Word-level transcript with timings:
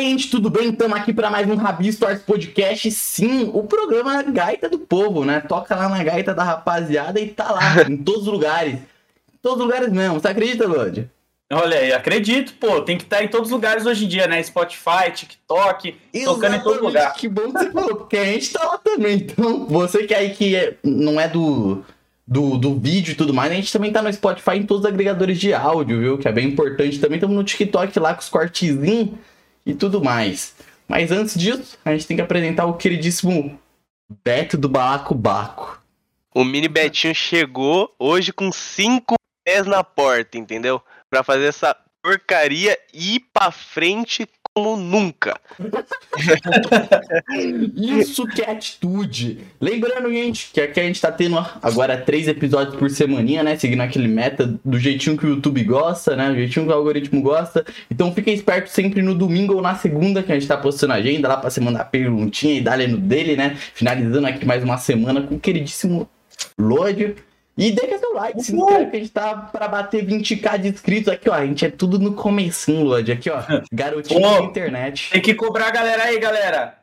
aí, 0.00 0.08
gente, 0.08 0.30
tudo 0.30 0.48
bem? 0.48 0.70
Estamos 0.70 0.96
aqui 0.96 1.12
para 1.12 1.28
mais 1.28 1.46
um 1.46 1.56
Rabi 1.56 1.92
Stories 1.92 2.22
Podcast. 2.22 2.90
Sim, 2.90 3.50
o 3.52 3.64
programa 3.64 4.22
Gaita 4.22 4.66
do 4.68 4.78
Povo, 4.78 5.26
né? 5.26 5.40
Toca 5.40 5.76
lá 5.76 5.90
na 5.90 6.02
gaita 6.02 6.34
da 6.34 6.42
rapaziada 6.42 7.20
e 7.20 7.28
tá 7.28 7.52
lá, 7.52 7.82
em 7.88 7.96
todos 8.02 8.22
os 8.22 8.32
lugares. 8.32 8.74
Em 8.74 9.38
todos 9.42 9.58
os 9.58 9.64
lugares 9.66 9.92
mesmo. 9.92 10.18
Você 10.18 10.28
acredita, 10.28 10.66
Lodi? 10.66 11.08
Olha 11.52 11.78
aí, 11.78 11.92
acredito, 11.92 12.54
pô, 12.54 12.80
tem 12.80 12.96
que 12.96 13.02
estar 13.02 13.22
em 13.22 13.28
todos 13.28 13.48
os 13.48 13.52
lugares 13.52 13.84
hoje 13.84 14.06
em 14.06 14.08
dia, 14.08 14.26
né? 14.26 14.42
Spotify, 14.42 15.10
TikTok, 15.12 15.96
Exatamente, 16.14 16.24
tocando 16.24 16.56
em 16.56 16.60
todo 16.60 16.82
lugar. 16.82 17.12
Que 17.14 17.28
bom 17.28 17.52
que 17.52 17.58
você 17.58 17.70
falou, 17.70 17.96
porque 17.96 18.16
a 18.16 18.24
gente 18.24 18.52
tá 18.52 18.64
lá 18.64 18.78
também. 18.78 19.16
Então, 19.16 19.66
você 19.66 20.04
que 20.04 20.14
aí 20.14 20.30
que 20.30 20.56
é- 20.56 20.76
não 20.82 21.20
é 21.20 21.28
do, 21.28 21.84
do, 22.26 22.56
do 22.56 22.74
vídeo 22.78 23.12
e 23.12 23.14
tudo 23.16 23.34
mais, 23.34 23.52
a 23.52 23.54
gente 23.56 23.72
também 23.72 23.92
tá 23.92 24.00
no 24.00 24.10
Spotify 24.12 24.52
em 24.56 24.62
todos 24.62 24.84
os 24.84 24.90
agregadores 24.90 25.38
de 25.38 25.52
áudio, 25.52 25.98
viu? 25.98 26.18
Que 26.18 26.28
é 26.28 26.32
bem 26.32 26.46
importante. 26.48 26.98
Também 27.00 27.16
estamos 27.16 27.36
no 27.36 27.44
TikTok 27.44 27.98
lá 27.98 28.14
com 28.14 28.20
os 28.20 28.28
cortezinhos 28.30 29.10
e 29.64 29.74
tudo 29.74 30.02
mais. 30.02 30.54
Mas 30.88 31.10
antes 31.10 31.38
disso, 31.38 31.78
a 31.84 31.92
gente 31.92 32.06
tem 32.06 32.16
que 32.16 32.22
apresentar 32.22 32.66
o 32.66 32.76
queridíssimo 32.76 33.58
Beto 34.24 34.58
do 34.58 34.68
Balaco 34.68 35.14
Baco. 35.14 35.80
O 36.34 36.44
mini 36.44 36.68
Betinho 36.68 37.14
chegou 37.14 37.94
hoje 37.98 38.32
com 38.32 38.50
cinco 38.50 39.14
pés 39.44 39.66
na 39.66 39.84
porta, 39.84 40.38
entendeu? 40.38 40.82
Pra 41.08 41.22
fazer 41.22 41.46
essa 41.46 41.76
porcaria 42.02 42.76
ir 42.92 43.20
pra 43.32 43.50
frente 43.50 44.26
como 44.52 44.76
nunca. 44.76 45.38
Isso 47.76 48.26
que 48.26 48.42
é 48.42 48.50
atitude. 48.50 49.44
Lembrando, 49.60 50.10
gente, 50.10 50.50
que 50.52 50.60
aqui 50.60 50.80
a 50.80 50.82
gente 50.82 51.00
tá 51.00 51.12
tendo 51.12 51.38
agora 51.62 51.96
três 51.96 52.26
episódios 52.26 52.76
por 52.76 52.90
semaninha, 52.90 53.42
né? 53.42 53.56
Seguindo 53.56 53.80
aquele 53.80 54.08
meta 54.08 54.58
do 54.64 54.78
jeitinho 54.78 55.16
que 55.16 55.26
o 55.26 55.30
YouTube 55.30 55.62
gosta, 55.64 56.16
né? 56.16 56.28
Do 56.30 56.34
jeitinho 56.36 56.66
que 56.66 56.72
o 56.72 56.74
algoritmo 56.74 57.22
gosta. 57.22 57.64
Então 57.90 58.12
fiquem 58.12 58.34
espertos 58.34 58.72
sempre 58.72 59.02
no 59.02 59.14
domingo 59.14 59.54
ou 59.54 59.62
na 59.62 59.76
segunda 59.76 60.22
que 60.22 60.32
a 60.32 60.34
gente 60.34 60.48
tá 60.48 60.56
postando 60.56 60.94
a 60.94 60.96
agenda 60.96 61.28
lá 61.28 61.36
pra 61.36 61.50
você 61.50 61.60
mandar 61.60 61.84
perguntinha 61.84 62.54
e 62.54 62.60
dar 62.60 62.78
no 62.78 62.98
dele, 62.98 63.36
né? 63.36 63.56
Finalizando 63.74 64.26
aqui 64.26 64.44
mais 64.44 64.64
uma 64.64 64.78
semana 64.78 65.22
com 65.22 65.36
o 65.36 65.40
queridíssimo 65.40 66.08
Lodi. 66.58 67.14
E 67.60 67.72
deixa 67.72 67.98
seu 67.98 68.14
like, 68.14 68.42
se 68.42 68.56
inscreve 68.56 68.90
que 68.90 68.96
a 68.96 69.00
gente 69.00 69.12
tá 69.12 69.36
pra 69.36 69.68
bater 69.68 70.02
20k 70.02 70.58
de 70.58 70.68
inscritos 70.68 71.12
aqui, 71.12 71.28
ó. 71.28 71.34
A 71.34 71.44
gente 71.44 71.66
é 71.66 71.70
tudo 71.70 71.98
no 71.98 72.14
comecinho, 72.14 72.86
Lodi. 72.86 73.12
Aqui, 73.12 73.28
ó. 73.28 73.42
Garotinho 73.70 74.22
Pô. 74.22 74.30
da 74.30 74.40
internet. 74.44 75.10
Tem 75.10 75.20
que 75.20 75.34
cobrar 75.34 75.66
a 75.66 75.70
galera 75.70 76.04
aí, 76.04 76.18
galera. 76.18 76.78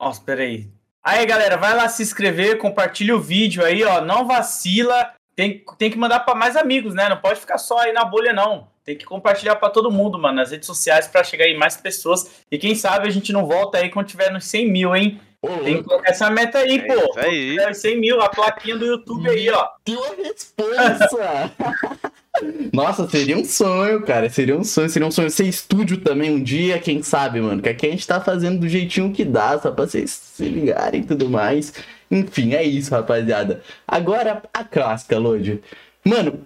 Nossa, 0.00 0.22
peraí. 0.22 0.70
Aí, 1.04 1.26
galera, 1.26 1.58
vai 1.58 1.76
lá 1.76 1.88
se 1.90 2.02
inscrever, 2.02 2.56
compartilha 2.56 3.14
o 3.14 3.20
vídeo 3.20 3.62
aí, 3.62 3.84
ó. 3.84 4.00
Não 4.00 4.26
vacila. 4.26 5.12
Tem, 5.34 5.62
tem 5.76 5.90
que 5.90 5.98
mandar 5.98 6.20
pra 6.20 6.34
mais 6.34 6.56
amigos, 6.56 6.94
né? 6.94 7.10
Não 7.10 7.18
pode 7.18 7.38
ficar 7.38 7.58
só 7.58 7.80
aí 7.80 7.92
na 7.92 8.04
bolha, 8.04 8.32
não. 8.32 8.68
Tem 8.82 8.96
que 8.96 9.04
compartilhar 9.04 9.56
pra 9.56 9.68
todo 9.68 9.90
mundo, 9.90 10.18
mano, 10.18 10.36
nas 10.36 10.52
redes 10.52 10.66
sociais 10.66 11.06
pra 11.06 11.22
chegar 11.22 11.46
em 11.46 11.58
mais 11.58 11.76
pessoas. 11.76 12.42
E 12.50 12.56
quem 12.56 12.74
sabe 12.74 13.06
a 13.06 13.10
gente 13.10 13.30
não 13.30 13.44
volta 13.44 13.76
aí 13.76 13.90
quando 13.90 14.06
tiver 14.06 14.32
nos 14.32 14.46
100 14.46 14.70
mil, 14.70 14.96
hein? 14.96 15.20
Ô, 15.46 15.64
Tem 15.64 15.76
que 15.78 15.82
colocar 15.84 16.10
essa 16.10 16.30
meta 16.30 16.58
aí, 16.58 16.78
É 16.78 16.82
pô. 16.86 16.94
isso 17.10 17.18
aí. 17.18 17.56
Quando 17.56 17.60
tiver 17.60 17.74
100 17.74 18.00
mil, 18.00 18.20
a 18.20 18.28
plaquinha 18.28 18.76
do 18.76 18.84
YouTube 18.86 19.28
aí, 19.28 19.48
ó. 19.50 19.66
Deu 19.84 20.02
a 20.02 20.14
resposta! 20.22 21.52
Nossa, 22.72 23.08
seria 23.08 23.36
um 23.38 23.44
sonho, 23.44 24.02
cara. 24.02 24.28
Seria 24.28 24.56
um 24.56 24.64
sonho, 24.64 24.88
seria 24.90 25.08
um 25.08 25.10
sonho 25.10 25.30
ser 25.30 25.44
estúdio 25.44 25.98
também 25.98 26.30
um 26.30 26.42
dia, 26.42 26.78
quem 26.78 27.02
sabe, 27.02 27.40
mano. 27.40 27.62
Que 27.62 27.70
aqui 27.70 27.86
a 27.86 27.90
gente 27.90 28.06
tá 28.06 28.20
fazendo 28.20 28.60
do 28.60 28.68
jeitinho 28.68 29.12
que 29.12 29.24
dá, 29.24 29.58
só 29.58 29.70
pra 29.70 29.86
vocês 29.86 30.10
se 30.10 30.44
ligarem 30.44 31.00
e 31.00 31.04
tudo 31.04 31.30
mais. 31.30 31.72
Enfim, 32.10 32.54
é 32.54 32.62
isso, 32.62 32.90
rapaziada. 32.90 33.62
Agora, 33.88 34.42
a 34.52 34.62
clássica, 34.64 35.18
Lodi. 35.18 35.62
Mano, 36.04 36.40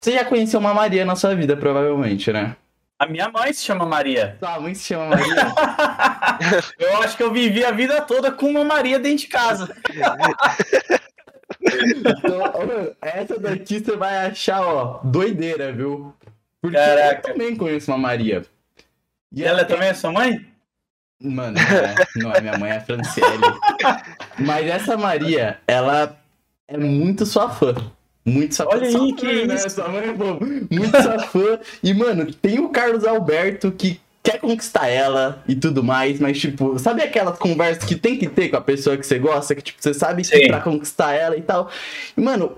você 0.00 0.12
já 0.12 0.24
conheceu 0.24 0.60
uma 0.60 0.74
Maria 0.74 1.04
na 1.04 1.16
sua 1.16 1.34
vida, 1.34 1.56
provavelmente, 1.56 2.30
né? 2.32 2.54
A 3.02 3.06
minha 3.06 3.28
mãe 3.28 3.52
se 3.52 3.64
chama 3.64 3.84
Maria. 3.84 4.36
Sua 4.38 4.60
mãe 4.60 4.74
se 4.76 4.84
chama 4.84 5.16
Maria. 5.16 5.34
eu 6.78 7.02
acho 7.02 7.16
que 7.16 7.22
eu 7.24 7.32
vivi 7.32 7.64
a 7.64 7.72
vida 7.72 8.00
toda 8.00 8.30
com 8.30 8.46
uma 8.46 8.62
Maria 8.62 8.96
dentro 8.96 9.18
de 9.18 9.26
casa. 9.26 9.74
Então, 11.60 12.94
essa 13.00 13.40
daqui 13.40 13.80
você 13.80 13.96
vai 13.96 14.26
achar, 14.26 14.60
ó, 14.60 15.00
doideira, 15.02 15.72
viu? 15.72 16.14
Porque 16.60 16.76
Caraca. 16.76 17.28
eu 17.28 17.32
também 17.32 17.56
conheço 17.56 17.90
uma 17.90 17.98
Maria. 17.98 18.44
E 19.32 19.42
ela 19.42 19.64
também 19.64 19.88
é 19.88 19.94
sua 19.94 20.12
mãe? 20.12 20.46
Mano, 21.20 21.58
não 21.58 21.76
é, 21.76 21.94
não 22.14 22.32
é 22.34 22.40
minha 22.40 22.56
mãe, 22.56 22.70
é 22.70 22.76
a 22.76 22.80
Franciele. 22.82 23.42
Mas 24.38 24.68
essa 24.68 24.96
Maria, 24.96 25.58
ela 25.66 26.16
é 26.68 26.78
muito 26.78 27.26
sua 27.26 27.50
fã. 27.50 27.74
Muito 28.24 28.54
sua 28.54 28.68
Olha 28.68 28.86
aí, 28.86 29.12
que 29.14 29.46
né? 29.46 29.54
isso. 29.56 29.70
Sua 29.70 29.88
mãe 29.88 30.08
é 30.08 30.12
bom. 30.12 30.38
Muito 30.70 30.90
sua 31.02 31.18
fã. 31.20 31.58
E, 31.82 31.92
mano, 31.92 32.32
tem 32.32 32.60
o 32.60 32.68
Carlos 32.68 33.04
Alberto 33.04 33.72
que 33.72 34.00
quer 34.22 34.38
conquistar 34.38 34.86
ela 34.86 35.42
e 35.48 35.56
tudo 35.56 35.82
mais, 35.82 36.20
mas, 36.20 36.38
tipo, 36.38 36.78
sabe 36.78 37.02
aquelas 37.02 37.36
conversas 37.38 37.82
que 37.84 37.96
tem 37.96 38.16
que 38.16 38.28
ter 38.28 38.48
com 38.50 38.56
a 38.56 38.60
pessoa 38.60 38.96
que 38.96 39.04
você 39.04 39.18
gosta? 39.18 39.54
Que, 39.56 39.62
tipo, 39.62 39.82
você 39.82 39.92
sabe 39.92 40.22
que 40.22 40.46
pra 40.46 40.60
conquistar 40.60 41.12
ela 41.14 41.36
e 41.36 41.42
tal. 41.42 41.68
E, 42.16 42.20
mano, 42.20 42.56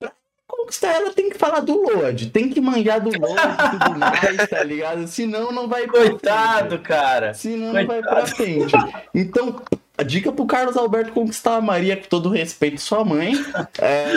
pra 0.00 0.10
conquistar 0.48 0.92
ela 0.94 1.12
tem 1.12 1.30
que 1.30 1.38
falar 1.38 1.60
do 1.60 1.80
Lorde, 1.82 2.30
tem 2.30 2.48
que 2.48 2.60
manjar 2.60 3.00
do 3.00 3.10
Lorde 3.16 3.76
e 3.76 3.78
tudo 3.78 3.94
mais, 4.00 4.48
tá 4.50 4.64
ligado? 4.64 5.06
Senão 5.06 5.52
não 5.52 5.68
vai 5.68 5.86
pra 5.86 6.00
frente. 6.00 6.10
Coitado, 6.10 6.78
cara. 6.80 7.32
Senão 7.34 7.66
não 7.68 7.72
vai 7.74 7.86
Coitado. 7.86 8.16
pra 8.16 8.26
frente. 8.26 8.72
Então, 9.14 9.62
a 9.98 10.02
dica 10.02 10.30
pro 10.32 10.46
Carlos 10.46 10.76
Alberto 10.76 11.12
conquistar 11.12 11.56
a 11.56 11.60
Maria, 11.60 11.96
com 11.96 12.08
todo 12.08 12.28
respeito, 12.28 12.80
sua 12.80 13.04
mãe. 13.04 13.34
É... 13.80 14.14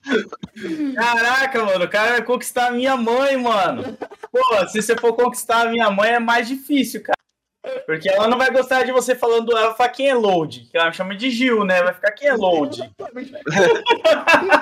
Caraca, 0.94 1.64
mano, 1.64 1.84
o 1.84 1.88
cara 1.88 2.12
vai 2.12 2.22
conquistar 2.22 2.68
a 2.68 2.70
minha 2.70 2.96
mãe, 2.96 3.36
mano. 3.36 3.96
Pô, 4.32 4.66
se 4.68 4.80
você 4.80 4.96
for 4.96 5.12
conquistar 5.14 5.66
a 5.66 5.70
minha 5.70 5.90
mãe 5.90 6.12
é 6.12 6.18
mais 6.18 6.48
difícil, 6.48 7.02
cara. 7.02 7.16
Porque 7.84 8.08
ela 8.08 8.26
não 8.26 8.38
vai 8.38 8.50
gostar 8.50 8.84
de 8.84 8.92
você 8.92 9.14
falando, 9.14 9.52
ela 9.52 9.68
vai 9.68 9.76
falar 9.76 9.90
quem 9.90 10.08
é 10.08 10.14
load, 10.14 10.68
que 10.70 10.78
ela 10.78 10.88
me 10.88 10.94
chama 10.94 11.14
de 11.14 11.30
Gil, 11.30 11.64
né? 11.64 11.82
Vai 11.82 11.92
ficar 11.92 12.12
quem 12.12 12.28
é 12.28 12.34
load. 12.34 12.90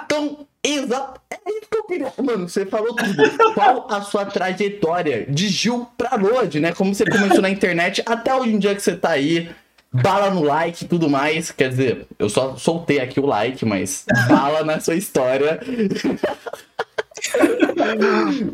Então, 0.09 0.47
exato. 0.65 1.21
É 1.31 1.37
isso 1.51 1.69
que 1.71 1.77
eu 1.77 1.85
queria. 1.85 2.11
Mano, 2.23 2.49
você 2.49 2.65
falou 2.65 2.97
tudo. 2.97 3.53
Qual 3.53 3.87
a 3.91 4.01
sua 4.01 4.25
trajetória 4.25 5.27
de 5.29 5.49
Gil 5.49 5.87
pra 5.99 6.17
Lodi, 6.17 6.59
né? 6.61 6.73
Como 6.73 6.95
você 6.95 7.05
começou 7.05 7.43
na 7.43 7.51
internet 7.51 8.03
até 8.07 8.35
hoje 8.35 8.55
em 8.55 8.59
dia 8.59 8.75
que 8.75 8.81
você 8.81 8.97
tá 8.97 9.11
aí. 9.11 9.51
Bala 9.93 10.31
no 10.31 10.43
like 10.43 10.85
e 10.85 10.89
tudo 10.89 11.11
mais. 11.11 11.51
Quer 11.51 11.69
dizer, 11.69 12.07
eu 12.19 12.31
só 12.31 12.57
soltei 12.57 13.01
aqui 13.01 13.21
o 13.21 13.27
like, 13.27 13.65
mas 13.67 14.07
bala 14.29 14.65
na 14.65 14.81
sua 14.81 14.95
história. 14.95 15.61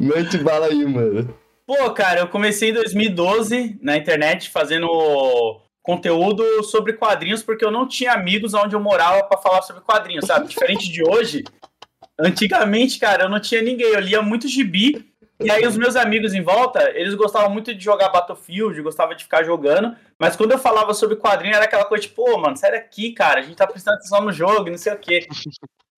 Mete 0.00 0.38
bala 0.38 0.66
aí, 0.66 0.84
mano. 0.84 1.32
Pô, 1.66 1.90
cara, 1.90 2.20
eu 2.20 2.28
comecei 2.28 2.70
em 2.70 2.74
2012 2.74 3.78
na 3.80 3.96
internet 3.96 4.50
fazendo 4.50 5.60
conteúdo 5.84 6.64
sobre 6.64 6.94
quadrinhos 6.94 7.42
porque 7.42 7.64
eu 7.64 7.70
não 7.70 7.86
tinha 7.86 8.14
amigos 8.14 8.54
onde 8.54 8.74
eu 8.74 8.80
morava 8.80 9.22
pra 9.24 9.36
falar 9.36 9.60
sobre 9.60 9.82
quadrinhos, 9.82 10.26
sabe? 10.26 10.48
Diferente 10.48 10.90
de 10.90 11.06
hoje. 11.06 11.44
Antigamente, 12.18 12.98
cara, 12.98 13.24
eu 13.24 13.28
não 13.28 13.38
tinha 13.38 13.60
ninguém, 13.60 13.88
eu 13.88 14.00
lia 14.00 14.22
muito 14.22 14.48
gibi. 14.48 15.12
E 15.42 15.50
aí 15.50 15.66
os 15.66 15.76
meus 15.76 15.94
amigos 15.94 16.32
em 16.32 16.40
volta, 16.40 16.90
eles 16.94 17.14
gostavam 17.14 17.50
muito 17.50 17.74
de 17.74 17.84
jogar 17.84 18.08
Battlefield, 18.08 18.80
gostavam 18.80 19.14
de 19.14 19.24
ficar 19.24 19.42
jogando, 19.42 19.94
mas 20.18 20.36
quando 20.36 20.52
eu 20.52 20.58
falava 20.58 20.94
sobre 20.94 21.16
quadrinho 21.16 21.54
era 21.54 21.64
aquela 21.64 21.84
coisa 21.84 22.04
tipo, 22.04 22.24
pô, 22.24 22.38
mano, 22.38 22.56
sai 22.56 22.70
daqui, 22.70 23.12
cara, 23.12 23.40
a 23.40 23.42
gente 23.42 23.56
tá 23.56 23.66
prestando 23.66 23.98
atenção 23.98 24.22
no 24.24 24.32
jogo, 24.32 24.70
não 24.70 24.78
sei 24.78 24.94
o 24.94 24.98
quê. 24.98 25.26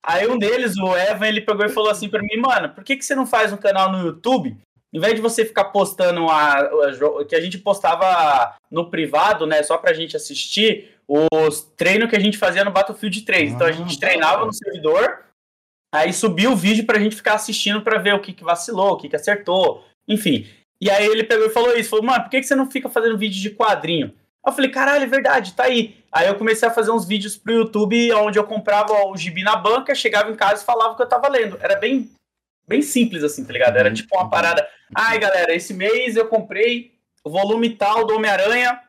Aí 0.02 0.26
um 0.26 0.38
deles, 0.38 0.76
o 0.78 0.96
Evan, 0.96 1.28
ele 1.28 1.42
pegou 1.42 1.64
e 1.64 1.68
falou 1.68 1.90
assim 1.90 2.08
pra 2.08 2.22
mim, 2.22 2.36
mano, 2.38 2.70
por 2.70 2.82
que, 2.82 2.96
que 2.96 3.04
você 3.04 3.14
não 3.14 3.26
faz 3.26 3.52
um 3.52 3.56
canal 3.56 3.92
no 3.92 4.04
YouTube 4.04 4.56
em 4.96 4.98
vez 4.98 5.14
de 5.14 5.20
você 5.20 5.44
ficar 5.44 5.64
postando 5.66 6.26
a, 6.30 6.58
a 6.58 7.24
que 7.28 7.36
a 7.36 7.40
gente 7.40 7.58
postava 7.58 8.56
no 8.70 8.88
privado, 8.88 9.46
né, 9.46 9.62
só 9.62 9.76
pra 9.76 9.92
gente 9.92 10.16
assistir, 10.16 10.90
os 11.06 11.60
treinos 11.76 12.08
que 12.08 12.16
a 12.16 12.18
gente 12.20 12.38
fazia 12.38 12.64
no 12.64 12.70
Battlefield 12.70 13.20
3. 13.20 13.52
Então 13.52 13.66
a 13.66 13.70
Ah, 13.70 13.72
gente 13.74 14.00
da 14.00 14.06
treinava 14.06 14.36
hora. 14.38 14.46
no 14.46 14.54
servidor, 14.54 15.24
aí 15.94 16.12
subia 16.14 16.50
o 16.50 16.56
vídeo 16.56 16.86
pra 16.86 16.98
gente 16.98 17.14
ficar 17.14 17.34
assistindo 17.34 17.82
pra 17.82 17.98
ver 17.98 18.14
o 18.14 18.20
que, 18.20 18.32
que 18.32 18.42
vacilou, 18.42 18.92
o 18.92 18.96
que, 18.96 19.08
que 19.10 19.16
acertou, 19.16 19.84
enfim. 20.08 20.48
E 20.80 20.90
aí 20.90 21.06
ele 21.06 21.24
pegou 21.24 21.46
e 21.46 21.50
falou 21.50 21.76
isso, 21.76 21.90
falou, 21.90 22.04
mano, 22.06 22.22
por 22.24 22.30
que, 22.30 22.40
que 22.40 22.46
você 22.46 22.54
não 22.54 22.70
fica 22.70 22.88
fazendo 22.88 23.18
vídeo 23.18 23.40
de 23.40 23.50
quadrinho? 23.50 24.14
Eu 24.46 24.52
falei, 24.52 24.70
caralho, 24.70 25.04
é 25.04 25.06
verdade, 25.06 25.52
tá 25.52 25.64
aí. 25.64 25.96
Aí 26.10 26.26
eu 26.28 26.36
comecei 26.36 26.66
a 26.66 26.72
fazer 26.72 26.90
uns 26.90 27.06
vídeos 27.06 27.36
pro 27.36 27.52
YouTube 27.52 28.12
onde 28.14 28.38
eu 28.38 28.44
comprava 28.44 28.92
o 29.08 29.16
gibi 29.16 29.42
na 29.42 29.56
banca, 29.56 29.94
chegava 29.94 30.30
em 30.30 30.36
casa 30.36 30.62
e 30.62 30.66
falava 30.66 30.92
o 30.92 30.96
que 30.96 31.02
eu 31.02 31.08
tava 31.08 31.28
lendo. 31.28 31.58
Era 31.60 31.76
bem, 31.76 32.08
bem 32.68 32.82
simples 32.82 33.22
assim, 33.22 33.44
tá 33.44 33.52
ligado? 33.52 33.76
Era 33.76 33.92
tipo 33.92 34.16
uma 34.16 34.28
parada. 34.28 34.66
Ai, 34.94 35.18
galera, 35.18 35.54
esse 35.54 35.74
mês 35.74 36.16
eu 36.16 36.26
comprei 36.28 36.92
o 37.24 37.30
volume 37.30 37.70
tal 37.70 38.06
do 38.06 38.14
Homem-Aranha. 38.14 38.80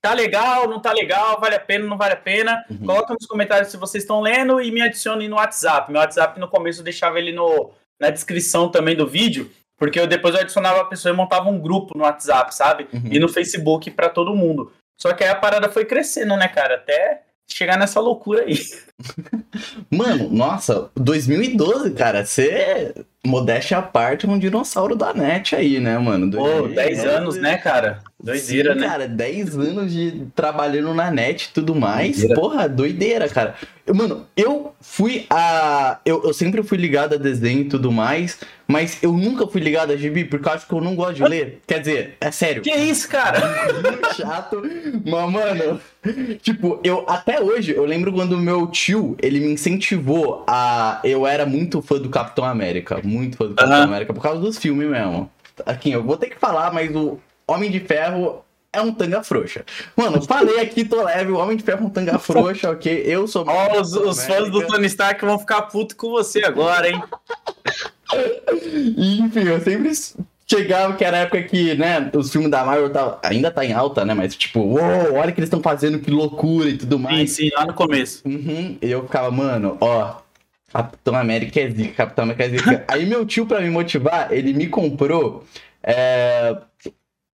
Tá 0.00 0.12
legal, 0.12 0.68
não 0.68 0.80
tá 0.80 0.92
legal, 0.92 1.40
vale 1.40 1.54
a 1.54 1.60
pena, 1.60 1.86
não 1.86 1.96
vale 1.96 2.12
a 2.12 2.16
pena. 2.16 2.64
Uhum. 2.70 2.86
Coloca 2.86 3.14
nos 3.14 3.26
comentários 3.26 3.70
se 3.70 3.76
vocês 3.76 4.04
estão 4.04 4.20
lendo 4.20 4.60
e 4.60 4.70
me 4.70 4.82
adicionem 4.82 5.28
no 5.28 5.36
WhatsApp. 5.36 5.90
Meu 5.90 6.00
WhatsApp 6.00 6.38
no 6.38 6.46
começo 6.46 6.80
eu 6.80 6.84
deixava 6.84 7.18
ele 7.18 7.32
no, 7.32 7.72
na 7.98 8.10
descrição 8.10 8.68
também 8.68 8.94
do 8.94 9.06
vídeo, 9.06 9.50
porque 9.78 9.98
eu 9.98 10.06
depois 10.06 10.34
eu 10.34 10.42
adicionava 10.42 10.82
a 10.82 10.84
pessoa 10.84 11.12
e 11.12 11.16
montava 11.16 11.48
um 11.48 11.58
grupo 11.58 11.96
no 11.96 12.04
WhatsApp, 12.04 12.54
sabe? 12.54 12.86
Uhum. 12.92 13.08
E 13.10 13.18
no 13.18 13.30
Facebook 13.30 13.90
pra 13.92 14.10
todo 14.10 14.36
mundo. 14.36 14.72
Só 15.00 15.12
que 15.14 15.24
aí 15.24 15.30
a 15.30 15.34
parada 15.34 15.68
foi 15.70 15.84
crescendo, 15.84 16.36
né, 16.36 16.48
cara? 16.48 16.76
Até 16.76 17.23
chegar 17.48 17.78
nessa 17.78 18.00
loucura 18.00 18.42
aí. 18.42 18.58
Mano, 19.90 20.28
nossa, 20.30 20.90
2012, 20.96 21.92
cara, 21.92 22.24
você 22.24 22.94
modéstia 23.24 23.78
à 23.78 23.82
parte, 23.82 24.26
um 24.26 24.38
dinossauro 24.38 24.94
da 24.94 25.14
net 25.14 25.56
aí, 25.56 25.80
né, 25.80 25.98
mano? 25.98 26.30
Pô, 26.30 26.68
10 26.68 27.04
anos, 27.04 27.36
né, 27.36 27.56
cara? 27.56 28.02
Doideira, 28.22 28.74
Sim, 28.74 28.80
né? 28.80 28.88
cara, 28.88 29.08
10 29.08 29.58
anos 29.58 29.92
de 29.92 30.26
trabalhando 30.34 30.94
na 30.94 31.10
net 31.10 31.46
e 31.46 31.52
tudo 31.52 31.74
mais. 31.74 32.16
Doideira. 32.16 32.34
Porra, 32.40 32.68
doideira, 32.68 33.28
cara. 33.28 33.54
Eu, 33.86 33.94
mano, 33.94 34.26
eu 34.36 34.74
fui 34.80 35.26
a. 35.28 35.98
Eu, 36.06 36.22
eu 36.24 36.32
sempre 36.32 36.62
fui 36.62 36.78
ligado 36.78 37.14
a 37.14 37.18
desenho 37.18 37.62
e 37.62 37.64
tudo 37.68 37.92
mais, 37.92 38.38
mas 38.66 39.02
eu 39.02 39.12
nunca 39.12 39.46
fui 39.46 39.60
ligado 39.60 39.92
a 39.92 39.96
gibi 39.96 40.24
porque 40.24 40.48
eu 40.48 40.52
acho 40.52 40.66
que 40.66 40.72
eu 40.72 40.80
não 40.80 40.94
gosto 40.94 41.16
de 41.16 41.24
ler. 41.24 41.60
Quer 41.66 41.80
dizer, 41.80 42.16
é 42.20 42.30
sério. 42.30 42.62
Que 42.62 42.70
isso, 42.70 43.08
cara? 43.08 43.40
chato. 44.16 44.62
Mas, 45.04 45.30
mano, 45.30 45.80
tipo, 46.40 46.80
eu 46.82 47.04
até 47.06 47.42
hoje, 47.42 47.72
eu 47.72 47.84
lembro 47.84 48.10
quando 48.12 48.32
o 48.34 48.40
meu 48.40 48.68
tio, 48.68 49.16
ele 49.20 49.40
me 49.40 49.52
incentivou 49.52 50.44
a. 50.46 51.00
Eu 51.04 51.26
era 51.26 51.44
muito 51.44 51.82
fã 51.82 51.98
do 51.98 52.08
Capitão 52.08 52.44
América. 52.44 53.00
Muito 53.04 53.36
fã 53.36 53.48
do 53.48 53.54
Capitão. 53.54 53.82
América, 53.82 54.14
por 54.14 54.22
causa 54.22 54.40
dos 54.40 54.56
filmes 54.56 54.88
mesmo. 54.88 55.30
Aqui, 55.66 55.92
eu 55.92 56.02
vou 56.02 56.16
ter 56.16 56.30
que 56.30 56.38
falar, 56.38 56.72
mas 56.72 56.94
o 56.96 57.18
Homem 57.46 57.70
de 57.70 57.80
Ferro. 57.80 58.44
É 58.72 58.80
um 58.80 58.92
tanga 58.92 59.22
frouxa. 59.22 59.64
Mano, 59.96 60.20
falei 60.20 60.58
aqui, 60.58 60.84
tô 60.84 61.04
leve. 61.04 61.30
O 61.30 61.38
Homem 61.38 61.56
de 61.56 61.62
Ferro 61.62 61.84
é 61.84 61.86
um 61.86 61.90
tanga 61.90 62.18
frouxa, 62.18 62.70
ok? 62.70 63.04
Eu 63.06 63.28
sou. 63.28 63.44
Ó, 63.46 63.80
os, 63.80 63.92
Capitão 63.92 64.10
os 64.10 64.26
fãs 64.26 64.50
do. 64.50 64.66
Tony 64.66 64.86
Stark 64.86 65.24
vão 65.24 65.38
ficar 65.38 65.62
putos 65.62 65.96
com 65.96 66.10
você 66.10 66.44
agora, 66.44 66.88
hein? 66.88 67.00
Enfim, 68.98 69.44
eu 69.44 69.60
sempre 69.60 69.92
chegava 70.46 70.94
que 70.94 71.04
era 71.04 71.18
a 71.18 71.20
época 71.20 71.42
que, 71.42 71.74
né, 71.74 72.10
os 72.14 72.30
filmes 72.30 72.50
da 72.50 72.64
Marvel 72.64 72.90
tava, 72.90 73.18
ainda 73.22 73.50
tá 73.50 73.64
em 73.64 73.72
alta, 73.72 74.04
né? 74.04 74.14
Mas 74.14 74.36
tipo, 74.36 74.60
uou, 74.60 75.14
olha 75.14 75.30
o 75.30 75.32
que 75.32 75.40
eles 75.40 75.48
estão 75.48 75.62
fazendo, 75.62 75.98
que 75.98 76.10
loucura 76.10 76.68
e 76.68 76.76
tudo 76.76 76.96
Sim, 76.96 77.02
mais. 77.02 77.30
sim, 77.30 77.50
lá 77.54 77.66
no 77.66 77.74
começo. 77.74 78.22
Uhum, 78.26 78.76
e 78.80 78.90
eu 78.90 79.02
ficava, 79.04 79.30
mano, 79.30 79.76
ó, 79.80 80.16
Capitão 80.72 81.14
América 81.14 81.60
é 81.60 81.70
zica, 81.70 81.94
Capitão 81.94 82.24
América 82.24 82.44
é 82.44 82.48
zica. 82.50 82.84
Aí 82.88 83.06
meu 83.06 83.24
tio, 83.24 83.46
pra 83.46 83.60
me 83.60 83.70
motivar, 83.70 84.32
ele 84.32 84.52
me 84.52 84.66
comprou. 84.66 85.44
É... 85.82 86.56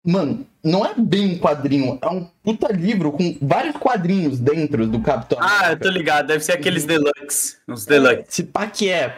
Mano, 0.06 0.46
não 0.64 0.86
é 0.86 0.94
bem 0.98 1.34
um 1.34 1.38
quadrinho, 1.40 2.00
é 2.02 2.08
um 2.08 2.26
puta 2.44 2.72
livro 2.72 3.12
com 3.12 3.36
vários 3.42 3.76
quadrinhos 3.76 4.40
dentro 4.40 4.88
do 4.88 5.02
Capitão 5.02 5.38
Ah, 5.42 5.46
eu 5.46 5.58
América. 5.66 5.84
tô 5.84 5.90
ligado. 5.90 6.28
Deve 6.28 6.44
ser 6.44 6.54
aqueles 6.54 6.86
deluxe. 6.86 7.58
Uns 7.68 7.86
deluxe. 7.86 8.24
Se 8.30 8.44
pá 8.44 8.68
que 8.68 8.90
é. 8.90 9.18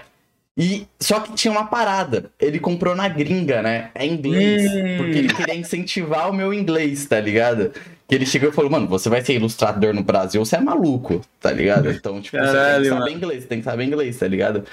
E, 0.58 0.86
só 1.00 1.20
que 1.22 1.34
tinha 1.36 1.52
uma 1.52 1.68
parada. 1.68 2.32
Ele 2.40 2.60
comprou 2.60 2.96
na 2.96 3.08
gringa, 3.08 3.62
né? 3.62 3.92
É 3.96 4.06
inglês. 4.06 4.64
Hum. 4.72 4.98
Porque 4.98 5.18
ele 5.20 5.34
queria 5.34 5.56
incentivar 5.56 6.30
o 6.30 6.34
meu 6.34 6.54
inglês, 6.54 7.06
tá 7.06 7.20
ligado? 7.20 7.72
Que 8.08 8.16
ele 8.16 8.26
chegou 8.26 8.50
e 8.50 8.52
falou, 8.52 8.72
mano, 8.72 8.88
você 8.88 9.08
vai 9.08 9.24
ser 9.24 9.36
ilustrador 9.36 9.94
no 9.94 10.04
Brasil, 10.04 10.44
você 10.44 10.56
é 10.56 10.60
maluco, 10.60 11.22
tá 11.40 11.52
ligado? 11.52 11.90
Então, 11.92 12.20
tipo, 12.20 12.36
você 12.38 12.44
tem 12.44 12.52
Caralho, 12.54 12.84
que 12.84 12.90
saber 12.90 13.00
mano. 13.02 13.12
inglês, 13.16 13.42
você 13.44 13.48
tem 13.48 13.60
que 13.60 13.64
saber 13.64 13.84
inglês, 13.84 14.18
tá 14.18 14.28
ligado? 14.28 14.66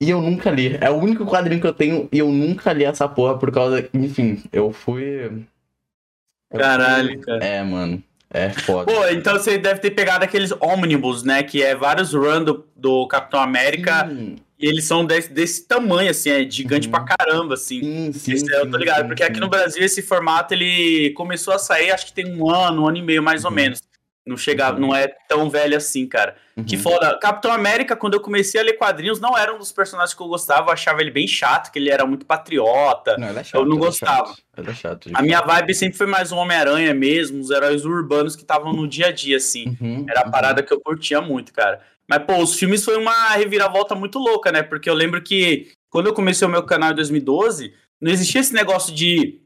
E 0.00 0.10
eu 0.10 0.20
nunca 0.20 0.50
li. 0.50 0.76
É 0.80 0.90
o 0.90 0.96
único 0.96 1.24
quadrinho 1.26 1.60
que 1.60 1.66
eu 1.66 1.72
tenho 1.72 2.08
e 2.12 2.18
eu 2.18 2.30
nunca 2.30 2.72
li 2.72 2.84
essa 2.84 3.08
porra 3.08 3.38
por 3.38 3.50
causa. 3.50 3.88
Enfim, 3.94 4.42
eu 4.52 4.70
fui. 4.72 5.24
eu 6.50 6.58
Caralho, 6.58 7.08
fui- 7.14 7.20
cara. 7.20 7.44
É, 7.44 7.62
mano. 7.62 8.02
É 8.30 8.50
foda. 8.50 8.92
Pô, 8.92 9.06
então 9.08 9.34
você 9.34 9.56
deve 9.56 9.80
ter 9.80 9.92
pegado 9.92 10.24
aqueles 10.24 10.52
ônibus, 10.60 11.22
né? 11.22 11.42
Que 11.42 11.62
é 11.62 11.74
vários 11.74 12.12
run 12.12 12.42
do, 12.44 12.66
do 12.74 13.06
Capitão 13.06 13.40
América. 13.40 14.06
Sim, 14.08 14.36
E 14.58 14.66
eles 14.66 14.84
são 14.84 15.04
desse, 15.04 15.32
desse 15.32 15.66
tamanho, 15.66 16.10
assim, 16.10 16.30
é 16.30 16.50
gigante 16.50 16.88
Uhum. 16.88 16.92
pra 16.92 17.04
caramba, 17.04 17.54
assim. 17.54 17.80
sim, 17.80 18.12
sim. 18.12 18.32
Esse 18.32 18.52
eu 18.52 18.68
tô 18.70 18.76
ligado, 18.78 19.02
sim, 19.02 19.06
porque 19.08 19.22
aqui 19.22 19.38
no 19.38 19.48
Brasil 19.48 19.82
esse 19.82 20.02
formato 20.02 20.52
ele 20.54 21.10
começou 21.10 21.54
a 21.54 21.58
sair, 21.58 21.90
acho 21.90 22.06
que 22.06 22.12
tem 22.12 22.26
um 22.34 22.50
ano, 22.50 22.82
um 22.82 22.88
ano 22.88 22.96
e 22.96 23.02
meio 23.02 23.22
mais 23.22 23.44
ou 23.44 23.50
Uhum. 23.50 23.56
menos. 23.56 23.80
Não 24.26 24.36
chega, 24.36 24.72
Uhum. 24.72 24.78
não 24.80 24.94
é 24.94 25.08
tão 25.28 25.48
velho 25.48 25.76
assim, 25.76 26.06
cara. 26.06 26.36
Que 26.64 26.76
Uhum. 26.76 26.82
foda. 26.82 27.18
Capitão 27.20 27.52
América, 27.52 27.94
quando 27.94 28.14
eu 28.14 28.20
comecei 28.20 28.58
a 28.58 28.64
ler 28.64 28.74
quadrinhos, 28.74 29.20
não 29.20 29.36
era 29.36 29.54
um 29.54 29.58
dos 29.58 29.72
personagens 29.72 30.14
que 30.14 30.22
eu 30.22 30.26
gostava, 30.26 30.68
eu 30.70 30.72
achava 30.72 31.02
ele 31.02 31.10
bem 31.10 31.26
chato, 31.26 31.70
que 31.70 31.78
ele 31.78 31.90
era 31.90 32.06
muito 32.06 32.24
patriota. 32.24 33.14
Não, 33.18 33.28
ele 33.28 33.40
é 33.40 33.44
chato, 33.44 33.60
não 33.62 33.72
ele 33.72 33.76
é 33.76 33.86
gostava. 33.86 34.28
chato, 34.28 34.70
é 34.70 34.74
chato. 34.74 35.10
A 35.12 35.20
minha 35.22 35.42
vibe 35.42 35.74
sempre 35.74 35.98
foi 35.98 36.06
mais 36.06 36.32
um 36.32 36.36
Homem-Aranha 36.36 36.94
mesmo, 36.94 37.40
os 37.40 37.50
heróis 37.50 37.84
urbanos 37.84 38.34
que 38.34 38.40
estavam 38.42 38.72
no 38.72 38.88
dia 38.88 39.08
a 39.08 39.12
dia, 39.12 39.36
assim. 39.36 39.76
Uhum, 39.78 40.06
Era 40.08 40.22
a 40.22 40.24
uhum. 40.24 40.30
parada 40.30 40.62
que 40.62 40.72
eu 40.72 40.80
curtia 40.80 41.20
muito, 41.20 41.52
cara. 41.52 41.80
Mas, 42.08 42.22
pô, 42.24 42.38
os 42.38 42.54
filmes 42.58 42.82
foi 42.84 42.96
uma 42.96 43.30
reviravolta 43.32 43.94
muito 43.94 44.18
louca, 44.18 44.50
né? 44.50 44.62
Porque 44.62 44.88
eu 44.88 44.94
lembro 44.94 45.20
que 45.22 45.72
quando 45.90 46.06
eu 46.06 46.14
comecei 46.14 46.46
o 46.46 46.50
meu 46.50 46.62
canal 46.62 46.92
em 46.92 46.94
2012, 46.94 47.74
não 48.00 48.10
existia 48.10 48.40
esse 48.40 48.54
negócio 48.54 48.94
de. 48.94 49.40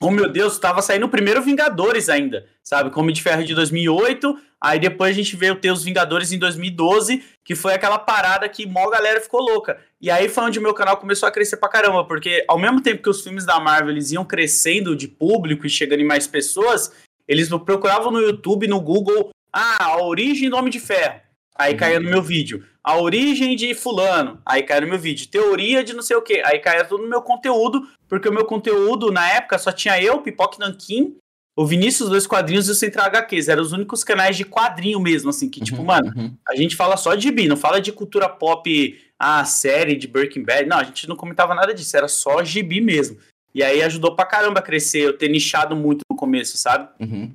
Oh 0.00 0.10
meu 0.10 0.30
Deus, 0.30 0.58
tava 0.58 0.80
saindo 0.80 1.06
o 1.06 1.08
primeiro 1.08 1.42
Vingadores 1.42 2.08
ainda, 2.08 2.46
sabe? 2.62 2.90
Como 2.90 3.10
de 3.10 3.20
Ferro 3.20 3.42
de 3.42 3.52
2008, 3.54 4.38
aí 4.60 4.78
depois 4.78 5.10
a 5.10 5.14
gente 5.14 5.34
veio 5.34 5.56
ter 5.56 5.72
os 5.72 5.82
Vingadores 5.82 6.30
em 6.30 6.38
2012, 6.38 7.24
que 7.44 7.56
foi 7.56 7.74
aquela 7.74 7.98
parada 7.98 8.48
que 8.48 8.64
mó 8.64 8.88
galera 8.88 9.20
ficou 9.20 9.40
louca. 9.40 9.78
E 10.00 10.08
aí 10.08 10.28
foi 10.28 10.44
onde 10.44 10.58
o 10.60 10.62
meu 10.62 10.72
canal 10.72 10.98
começou 10.98 11.28
a 11.28 11.32
crescer 11.32 11.56
pra 11.56 11.68
caramba, 11.68 12.04
porque 12.04 12.44
ao 12.46 12.58
mesmo 12.58 12.80
tempo 12.80 13.02
que 13.02 13.10
os 13.10 13.22
filmes 13.22 13.44
da 13.44 13.58
Marvel 13.58 13.90
eles 13.90 14.12
iam 14.12 14.24
crescendo 14.24 14.94
de 14.94 15.08
público 15.08 15.66
e 15.66 15.70
chegando 15.70 16.00
em 16.00 16.06
mais 16.06 16.28
pessoas, 16.28 16.92
eles 17.26 17.48
procuravam 17.48 18.12
no 18.12 18.20
YouTube, 18.20 18.68
no 18.68 18.80
Google, 18.80 19.30
ah, 19.52 19.84
a 19.84 20.02
origem 20.04 20.48
do 20.48 20.56
Homem 20.56 20.70
de 20.70 20.78
Ferro. 20.78 21.20
Aí 21.58 21.72
Uhum. 21.72 21.78
caía 21.78 22.00
no 22.00 22.08
meu 22.08 22.22
vídeo. 22.22 22.64
A 22.84 22.96
origem 22.96 23.56
de 23.56 23.74
fulano. 23.74 24.40
Aí 24.46 24.62
caía 24.62 24.82
no 24.82 24.86
meu 24.88 24.98
vídeo. 24.98 25.26
Teoria 25.28 25.82
de 25.82 25.92
não 25.92 26.02
sei 26.02 26.16
o 26.16 26.22
quê. 26.22 26.40
Aí 26.44 26.58
caía 26.60 26.84
tudo 26.84 27.02
no 27.02 27.08
meu 27.10 27.20
conteúdo, 27.20 27.86
porque 28.08 28.28
o 28.28 28.32
meu 28.32 28.44
conteúdo, 28.44 29.10
na 29.10 29.28
época, 29.30 29.58
só 29.58 29.72
tinha 29.72 30.00
eu, 30.00 30.20
Pipoque 30.22 30.58
Nanquim, 30.60 31.16
o 31.56 31.66
Vinícius 31.66 32.08
Dois 32.08 32.26
Quadrinhos 32.26 32.68
e 32.68 32.70
o 32.70 32.74
Central 32.74 33.06
HQs. 33.06 33.48
Eram 33.48 33.62
os 33.62 33.72
únicos 33.72 34.04
canais 34.04 34.36
de 34.36 34.44
quadrinho 34.44 35.00
mesmo, 35.00 35.30
assim, 35.30 35.50
que, 35.50 35.60
tipo, 35.60 35.78
Uhum, 35.78 35.84
mano, 35.84 36.12
uhum. 36.16 36.32
a 36.48 36.54
gente 36.54 36.76
fala 36.76 36.96
só 36.96 37.14
de 37.16 37.30
bi, 37.32 37.48
não 37.48 37.56
fala 37.56 37.80
de 37.80 37.90
cultura 37.90 38.28
pop, 38.28 38.98
a 39.18 39.44
série 39.44 39.96
de 39.96 40.06
Breaking 40.06 40.44
Bad. 40.44 40.66
Não, 40.68 40.78
a 40.78 40.84
gente 40.84 41.08
não 41.08 41.16
comentava 41.16 41.54
nada 41.56 41.74
disso, 41.74 41.96
era 41.96 42.06
só 42.06 42.44
gibi 42.44 42.80
mesmo. 42.80 43.18
E 43.52 43.62
aí 43.64 43.82
ajudou 43.82 44.14
pra 44.14 44.24
caramba 44.24 44.60
a 44.60 44.62
crescer, 44.62 45.00
eu 45.00 45.18
ter 45.18 45.28
nichado 45.28 45.74
muito 45.74 46.02
no 46.08 46.16
começo, 46.16 46.56
sabe? 46.56 46.88
Uhum. 47.00 47.32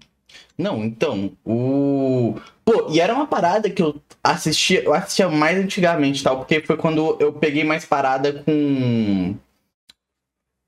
Não, 0.58 0.84
então, 0.84 1.32
o. 1.46 2.36
Pô, 2.64 2.88
e 2.90 3.00
era 3.00 3.14
uma 3.14 3.28
parada 3.28 3.70
que 3.70 3.82
eu 3.82 3.96
assistia, 4.24 4.84
eu 4.84 4.94
assistia 4.94 5.28
mais 5.28 5.58
antigamente, 5.58 6.24
tal, 6.24 6.38
porque 6.38 6.62
foi 6.62 6.78
quando 6.78 7.18
eu 7.20 7.34
peguei 7.34 7.64
mais 7.64 7.86
parada 7.86 8.34
com. 8.44 9.36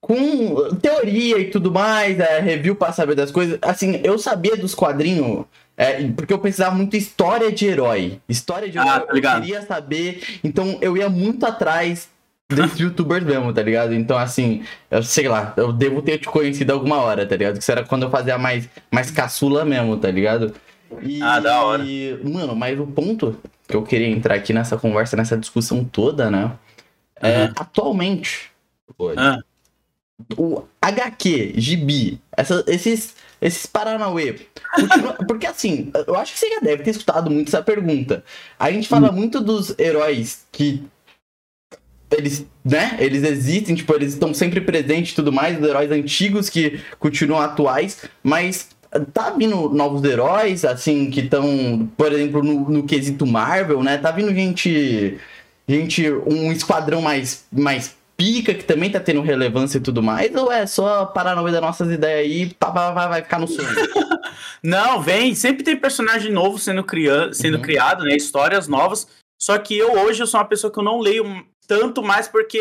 Com 0.02 0.76
teoria 0.76 1.40
e 1.40 1.50
tudo 1.50 1.72
mais, 1.72 2.20
é, 2.20 2.40
review 2.40 2.76
pra 2.76 2.92
saber 2.92 3.16
das 3.16 3.32
coisas. 3.32 3.58
Assim, 3.62 4.02
eu 4.04 4.20
sabia 4.20 4.56
dos 4.56 4.76
quadrinhos, 4.76 5.46
é, 5.76 6.08
porque 6.10 6.32
eu 6.32 6.38
precisava 6.38 6.76
muito 6.76 6.96
história 6.96 7.52
de 7.52 7.66
herói. 7.66 8.20
História 8.30 8.70
de 8.70 8.78
herói, 8.78 8.90
Ah, 8.90 9.00
tá 9.00 9.14
eu 9.14 9.22
queria 9.22 9.62
saber. 9.64 10.40
Então 10.44 10.78
eu 10.80 10.96
ia 10.96 11.10
muito 11.10 11.44
atrás 11.44 12.08
desses 12.52 12.80
youtubers 12.80 13.24
mesmo, 13.24 13.52
tá 13.54 13.62
ligado? 13.62 13.94
Então, 13.94 14.18
assim, 14.18 14.64
eu 14.92 15.02
sei 15.02 15.28
lá, 15.28 15.54
eu 15.58 15.74
devo 15.74 16.02
ter 16.02 16.20
te 16.20 16.28
conhecido 16.28 16.72
alguma 16.72 16.98
hora, 16.98 17.26
tá 17.26 17.36
ligado? 17.36 17.54
Que 17.58 17.62
isso 17.62 17.72
era 17.72 17.84
quando 17.84 18.04
eu 18.04 18.10
fazia 18.12 18.38
mais, 18.38 18.70
mais 18.92 19.10
caçula 19.10 19.66
mesmo, 19.66 19.98
tá 19.98 20.12
ligado? 20.12 20.54
E, 21.02 21.22
Ah, 21.22 21.40
da 21.40 21.62
hora. 21.64 21.84
Mano, 22.24 22.56
mas 22.56 22.80
o 22.80 22.86
ponto 22.86 23.36
que 23.68 23.76
eu 23.76 23.82
queria 23.84 24.08
entrar 24.08 24.36
aqui 24.36 24.54
nessa 24.54 24.78
conversa, 24.78 25.18
nessa 25.18 25.36
discussão 25.38 25.84
toda, 25.84 26.30
né? 26.30 26.52
É, 27.20 27.46
Uhum. 27.46 27.54
atualmente, 27.56 28.52
olha, 29.00 29.20
Ah, 29.20 29.40
o 30.38 30.64
HQ, 30.82 31.54
Gibi, 31.58 32.22
essa- 32.38 32.64
esses, 32.68 33.16
esses 33.42 33.66
Paranauê. 33.66 34.36
continua- 34.76 35.14
porque 35.28 35.48
assim, 35.48 35.92
eu 36.06 36.16
acho 36.16 36.34
que 36.34 36.40
você 36.40 36.50
já 36.50 36.60
deve 36.60 36.84
ter 36.84 36.92
escutado 36.92 37.32
muito 37.32 37.48
essa 37.48 37.64
pergunta. 37.64 38.24
A 38.60 38.72
gente 38.72 38.88
fala 38.88 39.12
muito 39.12 39.42
dos 39.42 39.74
heróis 39.80 40.46
que. 40.52 40.84
Eles, 42.18 42.46
né? 42.64 42.96
Eles 43.00 43.24
existem, 43.24 43.76
tipo, 43.76 43.94
eles 43.94 44.14
estão 44.14 44.34
sempre 44.34 44.62
presentes 44.62 45.12
e 45.12 45.16
tudo 45.16 45.32
mais, 45.32 45.60
os 45.60 45.68
heróis 45.68 45.92
antigos 45.92 46.50
que 46.50 46.80
continuam 47.00 47.42
atuais, 47.42 48.06
mas 48.24 48.70
tá 49.14 49.30
vindo 49.32 49.70
novos 49.70 50.04
heróis, 50.04 50.64
assim, 50.64 51.10
que 51.10 51.22
estão, 51.22 51.90
por 51.98 52.12
exemplo, 52.14 52.44
no, 52.44 52.70
no 52.70 52.84
quesito 52.84 53.26
Marvel, 53.26 53.84
né? 53.84 53.98
Tá 53.98 54.12
vindo 54.12 54.34
gente. 54.34 55.18
Gente, 55.68 56.08
um 56.28 56.52
esquadrão 56.52 57.02
mais, 57.02 57.44
mais 57.52 57.96
pica, 58.16 58.54
que 58.54 58.64
também 58.64 58.92
tá 58.92 59.00
tendo 59.00 59.22
relevância 59.22 59.80
e 59.80 59.82
tudo 59.82 60.02
mais, 60.02 60.34
ou 60.36 60.52
é 60.52 60.68
só 60.68 61.06
parar 61.08 61.36
no 61.36 61.42
meio 61.42 61.54
das 61.54 61.62
nossas 61.62 61.92
ideias 61.92 62.20
aí 62.20 62.42
e 62.44 62.54
pá, 62.54 62.72
pá, 62.72 62.92
pá, 62.94 63.08
vai 63.08 63.24
ficar 63.24 63.40
no 63.40 63.48
sonho? 63.48 63.68
Não, 64.64 65.02
vem, 65.02 65.34
sempre 65.34 65.64
tem 65.64 65.76
personagem 65.76 66.32
novo 66.32 66.60
sendo, 66.60 66.84
cria... 66.84 67.34
sendo 67.34 67.56
Uhum. 67.56 67.62
criado, 67.64 68.04
né? 68.04 68.16
Histórias 68.16 68.68
novas. 68.68 69.08
Só 69.42 69.58
que 69.58 69.78
eu 69.78 69.94
hoje 69.94 70.22
eu 70.22 70.28
sou 70.28 70.40
uma 70.40 70.46
pessoa 70.46 70.72
que 70.72 70.80
eu 70.80 70.84
não 70.84 71.00
leio 71.00 71.26
tanto 71.68 72.04
mais 72.04 72.28
porque 72.28 72.60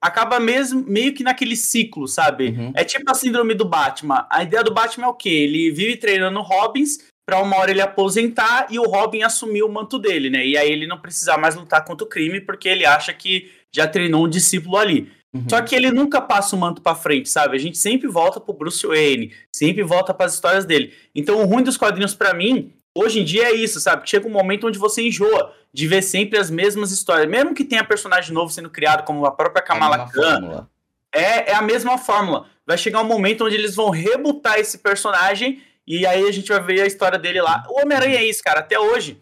acaba 0.00 0.40
mesmo 0.40 0.84
meio 0.86 1.14
que 1.14 1.22
naquele 1.22 1.56
ciclo, 1.56 2.08
sabe? 2.08 2.48
Uhum. 2.48 2.72
É 2.74 2.82
tipo 2.82 3.08
a 3.10 3.14
síndrome 3.14 3.54
do 3.54 3.64
Batman. 3.64 4.26
A 4.28 4.42
ideia 4.42 4.64
do 4.64 4.74
Batman 4.74 5.06
é 5.06 5.08
o 5.08 5.14
quê? 5.14 5.28
Ele 5.28 5.70
vive 5.70 5.96
treinando 5.96 6.40
Robins 6.40 6.98
pra 7.24 7.40
uma 7.40 7.56
hora 7.56 7.70
ele 7.70 7.80
aposentar 7.80 8.66
e 8.68 8.78
o 8.80 8.84
Robin 8.84 9.22
assumir 9.22 9.62
o 9.62 9.68
manto 9.68 9.98
dele, 9.98 10.28
né? 10.28 10.44
E 10.44 10.56
aí 10.56 10.70
ele 10.70 10.88
não 10.88 11.00
precisar 11.00 11.38
mais 11.38 11.54
lutar 11.54 11.84
contra 11.84 12.04
o 12.04 12.08
crime 12.08 12.40
porque 12.40 12.68
ele 12.68 12.84
acha 12.84 13.12
que 13.12 13.50
já 13.72 13.86
treinou 13.86 14.24
um 14.24 14.28
discípulo 14.28 14.76
ali. 14.76 15.08
Uhum. 15.32 15.48
Só 15.48 15.62
que 15.62 15.74
ele 15.74 15.90
nunca 15.90 16.20
passa 16.20 16.54
o 16.54 16.58
manto 16.58 16.82
pra 16.82 16.94
frente, 16.94 17.28
sabe? 17.28 17.56
A 17.56 17.60
gente 17.60 17.78
sempre 17.78 18.08
volta 18.08 18.40
pro 18.40 18.52
Bruce 18.52 18.86
Wayne, 18.86 19.32
sempre 19.54 19.82
volta 19.82 20.12
pras 20.12 20.34
histórias 20.34 20.64
dele. 20.64 20.92
Então 21.14 21.40
o 21.40 21.46
ruim 21.46 21.62
dos 21.62 21.76
quadrinhos 21.76 22.14
pra 22.14 22.34
mim 22.34 22.72
hoje 22.94 23.20
em 23.20 23.24
dia 23.24 23.44
é 23.44 23.52
isso, 23.52 23.80
sabe? 23.80 24.08
Chega 24.08 24.26
um 24.26 24.30
momento 24.30 24.66
onde 24.66 24.78
você 24.78 25.02
enjoa 25.02 25.54
de 25.72 25.86
ver 25.86 26.02
sempre 26.02 26.38
as 26.38 26.50
mesmas 26.50 26.90
histórias. 26.90 27.28
Mesmo 27.28 27.54
que 27.54 27.64
tenha 27.64 27.84
personagem 27.84 28.32
novo 28.32 28.52
sendo 28.52 28.70
criado, 28.70 29.04
como 29.04 29.24
a 29.24 29.30
própria 29.30 29.62
Kamala 29.62 30.08
Khan, 30.10 30.66
é, 31.12 31.50
é 31.50 31.54
a 31.54 31.62
mesma 31.62 31.98
fórmula. 31.98 32.46
Vai 32.66 32.78
chegar 32.78 33.00
um 33.00 33.06
momento 33.06 33.44
onde 33.44 33.54
eles 33.54 33.74
vão 33.74 33.90
rebutar 33.90 34.58
esse 34.58 34.78
personagem 34.78 35.62
e 35.86 36.06
aí 36.06 36.26
a 36.26 36.32
gente 36.32 36.48
vai 36.48 36.60
ver 36.60 36.82
a 36.82 36.86
história 36.86 37.18
dele 37.18 37.40
lá. 37.40 37.64
O 37.68 37.80
Homem-Aranha 37.80 38.18
é 38.18 38.24
isso, 38.24 38.42
cara, 38.42 38.60
até 38.60 38.78
hoje. 38.78 39.20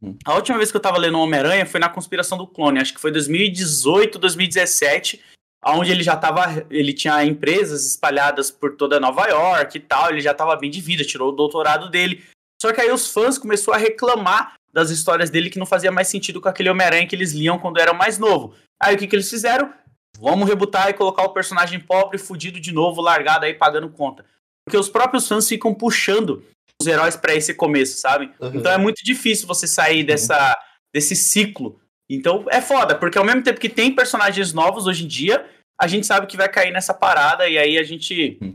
Uhum. 0.00 0.16
A 0.24 0.34
última 0.34 0.58
vez 0.58 0.70
que 0.70 0.76
eu 0.76 0.80
tava 0.80 0.98
lendo 0.98 1.16
o 1.16 1.22
Homem-Aranha 1.22 1.66
foi 1.66 1.80
na 1.80 1.88
Conspiração 1.88 2.36
do 2.36 2.46
Clone, 2.46 2.80
acho 2.80 2.94
que 2.94 3.00
foi 3.00 3.10
2018, 3.10 4.18
2017, 4.18 5.20
onde 5.64 5.90
ele 5.90 6.02
já 6.02 6.16
tava, 6.16 6.66
ele 6.70 6.92
tinha 6.92 7.24
empresas 7.24 7.86
espalhadas 7.86 8.50
por 8.50 8.76
toda 8.76 9.00
Nova 9.00 9.26
York 9.28 9.76
e 9.76 9.80
tal, 9.80 10.10
ele 10.10 10.20
já 10.20 10.34
tava 10.34 10.56
bem 10.56 10.70
de 10.70 10.80
vida, 10.80 11.04
tirou 11.04 11.30
o 11.30 11.36
doutorado 11.36 11.88
dele. 11.88 12.22
Só 12.62 12.72
que 12.72 12.80
aí 12.80 12.92
os 12.92 13.08
fãs 13.08 13.38
começaram 13.38 13.76
a 13.76 13.80
reclamar 13.80 14.54
das 14.72 14.88
histórias 14.90 15.28
dele 15.30 15.50
que 15.50 15.58
não 15.58 15.66
fazia 15.66 15.90
mais 15.90 16.06
sentido 16.06 16.40
com 16.40 16.48
aquele 16.48 16.70
Homem-Aranha 16.70 17.08
que 17.08 17.16
eles 17.16 17.32
liam 17.32 17.58
quando 17.58 17.80
eram 17.80 17.92
mais 17.92 18.20
novo. 18.20 18.54
Aí 18.80 18.94
o 18.94 18.98
que, 18.98 19.08
que 19.08 19.16
eles 19.16 19.28
fizeram? 19.28 19.74
Vamos 20.16 20.48
rebutar 20.48 20.88
e 20.88 20.92
colocar 20.92 21.24
o 21.24 21.30
personagem 21.30 21.80
pobre, 21.80 22.18
fudido 22.18 22.60
de 22.60 22.70
novo, 22.70 23.00
largado 23.00 23.46
aí, 23.46 23.54
pagando 23.54 23.90
conta. 23.90 24.24
Porque 24.64 24.78
os 24.78 24.88
próprios 24.88 25.26
fãs 25.26 25.48
ficam 25.48 25.74
puxando 25.74 26.44
os 26.80 26.86
heróis 26.86 27.16
para 27.16 27.34
esse 27.34 27.52
começo, 27.52 27.98
sabe? 27.98 28.30
Uhum. 28.38 28.52
Então 28.54 28.70
é 28.70 28.78
muito 28.78 29.02
difícil 29.02 29.48
você 29.48 29.66
sair 29.66 30.04
dessa, 30.04 30.36
uhum. 30.38 30.54
desse 30.94 31.16
ciclo. 31.16 31.80
Então 32.08 32.46
é 32.48 32.60
foda, 32.60 32.94
porque 32.94 33.18
ao 33.18 33.24
mesmo 33.24 33.42
tempo 33.42 33.58
que 33.58 33.68
tem 33.68 33.92
personagens 33.92 34.52
novos 34.52 34.86
hoje 34.86 35.04
em 35.04 35.08
dia, 35.08 35.44
a 35.80 35.88
gente 35.88 36.06
sabe 36.06 36.28
que 36.28 36.36
vai 36.36 36.48
cair 36.48 36.70
nessa 36.70 36.94
parada 36.94 37.48
e 37.48 37.58
aí 37.58 37.76
a 37.76 37.82
gente 37.82 38.38
uhum. 38.40 38.54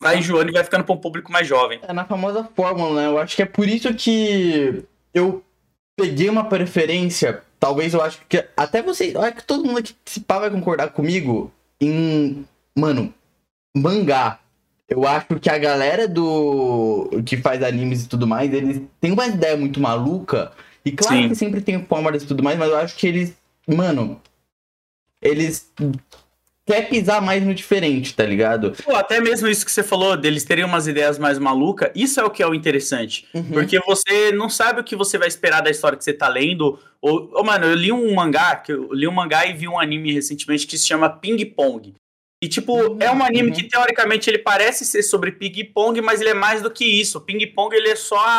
Vai 0.00 0.18
enjoando 0.18 0.50
e 0.50 0.52
vai 0.52 0.64
ficando 0.64 0.84
para 0.84 0.94
um 0.94 0.98
público 0.98 1.32
mais 1.32 1.46
jovem. 1.46 1.80
É 1.82 1.92
na 1.92 2.04
famosa 2.04 2.48
fórmula, 2.54 3.02
né? 3.02 3.06
Eu 3.08 3.18
acho 3.18 3.36
que 3.36 3.42
é 3.42 3.46
por 3.46 3.68
isso 3.68 3.92
que 3.94 4.84
eu 5.12 5.42
peguei 5.96 6.28
uma 6.28 6.44
preferência 6.44 7.42
talvez 7.64 7.94
eu 7.94 8.02
acho 8.02 8.20
que 8.28 8.46
até 8.54 8.82
você, 8.82 9.12
eu 9.14 9.22
acho 9.22 9.36
que 9.36 9.44
todo 9.44 9.64
mundo 9.64 9.78
aqui 9.78 9.94
se 10.04 10.20
pá 10.20 10.38
vai 10.38 10.50
concordar 10.50 10.90
comigo 10.90 11.50
em, 11.80 12.44
mano, 12.76 13.12
mangá. 13.74 14.38
Eu 14.86 15.08
acho 15.08 15.40
que 15.40 15.48
a 15.48 15.56
galera 15.56 16.06
do 16.06 17.08
que 17.24 17.38
faz 17.38 17.62
animes 17.62 18.04
e 18.04 18.08
tudo 18.08 18.26
mais, 18.26 18.52
eles 18.52 18.82
têm 19.00 19.12
uma 19.12 19.26
ideia 19.26 19.56
muito 19.56 19.80
maluca. 19.80 20.52
E 20.84 20.92
claro 20.92 21.16
Sim. 21.16 21.28
que 21.30 21.34
sempre 21.34 21.62
tem 21.62 21.82
fórmulas 21.86 22.22
e 22.22 22.26
tudo 22.26 22.42
mais, 22.42 22.58
mas 22.58 22.68
eu 22.68 22.76
acho 22.76 22.96
que 22.96 23.06
eles, 23.06 23.34
mano, 23.66 24.20
eles 25.22 25.72
quer 26.66 26.88
pisar 26.88 27.20
mais 27.20 27.44
no 27.44 27.54
diferente, 27.54 28.14
tá 28.14 28.24
ligado? 28.24 28.72
Pô, 28.82 28.94
até 28.96 29.20
mesmo 29.20 29.48
isso 29.48 29.64
que 29.64 29.72
você 29.72 29.82
falou, 29.82 30.16
deles 30.16 30.44
terem 30.44 30.64
umas 30.64 30.86
ideias 30.86 31.18
mais 31.18 31.38
malucas, 31.38 31.90
isso 31.94 32.20
é 32.20 32.24
o 32.24 32.30
que 32.30 32.42
é 32.42 32.46
o 32.46 32.54
interessante. 32.54 33.26
Uhum. 33.34 33.44
Porque 33.44 33.78
você 33.80 34.32
não 34.32 34.48
sabe 34.48 34.80
o 34.80 34.84
que 34.84 34.96
você 34.96 35.18
vai 35.18 35.28
esperar 35.28 35.60
da 35.60 35.70
história 35.70 35.98
que 35.98 36.04
você 36.04 36.12
tá 36.12 36.28
lendo. 36.28 36.78
Ou, 37.00 37.30
oh, 37.34 37.44
mano, 37.44 37.66
eu 37.66 37.74
li 37.74 37.92
um 37.92 38.14
mangá, 38.14 38.56
que 38.56 38.72
eu 38.72 38.92
li 38.92 39.06
um 39.06 39.12
mangá 39.12 39.46
e 39.46 39.52
vi 39.52 39.68
um 39.68 39.78
anime 39.78 40.12
recentemente 40.12 40.66
que 40.66 40.78
se 40.78 40.86
chama 40.86 41.10
Ping 41.10 41.44
Pong. 41.44 41.94
E, 42.44 42.48
tipo, 42.48 42.74
uhum. 42.74 42.98
é 43.00 43.10
um 43.10 43.24
anime 43.24 43.48
uhum. 43.48 43.54
que, 43.54 43.62
teoricamente, 43.64 44.28
ele 44.28 44.36
parece 44.36 44.84
ser 44.84 45.02
sobre 45.02 45.32
ping-pong, 45.32 45.98
mas 46.02 46.20
ele 46.20 46.28
é 46.28 46.34
mais 46.34 46.60
do 46.60 46.70
que 46.70 46.84
isso. 46.84 47.18
Ping-pong, 47.22 47.74
ele 47.74 47.88
é 47.88 47.96
só 47.96 48.18
a, 48.18 48.38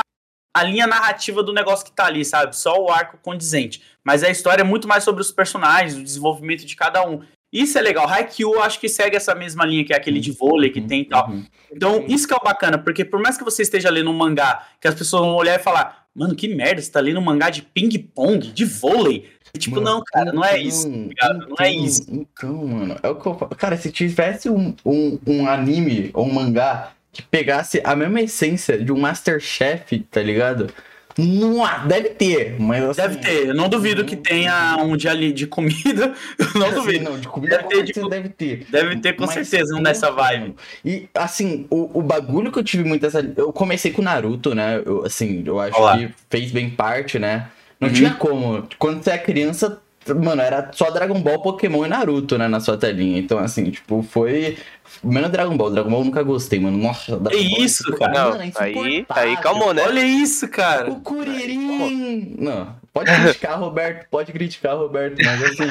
a, 0.55 0.63
linha 0.63 0.86
narrativa 0.86 1.41
do 1.41 1.51
negócio 1.51 1.84
que 1.84 1.91
tá 1.91 2.05
ali, 2.05 2.24
sabe? 2.24 2.55
Só 2.55 2.79
o 2.79 2.91
arco 2.91 3.17
condizente. 3.17 3.82
Mas 4.03 4.24
a 4.24 4.29
história 4.29 4.62
é 4.62 4.63
muito 4.63 4.88
mais 4.88 5.03
sobre 5.03 5.24
os 5.24 5.32
personagens, 5.32 5.98
o 5.98 6.03
desenvolvimento 6.03 6.67
de 6.67 6.75
cada 6.75 7.03
um. 7.03 7.24
Isso 7.52 7.78
é 7.78 7.82
legal. 7.82 8.08
Haikyuu 8.08 8.62
acho 8.62 8.80
que 8.80 8.90
segue 8.90 9.16
essa 9.16 9.34
mesma 9.34 9.66
linha 9.66 9.86
que 9.86 9.94
é 9.94 9.96
aquele 9.96 10.20
de 10.20 10.32
vôlei 10.32 10.70
que 10.70 10.82
tem 10.82 11.02
e 11.02 11.06
tal. 11.06 11.30
Uhum. 11.30 11.46
Então, 11.72 12.04
isso 12.08 12.28
que 12.28 12.34
é 12.34 12.38
o 12.38 12.44
bacana, 12.44 12.78
porque 12.78 13.06
por 13.06 13.22
mais 13.22 13.38
que 13.38 13.44
você 13.44 13.62
esteja 13.62 13.90
lendo 13.90 14.10
um 14.10 14.18
mangá, 14.18 14.68
que 14.80 14.88
as 14.88 14.96
pessoas 14.96 15.22
vão 15.22 15.36
olhar 15.36 15.60
e 15.60 15.64
falar, 15.64 16.06
mano, 16.14 16.36
que 16.36 16.48
merda, 16.48 16.82
você 16.82 16.92
tá 16.92 17.00
lendo 17.00 17.20
um 17.20 17.24
mangá 17.24 17.50
de 17.50 17.62
ping-pong, 17.62 18.52
de 18.52 18.66
vôlei. 18.66 19.30
E, 19.54 19.58
tipo, 19.58 19.75
mano, 19.75 19.90
não, 19.90 20.04
cara, 20.06 20.34
não 20.34 20.44
é 20.44 20.60
isso, 20.60 20.90
tá 20.90 20.98
então, 20.98 21.48
Não 21.50 21.56
é 21.60 21.72
isso. 21.72 22.06
Então, 22.10 22.68
mano, 22.68 22.98
é 23.02 23.08
o 23.08 23.16
que 23.16 23.25
eu 23.25 23.38
falo. 23.38 23.56
Cara, 23.56 23.78
se 23.78 23.92
tivesse 23.92 24.50
um, 24.50 24.75
um, 24.86 25.20
um 25.25 25.48
anime 25.48 26.12
ou 26.14 26.25
um 26.25 26.34
mangá 26.34 26.92
que 27.12 27.22
pegasse 27.22 27.82
a 27.84 27.96
mesma 27.96 28.22
essência 28.22 28.78
de 28.78 28.92
um 28.92 29.00
Masterchef, 29.00 30.00
tá 30.12 30.22
ligado? 30.22 30.68
Não 31.17 31.88
deve 31.88 32.10
ter, 32.10 32.60
mas 32.60 32.84
assim, 32.84 33.01
Deve 33.01 33.17
ter, 33.17 33.48
eu 33.48 33.53
não 33.53 33.69
duvido 33.69 34.03
que 34.03 34.17
tenha 34.17 34.77
um 34.81 34.98
dia 34.98 35.12
ali 35.12 35.31
de 35.31 35.48
comida. 35.48 36.13
Eu 36.38 36.60
não 36.60 36.74
duvido. 36.74 37.05
Não, 37.05 37.17
de 37.17 37.27
comida 37.27 37.57
deve 37.57 37.69
ter, 37.69 37.84
de, 37.84 38.10
deve 38.10 38.29
ter. 38.29 38.65
Deve 38.69 38.95
ter 38.98 39.13
com 39.13 39.25
mas, 39.25 39.34
certeza 39.34 39.75
um 39.75 39.81
nessa 39.81 40.12
vibe. 40.12 40.55
E 40.84 41.07
assim, 41.13 41.65
o, 41.69 42.00
o 42.00 42.01
bagulho 42.01 42.51
que 42.51 42.60
eu 42.60 42.63
tive 42.63 42.84
muito 42.84 43.05
essa. 43.05 43.25
Eu 43.38 43.53
comecei 43.53 43.91
com 43.91 44.01
Naruto, 44.01 44.53
né? 44.53 44.81
Eu, 44.86 45.05
assim, 45.05 45.41
eu 45.45 45.57
acho 45.60 45.77
Olá. 45.77 45.98
que 45.98 46.10
fez 46.29 46.51
bem 46.51 46.69
parte, 46.69 47.17
né? 47.17 47.48
Não 47.79 47.88
uhum. 47.88 47.93
tinha 47.93 48.13
como. 48.13 48.67
Quando 48.77 49.01
você 49.01 49.12
é 49.12 49.17
criança, 49.17 49.81
Mano, 50.13 50.41
era 50.41 50.69
só 50.72 50.91
Dragon 50.91 51.19
Ball, 51.19 51.41
Pokémon 51.41 51.84
e 51.84 51.89
Naruto, 51.89 52.38
né, 52.38 52.48
na 52.48 52.60
sua 52.60 52.77
telinha. 52.77 53.17
Então, 53.17 53.39
assim, 53.39 53.72
tipo, 53.72 54.03
foi. 54.03 54.57
Menos 55.04 55.30
Dragon 55.30 55.56
Ball. 55.56 55.72
Dragon 55.72 55.90
Ball 55.90 56.00
eu 56.00 56.06
nunca 56.06 56.24
gostei, 56.24 56.60
mano. 56.60 56.78
Nossa, 56.78 57.18
Dragon 57.18 57.38
é 57.38 57.42
isso, 57.42 57.84
Ball, 57.90 58.00
cara. 58.00 58.14
Não, 58.14 58.30
mano, 58.32 58.44
é 58.44 58.52
aí, 58.64 59.06
aí 59.10 59.38
calmou, 59.38 59.74
né? 59.74 59.84
Olha 59.84 60.04
isso, 60.04 60.48
cara. 60.48 60.92
O 60.92 61.02
Kuririn. 61.02 62.36
Não, 62.38 62.75
pode 62.94 63.12
criticar, 63.12 63.60
Roberto. 63.60 64.08
Pode 64.10 64.32
criticar, 64.32 64.75
Roberto, 64.75 65.18
mas 65.24 65.44
assim. 65.44 65.68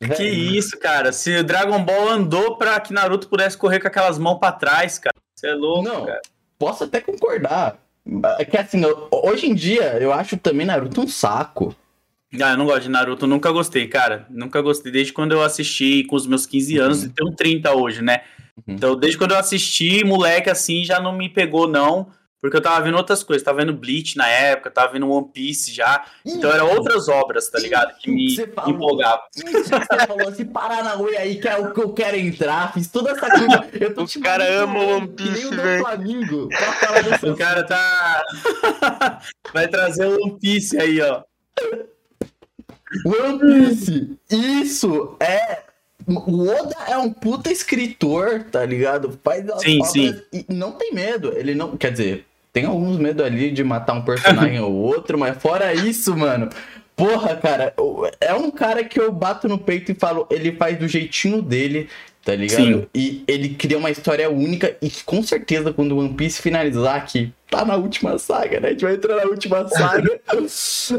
que 0.16 0.24
isso, 0.24 0.78
cara. 0.78 1.12
Se 1.12 1.38
o 1.38 1.44
Dragon 1.44 1.82
Ball 1.82 2.08
andou 2.08 2.56
pra 2.56 2.78
que 2.80 2.92
Naruto 2.92 3.28
pudesse 3.28 3.56
correr 3.56 3.80
com 3.80 3.88
aquelas 3.88 4.18
mãos 4.18 4.38
pra 4.38 4.52
trás, 4.52 4.98
cara. 4.98 5.14
Você 5.34 5.48
é 5.48 5.54
louco, 5.54 5.82
Não, 5.82 6.06
cara. 6.06 6.22
Posso 6.58 6.84
até 6.84 7.00
concordar. 7.00 7.78
É 8.38 8.44
que 8.44 8.56
assim, 8.56 8.80
hoje 9.10 9.46
em 9.46 9.54
dia 9.54 9.98
eu 10.00 10.12
acho 10.12 10.36
também 10.36 10.66
Naruto 10.66 11.00
um 11.02 11.08
saco. 11.08 11.74
Ah, 12.34 12.50
eu 12.50 12.56
não 12.58 12.66
gosto 12.66 12.82
de 12.82 12.88
Naruto, 12.90 13.26
nunca 13.26 13.50
gostei, 13.50 13.88
cara. 13.88 14.26
Nunca 14.28 14.60
gostei. 14.60 14.92
Desde 14.92 15.12
quando 15.12 15.32
eu 15.32 15.42
assisti 15.42 16.04
com 16.04 16.16
os 16.16 16.26
meus 16.26 16.44
15 16.44 16.78
anos, 16.78 17.02
uhum. 17.02 17.06
e 17.06 17.12
tenho 17.12 17.30
30 17.34 17.72
hoje, 17.72 18.02
né? 18.02 18.22
Uhum. 18.56 18.74
Então, 18.74 18.96
desde 18.96 19.16
quando 19.16 19.32
eu 19.32 19.38
assisti, 19.38 20.04
moleque, 20.04 20.50
assim, 20.50 20.84
já 20.84 21.00
não 21.00 21.12
me 21.12 21.28
pegou, 21.28 21.66
não. 21.66 22.10
Porque 22.40 22.56
eu 22.56 22.60
tava 22.60 22.84
vendo 22.84 22.96
outras 22.96 23.24
coisas, 23.24 23.42
tava 23.42 23.58
vendo 23.58 23.72
Bleach 23.72 24.16
na 24.16 24.28
época, 24.28 24.70
tava 24.70 24.92
vendo 24.92 25.10
One 25.10 25.28
Piece 25.32 25.72
já. 25.72 26.04
Então 26.24 26.52
eram 26.52 26.70
outras 26.70 27.08
obras, 27.08 27.50
tá 27.50 27.58
ligado? 27.58 27.98
Que 27.98 28.10
me 28.12 28.36
empolgavam. 28.66 29.24
Você 29.34 30.06
falou 30.06 30.28
assim, 30.28 30.44
Paranauê 30.44 31.16
aí, 31.16 31.40
que 31.40 31.48
é 31.48 31.56
o 31.56 31.72
que 31.72 31.80
eu 31.80 31.92
quero 31.92 32.16
entrar, 32.16 32.72
fiz 32.72 32.86
toda 32.88 33.10
essa 33.10 33.28
coisa. 33.28 33.68
Eu 33.72 33.92
tô 33.92 34.04
o 34.04 34.22
cara 34.22 34.44
ama 34.62 34.78
One 34.78 35.08
Piece, 35.08 35.50
velho. 35.50 35.84
O 37.24 37.36
cara 37.36 37.64
tá. 37.64 38.22
Vai 39.52 39.66
trazer 39.66 40.06
o 40.06 40.22
One 40.22 40.38
Piece 40.38 40.80
aí, 40.80 41.00
ó. 41.00 41.24
One 43.04 43.38
Piece. 43.38 44.18
Isso 44.30 45.16
é. 45.20 45.62
O 46.06 46.48
Oda 46.48 46.76
é 46.88 46.96
um 46.96 47.12
puta 47.12 47.52
escritor, 47.52 48.44
tá 48.50 48.64
ligado? 48.64 49.18
Faz 49.22 49.44
sim, 49.60 49.84
sim. 49.84 50.20
e 50.32 50.46
não 50.48 50.72
tem 50.72 50.94
medo. 50.94 51.32
Ele 51.36 51.54
não. 51.54 51.76
Quer 51.76 51.92
dizer, 51.92 52.24
tem 52.52 52.64
alguns 52.64 52.96
medo 52.96 53.22
ali 53.22 53.50
de 53.50 53.62
matar 53.62 53.92
um 53.92 54.02
personagem 54.02 54.58
ou 54.60 54.72
outro, 54.72 55.18
mas 55.18 55.36
fora 55.36 55.74
isso, 55.74 56.16
mano. 56.16 56.48
Porra, 56.96 57.36
cara, 57.36 57.72
é 58.20 58.34
um 58.34 58.50
cara 58.50 58.82
que 58.82 58.98
eu 58.98 59.12
bato 59.12 59.46
no 59.48 59.56
peito 59.56 59.92
e 59.92 59.94
falo, 59.94 60.26
ele 60.28 60.50
faz 60.50 60.76
do 60.76 60.88
jeitinho 60.88 61.40
dele, 61.40 61.88
tá 62.28 62.34
ligado? 62.34 62.62
Sim. 62.62 62.86
E 62.94 63.24
ele 63.26 63.48
cria 63.54 63.78
uma 63.78 63.90
história 63.90 64.28
única 64.28 64.76
e 64.82 64.90
com 65.06 65.22
certeza 65.22 65.72
quando 65.72 65.92
o 65.92 65.98
One 66.00 66.12
Piece 66.12 66.42
finalizar 66.42 66.96
aqui, 66.96 67.32
tá 67.50 67.64
na 67.64 67.74
última 67.74 68.18
saga, 68.18 68.60
né? 68.60 68.68
A 68.68 68.70
gente 68.72 68.84
vai 68.84 68.94
entrar 68.96 69.16
na 69.16 69.22
última 69.22 69.66
saga. 69.68 70.20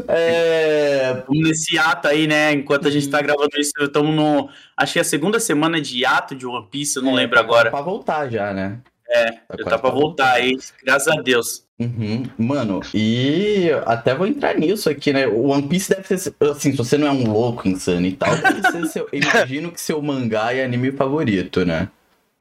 é... 0.08 1.22
Nesse 1.28 1.78
ato 1.78 2.08
aí, 2.08 2.26
né? 2.26 2.50
Enquanto 2.50 2.88
a 2.88 2.90
gente 2.90 3.08
tá 3.08 3.22
gravando 3.22 3.56
isso, 3.56 3.70
estamos 3.78 4.12
no. 4.12 4.48
Acho 4.76 4.94
que 4.94 4.98
é 4.98 5.02
a 5.02 5.04
segunda 5.04 5.38
semana 5.38 5.80
de 5.80 6.04
ato 6.04 6.34
de 6.34 6.44
One 6.44 6.66
Piece, 6.68 6.96
eu 6.96 7.02
não 7.04 7.12
é, 7.12 7.22
lembro 7.22 7.36
tá 7.36 7.40
agora. 7.42 7.70
Pra 7.70 7.80
voltar 7.80 8.28
já, 8.28 8.52
né? 8.52 8.80
É, 9.08 9.30
tá 9.30 9.54
eu 9.56 9.64
tá 9.64 9.78
pra 9.78 9.90
voltar 9.90 10.32
aí, 10.32 10.58
graças 10.82 11.16
a 11.16 11.20
Deus. 11.20 11.64
Uhum. 11.80 12.24
Mano, 12.36 12.82
e 12.92 13.70
até 13.86 14.14
vou 14.14 14.26
entrar 14.26 14.54
nisso 14.54 14.90
aqui, 14.90 15.14
né? 15.14 15.26
O 15.26 15.46
One 15.46 15.66
Piece 15.66 15.88
deve 15.88 16.18
ser, 16.18 16.34
assim, 16.50 16.72
se 16.72 16.76
você 16.76 16.98
não 16.98 17.06
é 17.06 17.10
um 17.10 17.32
louco 17.32 17.66
insano 17.66 18.06
e 18.06 18.12
tal, 18.12 18.36
deve 18.36 18.60
ser 18.70 18.86
seu, 18.86 19.08
imagino 19.14 19.72
que 19.72 19.80
seu 19.80 20.02
mangá 20.02 20.52
e 20.52 20.62
anime 20.62 20.92
favorito, 20.92 21.64
né? 21.64 21.88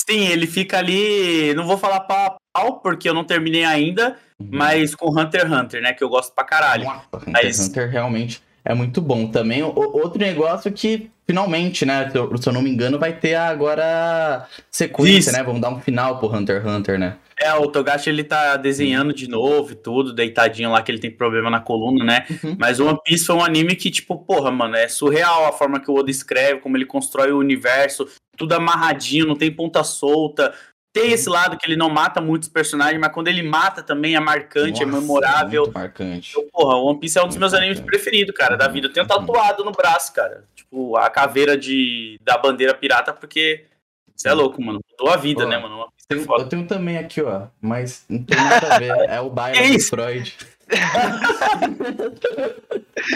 Sim, 0.10 0.28
ele 0.28 0.46
fica 0.46 0.78
ali, 0.78 1.54
não 1.54 1.66
vou 1.66 1.78
falar 1.78 2.02
pau 2.02 2.26
a 2.26 2.60
pau, 2.60 2.80
porque 2.82 3.08
eu 3.08 3.14
não 3.14 3.24
terminei 3.24 3.64
ainda, 3.64 4.18
uhum. 4.38 4.50
mas 4.52 4.94
com 4.94 5.10
Hunter 5.10 5.42
x 5.42 5.52
Hunter, 5.52 5.82
né, 5.82 5.94
que 5.94 6.04
eu 6.04 6.10
gosto 6.10 6.34
pra 6.34 6.44
caralho. 6.44 6.84
Nossa, 6.84 7.30
Hunter 7.30 7.46
x 7.46 7.60
Hunter 7.60 7.90
realmente 7.90 8.42
é 8.66 8.74
muito 8.74 9.02
bom. 9.02 9.28
Também 9.28 9.64
o, 9.64 9.74
outro 9.74 10.20
negócio 10.20 10.70
que 10.70 11.10
finalmente, 11.26 11.86
né, 11.86 12.10
se 12.10 12.18
eu, 12.18 12.38
se 12.38 12.50
eu, 12.50 12.52
não 12.52 12.62
me 12.62 12.70
engano, 12.70 13.00
vai 13.00 13.14
ter 13.14 13.36
agora 13.36 14.48
sequência, 14.70 15.30
Isso. 15.30 15.32
né? 15.32 15.44
Vamos 15.44 15.62
dar 15.62 15.70
um 15.70 15.80
final 15.80 16.20
pro 16.20 16.28
Hunter 16.28 16.58
x 16.62 16.66
Hunter, 16.66 17.00
né? 17.00 17.16
É, 17.42 17.54
o 17.54 17.68
Togashi 17.68 18.10
ele 18.10 18.24
tá 18.24 18.58
desenhando 18.58 19.14
de 19.14 19.28
novo 19.28 19.72
e 19.72 19.76
tudo, 19.76 20.14
deitadinho 20.14 20.72
lá, 20.72 20.82
que 20.82 20.92
ele 20.92 21.00
tem 21.00 21.10
problema 21.10 21.50
na 21.50 21.62
coluna, 21.62 22.04
né? 22.04 22.26
Uhum. 22.30 22.58
Mas 22.60 22.82
One 22.82 23.00
Piece 23.04 23.26
foi 23.26 23.36
um 23.36 23.44
anime 23.44 23.78
que, 23.78 23.90
tipo, 23.90 24.18
porra, 24.18 24.52
mano, 24.52 24.76
é 24.76 24.90
surreal 24.90 25.46
a 25.46 25.54
forma 25.54 25.80
que 25.80 25.90
o 25.90 25.96
Oda 25.96 26.12
escreve, 26.12 26.60
como 26.60 26.76
ele 26.76 26.86
constrói 26.86 27.32
o 27.32 27.40
universo, 27.40 28.10
tudo 28.36 28.54
amarradinho, 28.54 29.26
não 29.26 29.38
tem 29.38 29.50
ponta 29.50 29.84
solta. 29.86 30.54
tem 30.94 31.14
esse 31.14 31.30
lado 31.30 31.58
que 31.58 31.66
ele 31.66 31.78
não 31.78 31.90
mata 31.90 32.20
muitos 32.20 32.50
personagens, 32.50 33.00
mas 33.00 33.14
quando 33.14 33.30
ele 33.30 33.44
mata 33.44 33.82
também 33.82 34.16
é 34.16 34.20
marcante, 34.20 34.84
é 34.84 34.86
Nossa, 34.86 35.00
memorável. 35.00 35.64
muito 35.64 35.76
marcante. 35.76 36.36
Eu, 36.36 36.44
porra, 36.52 36.76
One 36.76 37.00
Piece 37.00 37.18
é 37.18 37.24
um 37.24 37.28
dos 37.28 37.38
meus 37.38 37.54
animes 37.54 37.80
preferidos, 37.80 38.36
cara, 38.36 38.58
da 38.58 38.68
vida. 38.68 38.88
Eu 38.88 38.94
tenho 38.94 39.08
tatuado 39.08 39.64
no 39.64 39.72
braço, 39.72 40.14
cara. 40.14 40.44
Tipo, 40.54 40.98
a 40.98 41.10
caveira 41.10 41.58
de, 41.58 42.20
da 42.22 42.38
bandeira 42.38 42.74
pirata, 42.74 43.14
porque 43.14 43.66
você 44.14 44.28
é 44.28 44.34
louco, 44.34 44.62
mano. 44.62 44.82
Mudou 44.92 45.14
a 45.14 45.18
vida, 45.18 45.44
Pô, 45.44 45.50
né, 45.50 45.58
mano? 45.58 45.88
Eu 46.10 46.46
tenho 46.48 46.66
também 46.66 46.98
aqui, 46.98 47.22
ó, 47.22 47.44
mas 47.62 48.04
não 48.10 48.24
tem 48.24 48.36
nada 48.38 48.76
a 48.76 48.80
ver. 48.80 48.90
É 49.10 49.20
o 49.22 49.30
baile 49.32 49.60
Que 49.60 49.78
do? 49.78 49.84
Freud. 49.84 50.36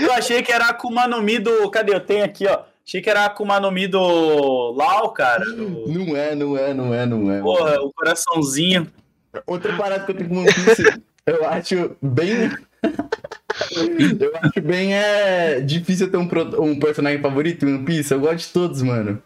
Eu 0.01 0.13
achei 0.13 0.41
que 0.43 0.51
era 0.51 0.65
a 0.65 0.69
Akuma 0.69 1.07
no 1.07 1.21
Mi 1.21 1.39
do. 1.39 1.69
Cadê? 1.69 1.93
Eu 1.93 1.99
tenho 1.99 2.23
aqui, 2.23 2.45
ó. 2.47 2.59
Achei 2.85 3.01
que 3.01 3.09
era 3.09 3.21
a 3.21 3.25
Akuma 3.25 3.59
no 3.59 3.71
Mi 3.71 3.87
do 3.87 4.71
Lau, 4.77 5.11
cara. 5.11 5.43
do- 5.45 5.87
Não 5.87 6.15
é, 6.15 6.35
não 6.35 6.57
é, 6.57 6.73
não 6.73 6.93
é, 6.93 7.05
não 7.05 7.31
é. 7.31 7.41
Porra, 7.41 7.79
o 7.81 7.91
coraçãozinho. 7.93 8.87
Outra 9.47 9.75
parada 9.75 10.03
que 10.05 10.11
eu 10.11 10.15
tenho 10.15 10.29
com 10.29 10.37
One 10.41 10.53
Piece, 10.53 11.01
eu 11.25 11.45
acho 11.47 11.95
bem. 12.01 12.51
eu 14.19 14.31
acho 14.43 14.61
bem 14.61 14.93
é 14.93 15.59
difícil 15.61 16.11
ter 16.11 16.17
um, 16.17 16.29
um 16.59 16.79
personagem 16.79 17.19
favorito 17.19 17.65
em 17.65 17.73
One 17.75 17.85
Piece. 17.85 18.13
Eu 18.13 18.19
gosto 18.19 18.45
de 18.47 18.53
todos, 18.53 18.81
mano. 18.83 19.21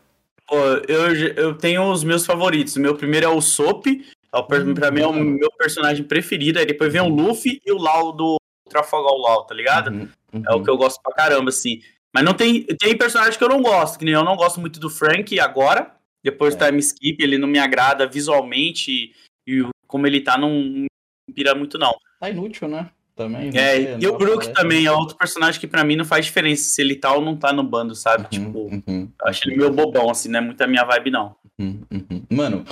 Pô, 0.47 0.55
eu, 0.87 1.15
eu 1.35 1.53
tenho 1.57 1.83
os 1.91 2.03
meus 2.03 2.25
favoritos. 2.25 2.75
O 2.75 2.79
meu 2.79 2.95
primeiro 2.95 3.25
é 3.25 3.29
o 3.29 3.41
Sop. 3.41 3.85
É 3.87 4.37
o 4.37 4.43
per- 4.43 4.73
pra 4.73 4.91
mim 4.91 5.01
é 5.01 5.07
o 5.07 5.13
meu 5.13 5.51
personagem 5.57 6.03
preferido. 6.05 6.59
Aí 6.59 6.65
depois 6.65 6.91
vem 6.91 7.01
o 7.01 7.07
Luffy 7.09 7.61
e 7.65 7.71
o 7.71 7.77
Lau 7.77 8.11
do 8.13 8.37
Trafalgar 8.69 9.13
Lau, 9.13 9.45
tá 9.45 9.53
ligado? 9.53 9.89
Uhum, 9.91 10.43
É 10.47 10.53
o 10.53 10.63
que 10.63 10.69
eu 10.69 10.77
gosto 10.77 11.01
pra 11.01 11.13
caramba, 11.13 11.49
assim. 11.49 11.81
Mas 12.13 12.23
não 12.23 12.33
tem. 12.33 12.63
Tem 12.63 12.97
personagem 12.97 13.37
que 13.37 13.43
eu 13.43 13.49
não 13.49 13.61
gosto, 13.61 13.99
que 13.99 14.05
nem 14.05 14.13
eu 14.13 14.23
não 14.23 14.35
gosto 14.35 14.59
muito 14.59 14.79
do 14.79 14.89
Frank 14.89 15.37
agora. 15.39 15.93
Depois 16.23 16.55
do 16.55 16.63
É. 16.63 16.67
time 16.67 16.79
skip, 16.79 17.21
ele 17.23 17.37
não 17.37 17.47
me 17.47 17.59
agrada 17.59 18.05
visualmente 18.07 19.13
e, 19.47 19.59
e 19.59 19.69
como 19.85 20.07
ele 20.07 20.19
tá, 20.21 20.37
não, 20.37 20.49
não 20.49 20.81
me 21.27 21.33
pira 21.33 21.53
muito, 21.55 21.77
não. 21.77 21.95
Tá 22.19 22.29
inútil, 22.29 22.67
né? 22.67 22.89
Também. 23.17 23.49
É, 23.57 23.97
e 23.99 24.07
o 24.07 24.15
Brook 24.15 24.53
também 24.53 24.85
é 24.85 24.91
outro 24.91 25.17
personagem 25.17 25.59
que 25.59 25.65
pra 25.65 25.83
mim 25.83 25.95
não 25.95 26.05
faz 26.05 26.23
diferença 26.23 26.69
se 26.69 26.79
ele 26.79 26.95
tá 26.95 27.11
ou 27.13 27.19
não 27.19 27.35
tá 27.35 27.51
no 27.51 27.63
bando, 27.63 27.95
sabe? 27.95 28.27
Tipo, 28.29 28.59
Uhum, 28.59 28.83
uhum, 28.87 29.09
eu 29.19 29.27
acho 29.27 29.49
ele 29.49 29.57
meio 29.57 29.73
bobão, 29.73 30.07
assim, 30.11 30.29
não 30.29 30.37
é 30.37 30.41
muito 30.43 30.61
a 30.61 30.67
minha 30.67 30.83
vibe, 30.83 31.09
não. 31.09 31.35
uhum, 31.57 31.81
uhum. 31.91 32.21
Mano, 32.29 32.63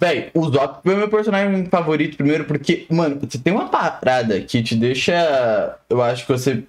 véi, 0.00 0.30
o 0.32 0.50
Zop 0.50 0.82
foi 0.82 0.94
o 0.94 0.96
meu 0.96 1.10
personagem 1.10 1.66
favorito 1.66 2.16
primeiro, 2.16 2.46
porque, 2.46 2.86
mano, 2.90 3.20
você 3.20 3.36
tem 3.36 3.52
uma 3.52 3.68
parada 3.68 4.40
que 4.40 4.62
te 4.62 4.74
deixa. 4.74 5.78
Eu 5.90 6.00
acho 6.00 6.24
que 6.24 6.32
você 6.32 6.64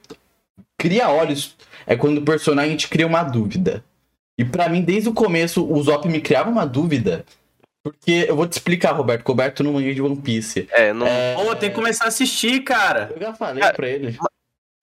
cria 0.77 1.09
olhos. 1.09 1.55
É 1.87 1.95
quando 1.95 2.17
o 2.17 2.25
personagem 2.25 2.75
te 2.75 2.89
cria 2.89 3.07
uma 3.07 3.23
dúvida. 3.23 3.81
E 4.37 4.43
pra 4.43 4.67
mim, 4.67 4.81
desde 4.81 5.07
o 5.07 5.13
começo, 5.13 5.65
o 5.65 5.81
Zop 5.81 6.05
me 6.09 6.19
criava 6.19 6.49
uma 6.49 6.65
dúvida. 6.65 7.23
Porque 7.85 8.25
eu 8.27 8.35
vou 8.35 8.47
te 8.47 8.53
explicar, 8.53 8.93
Roberto. 8.93 9.27
Roberto 9.27 9.63
não 9.63 9.73
manja 9.73 9.93
de 9.93 10.01
One 10.01 10.19
Piece. 10.19 10.67
É, 10.71 10.91
não. 10.91 11.05
É, 11.05 11.35
Pô, 11.35 11.55
tem 11.55 11.69
que 11.69 11.75
começar 11.75 12.05
a 12.05 12.07
assistir, 12.07 12.63
cara. 12.63 13.11
Eu 13.13 13.21
já 13.21 13.31
falei 13.35 13.61
Cara, 13.61 13.75
pra 13.75 13.87
ele. 13.87 14.17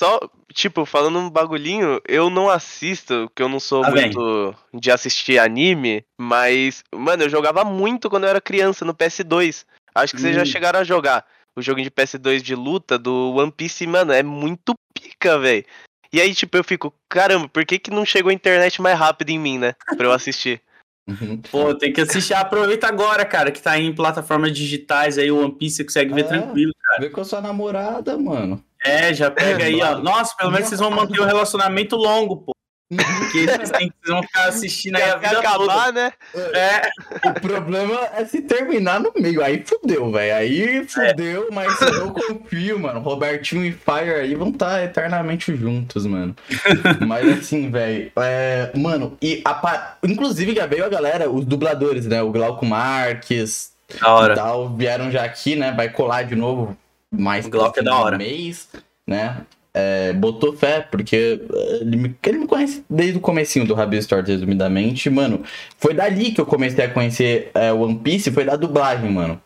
Só, 0.01 0.21
tipo, 0.55 0.87
falando 0.87 1.19
um 1.19 1.29
bagulhinho, 1.29 2.01
eu 2.07 2.31
não 2.31 2.49
assisto, 2.49 3.25
porque 3.27 3.43
eu 3.43 3.49
não 3.49 3.59
sou 3.59 3.83
bem. 3.91 4.05
muito 4.05 4.55
de 4.73 4.93
assistir 4.93 5.37
anime, 5.41 6.05
mas, 6.17 6.85
mano, 6.95 7.25
eu 7.25 7.29
jogava 7.29 7.65
muito 7.65 8.09
quando 8.09 8.23
eu 8.23 8.31
era 8.31 8.41
criança 8.41 8.85
no 8.85 8.95
PS2. 8.95 9.67
Acho 9.93 10.15
que 10.15 10.21
vocês 10.21 10.37
já 10.37 10.43
Hum. 10.43 10.47
chegaram 10.47 10.79
a 10.79 10.85
jogar 10.85 11.27
o 11.57 11.61
jogo 11.61 11.83
de 11.83 11.91
PS2 11.91 12.41
de 12.41 12.55
luta 12.55 12.97
do 12.97 13.35
One 13.35 13.51
Piece, 13.51 13.85
mano, 13.85 14.13
é 14.13 14.23
muito 14.23 14.75
pica, 14.95 15.41
velho. 15.41 15.65
E 16.13 16.21
aí, 16.21 16.33
tipo, 16.37 16.57
eu 16.57 16.63
fico, 16.63 16.95
caramba, 17.09 17.49
por 17.49 17.65
que 17.67 17.81
que 17.81 17.91
não 17.91 18.05
chegou 18.07 18.31
a 18.31 18.35
internet 18.35 18.81
mais 18.81 18.97
rápido 18.97 19.31
em 19.31 19.41
mim, 19.41 19.59
né? 19.59 19.75
Pra 19.97 20.07
eu 20.07 20.13
assistir. 20.13 20.63
Uhum. 21.09 21.41
Pô, 21.51 21.75
tem 21.75 21.93
que 21.93 22.01
assistir. 22.01 22.33
Aproveita 22.35 22.87
agora, 22.87 23.25
cara, 23.25 23.51
que 23.51 23.61
tá 23.61 23.79
em 23.79 23.93
plataformas 23.95 24.53
digitais 24.53 25.19
aí, 25.19 25.31
o 25.33 25.43
One 25.43 25.53
Piece 25.57 25.77
você 25.77 25.85
consegue 25.85 26.15
ver 26.15 26.21
É. 26.25 26.29
tranquilo. 26.29 26.73
Vê 27.01 27.11
com 27.11 27.21
a 27.21 27.25
sua 27.25 27.41
namorada, 27.41 28.17
mano. 28.17 28.63
É, 28.85 29.13
já 29.15 29.31
pega 29.31 29.65
aí, 29.65 29.75
ó. 29.77 29.79
Claro. 29.79 30.03
Nossa, 30.03 30.37
pelo 30.37 30.51
menos 30.53 30.69
vocês 30.69 30.81
vão 30.81 30.91
manter 30.91 31.21
o 31.21 31.25
relacionamento 31.25 31.97
longo, 31.97 32.37
pô. 32.39 32.52
Porque 32.97 33.47
vocês, 33.47 33.91
vão 34.07 34.23
ficar 34.23 34.49
assistindo 34.49 34.97
aí 34.97 35.03
a 35.03 35.17
vida 35.17 35.37
toda. 35.37 35.49
acabar, 35.49 35.93
né? 35.93 36.13
É, 36.35 36.91
O 37.29 37.41
problema 37.41 37.99
é 38.17 38.25
se 38.25 38.43
terminar 38.43 39.01
no 39.01 39.13
meio. 39.17 39.43
Aí 39.43 39.63
fudeu, 39.65 40.11
velho. 40.11 40.35
Aí 40.35 40.87
fudeu, 40.87 41.49
mas 41.53 41.81
eu 41.81 42.11
confio, 42.13 42.79
mano. 42.79 43.01
Robertinho 43.01 43.65
e 43.65 43.73
Fire 43.73 44.15
aí 44.21 44.35
vão 44.35 44.51
estar 44.51 44.83
eternamente 44.83 45.55
juntos, 45.57 46.07
mano. 46.07 46.37
mas 47.07 47.29
assim, 47.39 47.71
velho. 47.71 48.13
É... 48.17 48.71
Mano, 48.77 49.17
e 49.23 49.41
a 49.45 49.55
pa... 49.55 49.97
inclusive 50.03 50.55
já 50.55 50.67
veio 50.67 50.85
a 50.85 50.89
galera, 50.89 51.31
os 51.31 51.45
dubladores, 51.45 52.07
né? 52.07 52.23
O 52.23 52.31
Glauco 52.31 52.67
Marques 52.67 53.73
da 54.01 54.07
e 54.07 54.11
hora. 54.11 54.35
tal, 54.35 54.75
vieram 54.75 55.11
já 55.11 55.25
aqui, 55.25 55.57
né? 55.57 55.73
Vai 55.73 55.89
colar 55.89 56.23
de 56.23 56.35
novo 56.35 56.77
mais 57.11 57.47
O 57.47 57.51
Glauco 57.51 57.79
é 57.79 57.83
da 57.83 57.95
hora. 57.97 58.17
mês, 58.19 58.69
né? 59.07 59.39
É, 59.75 60.13
botou 60.13 60.53
fé, 60.55 60.81
porque 60.81 61.41
é, 61.51 61.75
ele 61.81 61.97
me, 61.97 62.17
ele 62.25 62.39
me 62.39 62.47
conhece 62.47 62.85
desde 62.91 63.17
o 63.17 63.21
comecinho 63.21 63.67
do 63.67 63.73
Rabi 63.75 63.97
Story, 63.99 64.27
resumidamente. 64.31 65.09
Mano, 65.09 65.43
foi 65.79 65.95
dali 65.95 66.33
que 66.33 66.41
eu 66.41 66.47
comecei 66.47 66.85
a 66.85 66.91
conhecer 66.91 67.51
é, 67.55 67.73
One 67.73 67.99
Piece, 67.99 68.31
foi 68.31 68.45
da 68.45 68.57
dublagem, 68.57 69.11
mano. 69.11 69.41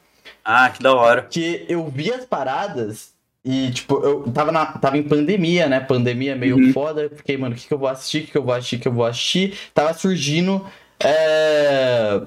Ah, 0.45 0.69
que 0.71 0.83
da 0.83 0.95
hora. 0.95 1.23
Porque 1.23 1.65
eu 1.69 1.89
vi 1.89 2.13
as 2.13 2.25
paradas 2.25 3.15
e, 3.45 3.71
tipo, 3.71 3.95
eu 4.05 4.23
tava, 4.33 4.51
na, 4.51 4.67
tava 4.67 4.99
em 4.99 5.05
pandemia, 5.05 5.69
né? 5.69 5.79
Pandemia 5.79 6.35
meio 6.35 6.57
Uhum. 6.57 6.73
foda. 6.73 7.03
Eu 7.03 7.11
Fiquei, 7.11 7.37
mano, 7.37 7.55
o 7.55 7.59
que, 7.59 7.69
que 7.69 7.73
eu 7.75 7.79
vou 7.79 7.89
assistir? 7.89 8.19
O 8.19 8.25
que, 8.27 8.31
que 8.33 8.39
eu 8.39 8.43
vou 8.43 8.55
assistir? 8.55 8.77
O 8.77 8.81
que 8.81 8.89
eu 8.89 8.93
vou 8.93 9.05
assistir? 9.07 9.55
Tava 9.73 9.95
surgindo. 9.95 10.67
É... 10.99 12.23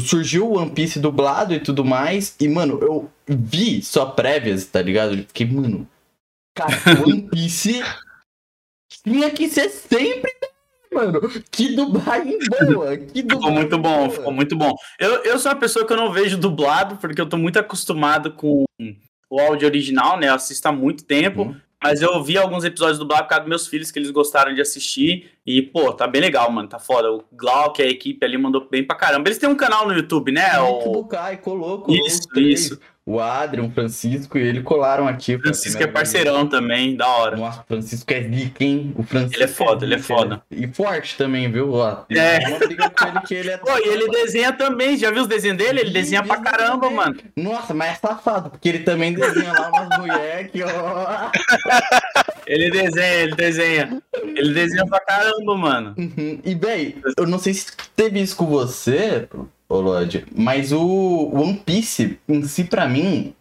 Surgiu 0.00 0.46
o 0.50 0.58
One 0.58 0.70
Piece 0.70 0.98
dublado 0.98 1.54
e 1.54 1.60
tudo 1.60 1.84
mais. 1.84 2.34
E, 2.40 2.46
mano, 2.48 2.78
eu 2.82 3.10
vi 3.26 3.80
só 3.82 4.06
prévias, 4.06 4.66
tá 4.66 4.80
ligado? 4.82 5.14
Eu 5.14 5.24
Fiquei, 5.24 5.46
mano. 5.46 5.86
Cara, 6.58 7.02
One 7.06 7.22
Piece 7.22 7.82
tinha 9.04 9.30
que 9.30 9.48
ser 9.48 9.68
sempre, 9.68 10.32
mano. 10.92 11.20
Que 11.50 11.76
dublagem 11.76 12.38
boa. 12.38 12.96
Que 12.96 13.22
dublagem 13.22 13.38
Ficou 13.38 13.50
muito 13.52 13.78
bom, 13.78 13.98
boa. 13.98 14.10
ficou 14.10 14.32
muito 14.32 14.56
bom. 14.56 14.74
Eu, 14.98 15.24
eu 15.24 15.38
sou 15.38 15.52
uma 15.52 15.58
pessoa 15.58 15.86
que 15.86 15.92
eu 15.92 15.96
não 15.96 16.12
vejo 16.12 16.36
dublado, 16.36 16.96
porque 16.96 17.20
eu 17.20 17.28
tô 17.28 17.36
muito 17.36 17.58
acostumado 17.58 18.32
com 18.32 18.64
o 19.30 19.40
áudio 19.40 19.68
original, 19.68 20.18
né? 20.18 20.28
Eu 20.28 20.34
assisto 20.34 20.66
há 20.66 20.72
muito 20.72 21.04
tempo. 21.04 21.42
Uhum. 21.42 21.60
Mas 21.80 22.02
eu 22.02 22.20
vi 22.24 22.36
alguns 22.36 22.64
episódios 22.64 22.98
dublados 22.98 23.26
por 23.26 23.30
causa 23.30 23.42
dos 23.42 23.48
meus 23.48 23.66
filhos 23.68 23.92
que 23.92 24.00
eles 24.00 24.10
gostaram 24.10 24.52
de 24.52 24.60
assistir. 24.60 25.30
E, 25.46 25.62
pô, 25.62 25.92
tá 25.92 26.08
bem 26.08 26.20
legal, 26.20 26.50
mano. 26.50 26.68
Tá 26.68 26.80
foda. 26.80 27.12
O 27.12 27.22
Glauc, 27.32 27.80
a 27.80 27.86
equipe 27.86 28.24
ali 28.26 28.36
mandou 28.36 28.66
bem 28.68 28.84
pra 28.84 28.96
caramba. 28.96 29.28
Eles 29.28 29.38
têm 29.38 29.48
um 29.48 29.54
canal 29.54 29.86
no 29.86 29.94
YouTube, 29.94 30.32
né? 30.32 30.58
Nick 30.60 30.88
O 30.88 30.92
Bukai 30.92 31.36
colou 31.36 31.86
Isso, 31.88 32.26
isso. 32.36 32.80
O 33.10 33.20
Adrian, 33.20 33.64
o 33.64 33.70
Francisco 33.70 34.36
e 34.36 34.42
ele 34.42 34.62
colaram 34.62 35.08
aqui. 35.08 35.34
a 35.34 35.38
Francisco 35.38 35.82
é 35.82 35.86
parceirão 35.86 36.46
também, 36.46 36.94
da 36.94 37.08
hora. 37.08 37.30
vez. 37.36 37.40
Nossa, 37.40 37.60
o 37.62 37.64
Francisco 37.66 38.12
é 38.12 38.20
zica, 38.22 38.62
hein? 38.62 38.92
O 38.94 39.02
Francisco 39.02 39.36
Ele 39.36 39.44
é 39.44 39.48
foda, 39.48 39.86
ele 39.86 39.94
é 39.94 39.98
foda. 39.98 40.42
E 40.50 40.66
forte 40.68 41.16
também, 41.16 41.50
viu? 41.50 41.72
Ó, 41.72 42.04
É. 42.10 42.38
Uma 42.46 42.58
briga 42.58 42.90
com 42.90 43.08
ele 43.08 43.20
que 43.22 43.34
ele 43.34 43.48
é. 43.48 43.56
Pô, 43.64 43.70
e 43.78 43.88
ele 43.88 44.10
desenha 44.10 44.52
também. 44.52 44.98
Já 44.98 45.10
viu 45.10 45.22
os 45.22 45.26
desenhos 45.26 45.56
dele? 45.56 45.80
Ele 45.80 45.90
desenha 45.90 46.22
pra 46.22 46.36
caramba, 46.36 46.80
também. 46.82 46.96
mano. 46.96 47.16
Nossa, 47.34 47.72
mas 47.72 47.92
é 47.92 47.94
safado, 47.94 48.50
porque 48.50 48.68
ele 48.68 48.80
também 48.80 49.14
desenha 49.14 49.54
lá 49.54 49.70
umas 49.70 49.98
mulheres 49.98 50.50
que, 50.50 50.62
ó. 50.62 51.30
Ele 52.46 52.70
desenha, 52.70 53.14
ele 53.24 53.34
desenha. 53.34 54.02
Ele 54.22 54.54
desenha 54.54 54.86
pra 54.86 55.00
caramba, 55.00 55.54
mano. 55.54 55.94
Uhum. 55.98 56.40
E, 56.42 56.54
véi, 56.54 56.96
eu 57.18 57.26
não 57.26 57.38
sei 57.38 57.52
se 57.52 57.66
teve 57.94 58.20
isso 58.22 58.34
com 58.36 58.46
você, 58.46 59.28
ô 59.68 59.80
Lodge, 59.80 60.24
mas 60.34 60.72
o 60.72 61.30
One 61.34 61.54
Piece 61.64 62.18
em 62.28 62.42
si, 62.44 62.64
pra 62.64 62.88
mim, 62.88 63.34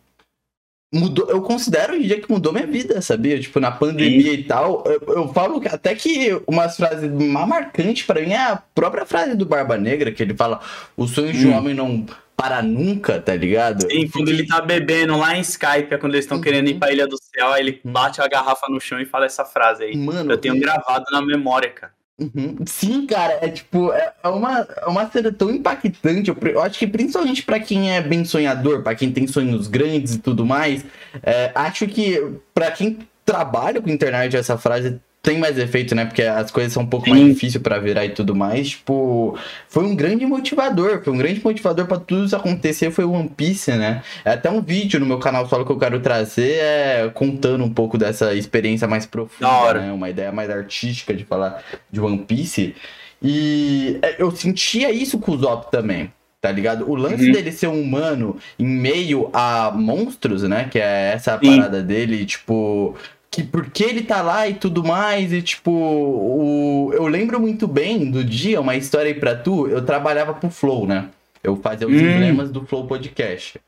mudou. 0.94 1.30
Eu 1.30 1.42
considero 1.42 1.94
hoje 1.94 2.04
em 2.04 2.08
dia 2.08 2.22
que 2.22 2.32
mudou 2.32 2.52
minha 2.54 2.68
vida, 2.68 3.02
sabia? 3.02 3.40
Tipo, 3.40 3.60
na 3.60 3.72
pandemia 3.72 4.34
e 4.34 4.44
tal. 4.44 4.84
Eu, 4.86 5.02
eu 5.16 5.34
falo 5.34 5.60
que 5.62 5.68
até 5.68 5.96
que 5.96 6.40
umas 6.48 6.76
frases 6.76 7.12
mais 7.12 7.48
marcantes 7.48 8.06
pra 8.06 8.22
mim 8.22 8.32
é 8.32 8.38
a 8.38 8.56
própria 8.76 9.06
frase 9.06 9.36
do 9.36 9.46
Barba 9.46 9.78
Negra, 9.78 10.12
que 10.12 10.22
ele 10.24 10.36
fala: 10.36 10.60
o 10.96 11.08
sonho 11.08 11.32
de 11.34 11.48
um 11.48 11.52
Hum. 11.52 11.58
homem 11.58 11.74
não 11.74 12.06
para 12.36 12.62
nunca, 12.62 13.20
tá 13.20 13.36
ligado? 13.36 13.90
Sim, 13.92 14.08
quando 14.10 14.30
ele 14.30 14.46
tá 14.46 14.62
bebendo 14.62 15.18
lá 15.18 15.36
em 15.36 15.42
Skype, 15.42 15.92
é 15.92 15.98
quando 15.98 16.14
eles 16.14 16.26
estão 16.26 16.38
Uhum. 16.38 16.44
querendo 16.44 16.70
ir 16.70 16.76
pra 16.78 16.92
Ilha 16.92 17.08
do 17.08 17.18
Céu, 17.18 17.52
aí 17.52 17.62
ele 17.64 17.82
bate 17.84 18.22
a 18.22 18.28
garrafa 18.28 18.68
no 18.70 18.80
chão 18.80 19.00
e 19.00 19.06
fala 19.06 19.26
essa 19.26 19.44
frase 19.44 19.84
aí. 19.86 19.98
Mano, 19.98 20.32
Eu 20.34 20.38
tenho 20.38 20.56
e- 20.56 20.60
gravado 20.60 21.06
na 21.12 21.20
memória, 21.20 21.70
cara. 21.72 21.97
Uhum. 22.20 22.56
Sim, 22.66 23.06
cara, 23.06 23.38
é 23.42 23.50
tipo, 23.50 23.92
é 23.94 24.12
é 24.24 24.28
uma, 24.28 24.60
é 24.62 24.86
uma 24.88 25.10
cena 25.12 25.32
tão 25.32 25.52
impactante. 25.52 26.30
Eu, 26.30 26.38
eu 26.50 26.62
acho 26.62 26.80
que 26.80 26.88
principalmente 26.88 27.44
pra 27.44 27.60
quem 27.60 27.96
é 27.96 28.02
bem 28.02 28.26
sonhador, 28.26 28.82
pra 28.82 28.96
quem 28.96 29.12
tem 29.12 29.28
sonhos 29.28 29.68
grandes 29.68 30.16
e 30.16 30.20
tudo 30.20 30.44
mais, 30.46 30.84
é, 31.22 31.52
acho 31.54 31.88
que 31.88 32.20
pra 32.56 32.72
quem 32.72 32.98
trabalha 33.24 33.82
com 33.82 33.90
internet, 33.90 34.36
essa 34.36 34.58
frase 34.58 35.00
tem 35.28 35.38
mais 35.38 35.58
efeito, 35.58 35.94
né? 35.94 36.06
Porque 36.06 36.22
as 36.24 36.50
coisas 36.50 36.72
são 36.72 36.84
um 36.84 36.88
pouco 36.88 37.10
mais 37.10 37.22
Sim. 37.22 37.34
difíceis 37.34 37.62
pra 37.62 37.78
virar 37.80 38.06
e 38.06 38.10
tudo 38.12 38.34
mais. 38.34 38.70
Tipo, 38.70 39.38
foi 39.68 39.84
um 39.84 39.94
grande 39.94 40.26
motivador, 40.26 41.02
foi 41.04 41.12
um 41.12 41.18
grande 41.18 41.42
motivador 41.44 41.86
pra 41.86 41.98
tudo 41.98 42.24
isso 42.26 42.36
acontecer. 42.36 42.92
Foi 42.92 43.04
o 43.04 43.12
One 43.12 43.28
Piece, 43.28 43.72
né? 43.74 44.02
É 44.24 44.32
até 44.32 44.50
um 44.50 44.62
vídeo 44.62 45.02
no 45.02 45.06
meu 45.06 45.20
canal 45.20 45.46
solo 45.50 45.66
que 45.66 45.72
eu 45.74 45.78
quero 45.78 46.00
trazer, 46.00 46.60
é, 46.62 47.12
contando 47.14 47.62
um 47.64 47.70
pouco 47.74 47.98
dessa 47.98 48.34
experiência 48.34 48.88
mais 48.88 49.06
profunda, 49.06 49.74
né? 49.74 49.92
Uma 49.92 50.10
ideia 50.10 50.32
mais 50.32 50.50
artística 50.50 51.14
de 51.14 51.26
falar 51.26 51.62
de 51.92 52.00
One 52.00 52.20
Piece. 52.20 52.74
E 53.22 54.00
é, 54.02 54.16
eu 54.22 54.32
sentia 54.32 54.92
isso 54.92 55.20
com 55.20 55.34
o 55.34 55.38
Zop 55.38 55.70
também. 55.70 56.10
Tá 56.40 56.52
ligado? 56.52 56.90
O 56.90 56.96
lance 56.96 57.26
Uhum. 57.26 57.32
dele 57.32 57.52
ser 57.52 57.68
um 57.68 57.82
humano 57.82 58.38
em 58.60 58.66
meio 58.66 59.30
a 59.34 59.72
monstros, 59.76 60.44
né? 60.44 60.68
Que 60.72 60.78
é 60.80 61.12
essa 61.16 61.34
a 61.34 61.38
parada 61.40 61.82
dele, 61.82 62.26
tipo. 62.26 62.96
Que 63.38 63.44
porque 63.44 63.84
ele 63.84 64.02
tá 64.02 64.22
lá 64.24 64.48
e 64.50 64.56
tudo 64.56 64.84
mais, 64.84 65.32
e 65.32 65.44
tipo, 65.44 65.70
o... 65.72 66.92
eu 66.92 67.06
lembro 67.06 67.40
muito 67.40 67.68
bem 67.68 68.10
do 68.10 68.24
dia, 68.24 68.60
uma 68.60 68.76
história 68.76 69.14
aí 69.14 69.20
pra 69.20 69.36
tu, 69.36 69.68
eu 69.68 69.86
trabalhava 69.86 70.34
pro 70.34 70.50
Flow, 70.50 70.88
né? 70.88 71.10
Eu 71.44 71.56
fazia 71.56 71.88
os 71.88 71.94
Hum. 71.94 71.98
emblemas 72.00 72.50
do 72.50 72.66
Flow 72.66 72.88
Podcast. 72.88 73.60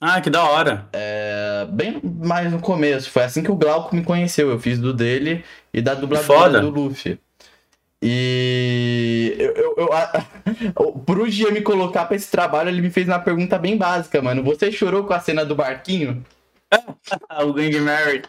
Ah, 0.00 0.22
que 0.22 0.30
da 0.30 0.42
hora. 0.42 0.86
É, 0.92 1.66
bem 1.70 2.00
mais 2.02 2.50
no 2.50 2.58
começo, 2.60 3.10
foi 3.10 3.24
assim 3.24 3.42
que 3.42 3.50
o 3.50 3.56
Glauco 3.56 3.94
me 3.94 4.02
conheceu. 4.02 4.48
Eu 4.50 4.58
fiz 4.58 4.78
do 4.78 4.92
dele 4.94 5.44
e 5.72 5.82
da 5.82 5.92
dubladora 5.92 6.40
Foda. 6.40 6.60
do 6.62 6.70
Luffy. 6.70 7.18
E 8.02 9.34
eu, 9.38 9.52
eu, 9.52 9.74
eu- 9.78 9.92
a- 9.92 10.24
pro 11.06 11.28
Gia 11.28 11.50
me 11.50 11.60
colocar 11.60 12.04
pra 12.06 12.16
esse 12.16 12.30
trabalho, 12.30 12.68
ele 12.70 12.80
me 12.82 12.90
fez 12.90 13.06
uma 13.08 13.18
pergunta 13.18 13.58
bem 13.58 13.76
básica, 13.76 14.20
mano. 14.22 14.42
Você 14.44 14.72
chorou 14.72 15.04
com 15.04 15.12
a 15.12 15.20
cena 15.20 15.44
do 15.44 15.54
barquinho? 15.54 16.24
O 17.44 17.52
Gang 17.52 17.80
Mary. 17.80 18.22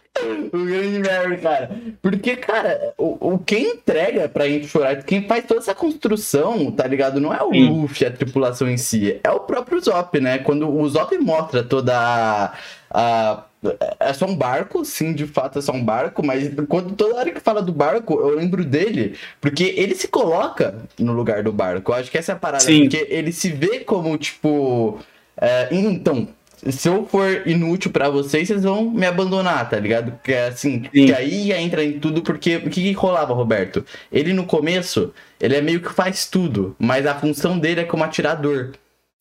O 0.54 0.66
grande 0.66 1.00
Mary, 1.00 1.38
cara. 1.38 1.70
Porque, 2.02 2.36
cara, 2.36 2.94
o, 2.98 3.34
o 3.34 3.40
quem 3.40 3.74
entrega 3.76 4.28
pra 4.30 4.48
gente 4.48 4.68
chorar, 4.68 5.04
quem 5.04 5.28
faz 5.28 5.46
toda 5.46 5.60
essa 5.60 5.76
construção, 5.76 6.72
tá 6.72 6.86
ligado? 6.88 7.20
Não 7.20 7.34
é 7.34 7.42
o 7.44 7.52
Sim. 7.52 7.70
Luffy, 7.70 8.06
a 8.08 8.12
tripulação 8.12 8.70
em 8.70 8.78
si, 8.78 9.20
é 9.24 9.32
o 9.32 9.42
próprio 9.42 9.80
Zop, 9.82 10.20
né? 10.20 10.38
Quando 10.40 10.70
o 10.70 10.88
Zop 10.90 11.18
mostra 11.18 11.64
toda 11.64 11.94
a. 11.98 12.54
a- 12.90 13.44
é 14.00 14.14
só 14.14 14.28
um 14.28 14.36
barco, 14.36 14.86
sim, 14.86 15.12
de 15.12 15.26
fato 15.26 15.58
é 15.58 15.62
só 15.62 15.72
um 15.72 15.84
barco, 15.84 16.24
mas 16.24 16.52
quando 16.70 16.94
toda 16.96 17.16
hora 17.16 17.32
que 17.32 17.40
fala 17.40 17.64
do 17.64 17.72
barco, 17.72 18.14
eu 18.14 18.36
lembro 18.36 18.64
dele, 18.64 19.16
porque 19.42 19.74
ele 19.76 19.96
se 19.96 20.08
coloca 20.08 20.76
no 21.00 21.12
lugar 21.14 21.42
do 21.42 21.52
barco. 21.52 21.92
Eu 21.92 21.96
acho 21.96 22.12
que 22.12 22.18
essa 22.20 22.34
é 22.34 22.36
a 22.36 22.38
parada, 22.38 22.64
Sim. 22.64 22.82
porque 22.82 23.08
ele 23.10 23.32
se 23.32 23.50
vê 23.50 23.80
como, 23.80 24.16
tipo. 24.20 25.00
é, 25.42 25.68
então, 25.72 26.28
se 26.70 26.88
eu 26.90 27.06
for 27.06 27.44
inútil 27.46 27.92
pra 27.92 28.10
vocês, 28.10 28.48
vocês 28.48 28.64
vão 28.64 28.90
me 28.90 29.06
abandonar, 29.06 29.70
tá 29.70 29.80
ligado? 29.80 30.20
Que 30.24 30.32
é 30.34 30.48
assim, 30.48 30.84
Sim. 30.94 31.06
que 31.08 31.14
aí 31.14 31.52
entra 31.52 31.84
em 31.84 32.00
tudo, 32.00 32.22
porque 32.22 32.58
o 32.58 32.62
que, 32.70 32.82
que 32.82 32.92
rolava, 32.94 33.34
Roberto? 33.34 33.86
Ele 34.12 34.34
no 34.34 34.46
começo, 34.46 35.14
ele 35.40 35.56
é 35.56 35.62
meio 35.62 35.80
que 35.82 35.94
faz 35.94 36.26
tudo, 36.26 36.76
mas 36.80 37.06
a 37.06 37.16
função 37.16 37.58
dele 37.60 37.82
é 37.82 37.86
como 37.86 38.04
atirador. 38.04 38.72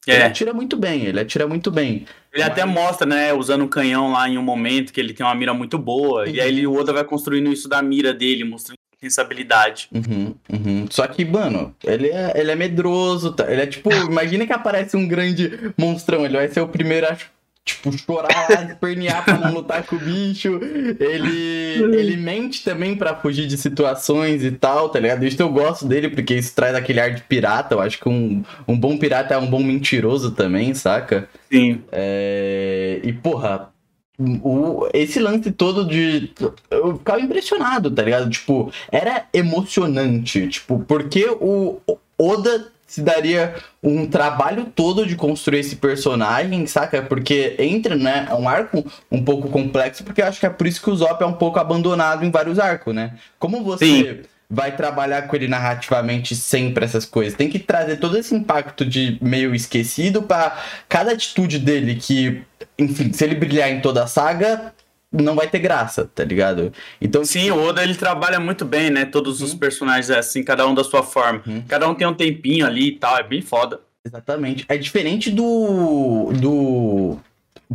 Ele 0.07 0.19
É. 0.19 0.27
atira 0.27 0.53
muito 0.53 0.77
bem, 0.77 1.05
ele 1.07 1.19
atira 1.21 1.47
muito 1.47 1.71
bem. 1.71 2.05
Ele 2.33 2.43
até 2.43 2.65
Mas- 2.65 2.75
mostra, 2.75 3.07
né, 3.07 3.33
usando 3.33 3.65
um 3.65 3.69
canhão 3.69 4.13
lá 4.13 4.29
em 4.29 4.37
um 4.37 4.43
momento 4.43 4.93
que 4.93 5.01
ele 5.01 5.15
tem 5.15 5.25
uma 5.25 5.35
mira 5.35 5.55
muito 5.55 5.79
boa. 5.79 6.29
E 6.29 6.41
aí 6.41 6.49
ele, 6.49 6.67
o 6.67 6.75
Oda 6.75 6.93
vai 6.93 7.05
construindo 7.05 7.51
isso 7.53 7.69
da 7.69 7.81
mira 7.81 8.13
dele, 8.13 8.45
mostrando 8.45 8.77
essa 9.03 9.21
habilidade. 9.23 9.89
Uhum, 9.93 10.35
uhum. 10.51 10.87
Só 10.91 11.07
que, 11.07 11.25
mano, 11.27 11.75
ele 11.85 12.09
é, 12.09 12.33
ele 12.37 12.51
é 12.51 12.55
medroso, 12.57 13.33
tá? 13.33 13.51
Ele 13.51 13.61
é 13.63 13.67
tipo, 13.67 13.89
imagina 14.11 14.47
que 14.47 14.53
aparece 14.53 14.97
um 14.97 15.07
grande 15.07 15.73
monstrão, 15.79 16.25
ele 16.25 16.37
vai 16.37 16.49
ser 16.49 16.61
o 16.63 16.69
primeiro 16.69 17.07
a, 17.07 17.17
tipo, 17.65 17.97
chorar 17.97 18.49
lá, 18.51 18.65
espernear 18.65 19.25
pra 19.25 19.39
não 19.39 19.55
lutar 19.55 19.85
com 19.85 19.97
o 19.97 19.99
bicho. 19.99 20.61
Ele, 21.01 21.97
ele 21.97 22.17
mente 22.17 22.63
também 22.63 22.95
pra 22.95 23.17
fugir 23.17 23.47
de 23.47 23.57
situações 23.57 24.45
e 24.45 24.51
tal, 24.51 24.91
tá 24.91 25.01
ligado? 25.01 25.25
Isso 25.25 25.41
eu 25.41 25.49
gosto 25.49 25.87
dele, 25.87 26.11
porque 26.11 26.35
isso 26.35 26.55
traz 26.55 26.75
aquele 26.75 27.01
ar 27.01 27.15
de 27.15 27.23
pirata. 27.23 27.75
Eu 27.75 27.81
acho 27.81 27.99
que 27.99 28.09
um, 28.09 28.45
um 28.69 28.79
bom 28.79 28.99
pirata 28.99 29.35
é 29.35 29.39
um 29.39 29.47
bom 29.47 29.63
mentiroso 29.63 30.33
também, 30.33 30.75
saca? 30.75 31.29
Sim. 31.51 31.83
É, 31.91 33.01
E, 33.03 33.13
porra, 33.13 33.71
o, 34.19 34.87
esse 34.93 35.19
lance 35.19 35.51
todo 35.51 35.87
de. 35.87 36.31
Eu 36.71 36.99
ficava 36.99 37.21
impressionado, 37.21 37.91
tá 37.91 38.03
ligado? 38.03 38.29
Tipo, 38.31 38.71
era 38.93 39.25
emocionante. 39.33 40.49
Tipo, 40.49 40.81
porque 40.81 41.27
o 41.41 41.81
Oda 42.19 42.73
se 42.87 43.01
daria 43.01 43.55
um 43.83 44.07
trabalho 44.07 44.67
todo 44.67 45.07
de 45.07 45.17
construir 45.17 45.61
esse 45.61 45.77
personagem, 45.77 46.67
saca? 46.67 47.03
Porque 47.03 47.57
entra, 47.59 47.97
né? 47.97 48.27
É 48.31 48.35
um 48.35 48.49
arco 48.49 48.85
um 49.11 49.25
pouco 49.25 49.49
complexo, 49.49 50.05
porque 50.05 50.21
eu 50.23 50.27
acho 50.27 50.41
que 50.41 50.47
é 50.47 50.51
por 50.51 50.67
isso 50.67 50.83
que 50.83 50.91
o 50.91 50.97
Zop 50.97 51.23
é 51.23 51.27
um 51.27 51.33
pouco 51.33 51.59
abandonado 51.59 52.25
em 52.25 52.31
vários 52.31 52.59
arcos, 52.59 52.95
né? 52.95 53.15
Como 53.39 53.63
você 53.63 53.87
Sim. 53.87 54.19
vai 54.51 54.77
trabalhar 54.77 55.23
com 55.23 55.37
ele 55.37 55.49
narrativamente 55.49 56.37
sempre 56.37 56.85
essas 56.85 57.05
coisas? 57.07 57.35
Tem 57.35 57.49
que 57.49 57.59
trazer 57.59 57.97
todo 57.97 58.19
esse 58.19 58.35
impacto 58.35 58.85
de 58.85 59.19
meio 59.21 59.55
esquecido 59.55 60.23
pra 60.23 60.63
cada 60.89 61.13
atitude 61.13 61.59
dele 61.59 61.95
que, 61.95 62.43
enfim, 62.79 63.13
se 63.13 63.25
ele 63.25 63.35
brilhar 63.35 63.71
em 63.71 63.81
toda 63.81 64.05
a 64.05 64.07
saga, 64.07 64.74
não 65.23 65.35
vai 65.35 65.47
ter 65.47 65.61
graça, 65.61 66.11
tá 66.13 66.25
ligado? 66.25 66.73
Então, 67.01 67.25
Sim, 67.25 67.51
o 67.51 67.63
Oda 67.63 67.83
ele 67.83 67.95
trabalha 67.95 68.41
muito 68.41 68.65
bem, 68.65 68.91
né? 68.91 69.05
Todos 69.05 69.41
os 69.41 69.55
personagens 69.55 70.11
assim, 70.11 70.43
cada 70.43 70.67
um 70.67 70.75
da 70.75 70.83
sua 70.83 71.03
forma. 71.03 71.43
Uhum. 71.47 71.63
Cada 71.69 71.89
um 71.89 71.95
tem 71.95 72.07
um 72.07 72.15
tempinho 72.15 72.67
ali 72.67 72.89
e 72.89 72.93
tal, 72.93 73.17
é 73.17 73.23
bem 73.23 73.41
foda. 73.41 73.81
Exatamente. 74.05 74.65
É 74.69 74.77
diferente 74.77 75.31
do. 75.31 76.31
do. 76.35 77.17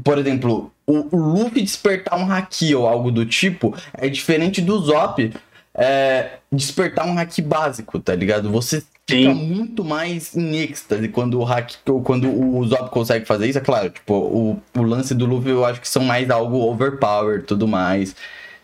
Por 0.04 0.18
exemplo, 0.18 0.72
o, 0.86 1.16
o 1.16 1.20
Luffy 1.20 1.62
despertar 1.62 2.20
um 2.20 2.32
haki 2.32 2.76
ou 2.76 2.88
algo 2.88 3.12
do 3.12 3.26
tipo 3.26 3.76
é 3.94 4.08
diferente 4.08 4.62
do 4.62 4.80
Zop 4.80 5.32
é, 5.80 6.40
despertar 6.52 7.08
um 7.08 7.18
haki 7.18 7.42
básico, 7.42 8.00
tá 8.00 8.14
ligado? 8.14 8.52
Você 8.52 8.84
fica 9.08 9.34
Sim. 9.34 9.34
muito 9.34 9.84
mais 9.84 10.36
em 10.36 10.58
êxtase 10.58 11.08
quando 11.10 11.40
o 11.40 11.46
haki, 11.48 11.78
quando 12.04 12.30
o 12.30 12.66
Zop 12.68 12.90
consegue 12.92 13.26
fazer 13.26 13.48
isso. 13.48 13.58
É 13.58 13.62
claro, 13.62 13.90
tipo, 13.90 14.14
o, 14.14 14.62
o 14.78 14.84
lance 14.84 15.16
do 15.16 15.26
Luffy 15.26 15.52
eu 15.52 15.66
acho 15.66 15.80
que 15.82 15.88
são 15.88 16.04
mais 16.04 16.30
algo 16.30 16.58
overpower 16.60 17.40
e 17.40 17.44
tudo 17.44 17.68
mais. 17.68 18.16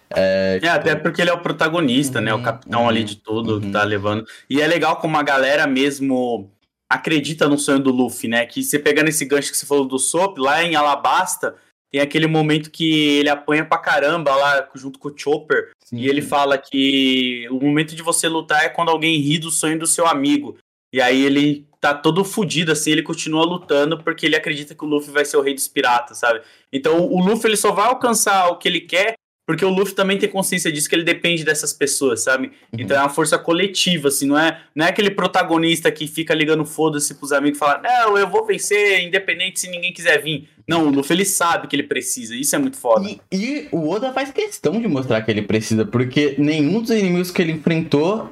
É, 0.09 0.59
É, 0.61 0.69
até 0.69 0.95
porque 0.95 1.21
ele 1.21 1.29
é 1.29 1.33
o 1.33 1.41
protagonista, 1.41 2.21
né? 2.21 2.33
O 2.33 2.37
Uhum, 2.37 2.43
capitão 2.43 2.81
uhum, 2.81 2.89
ali 2.89 3.03
de 3.03 3.15
tudo 3.17 3.59
que 3.59 3.67
uhum. 3.67 3.71
tá 3.71 3.83
levando. 3.83 4.25
E 4.49 4.61
é 4.61 4.67
legal 4.67 4.97
como 4.97 5.17
a 5.17 5.23
galera 5.23 5.65
mesmo 5.67 6.51
acredita 6.89 7.47
no 7.47 7.57
sonho 7.57 7.79
do 7.79 7.91
Luffy, 7.91 8.29
né? 8.29 8.45
Que 8.45 8.63
você 8.63 8.77
pegando 8.79 9.09
esse 9.09 9.25
gancho 9.25 9.51
que 9.51 9.57
você 9.57 9.65
falou 9.65 9.85
do 9.85 9.97
Sop, 9.99 10.37
lá 10.37 10.63
em 10.63 10.75
Alabasta, 10.75 11.55
tem 11.95 12.01
aquele 12.01 12.27
momento 12.27 12.69
que 12.69 13.19
ele 13.19 13.29
apanha 13.29 13.63
pra 13.63 13.77
caramba 13.77 14.35
lá 14.35 14.67
junto 14.75 14.99
com 14.99 15.07
o 15.07 15.17
Chopper. 15.17 15.71
sim. 15.81 15.95
E 15.95 16.09
ele 16.09 16.21
fala 16.21 16.57
que 16.57 17.47
o 17.49 17.53
momento 17.53 17.95
de 17.95 18.03
você 18.03 18.27
lutar 18.27 18.65
é 18.65 18.67
quando 18.67 18.89
alguém 18.89 19.17
ri 19.21 19.37
do 19.37 19.49
sonho 19.49 19.79
do 19.79 19.87
seu 19.87 20.05
amigo. 20.05 20.57
E 20.91 20.99
aí 20.99 21.23
ele 21.23 21.65
tá 21.79 21.93
todo 21.93 22.25
fudido, 22.25 22.73
assim, 22.73 22.91
ele 22.91 23.01
continua 23.01 23.45
lutando 23.45 23.97
porque 24.03 24.25
ele 24.25 24.35
acredita 24.35 24.75
que 24.75 24.83
o 24.83 24.87
Luffy 24.87 25.09
vai 25.09 25.23
ser 25.23 25.37
o 25.37 25.41
rei 25.41 25.53
dos 25.53 25.69
piratas, 25.69 26.17
sabe? 26.17 26.41
Então 26.69 26.99
o 27.09 27.25
Luffy 27.25 27.47
ele 27.47 27.55
só 27.55 27.71
vai 27.71 27.87
alcançar 27.87 28.49
o 28.49 28.57
que 28.57 28.67
ele 28.67 28.81
quer 28.81 29.15
porque 29.45 29.63
o 29.63 29.69
Luffy 29.69 29.93
também 29.93 30.17
tem 30.17 30.27
consciência 30.27 30.71
disso, 30.71 30.89
que 30.89 30.95
ele 30.95 31.03
depende 31.03 31.43
dessas 31.43 31.71
pessoas, 31.71 32.23
sabe? 32.23 32.51
Então 32.73 32.97
é 32.97 32.99
uma 32.99 33.09
força 33.09 33.37
coletiva, 33.37 34.07
assim, 34.07 34.25
não 34.25 34.37
é, 34.37 34.61
não 34.73 34.85
é 34.85 34.89
aquele 34.89 35.11
protagonista 35.11 35.91
que 35.91 36.07
fica 36.07 36.33
ligando 36.33 36.65
foda-se 36.65 37.13
pros 37.13 37.31
amigos 37.31 37.57
e 37.57 37.59
fala, 37.59 37.81
não, 37.81 38.17
eu 38.17 38.27
vou 38.27 38.45
vencer 38.45 39.03
independente 39.03 39.59
se 39.59 39.69
ninguém 39.69 39.93
quiser 39.93 40.21
vir. 40.21 40.49
Não, 40.67 40.87
o 40.87 40.89
Luffy 40.89 41.15
ele 41.15 41.25
sabe 41.25 41.67
que 41.67 41.75
ele 41.75 41.83
precisa, 41.83 42.35
isso 42.35 42.55
é 42.55 42.59
muito 42.59 42.77
foda. 42.77 43.07
E, 43.07 43.19
e 43.31 43.67
o 43.71 43.87
Oda 43.87 44.11
faz 44.11 44.31
questão 44.31 44.81
de 44.81 44.87
mostrar 44.87 45.21
que 45.21 45.29
ele 45.29 45.43
precisa, 45.43 45.85
porque 45.85 46.35
nenhum 46.39 46.81
dos 46.81 46.89
inimigos 46.89 47.29
que 47.29 47.41
ele 47.41 47.51
enfrentou 47.51 48.31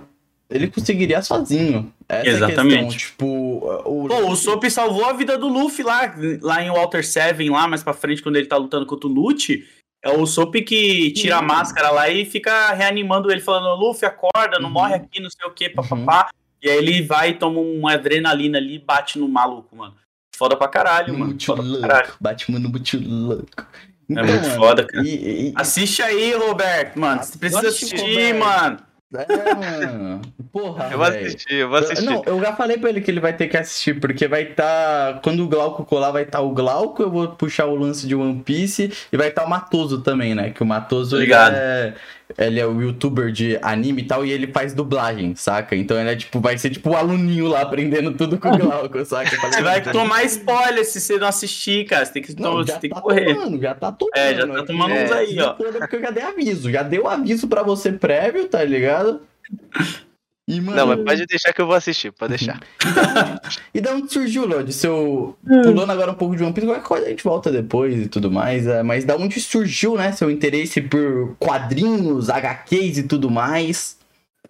ele 0.49 0.67
conseguiria 0.67 1.21
sozinho. 1.21 1.91
Essa 2.08 2.28
É 2.28 2.30
Exatamente. 2.30 2.76
questão. 2.76 2.97
Tipo, 2.97 3.26
o, 3.86 4.08
Pô, 4.08 4.30
o 4.30 4.36
Sop 4.36 4.63
salvou 4.69 5.06
a 5.06 5.13
vida 5.13 5.36
do 5.38 5.47
Luffy 5.47 5.84
lá, 5.84 6.13
lá 6.41 6.63
em 6.63 6.69
Walter 6.69 7.04
Seven, 7.04 7.49
lá 7.49 7.67
mais 7.67 7.82
pra 7.82 7.93
frente, 7.93 8.21
quando 8.21 8.36
ele 8.36 8.45
tá 8.45 8.56
lutando 8.56 8.86
contra 8.86 9.08
o 9.08 9.12
Lute. 9.12 9.65
É 10.03 10.09
o 10.09 10.25
Sop 10.25 10.53
que 10.55 11.11
tira 11.11 11.37
a 11.37 11.39
Sim. 11.39 11.45
máscara 11.45 11.89
lá 11.89 12.09
e 12.09 12.25
fica 12.25 12.73
reanimando 12.73 13.31
ele, 13.31 13.39
falando: 13.39 13.79
Luffy, 13.79 14.05
acorda, 14.05 14.59
não 14.59 14.67
Uhum. 14.67 14.73
morre 14.73 14.95
aqui, 14.95 15.21
não 15.21 15.29
sei 15.29 15.47
o 15.47 15.51
que, 15.51 15.69
papapá. 15.69 16.29
E 16.61 16.69
aí 16.69 16.77
ele 16.77 17.01
vai 17.01 17.29
e 17.29 17.33
toma 17.35 17.59
uma 17.59 17.93
adrenalina 17.93 18.57
ali 18.57 18.75
e 18.75 18.79
bate 18.79 19.17
no 19.17 19.27
maluco, 19.29 19.75
mano. 19.75 19.95
Foda 20.35 20.55
pra 20.57 20.67
caralho, 20.67 21.07
no 21.13 21.19
mano. 21.19 21.25
muito 21.27 21.45
Foda 21.45 21.61
pra 21.61 21.71
louco. 21.71 21.87
caralho. 21.87 22.13
Batman 22.19 22.59
no 22.59 22.69
muito 22.69 22.99
louco. 23.01 23.67
É 24.09 24.23
muito 24.23 24.49
foda, 24.57 24.85
cara. 24.85 25.07
E, 25.07 25.49
e- 25.49 25.53
Assiste 25.55 26.01
aí, 26.01 26.33
Roberto, 26.35 26.99
mano. 26.99 27.23
Você 27.23 27.37
precisa 27.37 27.67
assistir, 27.69 27.97
Roberto. 28.01 28.39
mano. 28.39 28.77
É, 29.15 29.54
mano. 29.56 30.21
Porra, 30.52 30.89
Eu 30.91 30.97
vou 30.97 31.08
velho. 31.12 31.26
assistir, 31.28 31.54
eu 31.56 31.69
vou 31.69 31.78
assistir. 31.80 32.06
Não, 32.06 32.23
eu 32.26 32.39
já 32.41 32.54
falei 32.56 32.78
pra 32.78 32.89
ele 32.89 33.02
que 33.02 33.12
ele 33.12 33.19
vai 33.19 33.34
ter 33.34 33.47
que 33.47 33.58
assistir, 33.58 33.99
porque 33.99 34.28
vai 34.28 34.43
estar. 34.43 35.19
Quando 35.21 35.43
o 35.43 35.47
Glauco 35.47 35.84
colar, 35.86 36.12
vai 36.12 36.23
estar 36.23 36.41
o 36.41 36.49
Glauco, 36.52 37.02
eu 37.04 37.10
vou 37.12 37.28
puxar 37.30 37.65
o 37.65 37.76
lance 37.76 38.08
de 38.08 38.15
One 38.15 38.41
Piece, 38.43 38.91
e 39.12 39.17
vai 39.17 39.30
estar 39.30 39.43
o 39.45 39.49
Matoso 39.49 40.02
também, 40.02 40.34
né? 40.36 40.49
Que 40.52 40.63
o 40.63 40.65
Matoso 40.65 41.15
ele 41.17 41.26
Ligado. 41.26 41.56
é, 41.56 41.93
ele 42.38 42.60
é 42.60 42.65
o 42.65 42.82
youtuber 42.82 43.32
de 43.32 43.58
anime 43.62 44.02
e 44.02 44.06
tal, 44.06 44.26
e 44.26 44.32
ele 44.32 44.48
faz 44.48 44.74
dublagem, 44.74 45.36
saca? 45.36 45.76
Então 45.76 46.00
ele 46.00 46.10
é 46.10 46.15
tipo, 46.15 46.39
vai 46.39 46.58
ser 46.58 46.69
tipo 46.69 46.89
o 46.91 46.96
aluninho 46.96 47.48
lá 47.48 47.62
aprendendo 47.62 48.12
tudo 48.13 48.38
com 48.38 48.50
o 48.50 48.58
Glauco, 48.58 49.04
saca? 49.06 49.36
Você 49.36 49.62
vai 49.62 49.82
tomar 49.82 50.24
spoiler 50.24 50.86
se 50.86 51.00
você 51.00 51.17
não 51.17 51.28
assistir, 51.28 51.86
cara. 51.86 52.06
Você 52.06 52.13
tem 52.13 52.22
que, 52.24 52.39
Não, 52.41 52.65
já 52.65 52.78
tem 52.80 52.89
que 52.89 52.96
tá 52.96 53.02
correr. 53.02 53.34
tomando, 53.34 53.62
já 53.62 53.74
tá 53.76 53.91
tomando. 53.91 54.15
É, 54.17 54.36
já 54.36 54.48
tá 54.48 54.63
tomando 54.63 54.93
uns 54.93 55.12
aí, 55.12 55.39
ó. 55.39 55.54
Porque 55.54 55.96
eu 55.96 56.02
já 56.02 56.12
dei 56.12 56.24
aviso, 56.24 56.72
já 56.72 56.84
dei 56.84 57.00
o 57.00 57.08
aviso 57.08 57.48
pra 57.48 57.63
você 57.63 57.91
prévio, 57.91 58.48
tá 58.48 58.63
ligado? 58.63 59.22
E, 60.47 60.60
mano, 60.60 60.75
Não, 60.75 60.88
mas 60.88 61.03
pode 61.03 61.25
deixar 61.25 61.53
que 61.53 61.62
eu 61.62 61.65
vou 61.65 61.75
assistir, 61.75 62.12
pode 62.12 62.32
deixar. 62.36 62.60
E 63.73 63.79
da 63.79 63.93
onde 63.93 64.12
surgiu, 64.12 64.45
Léo? 64.47 64.63
De 64.63 64.73
seu. 64.73 65.38
Hum. 65.47 65.62
Pulando 65.62 65.91
agora 65.91 66.12
um 66.12 66.15
pouco 66.15 66.36
de 66.36 66.43
One 66.43 66.53
Piece, 66.53 66.67
qualquer 66.67 66.84
coisa 66.84 67.06
a 67.06 67.10
gente 67.10 67.23
volta 67.23 67.51
depois 67.51 67.97
e 67.97 68.08
tudo 68.10 68.29
mais. 68.29 68.67
é, 68.67 68.84
Mas 68.84 69.06
da 69.06 69.15
onde 69.15 69.39
surgiu, 69.39 69.95
né? 69.95 70.12
Seu 70.12 70.29
interesse 70.29 70.82
por 70.82 71.36
quadrinhos, 71.39 72.29
HQs 72.29 72.97
e 72.97 73.03
tudo 73.03 73.32
mais. 73.32 73.97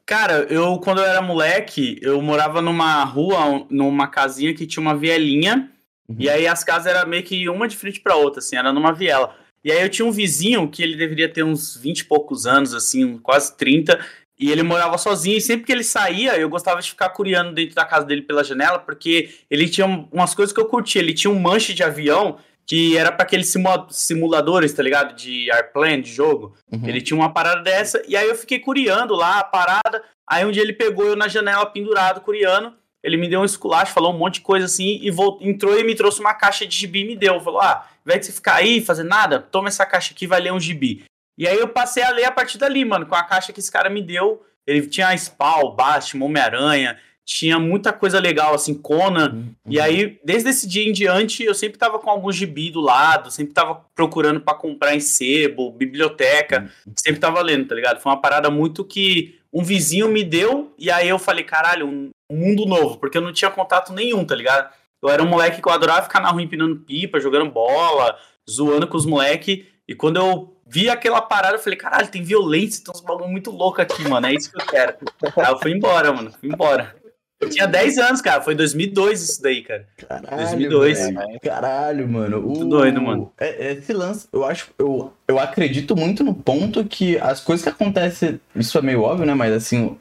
Cara, 0.05 0.47
eu, 0.49 0.79
quando 0.79 0.99
eu 0.99 1.05
era 1.05 1.21
moleque, 1.21 1.97
eu 2.01 2.21
morava 2.21 2.61
numa 2.61 3.03
rua, 3.03 3.65
numa 3.69 4.07
casinha 4.07 4.53
que 4.53 4.67
tinha 4.67 4.81
uma 4.81 4.95
vielinha. 4.95 5.69
Uhum. 6.09 6.15
E 6.19 6.29
aí 6.29 6.45
as 6.47 6.63
casas 6.63 6.87
eram 6.93 7.07
meio 7.07 7.23
que 7.23 7.47
uma 7.47 7.67
de 7.67 7.77
frente 7.77 8.01
pra 8.01 8.15
outra, 8.15 8.39
assim, 8.39 8.57
era 8.57 8.73
numa 8.73 8.91
viela. 8.91 9.35
E 9.63 9.71
aí 9.71 9.81
eu 9.81 9.89
tinha 9.89 10.05
um 10.05 10.11
vizinho 10.11 10.67
que 10.67 10.83
ele 10.83 10.97
deveria 10.97 11.29
ter 11.29 11.43
uns 11.43 11.77
20 11.77 11.99
e 11.99 12.03
poucos 12.03 12.45
anos, 12.45 12.73
assim, 12.73 13.17
quase 13.19 13.55
30. 13.55 13.97
E 14.39 14.51
ele 14.51 14.63
morava 14.63 14.97
sozinho, 14.97 15.37
e 15.37 15.41
sempre 15.41 15.65
que 15.65 15.71
ele 15.71 15.83
saía, 15.83 16.37
eu 16.37 16.49
gostava 16.49 16.81
de 16.81 16.89
ficar 16.89 17.09
curiando 17.09 17.53
dentro 17.53 17.75
da 17.75 17.85
casa 17.85 18.05
dele 18.05 18.23
pela 18.23 18.43
janela, 18.43 18.79
porque 18.79 19.29
ele 19.49 19.69
tinha 19.69 19.85
umas 20.11 20.33
coisas 20.33 20.53
que 20.53 20.59
eu 20.59 20.65
curtia. 20.65 21.01
Ele 21.01 21.13
tinha 21.13 21.31
um 21.31 21.39
manche 21.39 21.73
de 21.73 21.83
avião 21.83 22.37
que 22.65 22.97
era 22.97 23.11
para 23.11 23.23
aqueles 23.23 23.53
simuladores, 23.89 24.73
tá 24.73 24.81
ligado? 24.81 25.15
De 25.15 25.51
airplane, 25.51 26.01
de 26.01 26.11
jogo. 26.11 26.55
Uhum. 26.71 26.87
Ele 26.87 27.01
tinha 27.01 27.17
uma 27.17 27.31
parada 27.31 27.61
dessa, 27.61 28.01
e 28.07 28.15
aí 28.15 28.27
eu 28.27 28.35
fiquei 28.35 28.59
curiando 28.59 29.13
lá 29.13 29.39
a 29.39 29.43
parada. 29.43 30.03
Aí 30.27 30.45
um 30.45 30.51
dia 30.51 30.63
ele 30.63 30.73
pegou 30.73 31.05
eu 31.05 31.15
na 31.15 31.27
janela 31.27 31.65
pendurado, 31.65 32.21
curiando. 32.21 32.73
Ele 33.03 33.17
me 33.17 33.27
deu 33.27 33.41
um 33.41 33.45
esculacho, 33.45 33.91
falou 33.91 34.13
um 34.13 34.17
monte 34.17 34.35
de 34.35 34.41
coisa 34.41 34.65
assim, 34.65 34.97
e 35.01 35.11
voltou, 35.11 35.45
entrou 35.45 35.77
e 35.77 35.83
me 35.83 35.93
trouxe 35.93 36.21
uma 36.21 36.33
caixa 36.33 36.65
de 36.65 36.75
gibi 36.75 37.01
e 37.01 37.05
me 37.05 37.15
deu. 37.17 37.39
Falou: 37.41 37.59
ah, 37.59 37.85
invés 38.05 38.21
de 38.21 38.25
você 38.27 38.31
ficar 38.31 38.55
aí 38.55 38.79
fazer 38.79 39.03
nada, 39.03 39.39
toma 39.39 39.67
essa 39.67 39.85
caixa 39.85 40.13
aqui 40.13 40.25
vai 40.25 40.39
ler 40.39 40.53
um 40.53 40.59
gibi. 40.59 41.03
E 41.37 41.47
aí 41.47 41.57
eu 41.57 41.67
passei 41.67 42.03
a 42.03 42.11
ler 42.11 42.25
a 42.25 42.31
partir 42.31 42.57
dali, 42.57 42.85
mano, 42.85 43.05
com 43.05 43.15
a 43.15 43.23
caixa 43.23 43.51
que 43.51 43.59
esse 43.59 43.71
cara 43.71 43.89
me 43.89 44.01
deu. 44.01 44.45
Ele 44.65 44.87
tinha 44.87 45.15
Spawn, 45.17 45.75
Batman, 45.75 46.25
Homem-Aranha, 46.25 46.97
tinha 47.25 47.57
muita 47.57 47.93
coisa 47.93 48.19
legal, 48.19 48.53
assim, 48.53 48.73
Conan. 48.73 49.33
Uhum. 49.33 49.55
E 49.67 49.79
aí, 49.79 50.19
desde 50.23 50.49
esse 50.49 50.67
dia 50.67 50.87
em 50.87 50.91
diante, 50.91 51.43
eu 51.43 51.53
sempre 51.53 51.77
tava 51.77 51.99
com 51.99 52.09
algum 52.09 52.31
gibi 52.31 52.69
do 52.69 52.81
lado, 52.81 53.31
sempre 53.31 53.53
tava 53.53 53.83
procurando 53.95 54.41
para 54.41 54.53
comprar 54.53 54.95
em 54.95 54.99
sebo, 54.99 55.71
biblioteca, 55.71 56.69
uhum. 56.85 56.93
sempre 56.97 57.19
tava 57.19 57.41
lendo, 57.41 57.67
tá 57.67 57.75
ligado? 57.75 58.01
Foi 58.01 58.11
uma 58.11 58.21
parada 58.21 58.49
muito 58.49 58.83
que 58.83 59.39
um 59.51 59.63
vizinho 59.63 60.09
me 60.09 60.23
deu, 60.23 60.73
e 60.77 60.89
aí 60.89 61.07
eu 61.07 61.19
falei, 61.19 61.43
caralho, 61.43 61.87
um, 61.87 62.09
mundo 62.31 62.65
novo, 62.65 62.97
porque 62.97 63.17
eu 63.17 63.21
não 63.21 63.31
tinha 63.31 63.51
contato 63.51 63.93
nenhum, 63.93 64.25
tá 64.25 64.35
ligado? 64.35 64.73
Eu 65.01 65.09
era 65.09 65.21
um 65.21 65.27
moleque 65.27 65.61
que 65.61 65.67
eu 65.67 65.71
adorava 65.71 66.03
ficar 66.03 66.19
na 66.19 66.29
rua 66.29 66.41
empinando 66.41 66.77
pipa, 66.77 67.19
jogando 67.19 67.51
bola, 67.51 68.17
zoando 68.49 68.87
com 68.87 68.97
os 68.97 69.05
moleques, 69.05 69.65
e 69.87 69.93
quando 69.93 70.17
eu 70.17 70.57
vi 70.73 70.89
aquela 70.89 71.21
parada, 71.21 71.55
eu 71.55 71.59
falei, 71.59 71.77
caralho, 71.77 72.07
tem 72.07 72.23
violência, 72.23 72.83
tem 72.83 72.91
uns 72.93 73.01
bagulho 73.01 73.29
muito 73.29 73.51
louco 73.51 73.79
aqui, 73.79 74.07
mano, 74.07 74.25
é 74.25 74.33
isso 74.33 74.51
que 74.51 74.59
eu 74.59 74.65
quero. 74.65 74.95
aí 75.21 75.51
eu 75.51 75.59
fui 75.59 75.71
embora, 75.71 76.11
mano, 76.11 76.31
fui 76.31 76.49
embora. 76.49 76.95
Eu 77.39 77.49
tinha 77.49 77.67
10 77.67 77.97
anos, 77.97 78.21
cara. 78.21 78.41
Foi 78.41 78.55
2002 78.55 79.21
isso 79.21 79.41
daí, 79.41 79.61
cara. 79.61 79.85
Caralho. 79.97 80.37
2002. 80.37 80.97
Véio. 80.97 81.39
Caralho, 81.41 82.07
mano. 82.07 82.41
Muito 82.41 82.65
o... 82.65 82.69
doido, 82.69 83.01
mano. 83.01 83.33
É, 83.37 83.67
é, 83.67 83.73
esse 83.73 83.91
lance, 83.91 84.27
eu 84.31 84.45
acho. 84.45 84.69
Eu, 84.79 85.11
eu 85.27 85.37
acredito 85.37 85.93
muito 85.93 86.23
no 86.23 86.33
ponto 86.33 86.85
que 86.85 87.17
as 87.17 87.41
coisas 87.41 87.63
que 87.63 87.69
acontecem. 87.69 88.39
Isso 88.55 88.77
é 88.77 88.81
meio 88.81 89.01
óbvio, 89.01 89.25
né? 89.25 89.33
Mas 89.33 89.51
assim, 89.51 89.97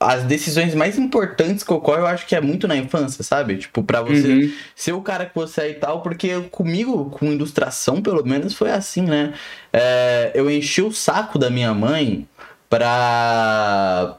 as 0.00 0.22
decisões 0.24 0.74
mais 0.74 0.96
importantes 0.96 1.64
que 1.64 1.72
ocorrem, 1.72 2.00
eu 2.00 2.06
acho 2.06 2.26
que 2.26 2.36
é 2.36 2.40
muito 2.40 2.68
na 2.68 2.76
infância, 2.76 3.24
sabe? 3.24 3.56
Tipo, 3.56 3.82
pra 3.82 4.00
você 4.00 4.28
uhum. 4.28 4.52
ser 4.74 4.92
o 4.92 5.02
cara 5.02 5.26
que 5.26 5.34
você 5.34 5.62
é 5.62 5.70
e 5.70 5.74
tal. 5.74 6.02
Porque 6.02 6.40
comigo, 6.50 7.10
com 7.10 7.32
ilustração, 7.32 8.00
pelo 8.00 8.24
menos, 8.24 8.54
foi 8.54 8.70
assim, 8.70 9.02
né? 9.02 9.34
É, 9.72 10.30
eu 10.34 10.48
enchi 10.48 10.82
o 10.82 10.92
saco 10.92 11.38
da 11.38 11.50
minha 11.50 11.74
mãe 11.74 12.28
pra 12.70 14.18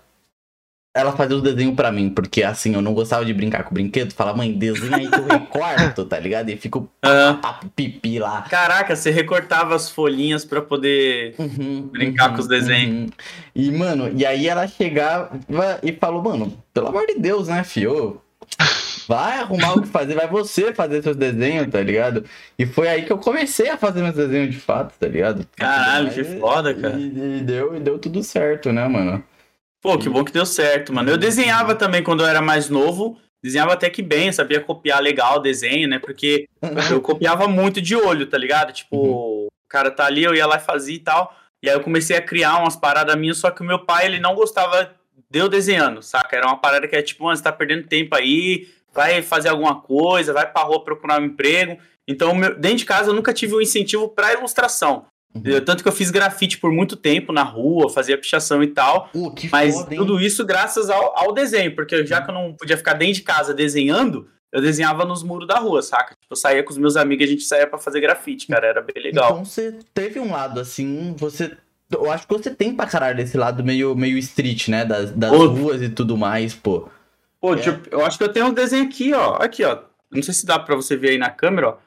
ela 0.93 1.11
fazia 1.11 1.35
os 1.35 1.43
desenhos 1.43 1.75
pra 1.75 1.91
mim, 1.91 2.09
porque 2.09 2.41
assim, 2.41 2.73
eu 2.73 2.81
não 2.81 2.93
gostava 2.93 3.23
de 3.23 3.33
brincar 3.33 3.63
com 3.63 3.71
o 3.71 3.73
brinquedo. 3.73 4.13
Fala, 4.13 4.33
mãe, 4.33 4.51
desenha 4.51 4.97
aí 4.97 5.07
que 5.07 5.19
eu 5.19 5.25
recorto, 5.27 6.05
tá 6.05 6.19
ligado? 6.19 6.49
E 6.49 6.57
fico 6.57 6.89
papo, 7.01 7.69
pipi 7.75 8.19
lá. 8.19 8.41
Caraca, 8.43 8.95
você 8.95 9.11
recortava 9.11 9.75
as 9.75 9.89
folhinhas 9.89 10.43
pra 10.43 10.61
poder 10.61 11.35
uhum, 11.37 11.81
brincar 11.91 12.29
uhum, 12.29 12.35
com 12.35 12.41
os 12.41 12.47
desenhos. 12.47 13.03
Uhum. 13.03 13.09
E, 13.55 13.71
mano, 13.71 14.11
e 14.15 14.25
aí 14.25 14.47
ela 14.47 14.67
chegava 14.67 15.31
e 15.83 15.91
falou, 15.93 16.23
mano, 16.23 16.57
pelo 16.73 16.87
amor 16.87 17.05
de 17.05 17.19
Deus, 17.19 17.47
né, 17.47 17.63
fio? 17.63 18.19
Vai 19.07 19.39
arrumar 19.39 19.73
o 19.73 19.81
que 19.81 19.87
fazer, 19.87 20.15
vai 20.15 20.27
você 20.27 20.73
fazer 20.73 21.01
seus 21.01 21.15
desenhos, 21.15 21.67
tá 21.67 21.81
ligado? 21.81 22.25
E 22.57 22.65
foi 22.65 22.87
aí 22.87 23.03
que 23.03 23.11
eu 23.11 23.17
comecei 23.17 23.69
a 23.69 23.77
fazer 23.77 24.03
meus 24.03 24.15
desenhos 24.15 24.53
de 24.53 24.59
fato, 24.59 24.93
tá 24.99 25.07
ligado? 25.07 25.47
Caralho, 25.55 26.11
que 26.11 26.23
foda, 26.23 26.73
cara. 26.73 26.95
E, 26.95 27.39
e, 27.39 27.41
deu, 27.41 27.75
e 27.75 27.79
deu 27.79 27.97
tudo 27.97 28.21
certo, 28.21 28.71
né, 28.71 28.87
mano? 28.87 29.23
Pô, 29.81 29.97
que 29.97 30.09
bom 30.09 30.23
que 30.23 30.31
deu 30.31 30.45
certo, 30.45 30.93
mano. 30.93 31.09
Eu 31.09 31.17
desenhava 31.17 31.73
também 31.73 32.03
quando 32.03 32.21
eu 32.21 32.27
era 32.27 32.41
mais 32.41 32.69
novo. 32.69 33.17
Desenhava 33.41 33.73
até 33.73 33.89
que 33.89 34.01
bem, 34.01 34.31
sabia 34.31 34.59
copiar 34.59 35.01
legal 35.01 35.37
o 35.37 35.41
desenho, 35.41 35.87
né? 35.87 35.97
Porque 35.97 36.47
eu 36.91 37.01
copiava 37.01 37.47
muito 37.47 37.81
de 37.81 37.95
olho, 37.95 38.25
tá 38.25 38.37
ligado? 38.37 38.73
Tipo, 38.73 38.97
uhum. 38.97 39.45
o 39.45 39.69
cara 39.69 39.89
tá 39.89 40.05
ali, 40.05 40.23
eu 40.23 40.35
ia 40.35 40.45
lá 40.45 40.57
e 40.57 40.59
fazia 40.59 40.95
e 40.95 40.99
tal. 40.99 41.33
E 41.63 41.69
aí 41.69 41.75
eu 41.75 41.81
comecei 41.81 42.17
a 42.17 42.21
criar 42.21 42.57
umas 42.57 42.75
paradas 42.75 43.15
minhas, 43.15 43.37
só 43.37 43.49
que 43.51 43.61
o 43.61 43.65
meu 43.65 43.85
pai, 43.85 44.05
ele 44.05 44.19
não 44.19 44.35
gostava 44.35 44.95
de 45.29 45.39
eu 45.39 45.47
desenhando, 45.47 46.01
saca? 46.01 46.35
Era 46.35 46.47
uma 46.47 46.57
parada 46.57 46.87
que 46.87 46.95
é 46.95 47.01
tipo, 47.01 47.23
mano, 47.23 47.37
você 47.37 47.43
tá 47.43 47.51
perdendo 47.51 47.87
tempo 47.87 48.15
aí, 48.15 48.67
vai 48.93 49.21
fazer 49.21 49.49
alguma 49.49 49.79
coisa, 49.81 50.33
vai 50.33 50.51
pra 50.51 50.63
rua 50.63 50.83
procurar 50.83 51.21
um 51.21 51.25
emprego. 51.25 51.77
Então, 52.07 52.33
meu, 52.33 52.55
dentro 52.57 52.79
de 52.79 52.85
casa 52.85 53.11
eu 53.11 53.13
nunca 53.13 53.33
tive 53.33 53.55
um 53.55 53.61
incentivo 53.61 54.09
para 54.09 54.33
ilustração. 54.33 55.05
Uhum. 55.33 55.61
Tanto 55.63 55.83
que 55.83 55.87
eu 55.87 55.93
fiz 55.93 56.09
grafite 56.09 56.57
por 56.57 56.71
muito 56.71 56.95
tempo 56.95 57.31
na 57.31 57.43
rua, 57.43 57.89
fazia 57.89 58.17
pichação 58.17 58.63
e 58.63 58.67
tal. 58.67 59.09
Uh, 59.13 59.33
mas 59.51 59.75
foda, 59.75 59.95
tudo 59.95 60.19
isso 60.19 60.43
graças 60.45 60.89
ao, 60.89 61.17
ao, 61.17 61.33
desenho, 61.33 61.75
porque 61.75 62.05
já 62.05 62.21
que 62.21 62.29
eu 62.29 62.33
não 62.33 62.53
podia 62.53 62.77
ficar 62.77 62.93
dentro 62.93 63.15
de 63.15 63.21
casa 63.21 63.53
desenhando, 63.53 64.27
eu 64.51 64.61
desenhava 64.61 65.05
nos 65.05 65.21
muros 65.21 65.47
da 65.47 65.59
rua, 65.59 65.81
saca? 65.81 66.15
Tipo, 66.19 66.33
eu 66.33 66.35
saía 66.35 66.63
com 66.63 66.71
os 66.71 66.77
meus 66.77 66.97
amigos 66.97 67.21
e 67.21 67.27
a 67.27 67.31
gente 67.31 67.43
saía 67.43 67.67
para 67.67 67.77
fazer 67.77 68.01
grafite, 68.01 68.47
cara, 68.47 68.67
era 68.67 68.81
bem 68.81 69.03
legal. 69.03 69.29
Então 69.31 69.45
você 69.45 69.77
teve 69.93 70.19
um 70.19 70.31
lado 70.31 70.59
assim, 70.59 71.15
você. 71.17 71.55
Eu 71.91 72.11
acho 72.11 72.27
que 72.27 72.33
você 72.33 72.51
tem 72.51 72.75
pra 72.75 72.85
caralho 72.85 73.17
desse 73.17 73.37
lado 73.37 73.63
meio, 73.63 73.95
meio 73.95 74.17
street, 74.17 74.67
né? 74.67 74.85
Das, 74.85 75.11
das 75.11 75.31
ruas 75.31 75.81
e 75.81 75.89
tudo 75.89 76.17
mais, 76.17 76.53
pô. 76.53 76.87
Pô, 77.39 77.53
é. 77.53 77.57
tipo, 77.57 77.87
eu 77.89 78.05
acho 78.05 78.17
que 78.17 78.23
eu 78.23 78.29
tenho 78.29 78.47
um 78.47 78.53
desenho 78.53 78.85
aqui, 78.85 79.13
ó. 79.13 79.35
Aqui, 79.35 79.63
ó. 79.63 79.79
Não 80.11 80.21
sei 80.23 80.33
se 80.33 80.45
dá 80.45 80.59
pra 80.59 80.75
você 80.75 80.95
ver 80.95 81.11
aí 81.11 81.17
na 81.17 81.29
câmera, 81.29 81.69
ó. 81.69 81.77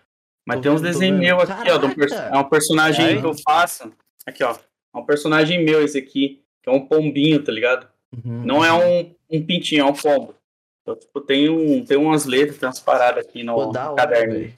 Mas 0.46 0.56
tô 0.56 0.62
tem 0.62 0.72
uns 0.72 0.80
desenhos 0.80 1.18
meus 1.18 1.48
aqui, 1.48 1.70
ó. 1.70 2.34
é 2.34 2.38
um 2.38 2.44
personagem 2.44 3.06
é. 3.06 3.20
que 3.20 3.26
eu 3.26 3.34
faço. 3.34 3.92
Aqui, 4.26 4.42
ó. 4.42 4.56
É 4.94 4.98
um 4.98 5.04
personagem 5.04 5.64
meu 5.64 5.82
esse 5.84 5.98
aqui. 5.98 6.42
Que 6.62 6.70
é 6.70 6.72
um 6.72 6.86
pombinho, 6.86 7.42
tá 7.42 7.50
ligado? 7.50 7.88
Uhum. 8.12 8.44
Não 8.44 8.64
é 8.64 8.72
um, 8.72 9.14
um 9.30 9.44
pintinho, 9.44 9.82
é 9.82 9.84
um 9.84 9.92
pombo. 9.92 10.34
Então, 10.82 10.96
tipo, 10.96 11.20
tem, 11.20 11.48
um, 11.48 11.84
tem 11.84 11.96
umas 11.96 12.24
letras, 12.24 12.58
tem 12.58 12.68
umas 12.68 12.80
paradas 12.80 13.24
aqui 13.24 13.42
no, 13.42 13.54
Pô, 13.54 13.72
caderno. 13.94 14.52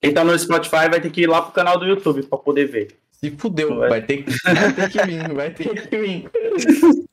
Quem 0.00 0.12
tá 0.12 0.24
no 0.24 0.36
Spotify 0.38 0.88
vai 0.88 1.00
ter 1.00 1.10
que 1.10 1.22
ir 1.22 1.26
lá 1.26 1.42
pro 1.42 1.52
canal 1.52 1.78
do 1.78 1.86
YouTube 1.86 2.22
pra 2.24 2.38
poder 2.38 2.66
ver. 2.66 2.96
Se 3.12 3.30
fudeu, 3.32 3.76
vai... 3.76 3.88
vai, 3.88 4.02
ter, 4.02 4.24
vai 4.44 4.72
ter 4.72 4.90
que 4.90 5.06
vir, 5.06 5.32
vai 5.34 5.50
ter 5.50 5.88
que 5.88 5.98
vir. 5.98 6.30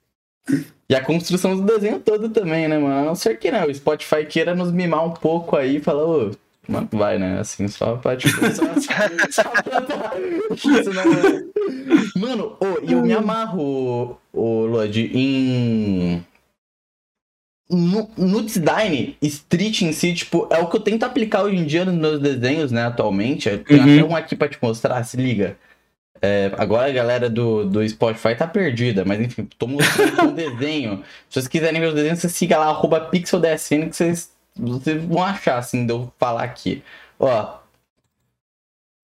E 0.89 0.95
a 0.95 1.03
construção 1.03 1.58
do 1.58 1.63
desenho 1.63 1.99
todo 1.99 2.30
também, 2.30 2.65
né, 2.65 2.77
mano? 2.77 2.95
A 2.95 3.03
não 3.03 3.15
ser 3.15 3.38
que 3.38 3.51
não, 3.51 3.67
o 3.67 3.75
Spotify 3.75 4.25
queira 4.25 4.56
nos 4.56 4.71
mimar 4.71 5.06
um 5.06 5.12
pouco 5.12 5.58
aí 5.58 5.75
e 5.75 5.82
falar, 5.82 6.06
ô, 6.06 6.32
Mano, 6.67 6.89
vai, 6.91 7.17
né? 7.17 7.39
Assim, 7.39 7.67
só 7.67 7.95
pra, 7.95 8.15
tipo, 8.17 8.39
só, 8.51 8.63
só, 9.32 9.49
pra 9.49 10.13
Isso 10.53 10.93
não 10.93 11.01
é... 11.01 12.17
Mano, 12.19 12.58
oh, 12.60 12.80
eu 12.89 13.01
me 13.01 13.13
amarro, 13.13 14.19
o 14.34 14.65
Lodi, 14.65 15.10
em... 15.13 16.25
No, 17.69 18.10
no, 18.17 18.43
design, 18.43 19.17
street 19.21 19.82
em 19.82 19.91
si, 19.91 20.13
tipo, 20.13 20.47
é 20.49 20.60
o 20.60 20.69
que 20.69 20.77
eu 20.77 20.82
tento 20.82 21.03
aplicar 21.03 21.43
hoje 21.43 21.58
em 21.58 21.65
dia 21.65 21.84
nos 21.84 21.95
meus 21.95 22.19
desenhos, 22.19 22.71
né, 22.71 22.86
atualmente. 22.86 23.49
Tem 23.58 23.77
uhum. 23.77 23.84
até 23.84 24.03
um 24.06 24.15
aqui 24.15 24.36
pra 24.38 24.47
te 24.47 24.58
mostrar, 24.62 25.03
se 25.03 25.17
liga. 25.17 25.58
É, 26.21 26.51
agora 26.58 26.89
a 26.89 26.93
galera 26.93 27.30
do, 27.30 27.65
do 27.65 27.88
Spotify 27.88 28.36
tá 28.36 28.47
perdida, 28.47 29.03
mas 29.06 29.19
enfim, 29.19 29.47
tô 29.58 29.67
mostrando 29.67 30.23
um 30.23 30.34
desenho. 30.34 31.03
Se 31.30 31.34
vocês 31.34 31.47
quiserem 31.47 31.80
ver 31.80 31.88
os 31.88 31.93
desenhos, 31.93 32.19
você 32.19 32.30
siga 32.30 32.58
lá, 32.58 32.67
arroba 32.67 33.01
pixeldsn, 33.01 33.89
que 33.89 33.95
vocês 33.95 34.32
vocês 34.58 35.04
vão 35.04 35.24
achar, 35.24 35.58
assim, 35.58 35.86
de 35.86 35.93
eu 35.93 36.12
falar 36.17 36.43
aqui. 36.43 36.84
Ó. 37.20 37.58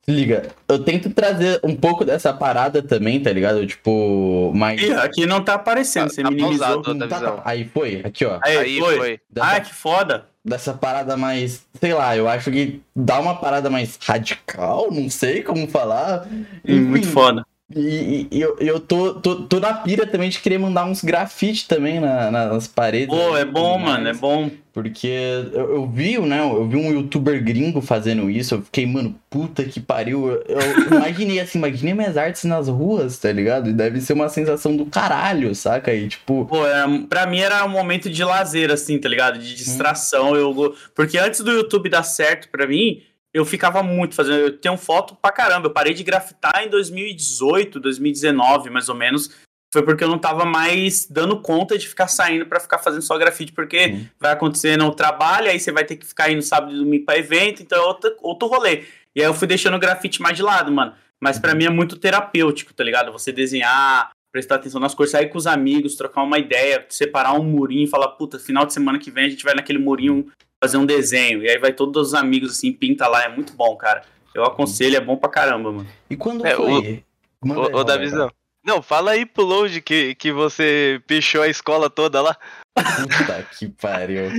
Se 0.05 0.11
liga, 0.11 0.49
eu 0.67 0.83
tento 0.83 1.09
trazer 1.11 1.61
um 1.63 1.75
pouco 1.75 2.03
dessa 2.03 2.33
parada 2.33 2.81
também, 2.81 3.21
tá 3.21 3.31
ligado? 3.31 3.65
Tipo, 3.65 4.51
mas. 4.53 4.81
Ih, 4.81 4.91
aqui 4.93 5.25
não 5.25 5.41
tá 5.41 5.53
aparecendo, 5.53 6.09
você 6.09 6.21
tá 6.21 6.29
minimizou. 6.29 6.81
Tá, 6.81 7.07
tá, 7.07 7.41
aí 7.45 7.63
foi, 7.65 8.01
aqui 8.03 8.25
ó. 8.25 8.37
Aí, 8.43 8.57
aí 8.57 8.79
foi. 8.79 8.97
foi. 8.97 9.19
Dessa, 9.29 9.55
ah, 9.55 9.61
que 9.61 9.73
foda. 9.73 10.25
Dessa 10.43 10.73
parada 10.73 11.15
mais, 11.15 11.65
sei 11.79 11.93
lá, 11.93 12.17
eu 12.17 12.27
acho 12.27 12.51
que 12.51 12.81
dá 12.93 13.17
uma 13.21 13.39
parada 13.39 13.69
mais 13.69 13.97
radical, 14.03 14.91
não 14.91 15.09
sei 15.09 15.41
como 15.41 15.69
falar. 15.69 16.27
Enfim, 16.65 16.81
Muito 16.81 17.07
foda. 17.07 17.45
E, 17.75 18.27
e, 18.31 18.41
eu, 18.41 18.55
eu 18.59 18.79
tô, 18.79 19.15
tô, 19.15 19.43
tô 19.43 19.59
na 19.59 19.73
pira 19.73 20.05
também 20.05 20.29
de 20.29 20.39
querer 20.39 20.57
mandar 20.57 20.85
uns 20.85 21.03
grafites 21.03 21.63
também 21.63 21.99
na, 21.99 22.29
nas 22.29 22.67
paredes. 22.67 23.15
Pô, 23.15 23.35
é 23.37 23.45
bom, 23.45 23.77
mano, 23.77 24.07
é 24.07 24.13
bom. 24.13 24.49
Porque 24.71 25.07
eu, 25.53 25.75
eu 25.75 25.87
vi, 25.87 26.17
né? 26.19 26.39
Eu 26.39 26.67
vi 26.67 26.77
um 26.77 26.91
youtuber 26.91 27.43
gringo 27.43 27.79
fazendo 27.79 28.29
isso. 28.29 28.55
Eu 28.55 28.61
fiquei, 28.63 28.87
mano, 28.87 29.15
puta 29.29 29.63
que 29.63 29.79
pariu. 29.79 30.31
Eu, 30.47 30.59
eu 30.59 30.87
imaginei 30.97 31.39
assim, 31.39 31.59
imaginei 31.59 31.93
minhas 31.93 32.17
artes 32.17 32.43
nas 32.45 32.67
ruas, 32.67 33.17
tá 33.17 33.31
ligado? 33.31 33.69
E 33.69 33.73
deve 33.73 34.01
ser 34.01 34.13
uma 34.13 34.29
sensação 34.29 34.75
do 34.75 34.85
caralho, 34.85 35.53
saca? 35.53 35.91
aí 35.91 36.07
tipo. 36.07 36.45
Pô, 36.45 36.65
é, 36.65 36.85
pra 37.07 37.27
mim 37.27 37.39
era 37.39 37.63
um 37.65 37.69
momento 37.69 38.09
de 38.09 38.23
lazer, 38.23 38.71
assim, 38.71 38.97
tá 38.97 39.07
ligado? 39.07 39.37
De 39.37 39.53
distração. 39.55 40.31
Hum. 40.31 40.35
Eu, 40.35 40.75
porque 40.95 41.17
antes 41.17 41.41
do 41.41 41.51
YouTube 41.51 41.89
dar 41.89 42.03
certo 42.03 42.49
pra 42.49 42.65
mim 42.65 43.01
eu 43.33 43.43
ficava 43.45 43.81
muito 43.81 44.15
fazendo. 44.15 44.37
Eu 44.39 44.57
tenho 44.57 44.77
foto 44.77 45.15
pra 45.21 45.31
caramba. 45.31 45.67
Eu 45.67 45.73
parei 45.73 45.93
de 45.93 46.03
grafitar 46.03 46.63
em 46.63 46.69
2018, 46.69 47.79
2019, 47.79 48.69
mais 48.69 48.89
ou 48.89 48.95
menos. 48.95 49.29
foi 49.73 49.81
porque 49.81 50.03
eu 50.03 50.07
não 50.07 50.19
tava 50.19 50.45
mais 50.45 51.07
dando 51.09 51.41
conta 51.41 51.75
de 51.79 51.87
ficar 51.89 52.07
saindo 52.07 52.45
para 52.45 52.59
ficar 52.59 52.77
fazendo 52.77 53.01
só 53.01 53.17
grafite, 53.17 53.51
porque 53.51 53.87
Uhum. 53.87 54.05
vai 54.19 54.31
acontecer 54.31 54.77
no 54.77 54.93
trabalho, 54.93 55.49
aí 55.49 55.59
você 55.59 55.71
vai 55.71 55.83
ter 55.83 55.95
que 55.95 56.05
ficar 56.05 56.29
indo 56.31 56.43
sábado 56.43 56.71
e 56.71 56.77
domingo 56.77 57.05
pra 57.05 57.17
evento, 57.17 57.63
então 57.63 57.79
é 57.79 57.87
outro, 57.87 58.15
outro 58.21 58.47
rolê. 58.47 58.83
E 59.15 59.19
aí 59.21 59.25
eu 59.25 59.33
fui 59.33 59.47
deixando 59.47 59.73
o 59.75 59.79
grafite 59.79 60.21
mais 60.21 60.37
de 60.37 60.43
lado, 60.43 60.71
mano. 60.71 60.93
Mas 61.19 61.39
pra 61.39 61.55
mim 61.55 61.65
é 61.65 61.71
muito 61.71 61.97
terapêutico, 61.97 62.71
tá 62.71 62.83
ligado? 62.83 63.11
Você 63.13 63.31
desenhar, 63.31 64.11
prestar 64.31 64.55
atenção 64.57 64.79
nas 64.79 64.93
cores, 64.93 65.11
sair 65.11 65.29
com 65.29 65.39
os 65.39 65.47
amigos, 65.47 65.95
trocar 65.95 66.21
uma 66.21 66.37
ideia, 66.37 66.85
separar 66.87 67.33
um 67.33 67.43
murinho 67.43 67.85
e 67.85 67.89
falar, 67.89 68.09
puta, 68.09 68.37
final 68.37 68.67
de 68.67 68.73
semana 68.73 68.99
que 68.99 69.09
vem 69.09 69.25
a 69.25 69.29
gente 69.29 69.43
vai 69.43 69.55
naquele 69.55 69.79
murinho 69.79 70.27
fazer 70.63 70.77
um 70.77 70.85
desenho. 70.85 71.43
E 71.43 71.49
aí 71.49 71.57
vai 71.57 71.73
todos 71.73 72.07
os 72.09 72.13
amigos 72.13 72.51
assim, 72.51 72.71
pinta 72.71 73.05
lá, 73.07 73.23
é 73.25 73.29
muito 73.29 73.53
bom, 73.53 73.75
cara. 73.75 74.03
Eu 74.33 74.45
aconselho, 74.45 74.95
é 74.95 75.01
bom 75.01 75.17
pra 75.17 75.29
caramba, 75.29 75.71
mano. 75.71 75.87
E 76.09 76.15
quando 76.15 76.45
É, 76.45 76.55
foi? 76.55 77.03
Manda 77.43 77.59
Ô, 77.59 77.63
ô 77.63 77.65
Roberto. 77.67 77.85
Davizão. 77.87 78.31
Não, 78.65 78.81
fala 78.81 79.11
aí 79.11 79.25
pro 79.25 79.43
Load 79.43 79.81
que, 79.81 80.15
que 80.15 80.31
você 80.31 81.01
pichou 81.05 81.41
a 81.41 81.49
escola 81.49 81.89
toda 81.89 82.21
lá. 82.21 82.37
Puta 82.73 83.43
que 83.59 83.67
pariu. 83.67 84.31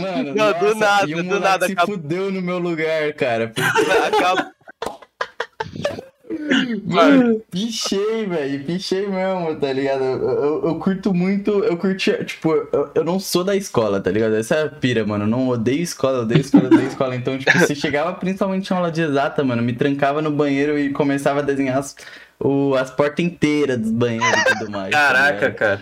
Mano, 0.00 0.34
Não, 0.34 0.52
do 0.58 0.64
nossa, 0.66 0.74
nada, 0.74 1.08
e 1.10 1.14
o 1.14 1.22
do 1.22 1.38
nada, 1.38 1.66
se 1.66 1.72
acabou. 1.72 1.94
fudeu 1.94 2.32
no 2.32 2.42
meu 2.42 2.58
lugar, 2.58 3.12
cara. 3.14 3.46
porque- 3.54 3.90
Acaba- 4.16 4.52
Mano, 6.84 7.40
pichei, 7.50 8.26
velho. 8.26 8.64
Pichei 8.64 9.06
mesmo, 9.06 9.54
tá 9.56 9.72
ligado? 9.72 10.02
Eu, 10.02 10.20
eu- 10.30 10.62
eu 10.68 10.74
curto 10.76 11.12
muito. 11.14 11.50
Eu 11.64 11.76
curti. 11.76 12.12
Tipo, 12.24 12.52
eu, 12.72 12.90
eu 12.94 13.04
não 13.04 13.18
sou 13.18 13.44
da 13.44 13.56
escola, 13.56 14.00
tá 14.00 14.10
ligado? 14.10 14.34
Essa 14.36 14.54
é 14.56 14.64
a 14.64 14.68
pira, 14.68 15.04
mano. 15.06 15.24
Eu 15.24 15.28
não 15.28 15.48
odeio 15.48 15.82
escola, 15.82 16.20
odeio 16.22 16.40
escola, 16.40 16.66
odeio 16.66 16.86
escola. 16.88 17.16
Então, 17.16 17.38
tipo, 17.38 17.58
se 17.66 17.74
chegava 17.74 18.12
principalmente 18.14 18.70
em 18.70 18.76
aula 18.76 18.90
de 18.90 19.02
exata, 19.02 19.42
mano, 19.44 19.62
me 19.62 19.72
trancava 19.72 20.20
no 20.22 20.30
banheiro 20.30 20.78
e 20.78 20.90
começava 20.90 21.40
a 21.40 21.42
desenhar 21.42 21.78
as, 21.78 21.96
o, 22.38 22.74
as 22.74 22.90
portas 22.90 23.24
inteiras 23.24 23.78
dos 23.78 23.90
banheiros 23.90 24.28
e 24.28 24.58
tudo 24.58 24.70
mais. 24.70 24.90
tá 24.90 24.98
Caraca, 24.98 25.34
ligado? 25.48 25.54
cara. 25.54 25.80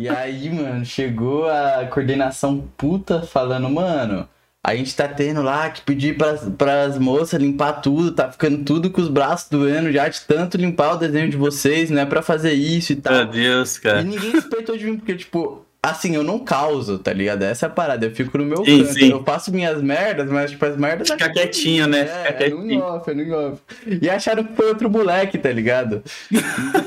E 0.00 0.08
aí, 0.08 0.50
mano, 0.50 0.84
chegou 0.84 1.48
a 1.48 1.86
coordenação 1.90 2.68
puta 2.76 3.22
falando, 3.22 3.68
mano, 3.68 4.28
a 4.64 4.76
gente 4.76 4.94
tá 4.94 5.08
tendo 5.08 5.42
lá 5.42 5.68
que 5.70 5.80
pedir 5.82 6.16
pras, 6.16 6.42
pras 6.56 6.96
moças 6.98 7.40
limpar 7.40 7.80
tudo, 7.80 8.12
tá 8.12 8.30
ficando 8.30 8.64
tudo 8.64 8.90
com 8.90 9.00
os 9.00 9.08
braços 9.08 9.48
doendo 9.48 9.90
já 9.90 10.08
de 10.08 10.20
tanto 10.20 10.56
limpar 10.56 10.94
o 10.94 10.98
desenho 10.98 11.28
de 11.28 11.36
vocês, 11.36 11.90
não 11.90 12.00
é 12.02 12.06
pra 12.06 12.22
fazer 12.22 12.52
isso 12.52 12.92
e 12.92 12.96
tal. 12.96 13.12
Meu 13.14 13.26
Deus, 13.26 13.76
E 13.76 13.80
cara. 13.80 14.02
ninguém 14.02 14.30
respeitou 14.30 14.76
de 14.76 14.84
mim, 14.86 14.96
porque, 14.98 15.16
tipo, 15.16 15.66
assim, 15.82 16.14
eu 16.14 16.22
não 16.22 16.38
causo, 16.38 16.96
tá 17.00 17.12
ligado? 17.12 17.42
Essa 17.42 17.66
é 17.66 17.68
a 17.68 17.70
parada, 17.70 18.06
eu 18.06 18.14
fico 18.14 18.38
no 18.38 18.44
meu 18.44 18.64
Sim, 18.64 18.84
canto, 18.84 18.92
sim. 18.94 19.10
eu 19.10 19.24
faço 19.24 19.50
minhas 19.50 19.82
merdas, 19.82 20.30
mas, 20.30 20.52
tipo, 20.52 20.64
as 20.64 20.76
merdas... 20.76 21.08
Fica 21.10 21.28
quietinho, 21.28 21.88
né? 21.88 22.06
Fica 22.06 22.44
É, 22.44 22.46
é 22.46 22.50
no 22.50 22.58
quietinho. 22.58 22.82
off, 22.84 23.10
é 23.10 23.14
no 23.14 23.34
off. 23.36 23.62
E 24.00 24.08
acharam 24.08 24.44
que 24.44 24.54
foi 24.54 24.68
outro 24.68 24.88
moleque, 24.88 25.38
tá 25.38 25.50
ligado? 25.50 26.02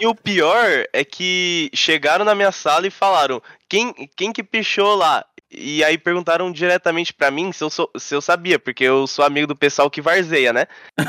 E 0.00 0.06
o 0.06 0.14
pior 0.16 0.66
é 0.92 1.04
que 1.04 1.70
chegaram 1.72 2.24
na 2.24 2.34
minha 2.34 2.50
sala 2.50 2.86
e 2.86 2.90
falaram: 2.90 3.40
quem, 3.68 3.94
quem 4.16 4.32
que 4.32 4.42
pichou 4.42 4.96
lá? 4.96 5.24
E 5.54 5.84
aí 5.84 5.98
perguntaram 5.98 6.50
diretamente 6.50 7.12
pra 7.12 7.30
mim 7.30 7.52
se 7.52 7.62
eu, 7.62 7.68
sou- 7.68 7.90
se 7.98 8.14
eu 8.14 8.20
sabia, 8.22 8.58
porque 8.58 8.82
eu 8.84 9.06
sou 9.06 9.24
amigo 9.24 9.46
do 9.46 9.54
pessoal 9.56 9.90
que 9.90 10.00
varzeia, 10.00 10.52
né? 10.52 10.66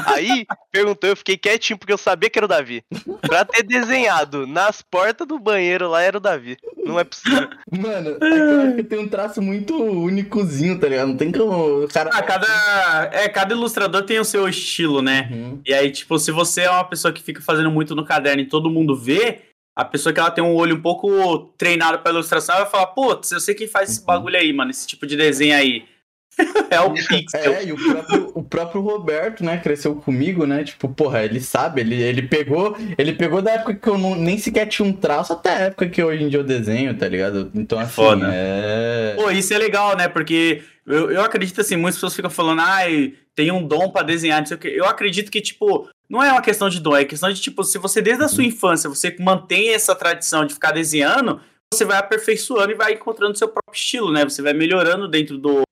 Aí 0.07 0.45
perguntou, 0.71 1.09
eu 1.09 1.15
fiquei 1.15 1.37
quietinho 1.37 1.77
porque 1.79 1.93
eu 1.93 1.97
sabia 1.97 2.29
que 2.29 2.37
era 2.37 2.45
o 2.45 2.49
Davi. 2.49 2.83
Pra 3.21 3.45
ter 3.45 3.63
desenhado 3.63 4.45
nas 4.45 4.81
portas 4.81 5.25
do 5.27 5.39
banheiro 5.39 5.89
lá 5.89 6.01
era 6.01 6.17
o 6.17 6.21
Davi. 6.21 6.57
Não 6.83 6.99
é 6.99 7.03
possível. 7.05 7.47
Mano, 7.71 8.17
é 8.21 8.83
tem 8.83 8.99
um 8.99 9.07
traço 9.07 9.41
muito 9.41 9.75
únicozinho, 9.81 10.77
tá 10.77 10.87
ligado? 10.87 11.07
Não 11.07 11.17
tem 11.17 11.31
como 11.31 11.87
cara... 11.87 12.09
Ah, 12.13 12.21
cada, 12.21 13.09
é, 13.13 13.29
cada 13.29 13.53
ilustrador 13.53 14.03
tem 14.03 14.19
o 14.19 14.25
seu 14.25 14.47
estilo, 14.47 15.01
né? 15.01 15.29
Uhum. 15.31 15.61
E 15.65 15.73
aí, 15.73 15.89
tipo, 15.89 16.19
se 16.19 16.31
você 16.31 16.61
é 16.61 16.69
uma 16.69 16.83
pessoa 16.83 17.13
que 17.13 17.23
fica 17.23 17.41
fazendo 17.41 17.71
muito 17.71 17.95
no 17.95 18.03
caderno 18.03 18.41
e 18.41 18.47
todo 18.47 18.69
mundo 18.69 18.95
vê, 18.95 19.39
a 19.75 19.83
pessoa 19.83 20.13
que 20.13 20.19
ela 20.19 20.31
tem 20.31 20.43
um 20.43 20.55
olho 20.55 20.75
um 20.75 20.81
pouco 20.81 21.53
treinado 21.57 21.99
pra 21.99 22.11
ilustração 22.11 22.55
vai 22.57 22.65
falar, 22.65 22.87
putz, 22.87 23.31
eu 23.31 23.39
sei 23.39 23.55
quem 23.55 23.67
faz 23.67 23.89
esse 23.89 24.05
bagulho 24.05 24.37
aí, 24.37 24.53
mano, 24.53 24.71
esse 24.71 24.85
tipo 24.85 25.07
de 25.07 25.15
desenho 25.15 25.55
aí. 25.55 25.85
é 26.69 26.79
o 26.81 26.93
Pixel. 26.93 27.53
É, 27.53 27.65
e 27.65 27.71
o 27.71 27.75
próprio, 27.75 28.31
o 28.33 28.43
próprio 28.43 28.81
Roberto, 28.81 29.43
né, 29.43 29.57
cresceu 29.57 29.95
comigo, 29.95 30.45
né? 30.45 30.63
Tipo, 30.63 30.89
porra, 30.89 31.23
ele 31.23 31.39
sabe, 31.39 31.81
ele, 31.81 32.01
ele 32.01 32.23
pegou. 32.23 32.75
Ele 32.97 33.13
pegou 33.13 33.41
da 33.41 33.51
época 33.51 33.75
que 33.75 33.87
eu 33.87 33.97
não, 33.97 34.15
nem 34.15 34.37
sequer 34.37 34.67
tinha 34.67 34.87
um 34.87 34.93
traço 34.93 35.33
até 35.33 35.49
a 35.49 35.59
época 35.59 35.89
que 35.89 36.03
hoje 36.03 36.23
em 36.23 36.29
dia 36.29 36.39
eu 36.39 36.43
desenho, 36.43 36.97
tá 36.97 37.07
ligado? 37.07 37.51
Então, 37.53 37.79
assim, 37.79 37.93
Foda. 37.93 38.29
é. 38.33 39.13
Pô, 39.15 39.29
isso 39.29 39.53
é 39.53 39.57
legal, 39.57 39.95
né? 39.95 40.07
Porque 40.07 40.63
eu, 40.85 41.11
eu 41.11 41.21
acredito 41.21 41.61
assim, 41.61 41.75
muitas 41.75 41.97
pessoas 41.97 42.15
ficam 42.15 42.31
falando, 42.31 42.61
ai, 42.61 43.13
tem 43.35 43.51
um 43.51 43.65
dom 43.65 43.89
pra 43.89 44.03
desenhar, 44.03 44.39
não 44.39 44.45
sei 44.45 44.57
o 44.57 44.59
quê. 44.59 44.73
Eu 44.75 44.85
acredito 44.85 45.31
que, 45.31 45.41
tipo, 45.41 45.87
não 46.09 46.21
é 46.21 46.31
uma 46.31 46.41
questão 46.41 46.69
de 46.69 46.79
dom, 46.79 46.95
é 46.95 47.05
questão 47.05 47.31
de, 47.31 47.41
tipo, 47.41 47.63
se 47.63 47.77
você 47.77 48.01
desde 48.01 48.23
a 48.23 48.27
sua 48.27 48.43
infância 48.43 48.89
você 48.89 49.15
mantém 49.19 49.73
essa 49.73 49.95
tradição 49.95 50.45
de 50.45 50.53
ficar 50.53 50.71
desenhando, 50.71 51.41
você 51.73 51.85
vai 51.85 51.97
aperfeiçoando 51.97 52.71
e 52.71 52.75
vai 52.75 52.93
encontrando 52.93 53.37
seu 53.37 53.47
próprio 53.47 53.75
estilo, 53.75 54.11
né? 54.11 54.23
Você 54.23 54.41
vai 54.41 54.53
melhorando 54.53 55.07
dentro 55.07 55.37
do, 55.37 55.63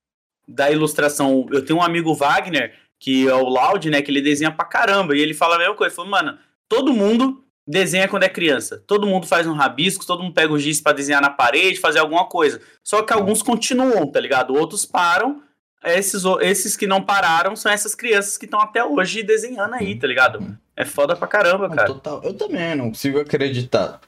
da 0.47 0.71
ilustração. 0.71 1.47
Eu 1.51 1.63
tenho 1.63 1.79
um 1.79 1.83
amigo 1.83 2.13
Wagner, 2.13 2.73
que 2.99 3.27
é 3.27 3.33
o 3.33 3.47
Loud, 3.47 3.89
né? 3.89 4.01
Que 4.01 4.11
ele 4.11 4.21
desenha 4.21 4.51
pra 4.51 4.65
caramba. 4.65 5.15
E 5.15 5.19
ele 5.19 5.33
fala 5.33 5.55
a 5.55 5.59
mesma 5.59 5.75
coisa. 5.75 5.89
Ele 5.89 5.95
falou, 5.95 6.11
mano, 6.11 6.37
todo 6.67 6.93
mundo 6.93 7.43
desenha 7.67 8.07
quando 8.07 8.23
é 8.23 8.29
criança. 8.29 8.83
Todo 8.87 9.07
mundo 9.07 9.27
faz 9.27 9.47
um 9.47 9.53
rabisco, 9.53 10.05
todo 10.05 10.23
mundo 10.23 10.33
pega 10.33 10.51
o 10.51 10.59
giz 10.59 10.81
pra 10.81 10.91
desenhar 10.91 11.21
na 11.21 11.29
parede, 11.29 11.79
fazer 11.79 11.99
alguma 11.99 12.25
coisa. 12.25 12.61
Só 12.83 13.01
que 13.03 13.13
alguns 13.13 13.41
continuam, 13.41 14.07
tá 14.07 14.19
ligado? 14.19 14.55
Outros 14.55 14.85
param. 14.85 15.41
Esses, 15.83 16.23
esses 16.41 16.77
que 16.77 16.85
não 16.85 17.01
pararam 17.01 17.55
são 17.55 17.71
essas 17.71 17.95
crianças 17.95 18.37
que 18.37 18.45
estão 18.45 18.61
até 18.61 18.83
hoje 18.83 19.23
desenhando 19.23 19.73
aí, 19.73 19.97
tá 19.97 20.05
ligado? 20.05 20.55
É 20.75 20.85
foda 20.85 21.15
pra 21.15 21.27
caramba, 21.27 21.69
cara. 21.69 21.87
total. 21.87 22.21
Eu 22.23 22.35
também 22.35 22.75
não 22.75 22.89
consigo 22.89 23.19
acreditar 23.19 23.99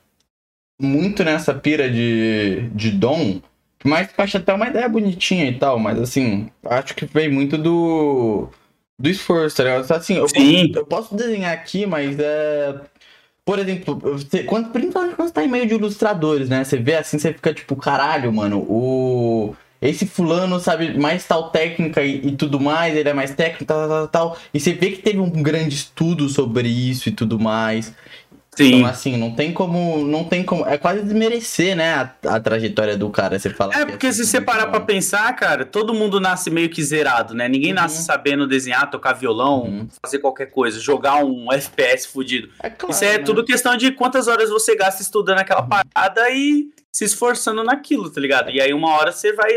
muito 0.79 1.23
nessa 1.23 1.53
pira 1.53 1.89
de, 1.89 2.69
de 2.73 2.91
dom. 2.91 3.41
Mas 3.83 4.09
eu 4.17 4.23
acho 4.23 4.38
até 4.38 4.53
uma 4.53 4.67
ideia 4.67 4.88
bonitinha 4.88 5.45
e 5.45 5.57
tal, 5.57 5.77
mas 5.77 5.99
assim, 5.99 6.49
acho 6.65 6.95
que 6.95 7.05
vem 7.05 7.29
muito 7.29 7.57
do. 7.57 8.47
do 8.97 9.09
esforço, 9.09 9.57
tá 9.57 9.63
ligado? 9.63 9.91
Assim, 9.91 10.17
eu, 10.17 10.29
Sim. 10.29 10.67
Posso, 10.67 10.79
eu 10.79 10.86
posso 10.86 11.15
desenhar 11.15 11.53
aqui, 11.53 11.86
mas 11.86 12.17
é. 12.17 12.79
Por 13.45 13.59
exemplo, 13.59 13.95
você, 13.99 14.43
quando, 14.43 14.69
principalmente 14.71 15.15
quando 15.15 15.27
você 15.27 15.33
tá 15.33 15.43
em 15.43 15.49
meio 15.49 15.67
de 15.67 15.73
ilustradores, 15.73 16.47
né? 16.47 16.63
Você 16.63 16.77
vê 16.77 16.95
assim, 16.95 17.19
você 17.19 17.33
fica 17.33 17.53
tipo, 17.53 17.75
caralho, 17.75 18.31
mano, 18.31 18.59
o. 18.59 19.53
Esse 19.89 20.05
fulano 20.05 20.59
sabe 20.59 20.97
mais 20.97 21.25
tal 21.25 21.49
técnica 21.49 22.01
e, 22.03 22.27
e 22.27 22.31
tudo 22.35 22.59
mais, 22.59 22.95
ele 22.95 23.09
é 23.09 23.13
mais 23.13 23.33
técnico, 23.35 23.65
tal, 23.65 23.87
tal, 23.87 24.07
tal. 24.07 24.37
E 24.53 24.59
você 24.59 24.73
vê 24.73 24.91
que 24.91 25.01
teve 25.01 25.19
um 25.19 25.29
grande 25.29 25.75
estudo 25.75 26.29
sobre 26.29 26.67
isso 26.69 27.09
e 27.09 27.11
tudo 27.11 27.39
mais. 27.39 27.93
Sim. 28.55 28.75
Então, 28.75 28.85
assim, 28.87 29.17
não 29.17 29.31
tem 29.33 29.51
como. 29.51 30.05
Não 30.05 30.23
tem 30.25 30.43
como. 30.43 30.63
É 30.67 30.77
quase 30.77 31.01
desmerecer, 31.01 31.75
né? 31.75 31.95
A, 31.95 32.35
a 32.35 32.39
trajetória 32.39 32.95
do 32.95 33.09
cara. 33.09 33.39
Você 33.39 33.49
fala 33.49 33.73
É 33.73 33.79
que 33.83 33.91
porque 33.93 34.13
se 34.13 34.21
assim, 34.21 34.29
você 34.29 34.41
parar 34.41 34.67
pra 34.67 34.79
pensar, 34.79 35.33
cara, 35.35 35.65
todo 35.65 35.91
mundo 35.91 36.19
nasce 36.19 36.51
meio 36.51 36.69
que 36.69 36.83
zerado, 36.83 37.33
né? 37.33 37.49
Ninguém 37.49 37.71
Uhum. 37.71 37.77
nasce 37.77 38.03
sabendo 38.03 38.45
desenhar, 38.47 38.91
tocar 38.91 39.13
violão, 39.13 39.63
Uhum. 39.63 39.87
fazer 40.05 40.19
qualquer 40.19 40.51
coisa, 40.51 40.79
jogar 40.79 41.25
um 41.25 41.47
FPS 41.51 42.05
fudido. 42.07 42.47
É 42.61 42.69
claro, 42.69 42.93
Isso 42.93 43.03
é 43.03 43.17
né? 43.17 43.23
tudo 43.23 43.43
questão 43.43 43.75
de 43.75 43.91
quantas 43.91 44.27
horas 44.27 44.51
você 44.51 44.75
gasta 44.75 45.01
estudando 45.01 45.39
aquela 45.39 45.63
parada 45.63 46.29
e 46.29 46.69
se 46.93 47.03
esforçando 47.03 47.63
naquilo, 47.63 48.10
tá 48.10 48.21
ligado? 48.21 48.51
E 48.51 48.62
aí 48.62 48.73
uma 48.73 48.91
hora 48.95 49.12
você 49.12 49.34
vai 49.34 49.51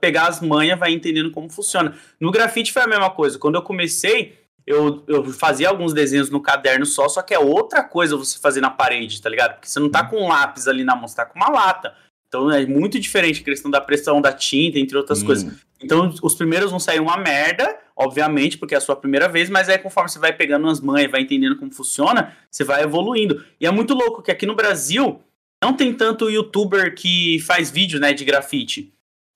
pegar 0.00 0.28
as 0.28 0.40
manhas, 0.40 0.78
vai 0.78 0.92
entendendo 0.92 1.30
como 1.30 1.48
funciona. 1.48 1.96
No 2.20 2.30
grafite 2.30 2.72
foi 2.72 2.82
a 2.82 2.86
mesma 2.86 3.10
coisa. 3.10 3.38
Quando 3.38 3.54
eu 3.54 3.62
comecei, 3.62 4.38
eu, 4.66 5.02
eu 5.08 5.24
fazia 5.32 5.68
alguns 5.68 5.94
desenhos 5.94 6.28
no 6.30 6.40
caderno 6.40 6.84
só, 6.84 7.08
só 7.08 7.22
que 7.22 7.32
é 7.34 7.38
outra 7.38 7.82
coisa 7.82 8.16
você 8.16 8.38
fazer 8.38 8.60
na 8.60 8.70
parede, 8.70 9.20
tá 9.20 9.30
ligado? 9.30 9.54
Porque 9.54 9.68
você 9.68 9.80
não 9.80 9.88
tá 9.88 10.04
com 10.04 10.16
um 10.16 10.28
lápis 10.28 10.68
ali 10.68 10.84
na 10.84 10.94
mão, 10.94 11.08
você 11.08 11.16
tá 11.16 11.24
com 11.24 11.38
uma 11.38 11.48
lata. 11.50 11.94
Então 12.28 12.50
é 12.50 12.66
muito 12.66 12.98
diferente 13.00 13.40
a 13.40 13.44
questão 13.44 13.70
da 13.70 13.80
pressão 13.80 14.20
da 14.20 14.32
tinta, 14.32 14.78
entre 14.78 14.96
outras 14.96 15.22
Hum. 15.22 15.26
coisas. 15.26 15.52
Então, 15.80 16.12
os 16.22 16.34
primeiros 16.34 16.70
vão 16.70 16.80
sair 16.80 16.98
uma 16.98 17.16
merda, 17.18 17.78
obviamente, 17.94 18.56
porque 18.56 18.74
é 18.74 18.78
a 18.78 18.80
sua 18.80 18.96
primeira 18.96 19.28
vez, 19.28 19.50
mas 19.50 19.68
aí 19.68 19.76
conforme 19.78 20.08
você 20.08 20.18
vai 20.18 20.32
pegando 20.32 20.64
umas 20.64 20.80
manhas, 20.80 21.10
vai 21.10 21.20
entendendo 21.20 21.56
como 21.56 21.70
funciona, 21.70 22.34
você 22.50 22.64
vai 22.64 22.82
evoluindo. 22.82 23.44
E 23.60 23.66
é 23.66 23.70
muito 23.70 23.92
louco 23.92 24.22
que 24.22 24.30
aqui 24.30 24.46
no 24.46 24.54
Brasil 24.54 25.20
não 25.64 25.72
tem 25.72 25.94
tanto 25.94 26.28
youtuber 26.28 26.94
que 26.94 27.40
faz 27.40 27.70
vídeo, 27.70 27.98
né, 27.98 28.12
de 28.12 28.22
grafite. 28.22 28.92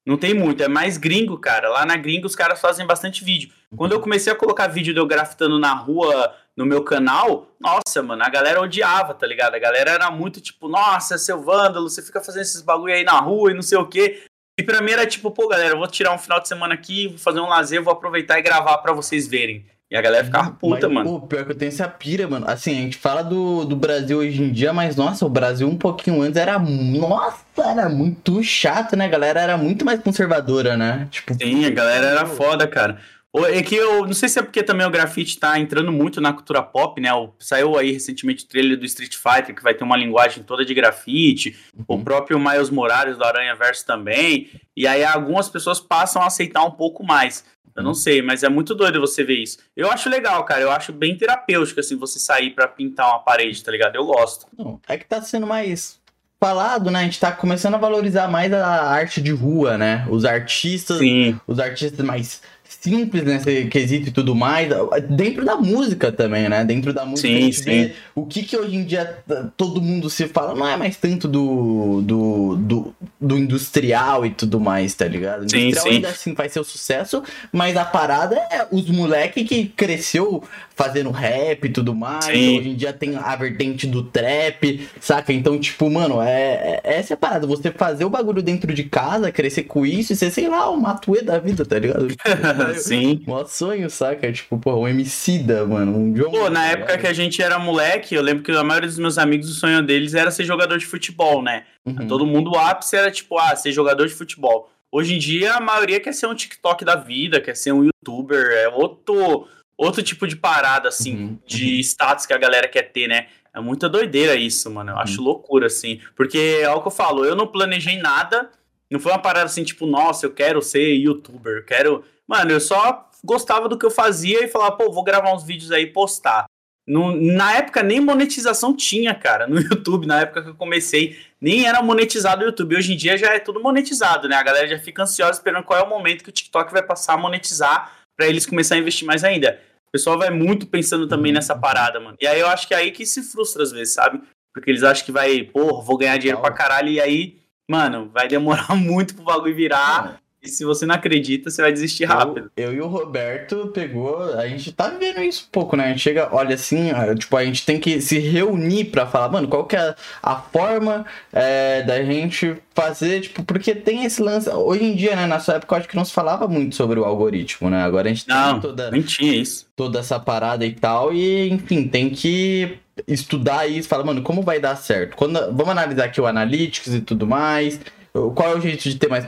Não 0.07 0.19
tem 0.19 0.35
muito, 0.35 0.63
é 0.63 0.69
mais 0.69 0.99
gringo, 0.99 1.39
cara. 1.39 1.71
Lá 1.71 1.87
na 1.87 1.97
gringa 1.97 2.27
os 2.27 2.37
caras 2.37 2.61
fazem 2.61 2.87
bastante 2.87 3.25
vídeo. 3.25 3.51
Quando 3.75 3.93
eu 3.93 4.01
comecei 4.01 4.31
a 4.31 4.37
colocar 4.37 4.67
vídeo 4.67 4.93
de 4.93 5.01
eu 5.01 5.07
grafitando 5.07 5.59
na 5.59 5.73
rua, 5.73 6.35
no 6.55 6.67
meu 6.67 6.85
canal, 6.85 7.51
nossa, 7.59 8.03
mano, 8.03 8.23
a 8.23 8.29
galera 8.29 8.61
odiava, 8.61 9.15
tá 9.15 9.27
ligado? 9.27 9.55
A 9.55 9.59
galera 9.59 9.91
era 9.91 10.11
muito 10.11 10.39
tipo, 10.39 10.69
nossa, 10.69 11.17
seu 11.17 11.43
vândalo, 11.43 11.89
você 11.89 12.03
fica 12.03 12.21
fazendo 12.21 12.43
esses 12.43 12.61
bagulho 12.61 12.93
aí 12.93 13.05
na 13.05 13.19
rua 13.21 13.51
e 13.51 13.55
não 13.55 13.63
sei 13.63 13.79
o 13.79 13.87
quê. 13.87 14.23
E 14.59 14.63
pra 14.63 14.83
mim 14.83 14.93
era 14.93 15.07
tipo, 15.07 15.31
pô, 15.31 15.49
galera, 15.49 15.75
eu 15.75 15.79
vou 15.79 15.87
tirar 15.87 16.13
um 16.13 16.19
final 16.19 16.41
de 16.41 16.49
semana 16.49 16.75
aqui, 16.75 17.09
vou 17.09 17.19
fazer 17.19 17.41
um 17.41 17.49
lazer, 17.49 17.83
vou 17.83 17.93
aproveitar 17.93 18.39
e 18.39 18.43
gravar 18.43 18.77
pra 18.79 18.93
vocês 18.93 19.27
verem. 19.27 19.65
E 19.91 19.97
a 19.97 20.03
galera 20.03 20.25
ficava 20.25 20.51
puta, 20.51 20.87
Mas, 20.87 21.05
mano. 21.05 21.21
Pô, 21.21 21.27
pior 21.27 21.47
que 21.47 21.53
eu 21.53 21.57
tenho 21.57 21.71
essa 21.71 21.89
pira, 21.89 22.29
mano. 22.29 22.45
Assim, 22.47 22.73
a 22.73 22.83
gente 22.83 22.99
fala 22.99 23.23
do, 23.23 23.65
do 23.65 23.75
Brasil 23.75 24.19
hoje 24.19 24.43
em 24.43 24.53
dia, 24.53 24.71
mas 24.71 24.97
nossa, 24.97 25.25
o 25.25 25.31
Brasil 25.31 25.67
um 25.67 25.79
pouquinho 25.79 26.21
antes 26.21 26.37
era. 26.37 26.59
Nossa, 26.59 27.39
era 27.57 27.89
muito 27.89 28.43
chato, 28.43 28.95
né? 28.97 29.07
A 29.07 29.09
galera 29.09 29.41
era 29.41 29.57
muito 29.57 29.87
mais 29.87 30.01
conservadora, 30.01 30.77
né? 30.77 31.09
Tipo, 31.11 31.35
Sim, 31.35 31.65
a 31.65 31.71
galera 31.71 32.07
era 32.07 32.27
foda, 32.27 32.67
cara. 32.69 32.99
É 33.47 33.63
que 33.63 33.75
eu 33.75 34.07
não 34.07 34.15
sei 34.15 34.29
se 34.29 34.39
é 34.39 34.43
porque 34.43 34.63
também 34.63 34.87
o 34.87 34.91
grafite 34.91 35.39
tá 35.39 35.59
entrando 35.59 35.93
muito 35.93 36.21
na 36.21 36.33
cultura 36.33 36.63
pop, 36.63 37.01
né? 37.01 37.11
Saiu 37.39 37.77
aí 37.79 37.93
recentemente 37.93 38.45
o 38.45 38.49
trailer 38.49 38.79
do 38.79 38.87
Street 38.87 39.15
Fighter, 39.15 39.55
que 39.55 39.63
vai 39.63 39.75
ter 39.75 39.85
uma 39.85 39.97
linguagem 39.97 40.43
toda 40.43 40.65
de 40.65 40.73
grafite, 40.75 41.57
uhum. 41.77 41.85
o 41.89 42.05
próprio 42.05 42.39
Miles 42.39 42.71
Morales 42.71 43.19
do 43.19 43.25
Aranha 43.25 43.55
Verso 43.55 43.87
também. 43.87 44.51
E 44.75 44.87
aí 44.87 45.05
algumas 45.05 45.49
pessoas 45.49 45.79
passam 45.79 46.23
a 46.23 46.27
aceitar 46.27 46.65
um 46.65 46.71
pouco 46.71 47.05
mais. 47.05 47.45
Eu 47.79 47.85
não 47.85 47.95
sei, 47.95 48.21
mas 48.21 48.43
é 48.43 48.49
muito 48.49 48.75
doido 48.75 49.01
você 49.01 49.23
ver 49.23 49.43
isso. 49.43 49.59
Eu 49.77 49.91
acho 49.91 50.09
legal, 50.09 50.45
cara. 50.45 50.61
Eu 50.61 50.71
acho 50.71 50.93
bem 50.93 51.17
terapêutico, 51.17 51.81
assim, 51.81 51.97
você 51.97 52.19
sair 52.19 52.51
para 52.51 52.67
pintar 52.67 53.09
uma 53.09 53.21
parede, 53.21 53.63
tá 53.63 53.71
ligado? 53.71 53.95
Eu 53.95 54.05
gosto. 54.07 54.47
Não, 54.57 54.81
é 54.89 54.99
que 54.99 55.05
tá 55.05 55.23
sendo 55.23 55.47
mais 55.47 55.99
falado, 56.41 56.91
né? 56.91 57.01
A 57.01 57.03
gente 57.03 57.19
tá 57.19 57.33
começando 57.33 57.75
a 57.75 57.79
valorizar 57.79 58.29
mais 58.29 58.53
a 58.53 58.67
arte 58.67 59.21
de 59.21 59.33
rua, 59.33 59.77
né? 59.77 60.07
Os 60.11 60.25
artistas, 60.25 60.99
Sim. 60.99 61.39
os 61.47 61.59
artistas 61.59 62.05
mais 62.05 62.43
simples 62.69 63.25
nesse 63.25 63.65
quesito 63.65 64.09
e 64.09 64.13
tudo 64.13 64.35
mais, 64.35 64.69
dentro 65.09 65.45
da 65.45 65.57
música 65.57 66.13
também, 66.13 66.49
né? 66.49 66.65
Dentro 66.65 66.93
da 66.93 67.05
música 67.07 67.29
sim, 67.29 67.51
sim. 67.51 67.91
o 68.15 68.27
que 68.27 68.43
que 68.43 68.57
hoje 68.57 68.77
em 68.77 68.85
dia 68.85 69.19
todo 69.57 69.81
mundo 69.81 70.11
se 70.11 70.29
fala, 70.29 70.55
não 70.55 70.69
é 70.69 70.77
mais 70.77 70.97
tanto 70.97 71.27
do, 71.27 72.03
do, 72.03 72.57
do, 72.57 72.95
do 73.19 73.39
industrial 73.39 74.27
e 74.27 74.31
tudo 74.31 74.61
mais, 74.61 74.95
tá 74.95 75.07
ligado? 75.07 75.41
O 75.41 75.45
industrial 75.45 75.83
sim, 75.83 75.91
ainda 75.91 76.09
assim 76.09 76.35
vai 76.35 76.49
ser 76.51 76.61
o 76.61 76.65
sucesso, 76.65 77.23
mas 77.51 77.75
a 77.77 77.87
parada 77.87 78.37
é 78.37 78.67
os 78.71 78.89
moleque 78.91 79.45
que 79.45 79.65
cresceu 79.65 80.45
fazendo 80.77 81.11
rap 81.11 81.65
e 81.65 81.71
tudo 81.71 81.95
mais, 81.95 82.27
sim. 82.27 82.59
hoje 82.59 82.69
em 82.69 82.75
dia 82.77 82.93
tem 82.93 83.17
a 83.17 83.35
vertente 83.35 83.87
do 83.87 84.05
trap, 84.05 84.89
saca? 85.01 85.33
Então, 85.33 85.59
tipo, 85.59 85.91
mano, 85.91 86.21
é, 86.21 86.81
é 86.85 86.99
essa 86.99 87.15
é 87.15 87.15
a 87.15 87.17
parada, 87.17 87.47
você 87.47 87.73
fazer 87.73 88.05
o 88.05 88.11
bagulho 88.11 88.43
dentro 88.43 88.73
de 88.73 88.85
casa, 88.85 89.33
crescer 89.33 89.65
com 89.65 89.85
isso 89.85 90.13
e 90.13 90.17
ser, 90.17 90.31
sei 90.31 90.49
lá, 90.49 90.71
o 90.71 90.81
matuê 90.81 91.23
da 91.23 91.39
vida, 91.39 91.65
tá 91.65 91.79
ligado? 91.79 92.09
Sim. 92.77 93.23
Mó 93.27 93.45
sonho, 93.45 93.89
saca? 93.91 94.31
Tipo, 94.33 94.59
pô, 94.59 94.87
um 94.87 95.45
da, 95.45 95.65
mano. 95.67 95.97
Um 95.97 96.13
John 96.13 96.31
pô, 96.31 96.51
na 96.51 96.67
época 96.67 96.99
que 96.99 97.07
a 97.07 97.13
gente 97.13 97.43
era 97.43 97.59
moleque, 97.59 98.15
eu 98.15 98.23
lembro 98.23 98.43
que 98.43 98.53
a 98.53 98.65
maioria 98.65 98.89
dos 98.89 98.99
meus 98.99 99.19
amigos, 99.19 99.51
o 99.51 99.55
sonho 99.55 99.83
deles 99.83 100.15
era 100.15 100.31
ser 100.31 100.45
jogador 100.45 100.79
de 100.79 100.87
futebol, 100.87 101.43
né? 101.43 101.65
Uhum. 101.85 102.07
Todo 102.07 102.27
mundo, 102.27 102.53
o 102.53 102.59
ápice 102.59 102.97
era 102.97 103.11
tipo, 103.11 103.39
ah, 103.39 103.55
ser 103.57 103.73
jogador 103.73 104.07
de 104.07 104.15
futebol. 104.15 104.71
Hoje 104.91 105.15
em 105.15 105.19
dia, 105.19 105.55
a 105.55 105.61
maioria 105.61 106.01
quer 106.01 106.13
ser 106.13 106.27
um 106.27 106.35
TikTok 106.35 106.85
da 106.85 106.97
vida, 106.97 107.41
quer 107.41 107.55
ser 107.55 107.73
um 107.73 107.85
youtuber, 107.85 108.51
é 108.53 108.69
outro, 108.69 109.47
outro 109.77 110.03
tipo 110.03 110.27
de 110.27 110.35
parada, 110.35 110.89
assim, 110.89 111.15
uhum. 111.15 111.39
de 111.47 111.75
uhum. 111.75 111.81
status 111.81 112.25
que 112.25 112.33
a 112.33 112.39
galera 112.39 112.67
quer 112.69 112.91
ter, 112.91 113.07
né? 113.07 113.27
É 113.55 113.61
muita 113.61 113.89
doideira 113.89 114.35
isso, 114.35 114.71
mano. 114.71 114.91
Eu 114.91 114.95
uhum. 114.95 115.01
acho 115.01 115.23
loucura, 115.23 115.67
assim. 115.67 116.01
Porque 116.15 116.61
é 116.63 116.71
o 116.71 116.81
que 116.81 116.89
eu 116.89 116.93
falo, 116.93 117.25
eu 117.25 117.37
não 117.37 117.47
planejei 117.47 117.99
nada. 117.99 118.51
Não 118.91 118.99
foi 118.99 119.13
uma 119.13 119.19
parada 119.19 119.47
assim, 119.47 119.65
tipo, 119.65 119.87
nossa, 119.87 120.25
eu 120.25 120.31
quero 120.33 120.63
ser 120.63 120.95
youtuber, 120.95 121.59
eu 121.59 121.65
quero 121.65 122.05
Mano, 122.29 122.51
eu 122.51 122.61
só 122.61 123.09
gostava 123.25 123.69
do 123.69 123.79
que 123.79 123.87
eu 123.87 123.91
fazia 123.91 124.45
e 124.45 124.49
falava, 124.49 124.77
pô, 124.77 124.93
vou 124.93 125.03
gravar 125.03 125.35
uns 125.35 125.45
vídeos 125.45 125.73
aí 125.73 125.85
e 125.85 125.93
postar. 125.93 126.45
No, 126.87 127.15
na 127.15 127.55
época 127.55 127.83
nem 127.83 128.01
monetização 128.01 128.75
tinha, 128.75 129.15
cara, 129.15 129.47
no 129.47 129.61
YouTube. 129.61 130.07
Na 130.07 130.21
época 130.21 130.43
que 130.43 130.49
eu 130.49 130.55
comecei, 130.55 131.19
nem 131.41 131.67
era 131.67 131.83
monetizado 131.83 132.43
o 132.43 132.47
YouTube. 132.47 132.77
Hoje 132.77 132.93
em 132.93 132.97
dia 132.97 133.17
já 133.17 133.35
é 133.35 133.39
tudo 133.39 133.61
monetizado, 133.61 134.29
né? 134.29 134.37
A 134.37 134.43
galera 134.43 134.69
já 134.69 134.79
fica 134.79 135.03
ansiosa 135.03 135.39
esperando 135.39 135.65
qual 135.65 135.79
é 135.79 135.83
o 135.83 135.89
momento 135.89 136.23
que 136.23 136.31
o 136.31 136.33
TikTok 136.33 136.73
vai 136.73 136.83
passar 136.83 137.15
a 137.15 137.19
monetizar 137.19 137.93
para 138.17 138.27
eles 138.27 138.47
começarem 138.47 138.81
a 138.81 138.83
investir 138.83 139.07
mais 139.07 139.23
ainda. 139.23 139.61
O 139.89 139.91
pessoal 139.93 140.19
vai 140.19 140.31
muito 140.31 140.67
pensando 140.67 141.07
também 141.07 141.33
nessa 141.33 141.57
parada, 141.57 142.01
mano. 142.01 142.17
E 142.21 142.27
aí 142.27 142.41
eu 142.41 142.49
acho 142.49 142.67
que 142.67 142.75
é 142.75 142.79
aí 142.79 142.91
que 142.91 143.07
se 143.07 143.23
frustra 143.23 143.63
às 143.63 143.71
vezes, 143.71 143.95
sabe? 143.95 144.21
Porque 144.53 144.71
eles 144.71 144.83
acham 144.83 145.05
que 145.05 145.13
vai, 145.13 145.43
pô, 145.43 145.81
vou 145.83 145.97
ganhar 145.97 146.19
dinheiro 146.19 146.41
pra 146.41 146.53
caralho. 146.53 146.89
E 146.89 147.01
aí, 147.01 147.39
mano, 147.71 148.11
vai 148.13 148.29
demorar 148.29 148.73
muito 148.77 149.15
pro 149.15 149.25
bagulho 149.25 149.55
virar. 149.55 150.21
E 150.41 150.49
se 150.49 150.65
você 150.65 150.87
não 150.87 150.95
acredita, 150.95 151.51
você 151.51 151.61
vai 151.61 151.73
desistir 151.73 152.05
rápido. 152.05 152.51
Eu, 152.57 152.73
eu, 152.73 152.75
e 152.75 152.81
o 152.81 152.87
Roberto 152.87 153.71
pegou. 153.75 154.23
A 154.35 154.47
gente 154.47 154.71
tá 154.73 154.89
vivendo 154.89 155.21
isso 155.21 155.47
um 155.49 155.51
pouco, 155.51 155.77
né? 155.77 155.87
A 155.87 155.89
gente 155.89 156.01
chega, 156.01 156.29
olha 156.33 156.55
assim, 156.55 156.91
tipo, 157.19 157.37
a 157.37 157.45
gente 157.45 157.67
tem 157.67 157.81
que 157.81 158.01
se 158.01 158.19
reunir 158.21 158.87
para 158.87 159.05
falar, 159.05 159.29
mano, 159.31 159.49
qual 159.49 159.67
que 159.67 159.75
é 159.75 159.95
a 160.23 160.37
forma 160.37 161.05
é, 161.33 161.83
da 161.83 162.05
gente 162.05 162.57
fazer, 162.73 163.23
tipo, 163.23 163.43
porque 163.43 163.75
tem 163.75 164.05
esse 164.05 164.23
lance. 164.23 164.49
Hoje 164.49 164.85
em 164.85 164.95
dia, 164.95 165.17
né? 165.17 165.27
Na 165.27 165.41
sua 165.41 165.55
época, 165.55 165.75
eu 165.75 165.79
acho 165.81 165.89
que 165.89 165.97
não 165.97 166.05
se 166.05 166.13
falava 166.13 166.47
muito 166.47 166.77
sobre 166.77 167.01
o 167.01 167.05
algoritmo, 167.05 167.69
né? 167.69 167.83
Agora 167.83 168.09
a 168.09 168.13
gente 168.13 168.29
não, 168.29 168.53
tem 168.53 168.61
toda. 168.61 168.91
Nem 168.93 169.03
tinha 169.03 169.35
isso. 169.35 169.67
Toda 169.75 169.99
essa 169.99 170.21
parada 170.21 170.65
e 170.65 170.73
tal. 170.73 171.13
E, 171.13 171.49
enfim, 171.51 171.89
tem 171.89 172.11
que 172.11 172.79
estudar 173.09 173.67
isso, 173.69 173.89
falar, 173.89 174.05
mano, 174.05 174.23
como 174.23 174.43
vai 174.43 174.61
dar 174.61 174.77
certo? 174.77 175.17
Quando, 175.17 175.35
vamos 175.53 175.69
analisar 175.69 176.05
aqui 176.05 176.21
o 176.21 176.27
Analytics 176.27 176.95
e 176.95 177.01
tudo 177.01 177.27
mais 177.27 177.81
qual 178.13 178.53
é 178.53 178.57
o 178.57 178.61
jeito 178.61 178.83
de 178.83 178.97
ter 178.97 179.09
mais 179.09 179.27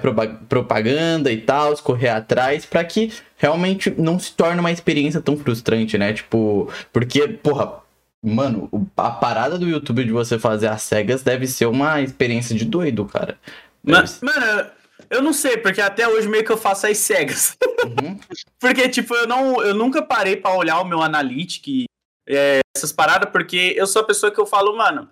propaganda 0.48 1.30
e 1.30 1.40
tal, 1.40 1.76
correr 1.78 2.08
atrás, 2.08 2.64
para 2.64 2.84
que 2.84 3.12
realmente 3.36 3.90
não 3.96 4.18
se 4.18 4.32
torne 4.32 4.60
uma 4.60 4.72
experiência 4.72 5.20
tão 5.20 5.36
frustrante, 5.36 5.96
né? 5.98 6.12
Tipo, 6.12 6.70
porque, 6.92 7.28
porra, 7.28 7.80
mano, 8.22 8.68
a 8.96 9.10
parada 9.10 9.58
do 9.58 9.68
YouTube 9.68 10.04
de 10.04 10.12
você 10.12 10.38
fazer 10.38 10.68
as 10.68 10.82
cegas 10.82 11.22
deve 11.22 11.46
ser 11.46 11.66
uma 11.66 12.00
experiência 12.00 12.54
de 12.54 12.64
doido, 12.64 13.04
cara. 13.04 13.38
Mas, 13.82 14.20
mano, 14.20 14.70
eu 15.08 15.22
não 15.22 15.32
sei, 15.32 15.56
porque 15.56 15.80
até 15.80 16.06
hoje 16.06 16.28
meio 16.28 16.44
que 16.44 16.52
eu 16.52 16.56
faço 16.56 16.86
as 16.86 16.98
cegas. 16.98 17.56
Uhum. 17.84 18.18
porque, 18.60 18.88
tipo, 18.88 19.14
eu, 19.14 19.26
não, 19.26 19.62
eu 19.62 19.74
nunca 19.74 20.02
parei 20.02 20.36
para 20.36 20.54
olhar 20.54 20.80
o 20.80 20.84
meu 20.84 21.02
analytics, 21.02 21.84
é, 22.28 22.60
essas 22.76 22.92
paradas, 22.92 23.30
porque 23.30 23.74
eu 23.76 23.86
sou 23.86 24.02
a 24.02 24.06
pessoa 24.06 24.30
que 24.30 24.40
eu 24.40 24.46
falo, 24.46 24.76
mano, 24.76 25.08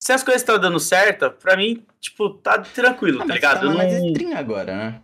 se 0.00 0.12
as 0.12 0.22
coisas 0.22 0.42
estão 0.42 0.58
dando 0.58 0.78
certo, 0.78 1.30
pra 1.30 1.56
mim, 1.56 1.84
tipo, 2.00 2.30
tá 2.30 2.58
tranquilo, 2.58 3.22
ah, 3.22 3.26
tá 3.26 3.34
ligado? 3.34 3.60
Tá 3.60 3.66
eu 3.66 3.70
não... 3.70 3.76
mais 3.76 4.36
agora, 4.36 4.76
né? 4.76 5.02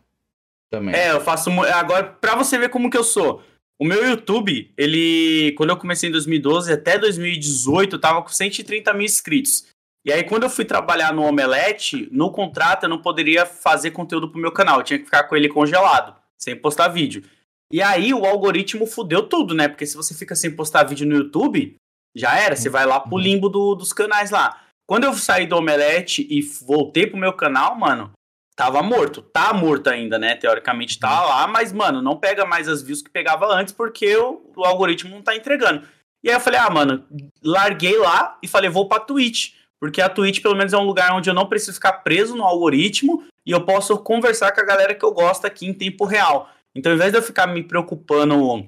Também. 0.71 0.95
É, 0.95 1.13
eu 1.13 1.21
faço. 1.21 1.51
Agora, 1.51 2.05
pra 2.05 2.35
você 2.35 2.59
ver 2.59 2.69
como 2.69 2.91
que 2.91 2.97
eu 2.97 3.05
sou. 3.05 3.43
O 3.79 3.85
meu 3.85 4.09
YouTube, 4.09 4.73
ele. 4.77 5.53
Quando 5.57 5.71
eu 5.71 5.77
comecei 5.77 6.09
em 6.09 6.13
2012 6.13 6.73
até 6.73 6.99
2018, 6.99 7.97
eu 7.97 8.01
tava 8.01 8.23
com 8.23 8.29
130 8.29 8.93
mil 8.93 9.05
inscritos. 9.05 9.67
E 10.05 10.13
aí, 10.13 10.23
quando 10.23 10.45
eu 10.45 10.51
fui 10.51 10.65
trabalhar 10.65 11.13
no 11.13 11.23
Omelete, 11.23 12.09
no 12.13 12.31
contrato 12.31 12.85
eu 12.85 12.89
não 12.89 13.01
poderia 13.01 13.47
fazer 13.47 13.91
conteúdo 13.91 14.29
pro 14.29 14.41
meu 14.41 14.53
canal. 14.53 14.79
Eu 14.79 14.85
tinha 14.85 14.99
que 14.99 15.07
ficar 15.07 15.25
com 15.25 15.35
ele 15.35 15.49
congelado, 15.49 16.15
sem 16.39 16.55
postar 16.55 16.89
vídeo. 16.89 17.25
E 17.73 17.83
aí, 17.83 18.13
o 18.13 18.25
algoritmo 18.25 18.87
fudeu 18.87 19.23
tudo, 19.23 19.55
né? 19.55 19.67
Porque 19.67 19.87
se 19.87 19.97
você 19.97 20.15
fica 20.15 20.37
sem 20.37 20.51
postar 20.51 20.85
vídeo 20.85 21.07
no 21.07 21.17
YouTube, 21.17 21.75
já 22.15 22.39
era. 22.39 22.55
Você 22.55 22.69
vai 22.69 22.87
lá 22.87 23.01
pro 23.01 23.15
uhum. 23.15 23.19
limbo 23.19 23.49
do, 23.49 23.75
dos 23.75 23.93
canais 23.93 24.31
lá. 24.31 24.64
Quando 24.87 25.05
eu 25.05 25.15
saí 25.15 25.47
do 25.47 25.57
Omelete 25.57 26.27
e 26.29 26.43
voltei 26.43 27.07
pro 27.07 27.17
meu 27.17 27.33
canal, 27.33 27.75
mano, 27.77 28.13
tava 28.55 28.83
morto. 28.83 29.23
Tá 29.23 29.53
morto 29.53 29.89
ainda, 29.89 30.19
né? 30.19 30.35
Teoricamente 30.35 30.99
tá 30.99 31.25
lá, 31.25 31.47
mas, 31.47 31.73
mano, 31.73 32.03
não 32.03 32.17
pega 32.17 32.45
mais 32.45 32.69
as 32.69 32.83
views 32.83 33.03
que 33.03 33.11
pegava 33.11 33.47
antes 33.47 33.73
porque 33.73 34.17
o, 34.17 34.43
o 34.57 34.65
algoritmo 34.65 35.11
não 35.11 35.23
tá 35.23 35.35
entregando. 35.35 35.87
E 36.23 36.31
aí 36.31 36.37
eu 36.37 36.41
falei, 36.41 36.59
ah, 36.59 36.71
mano, 36.71 37.05
larguei 37.43 37.99
lá 37.99 38.39
e 38.43 38.49
falei, 38.49 38.71
vou 38.71 38.89
pra 38.89 39.01
Twitch. 39.01 39.53
Porque 39.81 40.01
a 40.01 40.09
Twitch, 40.09 40.41
pelo 40.41 40.57
menos, 40.57 40.73
é 40.73 40.79
um 40.79 40.87
lugar 40.87 41.13
onde 41.13 41.29
eu 41.29 41.35
não 41.35 41.49
preciso 41.49 41.75
ficar 41.75 41.93
preso 41.95 42.35
no 42.35 42.45
algoritmo 42.45 43.27
e 43.47 43.51
eu 43.51 43.65
posso 43.67 43.99
conversar 43.99 44.53
com 44.53 44.61
a 44.61 44.65
galera 44.65 44.95
que 44.95 45.05
eu 45.05 45.13
gosto 45.13 45.47
aqui 45.47 45.67
em 45.67 45.75
tempo 45.75 46.07
real. 46.07 46.49
Então, 46.75 46.91
ao 46.91 46.97
invés 46.97 47.13
de 47.13 47.19
eu 47.19 47.23
ficar 47.23 47.47
me 47.47 47.63
preocupando 47.63 48.67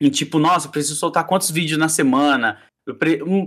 em 0.00 0.10
tipo, 0.10 0.38
nossa, 0.38 0.68
preciso 0.68 0.94
soltar 0.94 1.26
quantos 1.26 1.50
vídeos 1.50 1.78
na 1.78 1.88
semana, 1.88 2.62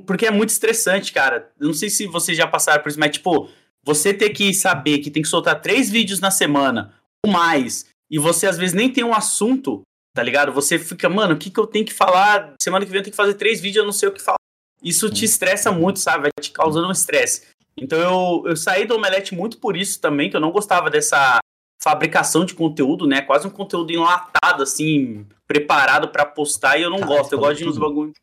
porque 0.05 0.25
é 0.25 0.31
muito 0.31 0.49
estressante, 0.49 1.11
cara. 1.11 1.51
Eu 1.59 1.67
não 1.67 1.73
sei 1.73 1.89
se 1.89 2.05
vocês 2.07 2.37
já 2.37 2.47
passaram 2.47 2.81
por 2.81 2.89
isso, 2.89 2.99
mas, 2.99 3.11
tipo, 3.11 3.49
você 3.83 4.13
ter 4.13 4.29
que 4.29 4.53
saber 4.53 4.99
que 4.99 5.11
tem 5.11 5.23
que 5.23 5.29
soltar 5.29 5.61
três 5.61 5.89
vídeos 5.89 6.19
na 6.19 6.31
semana, 6.31 6.93
ou 7.25 7.31
mais, 7.31 7.85
e 8.09 8.19
você 8.19 8.47
às 8.47 8.57
vezes 8.57 8.73
nem 8.73 8.91
tem 8.91 9.03
um 9.03 9.13
assunto, 9.13 9.81
tá 10.13 10.21
ligado? 10.21 10.51
Você 10.51 10.77
fica, 10.77 11.07
mano, 11.09 11.35
o 11.35 11.37
que, 11.37 11.49
que 11.49 11.59
eu 11.59 11.67
tenho 11.67 11.85
que 11.85 11.93
falar? 11.93 12.53
Semana 12.61 12.85
que 12.85 12.91
vem 12.91 12.99
eu 12.99 13.03
tenho 13.03 13.13
que 13.13 13.17
fazer 13.17 13.35
três 13.35 13.61
vídeos, 13.61 13.81
eu 13.81 13.85
não 13.85 13.93
sei 13.93 14.09
o 14.09 14.11
que 14.11 14.21
falar. 14.21 14.37
Isso 14.83 15.09
te 15.09 15.25
estressa 15.25 15.71
muito, 15.71 15.99
sabe? 15.99 16.23
Vai 16.23 16.31
te 16.39 16.51
causando 16.51 16.87
um 16.87 16.91
estresse. 16.91 17.47
Então 17.77 17.99
eu, 17.99 18.43
eu 18.49 18.55
saí 18.55 18.85
do 18.85 18.95
Omelete 18.95 19.33
muito 19.33 19.57
por 19.59 19.77
isso 19.77 19.99
também, 20.01 20.29
que 20.29 20.35
eu 20.35 20.41
não 20.41 20.51
gostava 20.51 20.89
dessa 20.89 21.39
fabricação 21.81 22.45
de 22.45 22.53
conteúdo, 22.53 23.07
né? 23.07 23.21
Quase 23.21 23.47
um 23.47 23.51
conteúdo 23.51 23.91
enlatado, 23.91 24.61
assim, 24.61 25.25
preparado 25.47 26.09
para 26.09 26.25
postar, 26.25 26.77
e 26.77 26.83
eu 26.83 26.89
não 26.89 27.01
gosto. 27.01 27.33
Eu 27.33 27.39
gosto 27.39 27.57
de 27.57 27.67
uns 27.67 27.77
bagulho. 27.77 28.13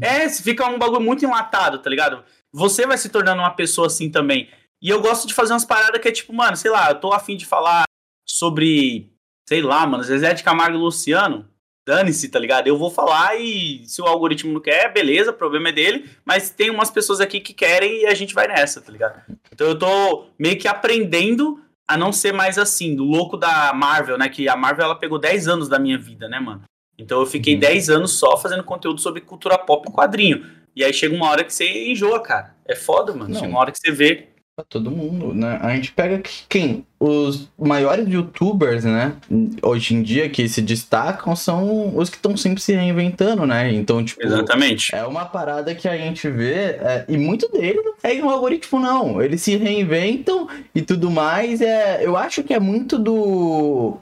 É, 0.00 0.28
fica 0.28 0.66
um 0.66 0.78
bagulho 0.78 1.00
muito 1.00 1.24
enlatado, 1.24 1.78
tá 1.78 1.88
ligado? 1.88 2.24
Você 2.52 2.86
vai 2.86 2.98
se 2.98 3.08
tornando 3.08 3.42
uma 3.42 3.54
pessoa 3.54 3.86
assim 3.86 4.10
também. 4.10 4.48
E 4.80 4.88
eu 4.88 5.00
gosto 5.00 5.28
de 5.28 5.34
fazer 5.34 5.52
umas 5.52 5.64
paradas 5.64 6.00
que 6.00 6.08
é 6.08 6.12
tipo, 6.12 6.32
mano, 6.32 6.56
sei 6.56 6.70
lá, 6.70 6.90
eu 6.90 7.00
tô 7.00 7.12
afim 7.12 7.36
de 7.36 7.46
falar 7.46 7.84
sobre, 8.28 9.12
sei 9.48 9.62
lá, 9.62 9.86
mano, 9.86 10.02
Zezé 10.02 10.34
de 10.34 10.42
Camargo 10.42 10.76
e 10.76 10.80
Luciano. 10.80 11.48
Dane-se, 11.84 12.28
tá 12.28 12.38
ligado? 12.38 12.68
Eu 12.68 12.78
vou 12.78 12.90
falar 12.90 13.34
e 13.40 13.84
se 13.88 14.00
o 14.00 14.06
algoritmo 14.06 14.52
não 14.52 14.60
quer, 14.60 14.92
beleza, 14.92 15.32
o 15.32 15.34
problema 15.34 15.70
é 15.70 15.72
dele. 15.72 16.08
Mas 16.24 16.50
tem 16.50 16.70
umas 16.70 16.90
pessoas 16.90 17.20
aqui 17.20 17.40
que 17.40 17.52
querem 17.52 18.02
e 18.02 18.06
a 18.06 18.14
gente 18.14 18.34
vai 18.34 18.46
nessa, 18.46 18.80
tá 18.80 18.92
ligado? 18.92 19.20
Então 19.52 19.66
eu 19.66 19.78
tô 19.78 20.26
meio 20.38 20.56
que 20.58 20.68
aprendendo 20.68 21.60
a 21.86 21.96
não 21.96 22.12
ser 22.12 22.32
mais 22.32 22.56
assim, 22.56 22.94
do 22.94 23.04
louco 23.04 23.36
da 23.36 23.72
Marvel, 23.74 24.16
né? 24.16 24.28
Que 24.28 24.48
a 24.48 24.56
Marvel 24.56 24.84
ela 24.84 24.94
pegou 24.94 25.18
10 25.18 25.48
anos 25.48 25.68
da 25.68 25.78
minha 25.78 25.98
vida, 25.98 26.28
né, 26.28 26.38
mano? 26.38 26.62
Então 27.02 27.20
eu 27.20 27.26
fiquei 27.26 27.54
uhum. 27.54 27.60
10 27.60 27.90
anos 27.90 28.18
só 28.18 28.36
fazendo 28.36 28.64
conteúdo 28.64 29.00
sobre 29.00 29.20
cultura 29.20 29.58
pop 29.58 29.88
e 29.88 29.92
quadrinho. 29.92 30.44
E 30.74 30.82
aí 30.82 30.92
chega 30.92 31.14
uma 31.14 31.28
hora 31.28 31.44
que 31.44 31.52
você 31.52 31.90
enjoa, 31.90 32.20
cara. 32.20 32.54
É 32.66 32.74
foda, 32.74 33.12
mano. 33.12 33.28
Não. 33.28 33.40
Chega 33.40 33.50
uma 33.50 33.60
hora 33.60 33.72
que 33.72 33.78
você 33.78 33.90
vê. 33.90 34.28
Pra 34.54 34.64
todo 34.66 34.90
mundo, 34.90 35.32
né? 35.32 35.58
A 35.62 35.74
gente 35.74 35.92
pega 35.92 36.18
que- 36.18 36.44
quem? 36.46 36.86
Os 37.00 37.48
maiores 37.58 38.06
youtubers, 38.06 38.84
né? 38.84 39.16
Hoje 39.62 39.94
em 39.94 40.02
dia 40.02 40.28
que 40.28 40.46
se 40.46 40.60
destacam 40.60 41.34
são 41.34 41.96
os 41.96 42.10
que 42.10 42.16
estão 42.16 42.36
sempre 42.36 42.60
se 42.60 42.74
reinventando, 42.74 43.46
né? 43.46 43.72
Então, 43.72 44.04
tipo. 44.04 44.22
Exatamente. 44.22 44.94
É 44.94 45.04
uma 45.06 45.24
parada 45.24 45.74
que 45.74 45.88
a 45.88 45.96
gente 45.96 46.28
vê, 46.28 46.54
é, 46.54 47.04
e 47.08 47.16
muito 47.16 47.50
deles 47.50 47.82
não 47.82 47.94
seguem 47.98 48.22
o 48.22 48.28
algoritmo, 48.28 48.78
não. 48.78 49.22
Eles 49.22 49.40
se 49.40 49.56
reinventam 49.56 50.46
e 50.74 50.82
tudo 50.82 51.10
mais. 51.10 51.62
É, 51.62 52.04
eu 52.06 52.14
acho 52.14 52.42
que 52.42 52.52
é 52.52 52.60
muito 52.60 52.98
do. 52.98 53.96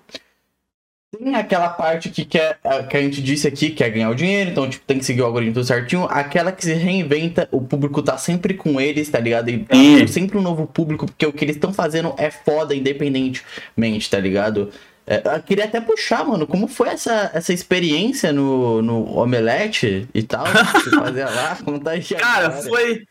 Tem 1.13 1.35
aquela 1.35 1.69
parte 1.69 2.09
que, 2.09 2.25
quer, 2.25 2.61
é, 2.63 2.83
que 2.85 2.97
a 2.97 3.03
gente 3.03 3.21
disse 3.21 3.49
aqui, 3.49 3.71
que 3.71 3.83
é 3.83 3.91
ganhar 3.91 4.11
o 4.11 4.15
dinheiro, 4.15 4.51
então 4.51 4.71
tipo, 4.71 4.85
tem 4.87 4.99
que 4.99 5.05
seguir 5.05 5.23
o 5.23 5.27
algoritmo 5.27 5.65
certinho. 5.65 6.05
Aquela 6.05 6.53
que 6.53 6.65
se 6.65 6.73
reinventa, 6.73 7.49
o 7.51 7.61
público 7.61 8.01
tá 8.01 8.17
sempre 8.17 8.55
com 8.55 8.81
eles, 8.81 9.09
tá 9.09 9.19
ligado? 9.19 9.51
E 9.51 9.67
Sim. 9.73 10.07
sempre 10.07 10.39
um 10.39 10.43
novo 10.43 10.69
público, 10.69 11.07
porque 11.07 11.27
o 11.27 11.33
que 11.33 11.45
eles 11.45 11.57
estão 11.57 11.73
fazendo 11.73 12.15
é 12.17 12.31
foda, 12.31 12.77
independentemente, 12.77 14.09
tá 14.09 14.21
ligado? 14.21 14.71
É, 15.05 15.21
eu 15.37 15.43
queria 15.43 15.65
até 15.65 15.81
puxar, 15.81 16.25
mano, 16.25 16.47
como 16.47 16.69
foi 16.69 16.91
essa, 16.91 17.33
essa 17.35 17.53
experiência 17.53 18.33
no, 18.33 18.81
no 18.81 19.19
Omelete 19.19 20.09
e 20.15 20.23
tal? 20.23 20.45
que 20.45 20.85
você 20.85 20.91
fazia 20.91 21.29
lá, 21.29 21.59
conta 21.65 21.91
aí. 21.91 22.05
Cara, 22.05 22.47
agora. 22.47 22.63
foi. 22.63 23.05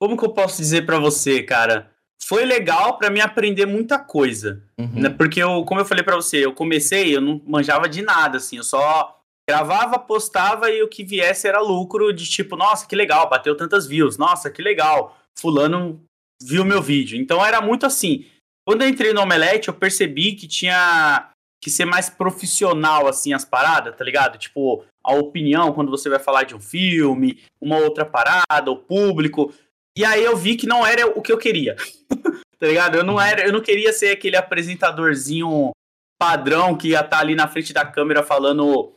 Como 0.00 0.16
que 0.16 0.24
eu 0.24 0.30
posso 0.30 0.60
dizer 0.60 0.84
pra 0.84 0.98
você, 0.98 1.44
cara? 1.44 1.93
Foi 2.26 2.44
legal 2.44 2.96
pra 2.96 3.10
mim 3.10 3.20
aprender 3.20 3.66
muita 3.66 3.98
coisa. 3.98 4.62
Uhum. 4.78 5.02
né? 5.02 5.10
Porque 5.10 5.42
eu, 5.42 5.64
como 5.64 5.80
eu 5.80 5.84
falei 5.84 6.02
pra 6.02 6.16
você, 6.16 6.44
eu 6.44 6.54
comecei, 6.54 7.14
eu 7.14 7.20
não 7.20 7.40
manjava 7.46 7.88
de 7.88 8.02
nada, 8.02 8.38
assim, 8.38 8.56
eu 8.56 8.64
só 8.64 9.20
gravava, 9.48 9.98
postava 9.98 10.70
e 10.70 10.82
o 10.82 10.88
que 10.88 11.04
viesse 11.04 11.46
era 11.46 11.60
lucro 11.60 12.12
de 12.12 12.24
tipo, 12.24 12.56
nossa, 12.56 12.86
que 12.86 12.96
legal, 12.96 13.28
bateu 13.28 13.54
tantas 13.54 13.86
views, 13.86 14.16
nossa, 14.16 14.50
que 14.50 14.62
legal, 14.62 15.18
fulano 15.38 16.02
viu 16.42 16.64
meu 16.64 16.80
vídeo. 16.80 17.18
Então 17.18 17.44
era 17.44 17.60
muito 17.60 17.84
assim. 17.84 18.26
Quando 18.66 18.82
eu 18.82 18.88
entrei 18.88 19.12
no 19.12 19.20
Omelete, 19.20 19.68
eu 19.68 19.74
percebi 19.74 20.32
que 20.32 20.48
tinha 20.48 21.30
que 21.62 21.70
ser 21.70 21.84
mais 21.84 22.10
profissional, 22.10 23.06
assim, 23.06 23.32
as 23.32 23.44
paradas, 23.44 23.96
tá 23.96 24.04
ligado? 24.04 24.38
Tipo, 24.38 24.84
a 25.02 25.14
opinião 25.14 25.72
quando 25.72 25.90
você 25.90 26.08
vai 26.08 26.18
falar 26.18 26.44
de 26.44 26.54
um 26.54 26.60
filme, 26.60 27.42
uma 27.60 27.78
outra 27.78 28.04
parada, 28.04 28.70
o 28.70 28.76
público. 28.76 29.52
E 29.96 30.04
aí 30.04 30.24
eu 30.24 30.36
vi 30.36 30.56
que 30.56 30.66
não 30.66 30.84
era 30.86 31.06
o 31.06 31.22
que 31.22 31.32
eu 31.32 31.38
queria. 31.38 31.76
tá 32.58 32.66
ligado? 32.66 32.96
Eu 32.96 33.04
não 33.04 33.20
era, 33.20 33.46
eu 33.46 33.52
não 33.52 33.60
queria 33.60 33.92
ser 33.92 34.10
aquele 34.10 34.36
apresentadorzinho 34.36 35.72
padrão 36.18 36.76
que 36.76 36.88
ia 36.88 37.00
estar 37.00 37.20
ali 37.20 37.34
na 37.34 37.48
frente 37.48 37.72
da 37.72 37.84
câmera 37.84 38.22
falando 38.22 38.94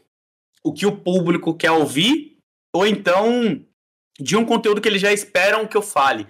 o 0.63 0.73
que 0.73 0.85
o 0.85 0.95
público 0.95 1.53
quer 1.53 1.71
ouvir, 1.71 2.37
ou 2.75 2.85
então 2.85 3.61
de 4.19 4.35
um 4.35 4.45
conteúdo 4.45 4.81
que 4.81 4.87
eles 4.87 5.01
já 5.01 5.11
esperam 5.11 5.67
que 5.67 5.77
eu 5.77 5.81
fale. 5.81 6.27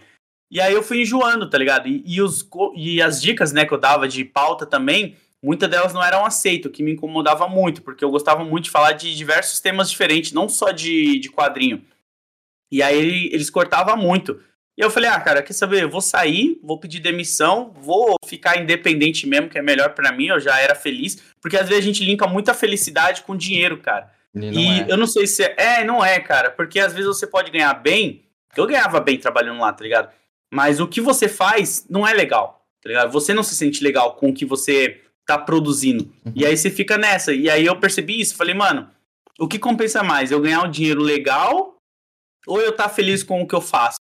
E 0.51 0.61
aí 0.61 0.73
eu 0.73 0.83
fui 0.83 1.01
enjoando, 1.01 1.49
tá 1.49 1.57
ligado? 1.57 1.87
E, 1.87 2.03
e 2.05 2.21
os, 2.21 2.47
e 2.75 3.01
as 3.01 3.21
dicas, 3.21 3.51
né, 3.51 3.65
que 3.65 3.73
eu 3.73 3.77
dava 3.77 4.07
de 4.07 4.23
pauta 4.23 4.65
também, 4.65 5.15
muitas 5.43 5.69
delas 5.69 5.93
não 5.93 6.03
eram 6.03 6.25
aceitas, 6.25 6.69
o 6.69 6.73
que 6.73 6.83
me 6.83 6.93
incomodava 6.93 7.47
muito, 7.47 7.81
porque 7.81 8.03
eu 8.03 8.11
gostava 8.11 8.43
muito 8.43 8.65
de 8.65 8.71
falar 8.71 8.93
de 8.93 9.15
diversos 9.15 9.59
temas 9.59 9.89
diferentes, 9.89 10.31
não 10.31 10.47
só 10.47 10.71
de, 10.71 11.19
de 11.19 11.29
quadrinho. 11.29 11.83
E 12.71 12.81
aí 12.81 13.29
eles 13.31 13.49
cortavam 13.49 13.95
muito. 13.97 14.41
E 14.77 14.81
eu 14.81 14.91
falei, 14.91 15.09
ah, 15.09 15.19
cara, 15.19 15.41
quer 15.41 15.53
saber? 15.53 15.81
Eu 15.81 15.89
vou 15.89 16.01
sair, 16.01 16.59
vou 16.61 16.79
pedir 16.79 16.99
demissão, 16.99 17.73
vou 17.81 18.15
ficar 18.27 18.61
independente 18.61 19.25
mesmo, 19.25 19.49
que 19.49 19.57
é 19.57 19.61
melhor 19.61 19.95
pra 19.95 20.11
mim, 20.11 20.27
eu 20.27 20.39
já 20.39 20.59
era 20.59 20.75
feliz. 20.75 21.17
Porque 21.41 21.57
às 21.57 21.67
vezes 21.67 21.83
a 21.83 21.87
gente 21.87 22.05
linka 22.05 22.27
muita 22.27 22.53
felicidade 22.53 23.23
com 23.23 23.35
dinheiro, 23.35 23.77
cara. 23.77 24.11
E 24.35 24.39
e 24.39 24.81
é. 24.81 24.85
eu 24.87 24.95
não 24.95 25.07
sei 25.07 25.25
se 25.25 25.43
é. 25.43 25.55
É, 25.57 25.83
não 25.83 26.05
é, 26.05 26.19
cara. 26.19 26.51
Porque 26.51 26.79
às 26.79 26.93
vezes 26.93 27.07
você 27.07 27.25
pode 27.25 27.49
ganhar 27.49 27.73
bem. 27.73 28.23
Eu 28.55 28.67
ganhava 28.67 28.99
bem 28.99 29.17
trabalhando 29.17 29.59
lá, 29.59 29.73
tá 29.73 29.83
ligado? 29.83 30.13
Mas 30.51 30.79
o 30.79 30.87
que 30.87 31.01
você 31.01 31.27
faz 31.27 31.85
não 31.89 32.07
é 32.07 32.13
legal, 32.13 32.63
tá 32.81 32.89
ligado? 32.89 33.11
Você 33.11 33.33
não 33.33 33.43
se 33.43 33.55
sente 33.55 33.83
legal 33.83 34.15
com 34.15 34.29
o 34.29 34.33
que 34.33 34.45
você 34.45 35.01
tá 35.25 35.39
produzindo. 35.39 36.03
Uhum. 36.23 36.33
E 36.35 36.45
aí 36.45 36.55
você 36.55 36.69
fica 36.69 36.97
nessa. 36.97 37.33
E 37.33 37.49
aí 37.49 37.65
eu 37.65 37.75
percebi 37.79 38.21
isso. 38.21 38.35
Falei, 38.35 38.53
mano, 38.53 38.87
o 39.39 39.47
que 39.47 39.57
compensa 39.57 40.03
mais? 40.03 40.31
Eu 40.31 40.39
ganhar 40.39 40.63
um 40.63 40.69
dinheiro 40.69 41.01
legal 41.01 41.75
ou 42.45 42.61
eu 42.61 42.71
tá 42.71 42.87
feliz 42.87 43.23
com 43.23 43.41
o 43.41 43.47
que 43.47 43.55
eu 43.55 43.61
faço? 43.61 43.97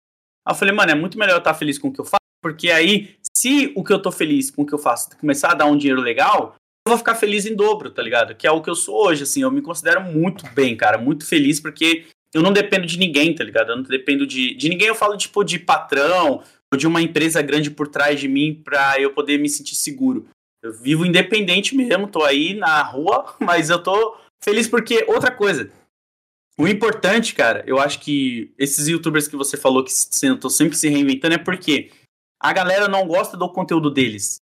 Aí 0.47 0.53
eu 0.53 0.59
falei, 0.59 0.75
mano, 0.75 0.93
é 0.93 0.95
muito 0.95 1.19
melhor 1.19 1.35
eu 1.35 1.39
estar 1.39 1.55
feliz 1.55 1.79
com 1.79 1.89
o 1.89 1.93
que 1.93 2.01
eu 2.01 2.05
faço, 2.05 2.21
porque 2.43 2.71
aí, 2.71 3.17
se 3.37 3.73
o 3.75 3.83
que 3.83 3.93
eu 3.93 4.01
tô 4.01 4.13
feliz 4.13 4.51
com 4.51 4.63
o 4.63 4.67
que 4.67 4.75
eu 4.75 4.79
faço 4.79 5.17
começar 5.19 5.53
a 5.53 5.55
dar 5.55 5.67
um 5.67 5.77
dinheiro 5.77 6.01
legal, 6.01 6.55
eu 6.87 6.91
vou 6.91 6.99
ficar 6.99 7.15
feliz 7.15 7.47
em 7.47 7.57
dobro, 7.57 7.91
tá 7.91 8.03
ligado? 8.03 8.35
Que 8.35 8.47
é 8.47 8.51
o 8.51 8.61
que 8.61 8.69
eu 8.69 8.75
sou 8.75 9.07
hoje, 9.07 9.23
assim, 9.23 9.43
eu 9.43 9.51
me 9.51 9.63
considero 9.63 10.03
muito 10.03 10.47
bem, 10.55 10.77
cara, 10.77 10.99
muito 10.99 11.27
feliz, 11.27 11.59
porque 11.59 12.05
eu 12.35 12.43
não 12.43 12.53
dependo 12.53 12.85
de 12.85 12.99
ninguém, 12.99 13.35
tá 13.35 13.43
ligado? 13.43 13.71
Eu 13.71 13.77
não 13.77 13.83
dependo 13.85 14.27
de, 14.27 14.55
de 14.55 14.69
ninguém, 14.69 14.89
eu 14.89 14.95
falo, 14.95 15.17
tipo, 15.17 15.43
de 15.43 15.59
patrão, 15.59 16.43
ou 16.73 16.79
de 16.79 16.87
uma 16.87 17.01
empresa 17.01 17.41
grande 17.41 17.71
por 17.71 17.89
trás 17.89 18.21
de 18.21 18.29
mim 18.29 18.61
pra 18.63 19.01
eu 19.01 19.13
poder 19.13 19.39
me 19.39 19.49
sentir 19.49 19.77
seguro. 19.77 20.27
Eu 20.63 20.73
vivo 20.73 21.07
independente 21.07 21.75
mesmo, 21.75 22.09
tô 22.09 22.23
aí 22.25 22.55
na 22.55 22.83
rua, 22.83 23.35
mas 23.41 23.71
eu 23.71 23.83
tô 23.83 24.17
feliz 24.43 24.69
porque, 24.69 25.05
outra 25.09 25.31
coisa, 25.31 25.71
o 26.59 26.69
importante, 26.69 27.35
cara, 27.35 27.65
eu 27.67 27.79
acho 27.81 27.99
que 28.01 28.53
esses 28.59 28.87
youtubers 28.89 29.27
que 29.29 29.37
você 29.37 29.57
falou 29.57 29.83
que 29.85 29.91
estão 29.91 30.49
sempre 30.51 30.77
se 30.77 30.89
reinventando 30.89 31.35
é 31.35 31.39
porque 31.39 31.91
a 32.41 32.53
galera 32.53 32.89
não 32.89 33.07
gosta 33.07 33.37
do 33.37 33.51
conteúdo 33.51 33.91
deles. 33.91 34.39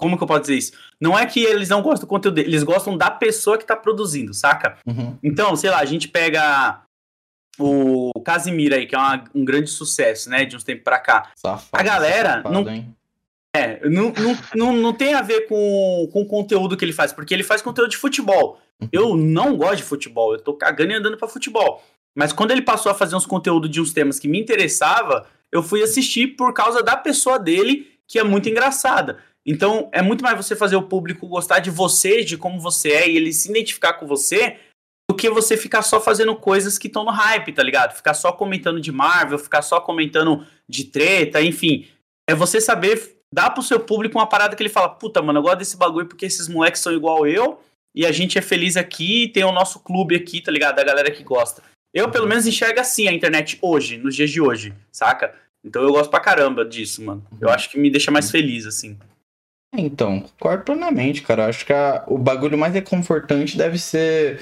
Como 0.00 0.16
que 0.16 0.22
eu 0.24 0.26
posso 0.26 0.40
dizer 0.42 0.56
isso? 0.56 0.72
Não 1.00 1.16
é 1.16 1.24
que 1.26 1.40
eles 1.44 1.68
não 1.68 1.80
gostam 1.80 2.06
do 2.06 2.10
conteúdo 2.10 2.34
deles, 2.34 2.48
eles 2.52 2.64
gostam 2.64 2.96
da 2.96 3.08
pessoa 3.10 3.56
que 3.56 3.64
tá 3.66 3.76
produzindo, 3.76 4.34
saca? 4.34 4.78
Uhum. 4.84 5.16
Então, 5.22 5.54
sei 5.54 5.70
lá, 5.70 5.78
a 5.78 5.84
gente 5.84 6.08
pega 6.08 6.82
o 7.58 8.10
Casimiro 8.24 8.74
aí, 8.74 8.86
que 8.86 8.94
é 8.94 8.98
uma- 8.98 9.24
um 9.34 9.44
grande 9.44 9.70
sucesso, 9.70 10.28
né, 10.30 10.44
de 10.44 10.56
uns 10.56 10.64
tempos 10.64 10.82
pra 10.82 10.98
cá. 10.98 11.30
Safado, 11.36 11.68
A 11.72 11.82
galera 11.84 12.28
safado, 12.36 12.52
não- 12.52 12.68
hein? 12.68 12.96
É, 13.54 13.86
não, 13.86 14.12
não, 14.54 14.72
não, 14.72 14.92
tem 14.94 15.12
a 15.12 15.20
ver 15.20 15.46
com, 15.46 16.08
com 16.10 16.22
o 16.22 16.26
conteúdo 16.26 16.74
que 16.76 16.84
ele 16.84 16.92
faz, 16.92 17.12
porque 17.12 17.34
ele 17.34 17.42
faz 17.42 17.60
conteúdo 17.60 17.90
de 17.90 17.98
futebol. 17.98 18.58
Eu 18.90 19.14
não 19.14 19.56
gosto 19.56 19.76
de 19.76 19.82
futebol, 19.82 20.32
eu 20.32 20.40
tô 20.40 20.54
cagando 20.54 20.92
e 20.92 20.94
andando 20.94 21.18
pra 21.18 21.28
futebol. 21.28 21.82
Mas 22.16 22.32
quando 22.32 22.50
ele 22.50 22.62
passou 22.62 22.90
a 22.90 22.94
fazer 22.94 23.14
uns 23.14 23.26
conteúdos 23.26 23.70
de 23.70 23.80
uns 23.80 23.92
temas 23.92 24.18
que 24.18 24.26
me 24.26 24.40
interessava, 24.40 25.26
eu 25.50 25.62
fui 25.62 25.82
assistir 25.82 26.28
por 26.28 26.54
causa 26.54 26.82
da 26.82 26.96
pessoa 26.96 27.38
dele, 27.38 27.90
que 28.08 28.18
é 28.18 28.24
muito 28.24 28.48
engraçada. 28.48 29.18
Então, 29.44 29.90
é 29.92 30.00
muito 30.00 30.22
mais 30.22 30.36
você 30.36 30.56
fazer 30.56 30.76
o 30.76 30.82
público 30.82 31.26
gostar 31.26 31.58
de 31.58 31.70
você, 31.70 32.24
de 32.24 32.38
como 32.38 32.58
você 32.58 32.90
é, 32.92 33.10
e 33.10 33.16
ele 33.16 33.32
se 33.32 33.50
identificar 33.50 33.94
com 33.94 34.06
você, 34.06 34.58
do 35.10 35.16
que 35.16 35.28
você 35.28 35.56
ficar 35.56 35.82
só 35.82 36.00
fazendo 36.00 36.34
coisas 36.36 36.78
que 36.78 36.86
estão 36.86 37.04
no 37.04 37.10
hype, 37.10 37.52
tá 37.52 37.62
ligado? 37.62 37.94
Ficar 37.94 38.14
só 38.14 38.32
comentando 38.32 38.80
de 38.80 38.92
Marvel, 38.92 39.38
ficar 39.38 39.60
só 39.60 39.80
comentando 39.80 40.46
de 40.66 40.84
treta, 40.84 41.42
enfim. 41.42 41.86
É 42.28 42.34
você 42.34 42.60
saber 42.60 43.21
dar 43.32 43.50
pro 43.50 43.62
seu 43.62 43.80
público 43.80 44.18
uma 44.18 44.26
parada 44.28 44.54
que 44.54 44.62
ele 44.62 44.68
fala, 44.68 44.88
puta, 44.88 45.22
mano, 45.22 45.38
eu 45.38 45.42
gosto 45.42 45.58
desse 45.58 45.76
bagulho 45.76 46.06
porque 46.06 46.26
esses 46.26 46.48
moleques 46.48 46.80
são 46.82 46.92
igual 46.92 47.26
eu, 47.26 47.60
e 47.94 48.04
a 48.06 48.12
gente 48.12 48.38
é 48.38 48.42
feliz 48.42 48.76
aqui, 48.76 49.28
tem 49.28 49.44
o 49.44 49.52
nosso 49.52 49.80
clube 49.80 50.14
aqui, 50.16 50.40
tá 50.40 50.50
ligado? 50.52 50.76
Da 50.76 50.84
galera 50.84 51.10
que 51.10 51.22
gosta. 51.22 51.62
Eu, 51.94 52.10
pelo 52.10 52.26
menos, 52.26 52.46
enxergo 52.46 52.80
assim 52.80 53.06
a 53.08 53.12
internet 53.12 53.58
hoje, 53.60 53.98
nos 53.98 54.14
dias 54.14 54.30
de 54.30 54.40
hoje, 54.40 54.72
saca? 54.90 55.34
Então 55.64 55.82
eu 55.82 55.92
gosto 55.92 56.10
pra 56.10 56.20
caramba 56.20 56.64
disso, 56.64 57.02
mano. 57.04 57.24
Eu 57.40 57.48
acho 57.50 57.70
que 57.70 57.78
me 57.78 57.90
deixa 57.90 58.10
mais 58.10 58.30
feliz, 58.30 58.66
assim. 58.66 58.98
Então, 59.74 60.20
concordo 60.20 60.64
plenamente, 60.64 61.22
cara. 61.22 61.44
Eu 61.44 61.48
Acho 61.48 61.64
que 61.64 61.72
a- 61.72 62.04
o 62.06 62.18
bagulho 62.18 62.58
mais 62.58 62.74
reconfortante 62.74 63.56
deve 63.56 63.78
ser 63.78 64.40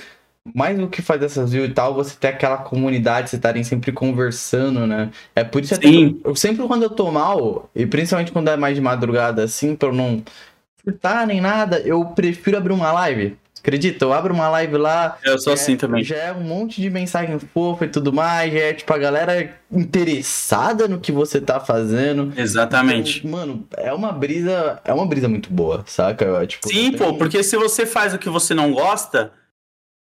mais 0.54 0.78
do 0.78 0.88
que 0.88 1.02
fazer 1.02 1.26
essas 1.26 1.52
views 1.52 1.68
e 1.68 1.72
tal, 1.72 1.94
você 1.94 2.14
ter 2.18 2.28
aquela 2.28 2.56
comunidade, 2.58 3.30
vocês 3.30 3.38
estarem 3.38 3.62
sempre 3.64 3.92
conversando, 3.92 4.86
né? 4.86 5.10
É 5.34 5.44
por 5.44 5.62
isso 5.62 5.74
Sim. 5.74 5.80
que 5.80 6.20
eu, 6.24 6.30
eu 6.30 6.36
sempre 6.36 6.66
quando 6.66 6.82
eu 6.82 6.90
tô 6.90 7.10
mal, 7.10 7.68
e 7.74 7.86
principalmente 7.86 8.32
quando 8.32 8.48
é 8.48 8.56
mais 8.56 8.74
de 8.74 8.80
madrugada 8.80 9.44
assim, 9.44 9.74
pra 9.76 9.88
eu 9.88 9.92
não 9.92 10.22
furtar 10.84 11.26
nem 11.26 11.40
nada, 11.40 11.78
eu 11.80 12.04
prefiro 12.06 12.56
abrir 12.56 12.72
uma 12.72 12.90
live. 12.92 13.36
Acredita? 13.62 14.06
Eu 14.06 14.12
abro 14.14 14.32
uma 14.32 14.48
live 14.48 14.78
lá, 14.78 15.18
Eu 15.22 15.38
sou 15.38 15.52
assim 15.52 15.74
é, 15.74 15.76
também. 15.76 16.02
Já 16.02 16.16
é 16.16 16.32
um 16.32 16.40
monte 16.40 16.80
de 16.80 16.88
mensagem 16.88 17.38
fofa 17.38 17.84
e 17.84 17.88
tudo 17.88 18.10
mais, 18.10 18.50
já 18.50 18.58
é 18.58 18.72
tipo 18.72 18.90
a 18.90 18.96
galera 18.96 19.50
interessada 19.70 20.88
no 20.88 20.98
que 20.98 21.12
você 21.12 21.40
tá 21.42 21.60
fazendo. 21.60 22.32
Exatamente. 22.36 23.18
Então, 23.18 23.30
Mano, 23.30 23.66
é 23.76 23.92
uma 23.92 24.12
brisa, 24.12 24.80
é 24.82 24.92
uma 24.94 25.04
brisa 25.06 25.28
muito 25.28 25.52
boa, 25.52 25.84
saca? 25.86 26.24
É, 26.42 26.46
Tipo, 26.46 26.68
Sim, 26.68 26.90
tem- 26.90 26.92
pô, 26.98 27.14
porque 27.18 27.42
se 27.42 27.54
você 27.56 27.84
faz 27.84 28.14
o 28.14 28.18
que 28.18 28.30
você 28.30 28.54
não 28.54 28.72
gosta, 28.72 29.30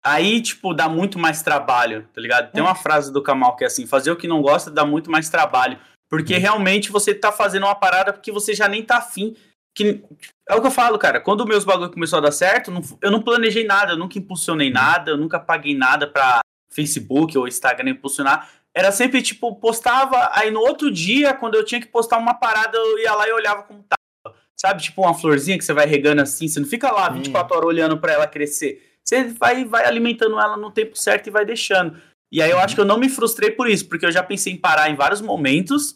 aí, 0.09 0.41
tipo, 0.41 0.75
dá 0.75 0.89
muito 0.89 1.19
mais 1.19 1.43
trabalho, 1.43 2.09
tá 2.15 2.21
ligado? 2.21 2.51
Tem 2.53 2.63
uma 2.63 2.75
frase 2.75 3.13
do 3.13 3.23
Kamal 3.23 3.57
que 3.57 3.65
é 3.65 3.67
assim: 3.67 3.87
fazer 3.87 4.11
o 4.11 4.17
que 4.17 4.27
não 4.29 4.43
gosta 4.43 4.71
dá 4.71 4.85
muito 4.85 5.11
mais 5.11 5.29
trabalho. 5.29 5.79
Porque 6.11 6.35
Uhum. 6.35 6.41
realmente 6.41 6.91
você 6.91 7.15
tá 7.15 7.31
fazendo 7.31 7.65
uma 7.65 7.75
parada 7.75 8.13
porque 8.13 8.33
você 8.33 8.55
já 8.55 8.67
nem 8.69 8.83
tá 8.83 8.97
afim. 8.99 9.37
Que, 9.77 10.03
é 10.49 10.55
o 10.55 10.61
que 10.61 10.67
eu 10.67 10.71
falo, 10.71 10.99
cara. 10.99 11.21
Quando 11.21 11.47
meus 11.47 11.65
bagulho 11.65 11.91
começou 11.93 12.19
a 12.19 12.23
dar 12.23 12.33
certo, 12.33 12.71
não- 12.71 12.83
eu 13.03 13.11
não 13.11 13.23
planejei 13.23 13.65
nada, 13.65 13.93
eu 13.93 13.97
nunca 13.97 14.19
impulsionei 14.19 14.71
nada, 14.71 15.11
eu 15.13 15.17
nunca 15.17 15.39
paguei 15.39 15.77
nada 15.77 16.07
pra 16.07 16.41
Facebook 16.73 17.37
ou 17.39 17.47
Instagram 17.47 17.91
impulsionar. 17.91 18.49
Era 18.75 18.91
sempre, 18.93 19.23
tipo, 19.23 19.55
postava, 19.57 20.31
aí 20.33 20.51
no 20.51 20.61
outro 20.61 20.91
dia, 20.91 21.35
quando 21.35 21.55
eu 21.55 21.65
tinha 21.65 21.81
que 21.81 21.87
postar 21.87 22.19
uma 22.19 22.35
parada, 22.35 22.77
eu 22.77 22.99
ia 22.99 23.15
lá 23.15 23.29
e 23.29 23.33
olhava 23.33 23.63
como 23.63 23.83
tava. 23.85 24.37
Sabe, 24.61 24.83
tipo 24.83 25.03
uma 25.03 25.15
florzinha 25.15 25.57
que 25.57 25.65
você 25.65 25.73
vai 25.73 25.87
regando 25.87 26.21
assim, 26.23 26.49
você 26.49 26.59
não 26.59 26.67
fica 26.67 26.91
lá 26.91 27.09
24 27.09 27.57
horas 27.57 27.69
olhando 27.69 27.99
pra 27.99 28.13
ela 28.13 28.27
crescer. 28.27 28.88
Você 29.09 29.25
vai, 29.25 29.65
vai 29.65 29.87
alimentando 29.87 30.39
ela 30.39 30.57
no 30.57 30.71
tempo 30.71 30.97
certo 30.99 31.29
e 31.29 31.31
vai 31.31 31.45
deixando. 31.47 31.97
E 32.31 32.43
aí 32.43 32.51
eu 32.51 32.59
acho 32.59 32.75
que 32.75 32.81
eu 32.81 32.85
não 32.85 32.99
me 32.99 33.09
frustrei 33.09 33.51
por 33.51 33.69
isso, 33.69 33.89
porque 33.89 34.05
eu 34.05 34.13
já 34.13 34.23
pensei 34.23 34.53
em 34.53 34.59
parar 34.59 34.91
em 34.91 34.95
vários 34.95 35.21
momentos 35.21 35.95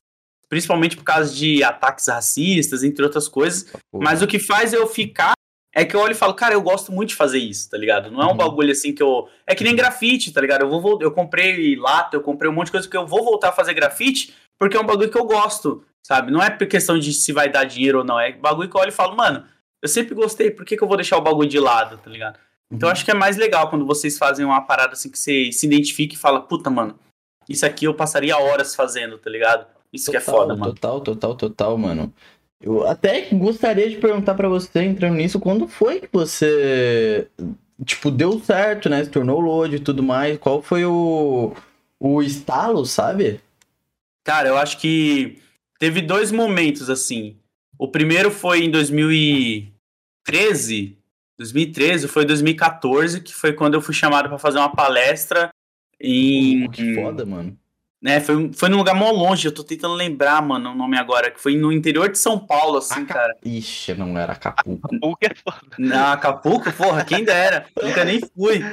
principalmente 0.53 0.99
por 0.99 1.05
causa 1.05 1.35
de 1.35 1.65
ataques 1.65 2.09
racistas, 2.09 2.85
entre 2.85 3.03
outras 3.03 3.27
coisas. 3.27 3.73
Mas 3.91 4.21
o 4.21 4.27
que 4.27 4.39
faz 4.39 4.75
eu 4.75 4.87
ficar 4.87 5.33
é 5.75 5.83
que 5.83 5.97
eu 5.97 6.01
olho 6.01 6.13
e 6.13 6.15
falo, 6.15 6.35
cara, 6.35 6.53
eu 6.53 6.61
gosto 6.61 6.93
muito 6.93 7.09
de 7.09 7.15
fazer 7.15 7.39
isso, 7.39 7.71
tá 7.71 7.79
ligado? 7.79 8.11
Não 8.11 8.21
é 8.21 8.27
um 8.27 8.33
uhum. 8.33 8.37
bagulho 8.37 8.71
assim 8.71 8.95
que 8.95 9.03
eu. 9.03 9.31
É 9.47 9.55
que 9.55 9.65
nem 9.65 9.75
grafite, 9.75 10.31
tá 10.31 10.43
ligado? 10.43 10.67
Eu, 10.67 10.79
vou, 10.79 11.01
eu 11.01 11.11
comprei 11.11 11.75
lata, 11.77 12.19
eu 12.19 12.21
comprei 12.21 12.51
um 12.51 12.53
monte 12.53 12.67
de 12.67 12.73
coisa 12.73 12.87
que 12.87 12.95
eu 12.95 13.07
vou 13.07 13.25
voltar 13.25 13.49
a 13.49 13.53
fazer 13.53 13.73
grafite 13.73 14.35
porque 14.59 14.77
é 14.77 14.81
um 14.81 14.85
bagulho 14.85 15.11
que 15.11 15.17
eu 15.17 15.25
gosto, 15.25 15.83
sabe? 16.07 16.31
Não 16.31 16.43
é 16.43 16.51
por 16.51 16.67
questão 16.67 16.99
de 16.99 17.15
se 17.15 17.33
vai 17.33 17.49
dar 17.49 17.65
dinheiro 17.65 18.01
ou 18.01 18.05
não, 18.05 18.21
é 18.21 18.33
bagulho 18.33 18.69
que 18.69 18.77
eu 18.77 18.81
olho 18.83 18.91
e 18.91 18.93
falo, 18.93 19.17
mano, 19.17 19.47
eu 19.81 19.89
sempre 19.89 20.15
gostei, 20.15 20.51
por 20.51 20.67
que, 20.67 20.77
que 20.77 20.85
eu 20.85 20.87
vou 20.87 20.99
deixar 20.99 21.17
o 21.17 21.23
bagulho 21.23 21.49
de 21.49 21.59
lado, 21.59 21.97
tá 21.97 22.11
ligado? 22.11 22.39
Então 22.73 22.89
uhum. 22.89 22.93
acho 22.93 23.05
que 23.05 23.11
é 23.11 23.15
mais 23.15 23.37
legal 23.37 23.69
quando 23.69 23.85
vocês 23.85 24.17
fazem 24.17 24.47
uma 24.47 24.63
parada 24.63 24.95
assim 24.95 25.11
que 25.11 25.19
você 25.19 25.53
se 25.53 25.67
identifica 25.67 26.15
e 26.15 26.19
fala, 26.19 26.41
puta, 26.41 26.71
mano, 26.71 26.99
isso 27.49 27.67
aqui 27.67 27.85
eu 27.85 27.95
passaria 27.95 28.39
horas 28.39 28.75
fazendo, 28.75 29.19
tá 29.19 29.29
ligado? 29.29 29.67
Isso 29.93 30.07
total, 30.07 30.23
que 30.23 30.29
é 30.29 30.33
foda, 30.33 30.57
mano. 30.57 30.73
Total, 30.73 31.01
total, 31.01 31.35
total, 31.35 31.77
mano. 31.77 32.11
Eu 32.61 32.87
até 32.87 33.29
gostaria 33.33 33.91
de 33.91 33.97
perguntar 33.97 34.35
para 34.35 34.49
você, 34.49 34.83
entrando 34.83 35.17
nisso, 35.17 35.39
quando 35.39 35.69
foi 35.69 36.01
que 36.01 36.09
você, 36.11 37.29
tipo, 37.85 38.11
deu 38.11 38.41
certo, 38.41 38.89
né? 38.89 39.05
Se 39.05 39.11
tornou 39.11 39.39
load 39.41 39.77
e 39.77 39.81
tudo 39.81 40.03
mais. 40.03 40.39
Qual 40.39 40.63
foi 40.63 40.87
o, 40.87 41.55
o 42.01 42.23
estalo, 42.23 42.87
sabe? 42.87 43.39
Cara, 44.25 44.49
eu 44.49 44.57
acho 44.57 44.79
que 44.79 45.39
teve 45.79 46.01
dois 46.01 46.33
momentos, 46.33 46.89
assim. 46.89 47.37
O 47.77 47.87
primeiro 47.89 48.31
foi 48.31 48.65
em 48.65 48.71
2013. 48.71 51.02
2013 51.39 52.09
foi 52.09 52.25
2014, 52.25 53.21
que 53.21 53.35
foi 53.35 53.53
quando 53.53 53.75
eu 53.75 53.81
fui 53.81 53.95
chamado 53.95 54.29
para 54.29 54.39
fazer 54.39 54.59
uma 54.59 54.75
palestra 54.75 55.51
em. 56.01 56.69
que 56.71 56.95
foda, 56.95 57.25
mano. 57.25 57.57
Né, 58.03 58.19
foi, 58.19 58.51
foi 58.53 58.69
num 58.69 58.79
lugar 58.79 58.97
mó 58.97 59.13
longe, 59.13 59.47
eu 59.47 59.55
tô 59.55 59.63
tentando 59.63 59.95
lembrar, 59.95 60.43
mano, 60.43 60.73
o 60.73 60.75
nome 60.75 60.99
agora, 60.99 61.31
que 61.31 61.41
foi 61.41 61.55
no 61.55 61.71
interior 61.71 62.11
de 62.11 62.19
São 62.19 62.37
Paulo, 62.37 62.79
assim, 62.79 63.03
Aca... 63.03 63.15
cara. 63.15 63.37
Ixi, 63.45 63.95
não 63.95 64.19
era 64.19 64.33
Acapulco. 64.33 64.89
Acapulco 64.89 65.19
é 65.25 65.35
foda. 65.37 65.77
Não, 65.79 66.07
Acapulco, 66.09 66.73
porra, 66.73 67.05
quem 67.05 67.25
dera. 67.25 67.65
Nunca 67.81 68.05
nem 68.05 68.21
fui. 68.21 68.61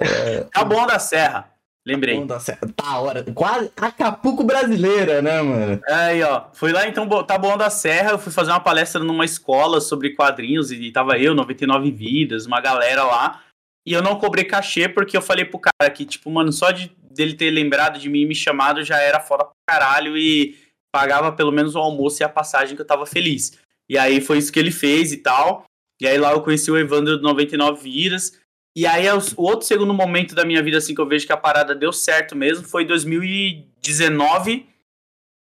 É... 0.00 0.44
Tá 0.52 0.64
bom 0.64 0.86
da 0.86 0.98
Serra. 0.98 1.55
Lembrei. 1.86 2.18
Tá 2.18 2.34
da 2.34 2.40
Serra. 2.40 2.60
Tá 2.74 2.98
hora. 2.98 3.24
Quase 3.32 3.70
Acapulco 3.76 4.42
brasileira, 4.42 5.22
né, 5.22 5.40
mano? 5.40 5.80
Aí, 5.88 6.20
ó. 6.22 6.46
Fui 6.52 6.72
lá 6.72 6.88
então, 6.88 7.08
tá 7.22 7.38
bom 7.38 7.56
da 7.56 7.70
Serra. 7.70 8.10
Eu 8.10 8.18
fui 8.18 8.32
fazer 8.32 8.50
uma 8.50 8.58
palestra 8.58 9.04
numa 9.04 9.24
escola 9.24 9.80
sobre 9.80 10.14
quadrinhos 10.14 10.72
e 10.72 10.90
tava 10.90 11.16
eu, 11.16 11.32
99 11.32 11.92
Vidas, 11.92 12.44
uma 12.44 12.60
galera 12.60 13.04
lá. 13.04 13.40
E 13.86 13.92
eu 13.92 14.02
não 14.02 14.18
cobrei 14.18 14.44
cachê 14.44 14.88
porque 14.88 15.16
eu 15.16 15.22
falei 15.22 15.44
pro 15.44 15.60
cara 15.60 15.88
que, 15.92 16.04
tipo, 16.04 16.28
mano, 16.28 16.52
só 16.52 16.72
de 16.72 16.90
dele 17.16 17.34
ter 17.34 17.50
lembrado 17.50 17.98
de 17.98 18.08
mim 18.08 18.22
e 18.22 18.26
me 18.26 18.34
chamado 18.34 18.84
já 18.84 18.98
era 18.98 19.20
foda 19.20 19.44
pra 19.44 19.78
caralho 19.78 20.18
e 20.18 20.58
pagava 20.94 21.32
pelo 21.32 21.52
menos 21.52 21.74
o 21.74 21.78
almoço 21.78 22.22
e 22.22 22.24
a 22.24 22.28
passagem 22.28 22.74
que 22.74 22.82
eu 22.82 22.86
tava 22.86 23.06
feliz. 23.06 23.58
E 23.88 23.96
aí 23.96 24.20
foi 24.20 24.38
isso 24.38 24.52
que 24.52 24.58
ele 24.58 24.72
fez 24.72 25.12
e 25.12 25.18
tal. 25.18 25.64
E 26.00 26.06
aí 26.06 26.18
lá 26.18 26.32
eu 26.32 26.42
conheci 26.42 26.70
o 26.70 26.76
Evandro 26.76 27.16
do 27.16 27.22
99 27.22 27.80
Vidas. 27.80 28.32
E 28.76 28.86
aí 28.86 29.06
o 29.08 29.42
outro 29.42 29.66
segundo 29.66 29.94
momento 29.94 30.34
da 30.34 30.44
minha 30.44 30.62
vida 30.62 30.76
assim 30.76 30.94
que 30.94 31.00
eu 31.00 31.08
vejo 31.08 31.26
que 31.26 31.32
a 31.32 31.36
parada 31.36 31.74
deu 31.74 31.94
certo 31.94 32.36
mesmo 32.36 32.68
foi 32.68 32.84
2019, 32.84 34.68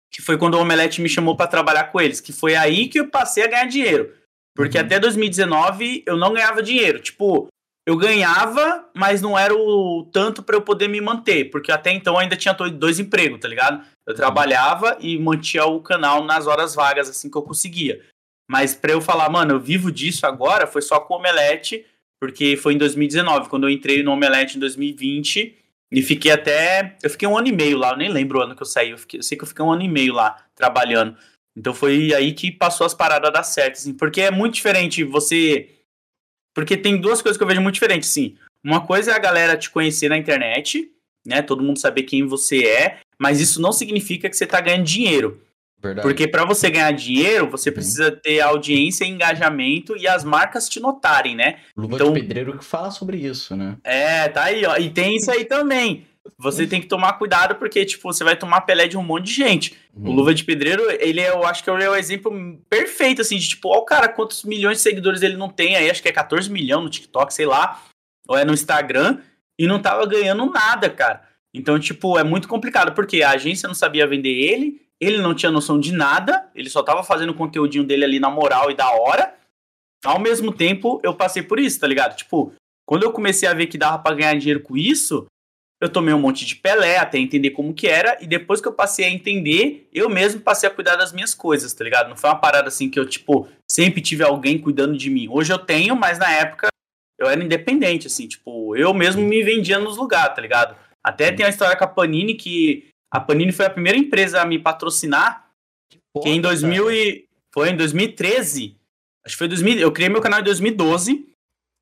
que 0.09 0.21
foi 0.21 0.37
quando 0.37 0.53
o 0.53 0.61
Omelete 0.61 1.01
me 1.01 1.09
chamou 1.09 1.35
para 1.35 1.47
trabalhar 1.47 1.91
com 1.91 1.99
eles, 1.99 2.21
que 2.21 2.31
foi 2.31 2.55
aí 2.55 2.87
que 2.87 3.01
eu 3.01 3.09
passei 3.09 3.43
a 3.43 3.47
ganhar 3.47 3.65
dinheiro. 3.65 4.15
Porque 4.55 4.77
uhum. 4.77 4.85
até 4.85 4.97
2019 4.97 6.03
eu 6.07 6.15
não 6.15 6.33
ganhava 6.33 6.63
dinheiro. 6.63 7.01
Tipo, 7.01 7.49
eu 7.85 7.97
ganhava, 7.97 8.89
mas 8.95 9.21
não 9.21 9.37
era 9.37 9.53
o 9.53 10.09
tanto 10.11 10.41
para 10.41 10.55
eu 10.55 10.61
poder 10.61 10.87
me 10.87 11.01
manter, 11.01 11.51
porque 11.51 11.71
até 11.71 11.91
então 11.91 12.13
eu 12.13 12.19
ainda 12.19 12.37
tinha 12.37 12.53
dois 12.53 12.97
empregos, 12.97 13.41
tá 13.41 13.47
ligado? 13.49 13.85
Eu 14.05 14.13
uhum. 14.13 14.17
trabalhava 14.17 14.97
e 15.01 15.19
mantinha 15.19 15.65
o 15.65 15.81
canal 15.81 16.23
nas 16.23 16.47
horas 16.47 16.73
vagas, 16.73 17.09
assim 17.09 17.29
que 17.29 17.37
eu 17.37 17.43
conseguia. 17.43 18.01
Mas 18.49 18.73
para 18.73 18.93
eu 18.93 19.01
falar, 19.01 19.29
mano, 19.29 19.55
eu 19.55 19.59
vivo 19.59 19.91
disso 19.91 20.25
agora, 20.25 20.65
foi 20.65 20.81
só 20.81 21.01
com 21.01 21.13
o 21.13 21.17
Omelete, 21.17 21.85
porque 22.19 22.57
foi 22.57 22.73
em 22.73 22.77
2019, 22.77 23.49
quando 23.49 23.63
eu 23.65 23.69
entrei 23.69 24.03
no 24.03 24.11
Omelete 24.11 24.57
em 24.57 24.59
2020, 24.59 25.55
e 25.91 26.01
fiquei 26.01 26.31
até. 26.31 26.97
Eu 27.01 27.09
fiquei 27.09 27.27
um 27.27 27.37
ano 27.37 27.47
e 27.47 27.51
meio 27.51 27.77
lá, 27.77 27.91
eu 27.91 27.97
nem 27.97 28.09
lembro 28.09 28.39
o 28.39 28.41
ano 28.41 28.55
que 28.55 28.61
eu 28.61 28.65
saí, 28.65 28.91
eu, 28.91 28.97
fiquei, 28.97 29.19
eu 29.19 29.23
sei 29.23 29.37
que 29.37 29.43
eu 29.43 29.47
fiquei 29.47 29.63
um 29.63 29.71
ano 29.71 29.83
e 29.83 29.87
meio 29.87 30.13
lá 30.13 30.45
trabalhando. 30.55 31.17
Então 31.55 31.73
foi 31.73 32.13
aí 32.13 32.33
que 32.33 32.51
passou 32.51 32.85
as 32.85 32.93
paradas 32.93 33.31
dar 33.31 33.43
certo, 33.43 33.75
assim, 33.75 33.93
porque 33.93 34.21
é 34.21 34.31
muito 34.31 34.55
diferente 34.55 35.03
você 35.03 35.69
porque 36.53 36.75
tem 36.75 36.99
duas 36.99 37.21
coisas 37.21 37.37
que 37.37 37.43
eu 37.43 37.47
vejo 37.47 37.61
muito 37.61 37.75
diferentes, 37.75 38.09
sim. 38.09 38.35
Uma 38.63 38.85
coisa 38.85 39.11
é 39.11 39.15
a 39.15 39.19
galera 39.19 39.55
te 39.55 39.69
conhecer 39.69 40.09
na 40.09 40.17
internet, 40.17 40.91
né? 41.25 41.41
Todo 41.43 41.61
mundo 41.61 41.77
saber 41.77 42.03
quem 42.03 42.25
você 42.25 42.65
é, 42.65 42.99
mas 43.19 43.39
isso 43.39 43.61
não 43.61 43.71
significa 43.71 44.27
que 44.27 44.35
você 44.35 44.45
tá 44.45 44.59
ganhando 44.59 44.83
dinheiro. 44.83 45.39
Verdade. 45.79 46.07
Porque 46.07 46.27
para 46.27 46.43
você 46.43 46.69
ganhar 46.69 46.91
dinheiro, 46.91 47.49
você 47.49 47.69
uhum. 47.69 47.75
precisa 47.75 48.11
ter 48.11 48.41
audiência, 48.41 49.05
engajamento 49.05 49.95
e 49.95 50.07
as 50.07 50.23
marcas 50.23 50.67
te 50.67 50.79
notarem, 50.79 51.35
né? 51.35 51.59
Luva 51.75 51.95
então, 51.95 52.13
de 52.13 52.19
Pedreiro 52.19 52.57
que 52.57 52.65
fala 52.65 52.89
sobre 52.89 53.17
isso, 53.17 53.55
né? 53.55 53.77
É, 53.83 54.27
tá 54.27 54.45
aí, 54.45 54.65
ó. 54.65 54.75
E 54.77 54.89
tem 54.89 55.15
isso 55.15 55.29
aí 55.29 55.45
também. 55.45 56.05
Você 56.37 56.67
tem 56.67 56.81
que 56.81 56.87
tomar 56.87 57.13
cuidado 57.13 57.55
porque, 57.55 57.85
tipo, 57.85 58.11
você 58.11 58.23
vai 58.23 58.35
tomar 58.35 58.61
pelé 58.61 58.87
de 58.87 58.97
um 58.97 59.03
monte 59.03 59.25
de 59.25 59.33
gente. 59.33 59.77
Uhum. 59.95 60.09
O 60.09 60.13
Luva 60.13 60.33
de 60.33 60.43
Pedreiro, 60.43 60.83
ele 60.99 61.21
é, 61.21 61.29
eu 61.29 61.45
acho 61.45 61.63
que 61.63 61.69
ele 61.69 61.83
é 61.83 61.89
o 61.89 61.95
exemplo 61.95 62.31
perfeito, 62.69 63.21
assim, 63.21 63.37
de 63.37 63.47
tipo, 63.47 63.69
ó, 63.69 63.77
o 63.77 63.85
cara, 63.85 64.09
quantos 64.09 64.43
milhões 64.43 64.77
de 64.77 64.83
seguidores 64.83 65.21
ele 65.21 65.37
não 65.37 65.49
tem 65.49 65.75
aí, 65.75 65.89
acho 65.89 66.01
que 66.01 66.09
é 66.09 66.11
14 66.11 66.51
milhões 66.51 66.83
no 66.83 66.89
TikTok, 66.89 67.33
sei 67.33 67.45
lá, 67.45 67.81
ou 68.27 68.37
é 68.37 68.43
no 68.43 68.53
Instagram, 68.53 69.19
e 69.57 69.65
não 69.65 69.81
tava 69.81 70.05
ganhando 70.05 70.45
nada, 70.51 70.89
cara. 70.89 71.23
Então, 71.53 71.79
tipo, 71.79 72.19
é 72.19 72.23
muito 72.23 72.47
complicado, 72.47 72.93
porque 72.93 73.23
a 73.23 73.31
agência 73.31 73.67
não 73.67 73.75
sabia 73.75 74.05
vender 74.05 74.29
ele, 74.29 74.81
ele 74.99 75.19
não 75.19 75.35
tinha 75.35 75.51
noção 75.51 75.79
de 75.79 75.91
nada, 75.91 76.49
ele 76.55 76.69
só 76.69 76.81
tava 76.81 77.03
fazendo 77.03 77.29
o 77.29 77.35
conteúdinho 77.35 77.83
dele 77.83 78.03
ali 78.03 78.19
na 78.19 78.29
moral 78.29 78.71
e 78.71 78.75
da 78.75 78.89
hora. 78.91 79.35
Ao 80.03 80.19
mesmo 80.19 80.51
tempo, 80.51 80.99
eu 81.03 81.13
passei 81.13 81.43
por 81.43 81.59
isso, 81.59 81.79
tá 81.79 81.87
ligado? 81.87 82.15
Tipo, 82.15 82.53
quando 82.85 83.03
eu 83.03 83.11
comecei 83.11 83.47
a 83.47 83.53
ver 83.53 83.67
que 83.67 83.77
dava 83.77 83.99
para 83.99 84.15
ganhar 84.15 84.37
dinheiro 84.37 84.61
com 84.61 84.77
isso, 84.77 85.27
eu 85.79 85.89
tomei 85.89 86.13
um 86.13 86.19
monte 86.19 86.45
de 86.45 86.55
Pelé 86.55 86.97
até 86.97 87.19
entender 87.19 87.51
como 87.51 87.73
que 87.73 87.87
era, 87.87 88.17
e 88.19 88.25
depois 88.25 88.59
que 88.59 88.67
eu 88.67 88.73
passei 88.73 89.05
a 89.05 89.09
entender, 89.09 89.87
eu 89.93 90.09
mesmo 90.09 90.41
passei 90.41 90.67
a 90.67 90.73
cuidar 90.73 90.95
das 90.95 91.13
minhas 91.13 91.35
coisas, 91.35 91.73
tá 91.73 91.83
ligado? 91.83 92.09
Não 92.09 92.15
foi 92.15 92.29
uma 92.29 92.39
parada 92.39 92.67
assim 92.67 92.89
que 92.89 92.99
eu, 92.99 93.07
tipo, 93.07 93.47
sempre 93.69 94.01
tive 94.01 94.23
alguém 94.23 94.57
cuidando 94.57 94.97
de 94.97 95.09
mim. 95.09 95.27
Hoje 95.29 95.53
eu 95.53 95.59
tenho, 95.59 95.95
mas 95.95 96.17
na 96.17 96.31
época 96.31 96.67
eu 97.19 97.27
era 97.27 97.43
independente, 97.43 98.07
assim, 98.07 98.27
tipo, 98.27 98.75
eu 98.75 98.93
mesmo 98.93 99.21
me 99.21 99.43
vendia 99.43 99.79
nos 99.79 99.97
lugares, 99.97 100.35
tá 100.35 100.41
ligado? 100.41 100.75
Até 101.03 101.31
tem 101.31 101.45
a 101.45 101.49
história 101.49 101.75
com 101.75 101.83
a 101.83 101.87
Panini, 101.87 102.35
que 102.35 102.87
a 103.17 103.21
Panini 103.21 103.51
foi 103.51 103.65
a 103.65 103.69
primeira 103.69 103.97
empresa 103.97 104.41
a 104.41 104.45
me 104.45 104.59
patrocinar, 104.59 105.49
que, 105.89 105.97
porra, 106.13 106.25
que 106.25 106.31
em 106.31 106.41
2000 106.41 106.91
e... 106.91 107.25
foi 107.53 107.69
em 107.69 107.75
2013, 107.75 108.77
acho 109.25 109.35
que 109.35 109.37
foi 109.37 109.47
2000, 109.47 109.79
eu 109.79 109.91
criei 109.91 110.09
meu 110.09 110.21
canal 110.21 110.39
em 110.39 110.43
2012, 110.43 111.27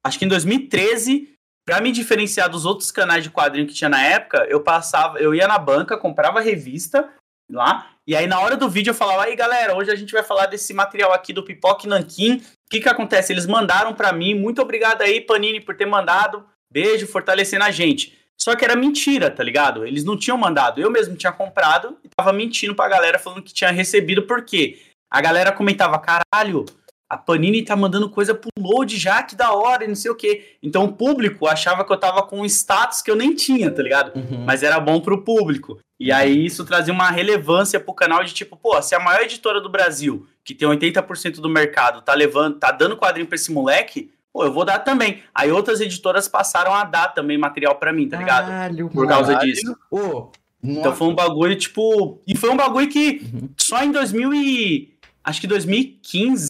acho 0.06 0.20
que 0.20 0.26
em 0.26 0.30
2013 0.30 1.36
Pra 1.68 1.82
me 1.82 1.92
diferenciar 1.92 2.48
dos 2.48 2.64
outros 2.64 2.92
canais 2.92 3.24
de 3.24 3.32
quadrinho 3.32 3.66
que 3.66 3.74
tinha 3.74 3.90
na 3.90 4.00
época, 4.00 4.46
eu 4.48 4.62
passava, 4.62 5.18
eu 5.18 5.34
ia 5.34 5.48
na 5.48 5.58
banca, 5.58 5.98
comprava 5.98 6.40
revista 6.40 7.10
lá, 7.52 7.90
e 8.06 8.16
aí 8.16 8.28
na 8.28 8.40
hora 8.40 8.56
do 8.56 8.70
vídeo 8.70 8.92
eu 8.92 8.96
falava, 8.96 9.24
aí 9.24 9.36
galera, 9.36 9.76
hoje 9.76 9.90
a 9.90 9.96
gente 9.96 10.14
vai 10.14 10.22
falar 10.22 10.46
desse 10.46 10.76
material 10.76 11.12
aqui 11.12 11.34
do 11.34 11.44
Pipoque 11.44 11.88
Nanquim. 11.88 12.36
O 12.36 12.70
que 12.70 12.82
que 12.82 12.90
acontece? 12.90 13.34
Eles 13.34 13.48
mandaram 13.48 13.96
para 13.96 14.14
mim, 14.14 14.36
muito 14.36 14.62
obrigado 14.62 15.02
aí, 15.02 15.20
Panini, 15.20 15.60
por 15.60 15.76
ter 15.76 15.88
mandado. 15.88 16.46
Beijo, 16.72 17.08
fortalecendo 17.08 17.64
a 17.64 17.72
gente. 17.72 18.16
Só 18.40 18.56
que 18.56 18.66
era 18.66 18.76
mentira, 18.76 19.32
tá 19.32 19.44
ligado? 19.44 19.86
Eles 19.86 20.04
não 20.04 20.18
tinham 20.18 20.38
mandado. 20.38 20.82
Eu 20.82 20.92
mesmo 20.92 21.16
tinha 21.16 21.32
comprado 21.32 21.98
e 22.04 22.10
tava 22.16 22.34
mentindo 22.34 22.76
pra 22.76 22.90
galera 22.90 23.18
falando 23.18 23.42
que 23.42 23.54
tinha 23.54 23.72
recebido, 23.72 24.24
por 24.24 24.44
quê? 24.44 24.80
A 25.12 25.22
galera 25.22 25.52
comentava, 25.52 26.00
caralho, 26.00 26.66
a 27.10 27.18
Panini 27.18 27.64
tá 27.64 27.76
mandando 27.76 28.10
coisa 28.10 28.34
pro 28.34 28.50
load 28.58 28.98
já, 28.98 29.22
que 29.22 29.36
da 29.36 29.54
hora, 29.54 29.86
e 29.86 29.88
não 29.88 29.96
sei 29.96 30.12
o 30.12 30.16
quê. 30.16 30.58
Então 30.62 30.86
o 30.86 30.94
público 30.94 31.48
achava 31.48 31.86
que 31.86 31.94
eu 31.94 31.98
tava 31.98 32.24
com 32.24 32.42
um 32.42 32.46
status 32.46 33.02
que 33.02 33.12
eu 33.12 33.16
nem 33.16 33.34
tinha, 33.36 33.72
tá 33.72 33.82
ligado? 33.82 34.18
Uhum. 34.18 34.44
Mas 34.44 34.64
era 34.64 34.80
bom 34.80 35.00
pro 35.00 35.24
público. 35.24 35.80
E 36.00 36.12
aí 36.12 36.46
isso 36.46 36.66
trazia 36.66 36.94
uma 36.94 37.10
relevância 37.10 37.80
pro 37.80 37.94
canal 37.94 38.24
de 38.24 38.34
tipo, 38.34 38.58
pô, 38.58 38.82
se 38.82 38.96
a 38.96 39.00
maior 39.00 39.22
editora 39.22 39.62
do 39.62 39.70
Brasil, 39.70 40.28
que 40.44 40.54
tem 40.54 40.68
80% 40.68 41.36
do 41.36 41.50
mercado, 41.50 42.02
tá 42.02 42.14
levando, 42.14 42.60
tá 42.60 42.72
dando 42.72 42.98
quadrinho 42.98 43.28
pra 43.28 43.36
esse 43.36 43.52
moleque, 43.52 44.12
pô, 44.36 44.44
eu 44.44 44.52
vou 44.52 44.66
dar 44.66 44.80
também. 44.80 45.24
Aí 45.34 45.50
outras 45.50 45.80
editoras 45.80 46.28
passaram 46.28 46.74
a 46.74 46.84
dar 46.84 47.08
também 47.14 47.38
material 47.38 47.76
para 47.76 47.94
mim, 47.94 48.10
tá 48.10 48.18
ligado? 48.18 48.48
Caralho, 48.48 48.90
Por 48.90 49.08
causa 49.08 49.32
caralho. 49.32 49.54
disso. 49.54 49.78
Oh, 49.90 50.28
então 50.62 50.94
foi 50.94 51.08
um 51.08 51.16
bagulho, 51.16 51.56
tipo. 51.56 52.22
E 52.28 52.36
foi 52.36 52.50
um 52.50 52.58
bagulho 52.58 52.90
que 52.90 53.22
uhum. 53.34 53.50
só 53.58 53.82
em 53.82 53.92
2000 53.92 54.34
e. 54.34 54.94
Acho 55.24 55.40
que 55.40 55.48
2015 55.48 56.50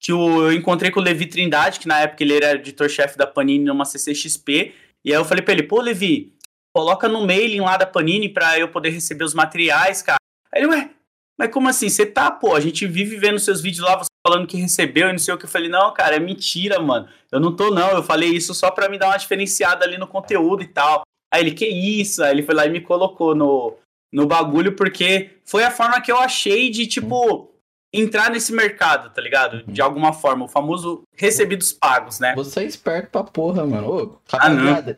que 0.00 0.12
eu 0.12 0.52
encontrei 0.52 0.90
com 0.90 1.00
o 1.00 1.02
Levi 1.02 1.26
Trindade, 1.26 1.80
que 1.80 1.88
na 1.88 2.00
época 2.00 2.22
ele 2.22 2.36
era 2.36 2.54
editor-chefe 2.54 3.18
da 3.18 3.26
Panini 3.26 3.64
numa 3.64 3.84
CCXP, 3.84 4.72
e 5.04 5.10
aí 5.12 5.18
eu 5.18 5.24
falei 5.24 5.42
pra 5.42 5.52
ele, 5.52 5.64
pô, 5.64 5.80
Levi, 5.80 6.32
coloca 6.72 7.08
no 7.08 7.26
mailing 7.26 7.60
lá 7.60 7.76
da 7.76 7.84
Panini 7.84 8.28
pra 8.28 8.56
eu 8.58 8.68
poder 8.68 8.90
receber 8.90 9.24
os 9.24 9.34
materiais, 9.34 10.00
cara. 10.00 10.18
Aí 10.54 10.62
ele, 10.62 10.70
ué, 10.70 10.90
mas 11.36 11.50
como 11.50 11.68
assim? 11.68 11.88
Você 11.88 12.06
tá, 12.06 12.30
pô, 12.30 12.54
a 12.54 12.60
gente 12.60 12.86
vive 12.86 13.16
vendo 13.16 13.40
seus 13.40 13.60
vídeos 13.60 13.84
lá, 13.84 13.96
você 13.96 14.08
falando 14.28 14.46
que 14.46 14.56
recebeu 14.56 15.08
e 15.08 15.12
não 15.12 15.18
sei 15.18 15.32
o 15.34 15.38
que. 15.38 15.44
Eu 15.44 15.48
falei, 15.48 15.68
não, 15.68 15.92
cara, 15.92 16.16
é 16.16 16.20
mentira, 16.20 16.78
mano. 16.80 17.08
Eu 17.32 17.40
não 17.40 17.54
tô, 17.54 17.70
não. 17.70 17.90
Eu 17.90 18.02
falei 18.02 18.28
isso 18.30 18.54
só 18.54 18.70
pra 18.70 18.88
me 18.88 18.98
dar 18.98 19.08
uma 19.08 19.16
diferenciada 19.16 19.84
ali 19.84 19.96
no 19.96 20.06
conteúdo 20.06 20.62
e 20.62 20.68
tal. 20.68 21.02
Aí 21.32 21.42
ele, 21.42 21.52
que 21.52 21.66
isso? 21.66 22.22
Aí 22.22 22.32
ele 22.32 22.42
foi 22.42 22.54
lá 22.54 22.66
e 22.66 22.70
me 22.70 22.80
colocou 22.80 23.34
no, 23.34 23.74
no 24.12 24.26
bagulho, 24.26 24.74
porque 24.76 25.30
foi 25.44 25.64
a 25.64 25.70
forma 25.70 26.00
que 26.00 26.10
eu 26.12 26.18
achei 26.18 26.70
de, 26.70 26.86
tipo, 26.86 27.50
entrar 27.92 28.30
nesse 28.30 28.52
mercado, 28.52 29.12
tá 29.12 29.20
ligado? 29.20 29.62
De 29.66 29.80
alguma 29.80 30.12
forma, 30.12 30.44
o 30.44 30.48
famoso 30.48 31.02
recebidos 31.16 31.72
pagos, 31.72 32.18
né? 32.20 32.34
Você 32.34 32.60
é 32.60 32.64
esperto 32.64 33.10
pra 33.10 33.24
porra, 33.24 33.66
mano. 33.66 33.88
Ô, 33.90 34.18
Ah, 34.32 34.48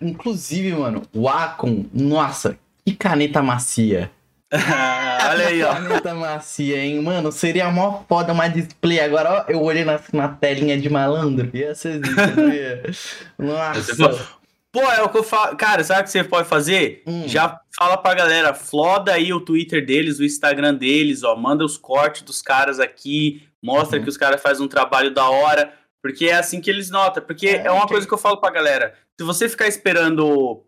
inclusive, 0.00 0.72
mano, 0.72 1.02
o 1.14 1.28
Acon, 1.28 1.86
nossa, 1.92 2.58
que 2.84 2.94
caneta 2.94 3.42
macia. 3.42 4.10
Olha 5.30 5.46
aí, 5.48 5.62
ó. 5.62 5.72
Caneta 5.74 6.14
macia, 6.14 6.82
hein? 6.84 7.00
Mano, 7.00 7.30
seria 7.30 7.70
mó 7.70 8.02
foda 8.08 8.32
uma 8.32 8.48
display. 8.48 9.00
Agora, 9.00 9.44
ó, 9.48 9.50
eu 9.50 9.62
olhei 9.62 9.84
na, 9.84 10.00
na 10.12 10.28
telinha 10.28 10.78
de 10.80 10.88
malandro. 10.88 11.50
Ia 11.56 11.74
ser 11.74 12.00
Nossa. 13.38 14.28
Pô, 14.72 14.80
é 14.82 15.02
o 15.02 15.08
que 15.08 15.18
eu 15.18 15.22
falo. 15.24 15.56
Cara, 15.56 15.82
sabe 15.82 16.00
o 16.00 16.04
que 16.04 16.10
você 16.10 16.22
pode 16.24 16.48
fazer? 16.48 17.02
Hum. 17.06 17.24
Já 17.26 17.60
fala 17.76 17.96
pra 17.96 18.14
galera, 18.14 18.54
floda 18.54 19.12
aí 19.12 19.32
o 19.32 19.40
Twitter 19.40 19.84
deles, 19.84 20.18
o 20.18 20.24
Instagram 20.24 20.74
deles, 20.74 21.22
ó. 21.24 21.34
Manda 21.36 21.64
os 21.64 21.76
cortes 21.76 22.22
dos 22.22 22.40
caras 22.40 22.78
aqui, 22.78 23.42
mostra 23.62 23.98
Uhum. 23.98 24.04
que 24.04 24.10
os 24.10 24.16
caras 24.16 24.40
fazem 24.40 24.64
um 24.64 24.68
trabalho 24.68 25.12
da 25.12 25.28
hora. 25.28 25.72
Porque 26.02 26.26
é 26.26 26.34
assim 26.34 26.60
que 26.60 26.70
eles 26.70 26.88
notam. 26.88 27.22
Porque 27.22 27.48
É, 27.48 27.66
é, 27.66 27.70
uma 27.70 27.82
que- 27.82 27.88
coisa 27.92 28.06
que 28.06 28.14
eu 28.14 28.18
falo 28.18 28.38
pra 28.38 28.50
galera. 28.50 28.94
Se 29.18 29.24
você 29.24 29.48
ficar 29.48 29.66
esperando 29.68 30.64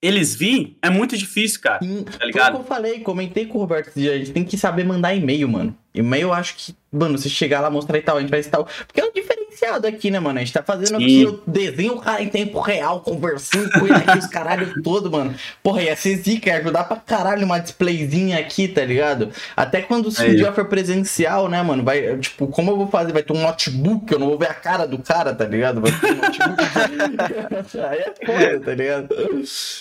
eles 0.00 0.34
vir, 0.34 0.76
é 0.82 0.90
muito 0.90 1.16
difícil, 1.16 1.60
cara. 1.60 1.78
Sim, 1.82 2.04
Tá 2.04 2.24
ligado? 2.24 2.54
o 2.54 2.56
que 2.58 2.62
eu 2.62 2.66
falei, 2.66 3.00
comentei 3.00 3.46
com 3.46 3.58
o 3.58 3.60
Roberto 3.60 3.92
a 4.10 4.18
gente 4.18 4.32
tem 4.32 4.44
que 4.44 4.56
saber 4.58 4.84
mandar 4.84 5.14
e-mail, 5.14 5.48
mano. 5.48 5.76
E-mail 5.96 6.28
eu 6.28 6.32
acho 6.32 6.54
que, 6.56 6.74
mano, 6.92 7.16
você 7.16 7.28
chegar 7.28 7.60
lá, 7.60 7.70
mostrar 7.70 7.96
e 7.98 8.02
tal, 8.02 8.18
a 8.18 8.20
gente 8.20 8.30
vai 8.30 8.40
estar. 8.40 8.62
Porque 8.62 9.00
é 9.00 9.04
um 9.04 9.12
diferenciado 9.12 9.86
aqui, 9.86 10.10
né, 10.10 10.20
mano? 10.20 10.38
A 10.38 10.42
gente 10.42 10.52
tá 10.52 10.62
fazendo 10.62 10.98
Sim. 10.98 11.04
aqui, 11.04 11.22
eu 11.22 11.42
desenho 11.46 11.94
o 11.94 12.00
cara 12.00 12.22
em 12.22 12.28
tempo 12.28 12.60
real, 12.60 13.00
conversando 13.00 13.70
com 13.70 13.86
ele 13.86 13.94
aqui, 13.94 14.18
os 14.18 14.26
caralho 14.26 14.74
todo, 14.84 15.10
mano. 15.10 15.34
Porra, 15.62 15.82
ia 15.82 15.96
ser 15.96 16.16
zica, 16.16 16.50
ia 16.50 16.58
ajudar 16.58 16.84
pra 16.84 16.96
caralho 16.96 17.44
uma 17.44 17.58
displayzinha 17.58 18.38
aqui, 18.38 18.68
tá 18.68 18.84
ligado? 18.84 19.30
Até 19.56 19.80
quando 19.80 20.10
se 20.10 20.24
o 20.24 20.36
dia 20.36 20.52
for 20.52 20.66
presencial, 20.66 21.48
né, 21.48 21.62
mano? 21.62 21.82
Vai, 21.82 22.18
tipo, 22.18 22.46
como 22.48 22.70
eu 22.70 22.76
vou 22.76 22.88
fazer? 22.88 23.12
Vai 23.12 23.22
ter 23.22 23.32
um 23.32 23.42
notebook, 23.42 24.12
eu 24.12 24.18
não 24.18 24.28
vou 24.28 24.38
ver 24.38 24.50
a 24.50 24.54
cara 24.54 24.86
do 24.86 24.98
cara, 24.98 25.34
tá 25.34 25.44
ligado? 25.44 25.80
Vai 25.80 25.92
ter 25.92 26.12
um 26.12 26.16
notebook. 26.16 27.76
Aí 27.88 27.98
é 27.98 28.14
foda, 28.26 28.60
tá 28.60 28.74
ligado? 28.74 29.08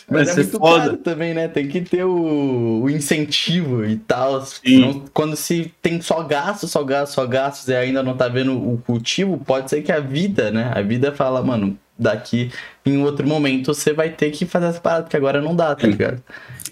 Mas 0.09 0.29
é 0.29 0.35
muito 0.35 0.59
foda. 0.59 0.79
caro 0.85 0.97
também, 0.97 1.33
né? 1.33 1.47
Tem 1.47 1.67
que 1.67 1.81
ter 1.81 2.03
o, 2.03 2.81
o 2.83 2.89
incentivo 2.89 3.85
e 3.85 3.97
tal. 3.97 4.45
Senão, 4.45 5.05
quando 5.13 5.35
se 5.35 5.73
tem 5.81 6.01
só 6.05 6.21
gasto, 6.23 6.67
só 6.67 6.83
gasto, 6.83 7.13
só 7.13 7.25
gastos 7.25 7.67
e 7.67 7.75
ainda 7.75 8.03
não 8.03 8.15
tá 8.15 8.27
vendo 8.27 8.55
o 8.55 8.77
cultivo, 8.77 9.37
pode 9.39 9.69
ser 9.69 9.81
que 9.81 9.91
a 9.91 9.99
vida, 9.99 10.51
né? 10.51 10.71
A 10.75 10.81
vida 10.81 11.11
fala, 11.11 11.41
mano, 11.41 11.77
daqui 11.97 12.51
em 12.85 13.01
outro 13.03 13.27
momento 13.27 13.73
você 13.73 13.91
vai 13.91 14.09
ter 14.09 14.29
que 14.29 14.45
fazer 14.45 14.67
essa 14.67 14.79
parada, 14.79 15.03
porque 15.03 15.17
agora 15.17 15.41
não 15.41 15.55
dá, 15.55 15.75
tá 15.75 15.87
ligado? 15.87 16.21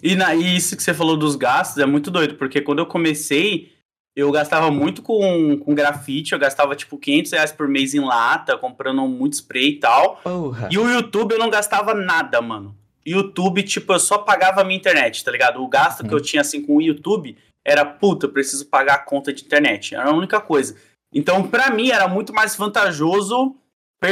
E, 0.04 0.16
na, 0.16 0.36
e 0.36 0.56
isso 0.56 0.78
que 0.78 0.84
você 0.84 0.94
falou 0.94 1.18
dos 1.18 1.36
gastos 1.36 1.82
é 1.82 1.86
muito 1.86 2.12
doido, 2.12 2.36
porque 2.36 2.62
quando 2.62 2.80
eu 2.80 2.86
comecei, 2.86 3.72
eu 4.16 4.32
gastava 4.32 4.70
muito 4.70 5.02
com, 5.02 5.58
com 5.58 5.74
grafite, 5.74 6.34
eu 6.34 6.40
gastava 6.40 6.76
tipo 6.76 6.98
500 6.98 7.32
reais 7.32 7.52
por 7.52 7.68
mês 7.68 7.96
em 7.96 8.02
lata, 8.02 8.58
comprando 8.58 9.02
muito 9.08 9.34
spray 9.34 9.70
e 9.70 9.80
tal. 9.80 10.18
Porra. 10.18 10.70
E 10.72 10.78
o 10.78 10.88
YouTube 10.88 11.32
eu 11.32 11.40
não 11.40 11.50
gastava 11.50 11.96
nada, 11.96 12.40
mano. 12.40 12.76
YouTube, 13.06 13.64
tipo, 13.64 13.92
eu 13.94 14.00
só 14.00 14.20
pagava 14.20 14.62
a 14.62 14.64
minha 14.64 14.78
internet, 14.78 15.24
tá 15.24 15.32
ligado? 15.32 15.62
O 15.62 15.68
gasto 15.68 16.08
que 16.08 16.14
eu 16.14 16.22
tinha 16.22 16.42
assim 16.42 16.62
com 16.62 16.78
o 16.78 16.82
YouTube 16.82 17.36
era, 17.66 17.86
puta, 17.86 18.26
eu 18.26 18.32
preciso 18.32 18.66
pagar 18.68 18.96
a 18.96 19.00
conta 19.00 19.32
de 19.34 19.44
internet. 19.44 19.96
Era 19.96 20.10
a 20.10 20.14
única 20.14 20.40
coisa. 20.42 20.76
Então, 21.14 21.44
pra 21.48 21.70
mim, 21.70 21.90
era 21.90 22.08
muito 22.08 22.34
mais 22.34 22.56
vantajoso 22.56 23.56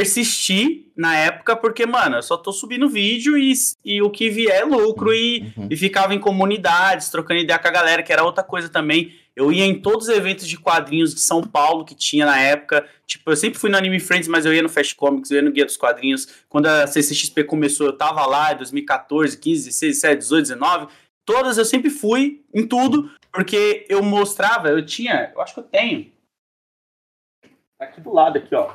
persistir 0.02 0.90
na 0.96 1.14
época, 1.16 1.54
porque, 1.54 1.84
mano, 1.84 2.16
eu 2.16 2.22
só 2.22 2.36
tô 2.36 2.50
subindo 2.50 2.88
vídeo 2.88 3.36
e, 3.36 3.52
e 3.84 4.00
o 4.00 4.08
que 4.08 4.30
vier 4.30 4.60
é 4.62 4.64
lucro 4.64 5.12
e, 5.12 5.52
Uhum. 5.56 5.68
e 5.70 5.76
ficava 5.76 6.14
em 6.14 6.18
comunidades, 6.18 7.10
trocando 7.10 7.40
ideia 7.40 7.58
com 7.58 7.68
a 7.68 7.70
galera, 7.70 8.02
que 8.02 8.10
era 8.12 8.24
outra 8.24 8.42
coisa 8.42 8.70
também. 8.70 9.12
Eu 9.36 9.52
ia 9.52 9.64
em 9.66 9.80
todos 9.80 10.08
os 10.08 10.14
eventos 10.14 10.46
de 10.48 10.58
quadrinhos 10.58 11.14
de 11.14 11.20
São 11.20 11.42
Paulo 11.42 11.84
que 11.84 11.94
tinha 11.94 12.24
na 12.24 12.40
época. 12.40 12.86
Tipo, 13.06 13.30
eu 13.30 13.36
sempre 13.36 13.58
fui 13.58 13.68
no 13.70 13.76
Anime 13.76 14.00
Friends, 14.00 14.28
mas 14.28 14.46
eu 14.46 14.54
ia 14.54 14.62
no 14.62 14.68
Fast 14.68 14.94
Comics, 14.94 15.30
eu 15.30 15.36
ia 15.36 15.42
no 15.42 15.50
Guia 15.52 15.64
dos 15.66 15.76
Quadrinhos. 15.76 16.26
Quando 16.48 16.66
a 16.66 16.86
CCXP 16.86 17.44
começou, 17.44 17.86
eu 17.86 17.92
tava 17.96 18.24
lá 18.26 18.52
em 18.52 18.56
2014, 18.56 19.36
15, 19.38 19.64
16, 19.66 19.92
17, 20.00 20.18
18, 20.18 20.42
19. 20.42 20.86
Todas 21.24 21.56
eu 21.58 21.64
sempre 21.64 21.88
fui 21.90 22.42
em 22.54 22.66
tudo, 22.66 23.10
porque 23.32 23.86
eu 23.88 24.02
mostrava, 24.02 24.68
eu 24.68 24.84
tinha, 24.84 25.32
eu 25.34 25.40
acho 25.40 25.54
que 25.54 25.60
eu 25.60 25.64
tenho. 25.64 26.12
Aqui 27.80 28.00
do 28.00 28.12
lado, 28.12 28.38
aqui, 28.38 28.54
ó. 28.54 28.74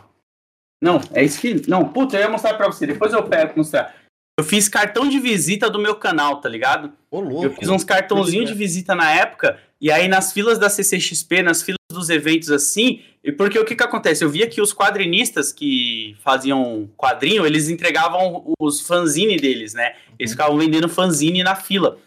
Não, 0.81 0.99
é 1.13 1.23
isso 1.23 1.39
que. 1.39 1.69
Não, 1.69 1.87
puta, 1.87 2.17
eu 2.17 2.21
ia 2.21 2.29
mostrar 2.29 2.55
pra 2.55 2.67
você, 2.67 2.85
depois 2.85 3.13
eu 3.13 3.23
pego 3.23 3.47
pra 3.47 3.57
mostrar. 3.57 3.95
Eu 4.39 4.43
fiz 4.43 4.69
cartão 4.69 5.09
de 5.09 5.19
visita 5.19 5.69
do 5.69 5.79
meu 5.79 5.95
canal, 5.95 6.39
tá 6.39 6.47
ligado? 6.47 6.93
Ô, 7.09 7.19
louco. 7.19 7.45
Eu 7.45 7.53
fiz 7.53 7.69
uns 7.69 7.83
cartãozinhos 7.83 8.49
de 8.49 8.55
visita 8.55 8.93
na 8.93 9.11
época, 9.11 9.59
e 9.81 9.91
aí 9.91 10.07
nas 10.07 10.31
filas 10.31 10.59
da 10.59 10.69
CCXP, 10.69 11.41
nas 11.41 11.63
filas 11.63 11.77
dos 11.91 12.09
eventos 12.09 12.51
assim, 12.51 13.01
e 13.23 13.31
porque 13.31 13.57
o 13.57 13.65
que 13.65 13.75
que 13.75 13.83
acontece? 13.83 14.23
Eu 14.23 14.29
via 14.29 14.47
que 14.47 14.61
os 14.61 14.73
quadrinistas 14.73 15.51
que 15.51 16.15
faziam 16.23 16.87
quadrinho, 16.95 17.45
eles 17.45 17.67
entregavam 17.67 18.53
os 18.59 18.81
fanzine 18.81 19.37
deles, 19.37 19.73
né? 19.73 19.95
Eles 20.19 20.31
ficavam 20.31 20.57
vendendo 20.57 20.87
fanzine 20.87 21.43
na 21.43 21.55
fila. 21.55 21.97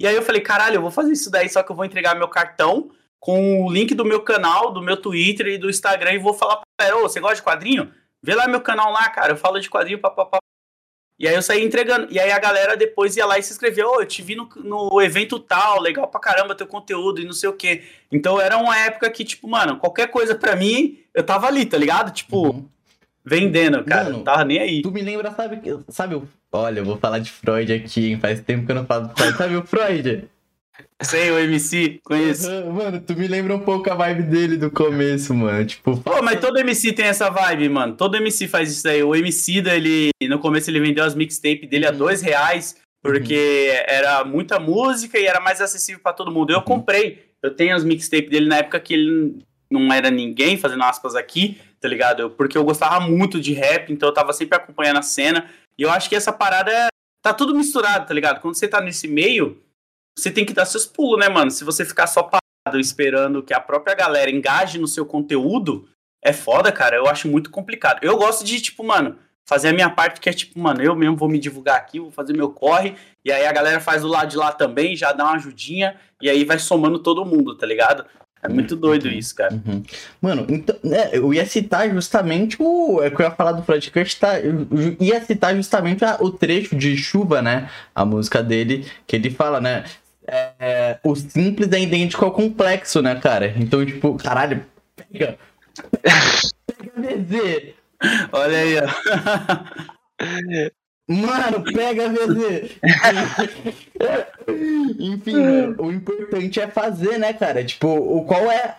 E 0.00 0.06
aí 0.06 0.14
eu 0.14 0.22
falei, 0.22 0.40
caralho, 0.40 0.76
eu 0.76 0.80
vou 0.80 0.90
fazer 0.90 1.12
isso 1.12 1.30
daí, 1.30 1.46
só 1.50 1.62
que 1.62 1.70
eu 1.70 1.76
vou 1.76 1.84
entregar 1.84 2.16
meu 2.16 2.26
cartão 2.26 2.90
com 3.20 3.66
o 3.66 3.70
link 3.70 3.94
do 3.94 4.02
meu 4.02 4.22
canal, 4.22 4.72
do 4.72 4.80
meu 4.80 4.96
Twitter 4.96 5.46
e 5.48 5.58
do 5.58 5.68
Instagram 5.68 6.14
e 6.14 6.18
vou 6.18 6.32
falar 6.32 6.56
pra 6.56 6.64
galera, 6.80 6.96
ô, 6.96 7.02
você 7.02 7.20
gosta 7.20 7.36
de 7.36 7.42
quadrinho? 7.42 7.92
Vê 8.22 8.34
lá 8.34 8.48
meu 8.48 8.62
canal 8.62 8.90
lá, 8.90 9.10
cara, 9.10 9.32
eu 9.32 9.36
falo 9.36 9.60
de 9.60 9.68
quadrinho, 9.68 9.98
papapá. 9.98 10.38
E 11.18 11.28
aí 11.28 11.34
eu 11.34 11.42
saí 11.42 11.62
entregando. 11.62 12.10
E 12.10 12.18
aí 12.18 12.32
a 12.32 12.38
galera 12.38 12.78
depois 12.78 13.14
ia 13.14 13.26
lá 13.26 13.38
e 13.38 13.42
se 13.42 13.52
inscreveu. 13.52 13.90
Ô, 13.90 14.00
eu 14.00 14.06
te 14.06 14.22
vi 14.22 14.34
no, 14.34 14.48
no 14.56 15.02
evento 15.02 15.38
tal, 15.38 15.78
legal 15.78 16.08
pra 16.08 16.18
caramba 16.18 16.54
teu 16.54 16.66
conteúdo 16.66 17.20
e 17.20 17.26
não 17.26 17.34
sei 17.34 17.50
o 17.50 17.52
quê. 17.52 17.82
Então 18.10 18.40
era 18.40 18.56
uma 18.56 18.74
época 18.78 19.10
que, 19.10 19.22
tipo, 19.22 19.46
mano, 19.46 19.76
qualquer 19.76 20.06
coisa 20.06 20.34
pra 20.34 20.56
mim, 20.56 20.98
eu 21.12 21.22
tava 21.22 21.46
ali, 21.46 21.66
tá 21.66 21.76
ligado? 21.76 22.10
Tipo, 22.10 22.46
Uhum. 22.46 22.68
Vendendo, 23.24 23.84
cara. 23.84 24.04
Mano, 24.04 24.16
não 24.18 24.24
tava 24.24 24.44
nem 24.44 24.58
aí. 24.58 24.82
Tu 24.82 24.90
me 24.90 25.02
lembra, 25.02 25.30
sabe, 25.32 25.60
sabe 25.88 26.14
o... 26.14 26.28
Olha, 26.52 26.80
eu 26.80 26.84
vou 26.84 26.96
falar 26.96 27.18
de 27.20 27.30
Freud 27.30 27.72
aqui, 27.72 28.10
hein? 28.10 28.18
Faz 28.20 28.40
tempo 28.40 28.66
que 28.66 28.72
eu 28.72 28.76
não 28.76 28.86
falo. 28.86 29.10
Sabe 29.36 29.56
o 29.56 29.64
Freud? 29.64 30.24
Sei, 31.02 31.30
o 31.30 31.38
MC, 31.38 32.00
conheço. 32.04 32.50
Aham, 32.50 32.72
Mano, 32.72 33.00
tu 33.00 33.14
me 33.16 33.26
lembra 33.26 33.54
um 33.54 33.60
pouco 33.60 33.90
a 33.90 33.94
vibe 33.94 34.22
dele 34.24 34.56
do 34.56 34.70
começo, 34.70 35.32
mano. 35.34 35.64
Tipo, 35.64 35.96
Pô, 35.98 36.22
mas 36.22 36.40
todo 36.40 36.58
MC 36.58 36.92
tem 36.92 37.06
essa 37.06 37.30
vibe, 37.30 37.68
mano. 37.68 37.94
Todo 37.96 38.16
MC 38.16 38.46
faz 38.48 38.70
isso 38.70 38.86
aí. 38.88 39.02
O 39.02 39.14
MC, 39.14 39.62
da, 39.62 39.74
ele, 39.76 40.10
no 40.28 40.38
começo, 40.38 40.70
ele 40.70 40.80
vendeu 40.80 41.04
as 41.04 41.14
mixtapes 41.14 41.68
dele 41.68 41.86
a 41.86 41.90
Uhum. 41.90 41.96
dois 41.98 42.20
reais, 42.22 42.76
porque 43.02 43.70
era 43.86 44.24
muita 44.24 44.58
música 44.58 45.18
e 45.18 45.24
era 45.26 45.40
mais 45.40 45.60
acessível 45.60 46.00
pra 46.02 46.12
todo 46.12 46.30
mundo. 46.32 46.50
Eu 46.50 46.58
Uhum. 46.58 46.64
comprei. 46.64 47.24
Eu 47.42 47.54
tenho 47.54 47.74
as 47.74 47.84
mixtapes 47.84 48.28
dele 48.30 48.46
na 48.48 48.56
época 48.58 48.78
que 48.80 48.92
ele 48.94 49.38
não 49.70 49.90
era 49.92 50.10
ninguém, 50.10 50.56
fazendo 50.58 50.82
aspas 50.84 51.14
aqui, 51.14 51.58
tá 51.80 51.88
ligado? 51.88 52.30
Porque 52.30 52.56
eu 52.56 52.64
gostava 52.64 53.00
muito 53.00 53.40
de 53.40 53.52
rap, 53.52 53.92
então 53.92 54.08
eu 54.08 54.14
tava 54.14 54.32
sempre 54.32 54.56
acompanhando 54.56 54.98
a 54.98 55.02
cena. 55.02 55.48
E 55.78 55.82
eu 55.82 55.90
acho 55.90 56.08
que 56.08 56.14
essa 56.16 56.32
parada 56.32 56.88
tá 57.22 57.32
tudo 57.32 57.54
misturado, 57.54 58.06
tá 58.06 58.14
ligado? 58.14 58.40
Quando 58.40 58.54
você 58.54 58.68
tá 58.68 58.80
nesse 58.80 59.08
meio, 59.08 59.62
você 60.16 60.30
tem 60.30 60.44
que 60.44 60.52
dar 60.52 60.66
seus 60.66 60.86
pulos, 60.86 61.18
né, 61.18 61.28
mano? 61.28 61.50
Se 61.50 61.64
você 61.64 61.84
ficar 61.84 62.06
só 62.06 62.22
parado 62.22 62.78
esperando 62.78 63.42
que 63.42 63.54
a 63.54 63.60
própria 63.60 63.94
galera 63.94 64.30
engaje 64.30 64.78
no 64.78 64.86
seu 64.86 65.06
conteúdo, 65.06 65.88
é 66.22 66.32
foda, 66.32 66.70
cara. 66.70 66.96
Eu 66.96 67.06
acho 67.06 67.28
muito 67.28 67.50
complicado. 67.50 68.00
Eu 68.02 68.16
gosto 68.18 68.44
de, 68.44 68.60
tipo, 68.60 68.84
mano, 68.84 69.18
fazer 69.50 69.68
a 69.68 69.72
minha 69.72 69.90
parte, 69.90 70.20
que 70.20 70.28
é 70.28 70.32
tipo, 70.32 70.60
mano, 70.60 70.82
eu 70.82 70.94
mesmo 70.94 71.16
vou 71.16 71.28
me 71.28 71.38
divulgar 71.38 71.76
aqui, 71.76 71.98
vou 71.98 72.12
fazer 72.12 72.32
meu 72.32 72.50
corre, 72.50 72.94
e 73.24 73.32
aí 73.32 73.46
a 73.46 73.52
galera 73.52 73.80
faz 73.80 74.02
do 74.02 74.08
lado 74.08 74.30
de 74.30 74.36
lá 74.36 74.52
também, 74.52 74.94
já 74.94 75.12
dá 75.12 75.24
uma 75.24 75.34
ajudinha, 75.34 75.96
e 76.20 76.30
aí 76.30 76.44
vai 76.44 76.58
somando 76.58 77.00
todo 77.00 77.24
mundo, 77.24 77.56
tá 77.56 77.66
ligado? 77.66 78.06
É 78.42 78.48
muito 78.48 78.74
doido 78.74 79.08
isso, 79.08 79.34
cara. 79.34 79.52
Uhum. 79.52 79.82
Mano, 80.20 80.46
então, 80.48 80.74
né, 80.82 81.10
eu 81.12 81.32
ia 81.34 81.44
citar 81.44 81.90
justamente 81.90 82.56
o. 82.58 83.02
É 83.02 83.10
que 83.10 83.20
eu 83.20 83.26
ia 83.26 83.30
falar 83.30 83.52
do 83.52 83.62
Freud, 83.62 83.90
que 83.90 83.98
eu 83.98 84.02
ia 84.02 84.08
citar, 84.08 84.44
eu 84.44 84.66
ia 84.98 85.20
citar 85.22 85.54
justamente 85.54 86.04
a- 86.04 86.16
o 86.20 86.30
trecho 86.30 86.74
de 86.74 86.96
chuva, 86.96 87.42
né? 87.42 87.68
A 87.94 88.04
música 88.04 88.42
dele, 88.42 88.86
que 89.06 89.16
ele 89.16 89.30
fala, 89.30 89.60
né? 89.60 89.84
é, 90.26 90.52
é, 90.60 90.98
o 91.02 91.14
simples 91.16 91.72
é 91.72 91.80
idêntico 91.80 92.24
ao 92.24 92.30
complexo, 92.30 93.02
né, 93.02 93.16
cara? 93.16 93.52
Então, 93.58 93.84
tipo, 93.84 94.14
caralho, 94.16 94.64
pega. 94.96 95.36
Pega 95.92 96.92
VZ. 96.96 97.74
Olha 98.32 98.58
aí, 98.58 98.76
ó. 98.78 100.70
Mano, 101.10 101.64
pega 101.64 102.08
VZ. 102.08 102.70
Enfim, 105.00 105.34
mano, 105.34 105.76
o 105.80 105.90
importante 105.90 106.60
é 106.60 106.68
fazer, 106.68 107.18
né, 107.18 107.32
cara? 107.32 107.64
Tipo, 107.64 107.88
o 107.88 108.24
qual 108.24 108.48
é. 108.50 108.76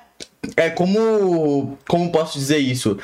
É 0.56 0.70
como. 0.70 1.78
Como 1.88 2.10
posso 2.10 2.40
dizer 2.40 2.58
isso? 2.58 2.98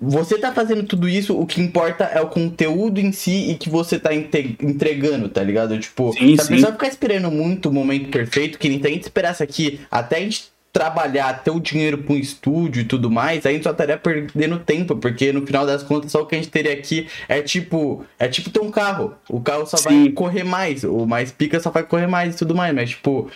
Você 0.00 0.38
tá 0.38 0.52
fazendo 0.52 0.82
tudo 0.82 1.08
isso, 1.08 1.38
o 1.38 1.46
que 1.46 1.60
importa 1.60 2.04
é 2.04 2.20
o 2.20 2.28
conteúdo 2.28 3.00
em 3.00 3.12
si 3.12 3.50
e 3.50 3.54
que 3.54 3.68
você 3.68 3.98
tá 3.98 4.14
entregando, 4.14 5.28
tá 5.28 5.42
ligado? 5.42 5.78
Tipo, 5.78 6.12
Sim, 6.12 6.34
se 6.36 6.42
a 6.42 6.44
sim. 6.44 6.54
pessoa 6.54 6.72
ficar 6.72 6.88
esperando 6.88 7.30
muito 7.30 7.68
o 7.68 7.72
momento 7.72 8.10
perfeito, 8.10 8.58
que 8.58 8.68
nem 8.68 8.80
se 8.80 8.86
a 8.86 8.90
gente 8.90 9.02
esperasse 9.02 9.42
aqui 9.42 9.80
até 9.90 10.16
a 10.16 10.20
gente 10.20 10.53
trabalhar, 10.74 11.44
ter 11.44 11.52
o 11.52 11.60
dinheiro 11.60 11.98
pra 11.98 12.14
um 12.14 12.18
estúdio 12.18 12.82
e 12.82 12.84
tudo 12.84 13.08
mais, 13.08 13.46
a 13.46 13.52
gente 13.52 13.62
só 13.62 13.70
estaria 13.70 13.96
perdendo 13.96 14.58
tempo, 14.58 14.96
porque 14.96 15.32
no 15.32 15.46
final 15.46 15.64
das 15.64 15.84
contas 15.84 16.10
só 16.10 16.22
o 16.22 16.26
que 16.26 16.34
a 16.34 16.38
gente 16.38 16.50
teria 16.50 16.72
aqui 16.72 17.06
é 17.28 17.40
tipo, 17.40 18.04
é 18.18 18.26
tipo 18.26 18.50
ter 18.50 18.58
um 18.58 18.72
carro. 18.72 19.14
O 19.28 19.40
carro 19.40 19.64
só 19.66 19.76
Sim. 19.76 19.84
vai 19.84 20.12
correr 20.12 20.42
mais, 20.42 20.82
o 20.82 21.06
mais 21.06 21.30
pica 21.30 21.60
só 21.60 21.70
vai 21.70 21.84
correr 21.84 22.08
mais 22.08 22.34
e 22.34 22.38
tudo 22.38 22.56
mais, 22.56 22.74
mas 22.74 22.90
tipo, 22.90 23.30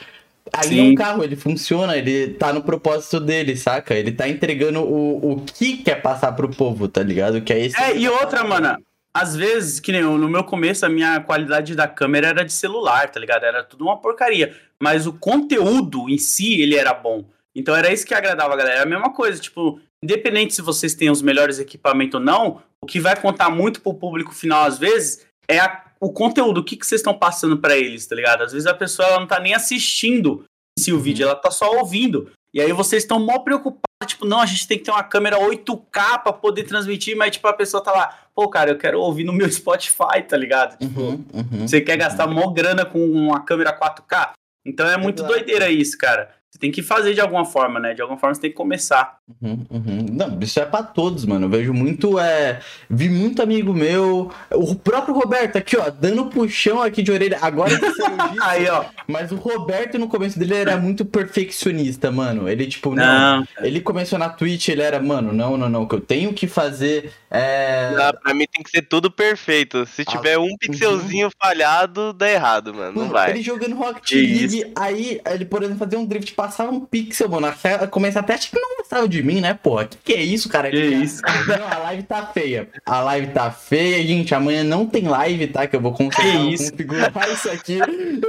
aí 0.53 0.68
Sim. 0.68 0.80
é 0.80 0.82
um 0.91 0.95
carro, 0.97 1.22
ele 1.22 1.36
funciona, 1.36 1.97
ele 1.97 2.30
tá 2.30 2.53
no 2.53 2.61
propósito 2.61 3.20
dele, 3.20 3.57
saca? 3.57 3.95
Ele 3.95 4.11
tá 4.11 4.28
entregando 4.28 4.80
o, 4.80 5.34
o 5.34 5.41
que 5.43 5.76
quer 5.76 6.03
passar 6.03 6.32
pro 6.32 6.51
povo, 6.51 6.89
tá 6.89 7.05
ligado? 7.05 7.41
Que 7.41 7.53
é 7.53 7.66
esse. 7.66 7.80
É, 7.80 7.97
e 7.97 8.09
outra, 8.09 8.43
mano, 8.43 8.76
às 9.20 9.34
vezes, 9.36 9.80
que 9.80 9.92
nem 9.92 10.00
eu, 10.02 10.16
no 10.18 10.28
meu 10.28 10.44
começo, 10.44 10.84
a 10.84 10.88
minha 10.88 11.20
qualidade 11.20 11.74
da 11.74 11.86
câmera 11.88 12.28
era 12.28 12.44
de 12.44 12.52
celular, 12.52 13.10
tá 13.10 13.18
ligado? 13.20 13.44
Era 13.44 13.62
tudo 13.64 13.84
uma 13.84 13.96
porcaria. 14.00 14.56
Mas 14.82 15.06
o 15.06 15.12
conteúdo 15.12 16.08
em 16.08 16.18
si, 16.18 16.60
ele 16.60 16.76
era 16.76 16.92
bom. 16.94 17.24
Então 17.54 17.74
era 17.74 17.92
isso 17.92 18.06
que 18.06 18.14
agradava 18.14 18.54
a 18.54 18.56
galera. 18.56 18.76
Era 18.76 18.84
a 18.84 18.88
mesma 18.88 19.12
coisa, 19.12 19.40
tipo, 19.40 19.80
independente 20.02 20.54
se 20.54 20.62
vocês 20.62 20.94
têm 20.94 21.10
os 21.10 21.22
melhores 21.22 21.58
equipamentos 21.58 22.18
ou 22.20 22.24
não, 22.24 22.62
o 22.82 22.86
que 22.86 23.00
vai 23.00 23.20
contar 23.20 23.50
muito 23.50 23.80
pro 23.80 23.94
público 23.94 24.32
final, 24.34 24.64
às 24.64 24.78
vezes, 24.78 25.26
é 25.48 25.58
a- 25.58 25.84
o 26.00 26.12
conteúdo, 26.12 26.58
o 26.60 26.64
que, 26.64 26.76
que 26.76 26.86
vocês 26.86 27.00
estão 27.00 27.12
passando 27.18 27.58
pra 27.58 27.76
eles, 27.76 28.06
tá 28.06 28.14
ligado? 28.14 28.42
Às 28.44 28.52
vezes 28.52 28.66
a 28.68 28.74
pessoa 28.74 29.08
ela 29.08 29.20
não 29.20 29.26
tá 29.26 29.40
nem 29.40 29.54
assistindo 29.54 30.44
si 30.78 30.92
o 30.92 31.00
vídeo, 31.00 31.24
ela 31.24 31.34
tá 31.34 31.50
só 31.50 31.76
ouvindo. 31.78 32.30
E 32.54 32.60
aí 32.60 32.72
vocês 32.72 33.02
estão 33.02 33.18
mó 33.18 33.40
preocupados, 33.40 33.82
tipo, 34.07 34.24
não, 34.24 34.40
a 34.40 34.46
gente 34.46 34.66
tem 34.68 34.78
que 34.78 34.84
ter 34.84 34.90
uma 34.90 35.03
câmera 35.03 35.38
8K 35.38 36.22
pra 36.22 36.32
poder 36.32 36.64
transmitir, 36.64 37.16
mas 37.16 37.32
tipo, 37.32 37.49
a 37.49 37.53
pessoa 37.53 37.82
tá 37.82 37.90
lá, 37.90 38.16
pô, 38.34 38.49
cara, 38.49 38.70
eu 38.70 38.78
quero 38.78 39.01
ouvir 39.01 39.24
no 39.24 39.32
meu 39.32 39.49
Spotify, 39.51 40.22
tá 40.26 40.36
ligado? 40.36 40.78
Tipo, 40.78 41.01
Uhum, 41.01 41.24
uhum. 41.32 41.66
você 41.68 41.80
quer 41.80 41.96
gastar 41.96 42.26
mó 42.26 42.49
grana 42.49 42.84
com 42.84 43.05
uma 43.05 43.40
câmera 43.44 43.76
4K? 43.76 44.30
Então 44.64 44.88
é 44.88 44.96
muito 44.96 45.20
Exato. 45.22 45.32
doideira 45.34 45.68
isso, 45.70 45.96
cara. 45.99 46.30
Você 46.51 46.59
tem 46.59 46.72
que 46.72 46.82
fazer 46.82 47.12
de 47.12 47.20
alguma 47.20 47.44
forma, 47.44 47.78
né? 47.78 47.92
De 47.92 48.01
alguma 48.01 48.18
forma 48.18 48.34
você 48.34 48.40
tem 48.40 48.51
que 48.51 48.57
começar. 48.57 49.18
Uhum, 49.42 49.66
uhum. 49.70 50.07
Não, 50.11 50.38
isso 50.40 50.59
é 50.59 50.64
pra 50.64 50.82
todos, 50.82 51.26
mano. 51.26 51.44
Eu 51.44 51.51
vejo 51.51 51.74
muito, 51.74 52.18
é. 52.18 52.61
Vi 52.88 53.11
muito 53.11 53.42
amigo 53.42 53.74
meu. 53.74 54.32
O 54.53 54.74
próprio 54.74 55.14
Roberto 55.14 55.57
aqui, 55.57 55.76
ó, 55.76 55.90
dando 55.90 56.26
puxão 56.26 56.82
aqui 56.82 57.03
de 57.03 57.12
orelha. 57.12 57.38
Agora 57.42 57.78
que 57.78 57.92
saiu 57.92 58.16
disso. 58.32 58.42
Aí, 58.42 58.66
ó. 58.68 58.86
Mas 59.07 59.30
o 59.30 59.36
Roberto, 59.36 59.99
no 59.99 60.09
começo 60.09 60.38
dele, 60.38 60.55
era 60.55 60.78
muito 60.78 61.05
perfeccionista, 61.05 62.11
mano. 62.11 62.49
Ele, 62.49 62.66
tipo, 62.66 62.94
não. 62.94 63.40
Não, 63.40 63.46
Ele 63.61 63.80
começou 63.80 64.18
na 64.18 64.28
Twitch, 64.30 64.68
ele 64.68 64.82
era, 64.82 65.01
mano, 65.01 65.32
não, 65.32 65.57
não, 65.57 65.68
não. 65.68 65.82
O 65.82 65.88
que 65.88 65.94
eu 65.96 66.01
tenho 66.01 66.32
que 66.32 66.46
fazer 66.46 67.12
é. 67.30 67.94
Ah, 67.99 68.12
pra 68.12 68.32
mim 68.32 68.46
tem 68.51 68.62
que 68.62 68.70
ser 68.70 68.82
tudo 68.82 69.11
perfeito. 69.11 69.84
Se 69.86 70.05
tiver 70.05 70.38
um 70.38 70.57
pixelzinho 70.59 71.28
falhado, 71.40 72.12
dá 72.14 72.30
errado, 72.30 72.72
mano. 72.74 72.92
Não 72.92 73.03
Mano, 73.03 73.12
vai. 73.12 73.30
Ele 73.32 73.42
jogando 73.42 73.76
Rocket 73.76 74.12
League, 74.12 74.72
aí 74.76 75.20
ele, 75.26 75.44
por 75.44 75.62
exemplo, 75.62 75.78
fazia 75.78 75.99
um 75.99 76.07
drift, 76.07 76.32
passava 76.39 76.70
um 76.70 76.78
pixel, 76.86 77.28
mano. 77.28 77.53
Começa 77.91 78.20
até 78.20 78.34
achar 78.34 78.51
que 78.51 78.61
não 78.61 78.76
gostava 78.76 79.09
de 79.09 79.20
mim, 79.24 79.41
né, 79.41 79.55
porra? 79.55 79.86
Que 79.86 79.97
que 80.05 80.12
é 80.14 80.22
isso, 80.22 80.49
cara? 80.49 80.70
que 80.70 80.76
Ele- 80.76 80.95
isso. 81.05 81.20
Não, 81.49 81.66
a 81.68 81.78
live 81.78 82.05
tá 82.05 82.24
feia. 82.26 82.68
A 82.86 83.01
live 83.01 83.26
tá 83.32 83.51
feia, 83.51 84.07
gente. 84.07 84.32
Amanhã 84.34 84.62
não 84.62 84.86
tem 84.86 85.09
live, 85.09 85.49
tá? 85.49 85.66
Que 85.66 85.74
eu 85.74 85.80
vou 85.80 85.93
conseguir 85.93 86.30
Que 86.30 86.55
isso? 86.55 86.70
configurar 86.70 87.12
isso 87.32 87.51
aqui. 87.51 87.78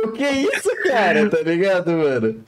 O 0.04 0.12
que 0.12 0.24
é 0.24 0.42
isso, 0.42 0.70
cara? 0.88 1.30
Tá 1.30 1.38
ligado, 1.42 1.92
mano? 1.92 2.44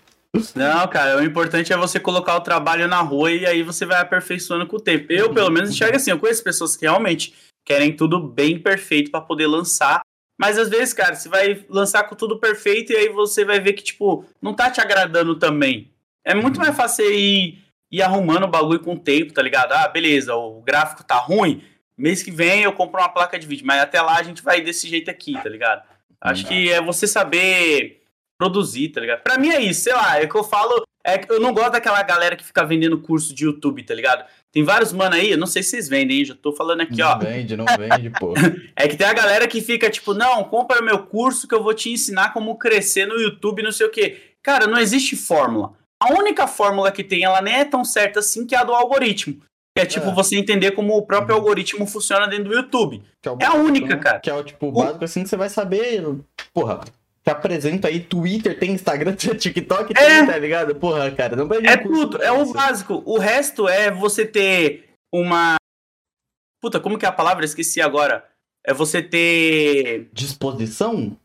Não, 0.55 0.87
cara, 0.87 1.17
o 1.19 1.23
importante 1.23 1.71
é 1.71 1.77
você 1.77 1.99
colocar 1.99 2.35
o 2.37 2.41
trabalho 2.41 2.87
na 2.87 3.01
rua 3.01 3.31
e 3.31 3.45
aí 3.45 3.61
você 3.63 3.85
vai 3.85 4.01
aperfeiçoando 4.01 4.65
com 4.65 4.77
o 4.77 4.81
tempo. 4.81 5.11
Eu, 5.13 5.31
pelo 5.33 5.51
menos, 5.51 5.69
enxergo 5.69 5.95
assim. 5.97 6.09
Eu 6.09 6.17
conheço 6.19 6.43
pessoas 6.43 6.75
que 6.75 6.85
realmente 6.85 7.33
querem 7.65 7.95
tudo 7.95 8.19
bem 8.19 8.57
perfeito 8.57 9.11
pra 9.11 9.21
poder 9.21 9.45
lançar. 9.47 10.01
Mas 10.41 10.57
às 10.57 10.69
vezes, 10.69 10.91
cara, 10.91 11.13
você 11.13 11.29
vai 11.29 11.63
lançar 11.69 12.01
com 12.05 12.15
tudo 12.15 12.39
perfeito 12.39 12.91
e 12.91 12.97
aí 12.97 13.09
você 13.09 13.45
vai 13.45 13.59
ver 13.59 13.73
que, 13.73 13.83
tipo, 13.83 14.25
não 14.41 14.55
tá 14.55 14.71
te 14.71 14.81
agradando 14.81 15.35
também. 15.37 15.91
É 16.25 16.33
muito 16.33 16.59
mais 16.59 16.75
fácil 16.75 17.05
você 17.05 17.15
ir, 17.15 17.59
ir 17.91 18.01
arrumando 18.01 18.45
o 18.45 18.47
bagulho 18.47 18.79
com 18.79 18.95
o 18.95 18.99
tempo, 18.99 19.33
tá 19.33 19.41
ligado? 19.43 19.73
Ah, 19.73 19.87
beleza, 19.87 20.33
o 20.33 20.59
gráfico 20.63 21.03
tá 21.03 21.13
ruim. 21.13 21.63
Mês 21.95 22.23
que 22.23 22.31
vem 22.31 22.63
eu 22.63 22.73
compro 22.73 22.99
uma 22.99 23.09
placa 23.09 23.37
de 23.37 23.45
vídeo, 23.45 23.67
mas 23.67 23.83
até 23.83 24.01
lá 24.01 24.17
a 24.17 24.23
gente 24.23 24.41
vai 24.41 24.61
desse 24.61 24.89
jeito 24.89 25.11
aqui, 25.11 25.33
tá 25.33 25.47
ligado? 25.47 25.83
Acho 26.19 26.47
que 26.47 26.71
é 26.71 26.81
você 26.81 27.05
saber 27.05 28.01
produzir, 28.35 28.89
tá 28.89 28.99
ligado? 28.99 29.21
Pra 29.21 29.37
mim 29.37 29.49
é 29.49 29.61
isso, 29.61 29.81
sei 29.81 29.93
lá, 29.93 30.19
é 30.19 30.25
o 30.25 30.29
que 30.29 30.35
eu 30.35 30.43
falo. 30.43 30.83
É 31.03 31.19
que 31.19 31.31
eu 31.31 31.39
não 31.39 31.53
gosto 31.53 31.73
daquela 31.73 32.01
galera 32.01 32.35
que 32.35 32.43
fica 32.43 32.65
vendendo 32.65 32.99
curso 32.99 33.35
de 33.35 33.45
YouTube, 33.45 33.83
tá 33.83 33.93
ligado? 33.93 34.25
Tem 34.53 34.63
vários 34.63 34.91
mano 34.91 35.15
aí, 35.15 35.31
eu 35.31 35.37
não 35.37 35.47
sei 35.47 35.63
se 35.63 35.69
vocês 35.69 35.87
vendem, 35.87 36.19
hein? 36.19 36.25
Já 36.25 36.35
tô 36.35 36.51
falando 36.51 36.81
aqui, 36.81 36.97
não 36.97 37.07
ó. 37.07 37.17
vende, 37.17 37.55
não 37.55 37.65
vende, 37.65 38.09
pô. 38.09 38.33
É 38.75 38.87
que 38.87 38.97
tem 38.97 39.07
a 39.07 39.13
galera 39.13 39.47
que 39.47 39.61
fica 39.61 39.89
tipo, 39.89 40.13
não, 40.13 40.43
compra 40.43 40.81
meu 40.81 40.99
curso 41.05 41.47
que 41.47 41.55
eu 41.55 41.63
vou 41.63 41.73
te 41.73 41.89
ensinar 41.91 42.33
como 42.33 42.57
crescer 42.57 43.05
no 43.05 43.15
YouTube, 43.19 43.61
não 43.63 43.71
sei 43.71 43.85
o 43.87 43.91
quê. 43.91 44.17
Cara, 44.43 44.67
não 44.67 44.77
existe 44.79 45.15
fórmula. 45.15 45.73
A 46.01 46.11
única 46.13 46.47
fórmula 46.47 46.91
que 46.91 47.03
tem, 47.03 47.23
ela 47.23 47.41
nem 47.41 47.53
é 47.53 47.65
tão 47.65 47.85
certa 47.85 48.19
assim, 48.19 48.45
que 48.45 48.55
é 48.55 48.57
a 48.57 48.63
do 48.63 48.73
algoritmo. 48.73 49.39
Que 49.77 49.83
é 49.83 49.85
tipo 49.85 50.07
É. 50.07 50.13
você 50.13 50.35
entender 50.35 50.71
como 50.71 50.97
o 50.97 51.05
próprio 51.05 51.35
algoritmo 51.35 51.85
funciona 51.87 52.27
dentro 52.27 52.45
do 52.49 52.55
YouTube. 52.55 53.01
Que 53.21 53.29
o 53.29 53.37
É 53.39 53.45
a 53.45 53.49
básico, 53.51 53.65
única, 53.65 53.95
né? 53.95 54.01
cara. 54.01 54.19
Que 54.19 54.29
é 54.29 54.33
o 54.33 54.43
tipo 54.43 54.69
básico 54.71 55.05
assim 55.05 55.23
que 55.23 55.29
você 55.29 55.37
vai 55.37 55.47
saber. 55.49 56.03
Porra, 56.53 56.81
te 57.23 57.29
apresento 57.29 57.87
aí 57.87 57.99
Twitter, 57.99 58.57
tem 58.57 58.71
Instagram, 58.71 59.13
tem 59.15 59.35
TikTok, 59.35 59.93
tem, 59.93 60.03
É. 60.03 60.25
tá 60.25 60.37
ligado? 60.37 60.75
Porra, 60.75 61.11
cara, 61.11 61.35
não 61.35 61.47
vai 61.47 61.59
É 61.65 61.77
tudo, 61.77 62.21
é 62.21 62.31
o 62.31 62.51
básico. 62.51 63.01
O 63.05 63.17
resto 63.17 63.67
é 63.67 63.91
você 63.91 64.25
ter 64.25 64.89
uma. 65.13 65.55
Puta, 66.61 66.79
como 66.79 66.97
que 66.97 67.05
é 67.05 67.09
a 67.09 67.13
palavra? 67.13 67.45
Esqueci 67.45 67.81
agora. 67.81 68.25
É 68.65 68.73
você 68.73 69.01
ter. 69.01 70.09
Disposição? 70.13 71.17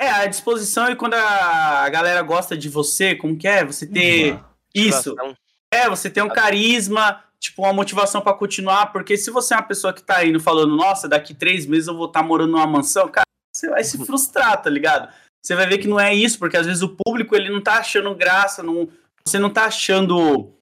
É, 0.00 0.10
a 0.10 0.26
disposição 0.26 0.90
e 0.90 0.96
quando 0.96 1.14
a 1.14 1.88
galera 1.88 2.22
gosta 2.22 2.56
de 2.56 2.68
você, 2.68 3.14
como 3.14 3.36
que 3.36 3.46
é? 3.46 3.64
Você 3.64 3.86
ter. 3.86 4.38
Isso. 4.74 5.10
Motivação. 5.10 5.36
É, 5.72 5.88
você 5.88 6.10
tem 6.10 6.22
um 6.22 6.28
carisma, 6.28 7.22
tipo, 7.40 7.62
uma 7.62 7.72
motivação 7.72 8.20
pra 8.20 8.34
continuar, 8.34 8.86
porque 8.92 9.16
se 9.16 9.30
você 9.30 9.54
é 9.54 9.56
uma 9.56 9.62
pessoa 9.62 9.92
que 9.92 10.02
tá 10.02 10.24
indo 10.24 10.38
falando, 10.40 10.76
nossa, 10.76 11.08
daqui 11.08 11.32
três 11.32 11.64
meses 11.66 11.86
eu 11.88 11.96
vou 11.96 12.06
estar 12.06 12.22
morando 12.22 12.52
numa 12.52 12.66
mansão, 12.66 13.08
cara, 13.08 13.24
você 13.54 13.70
vai 13.70 13.82
se 13.84 13.96
frustrar, 14.04 14.60
tá 14.60 14.68
ligado? 14.68 15.08
Você 15.42 15.54
vai 15.56 15.66
ver 15.66 15.78
que 15.78 15.88
não 15.88 15.98
é 15.98 16.14
isso, 16.14 16.38
porque 16.38 16.56
às 16.56 16.66
vezes 16.66 16.82
o 16.82 16.96
público 17.04 17.34
ele 17.34 17.50
não 17.50 17.60
tá 17.60 17.74
achando 17.78 18.14
graça, 18.14 18.62
não, 18.62 18.88
você 19.24 19.38
não 19.38 19.50
tá 19.50 19.64
achando. 19.64 20.52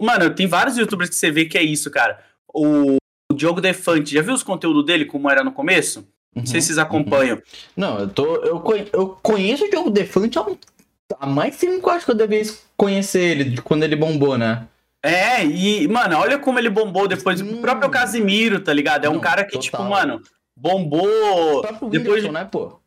Mano, 0.00 0.34
tem 0.34 0.46
vários 0.46 0.76
youtubers 0.76 1.08
que 1.10 1.16
você 1.16 1.30
vê 1.30 1.44
que 1.44 1.56
é 1.56 1.62
isso, 1.62 1.90
cara. 1.90 2.18
O, 2.52 2.96
o 3.30 3.34
Diogo 3.34 3.60
Defante, 3.60 4.14
já 4.14 4.22
viu 4.22 4.34
os 4.34 4.42
conteúdos 4.42 4.84
dele, 4.84 5.04
como 5.04 5.30
era 5.30 5.44
no 5.44 5.52
começo? 5.52 6.06
Não 6.34 6.44
sei 6.44 6.60
se 6.60 6.66
vocês 6.68 6.78
acompanham. 6.78 7.40
Não, 7.76 7.98
eu 8.00 8.08
tô. 8.08 8.36
Eu, 8.36 8.60
conhe- 8.60 8.88
eu 8.92 9.08
conheço 9.22 9.64
o 9.64 9.70
Diogo 9.70 9.90
Defante 9.90 10.38
há, 10.38 10.42
um- 10.42 10.58
há 11.18 11.26
mais 11.26 11.56
tempo 11.56 11.80
que 11.80 11.86
eu 11.88 11.90
acho 11.92 12.04
que 12.04 12.10
eu 12.10 12.16
devia 12.16 12.42
conhecer 12.76 13.22
ele, 13.22 13.44
de 13.44 13.62
quando 13.62 13.84
ele 13.84 13.96
bombou, 13.96 14.36
né? 14.36 14.66
É, 15.02 15.44
e, 15.46 15.86
mano, 15.88 16.18
olha 16.18 16.36
como 16.38 16.58
ele 16.58 16.68
bombou 16.68 17.06
depois. 17.06 17.40
Hum. 17.40 17.58
O 17.58 17.60
próprio 17.62 17.88
Casimiro, 17.88 18.60
tá 18.60 18.72
ligado? 18.72 19.04
É 19.04 19.08
um 19.08 19.14
Não, 19.14 19.20
cara 19.20 19.44
que, 19.44 19.52
total. 19.52 19.62
tipo, 19.62 19.82
mano, 19.84 20.20
bombou. 20.58 21.58
O 21.58 21.62
próprio 21.62 21.88
Depois 21.90 22.24
né, 22.24 22.44
pô? 22.44 22.80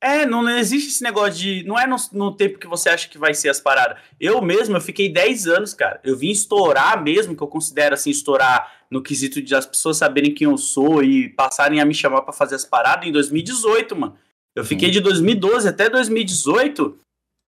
É, 0.00 0.26
não, 0.26 0.42
não 0.42 0.58
existe 0.58 0.88
esse 0.88 1.02
negócio 1.02 1.34
de. 1.34 1.64
Não 1.64 1.78
é 1.78 1.86
no, 1.86 1.96
no 2.12 2.36
tempo 2.36 2.58
que 2.58 2.66
você 2.66 2.88
acha 2.88 3.08
que 3.08 3.18
vai 3.18 3.32
ser 3.32 3.48
as 3.48 3.60
paradas. 3.60 3.98
Eu 4.20 4.42
mesmo, 4.42 4.76
eu 4.76 4.80
fiquei 4.80 5.08
10 5.08 5.46
anos, 5.46 5.72
cara. 5.72 6.00
Eu 6.04 6.16
vim 6.16 6.30
estourar 6.30 7.02
mesmo, 7.02 7.34
que 7.34 7.42
eu 7.42 7.48
considero 7.48 7.94
assim, 7.94 8.10
estourar 8.10 8.84
no 8.90 9.02
quesito 9.02 9.40
de 9.40 9.54
as 9.54 9.66
pessoas 9.66 9.96
saberem 9.96 10.34
quem 10.34 10.46
eu 10.46 10.58
sou 10.58 11.02
e 11.02 11.30
passarem 11.30 11.80
a 11.80 11.84
me 11.84 11.94
chamar 11.94 12.22
pra 12.22 12.32
fazer 12.32 12.54
as 12.54 12.64
paradas 12.64 13.06
em 13.06 13.12
2018, 13.12 13.96
mano. 13.96 14.16
Eu 14.54 14.64
fiquei 14.64 14.90
de 14.90 15.00
2012 15.00 15.68
até 15.68 15.88
2018 15.90 16.98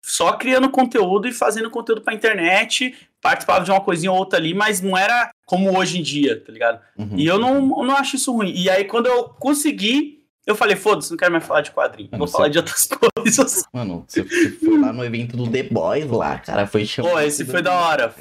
só 0.05 0.33
criando 0.33 0.69
conteúdo 0.69 1.29
e 1.29 1.33
fazendo 1.33 1.71
conteúdo 1.71 2.03
pra 2.03 2.15
internet. 2.15 2.95
Participava 3.21 3.65
de 3.65 3.71
uma 3.71 3.81
coisinha 3.81 4.13
ou 4.13 4.19
outra 4.19 4.39
ali, 4.39 4.53
mas 4.53 4.81
não 4.81 4.97
era 4.97 5.31
como 5.47 5.77
hoje 5.77 5.99
em 5.99 6.03
dia, 6.03 6.41
tá 6.41 6.53
ligado? 6.53 6.81
Uhum. 6.99 7.17
E 7.17 7.27
eu 7.27 7.39
não, 7.39 7.55
eu 7.79 7.85
não 7.85 7.97
acho 7.97 8.17
isso 8.17 8.33
ruim. 8.33 8.53
E 8.55 8.69
aí, 8.69 8.85
quando 8.85 9.07
eu 9.07 9.25
consegui, 9.29 10.22
eu 10.47 10.55
falei, 10.57 10.77
foda-se, 10.77 11.11
não 11.11 11.17
quero 11.17 11.33
mais 11.33 11.45
falar 11.47 11.61
de 11.61 11.71
quadrinho. 11.71 12.09
Mano, 12.13 12.25
Vou 12.25 12.33
falar 12.33 12.49
de 12.49 12.59
outras 12.59 12.89
coisas. 13.17 13.65
Mano, 13.73 14.05
você 14.09 14.25
foi 14.25 14.79
lá 14.79 14.93
no 14.93 15.05
evento 15.05 15.37
do 15.37 15.49
The 15.51 15.63
Boys 15.65 16.11
lá, 16.11 16.39
cara, 16.39 16.67
foi 16.67 16.85
chamado. 16.85 17.13
Pô, 17.13 17.21
esse 17.21 17.45
foi 17.45 17.63
da 17.63 17.73
hora. 17.73 18.15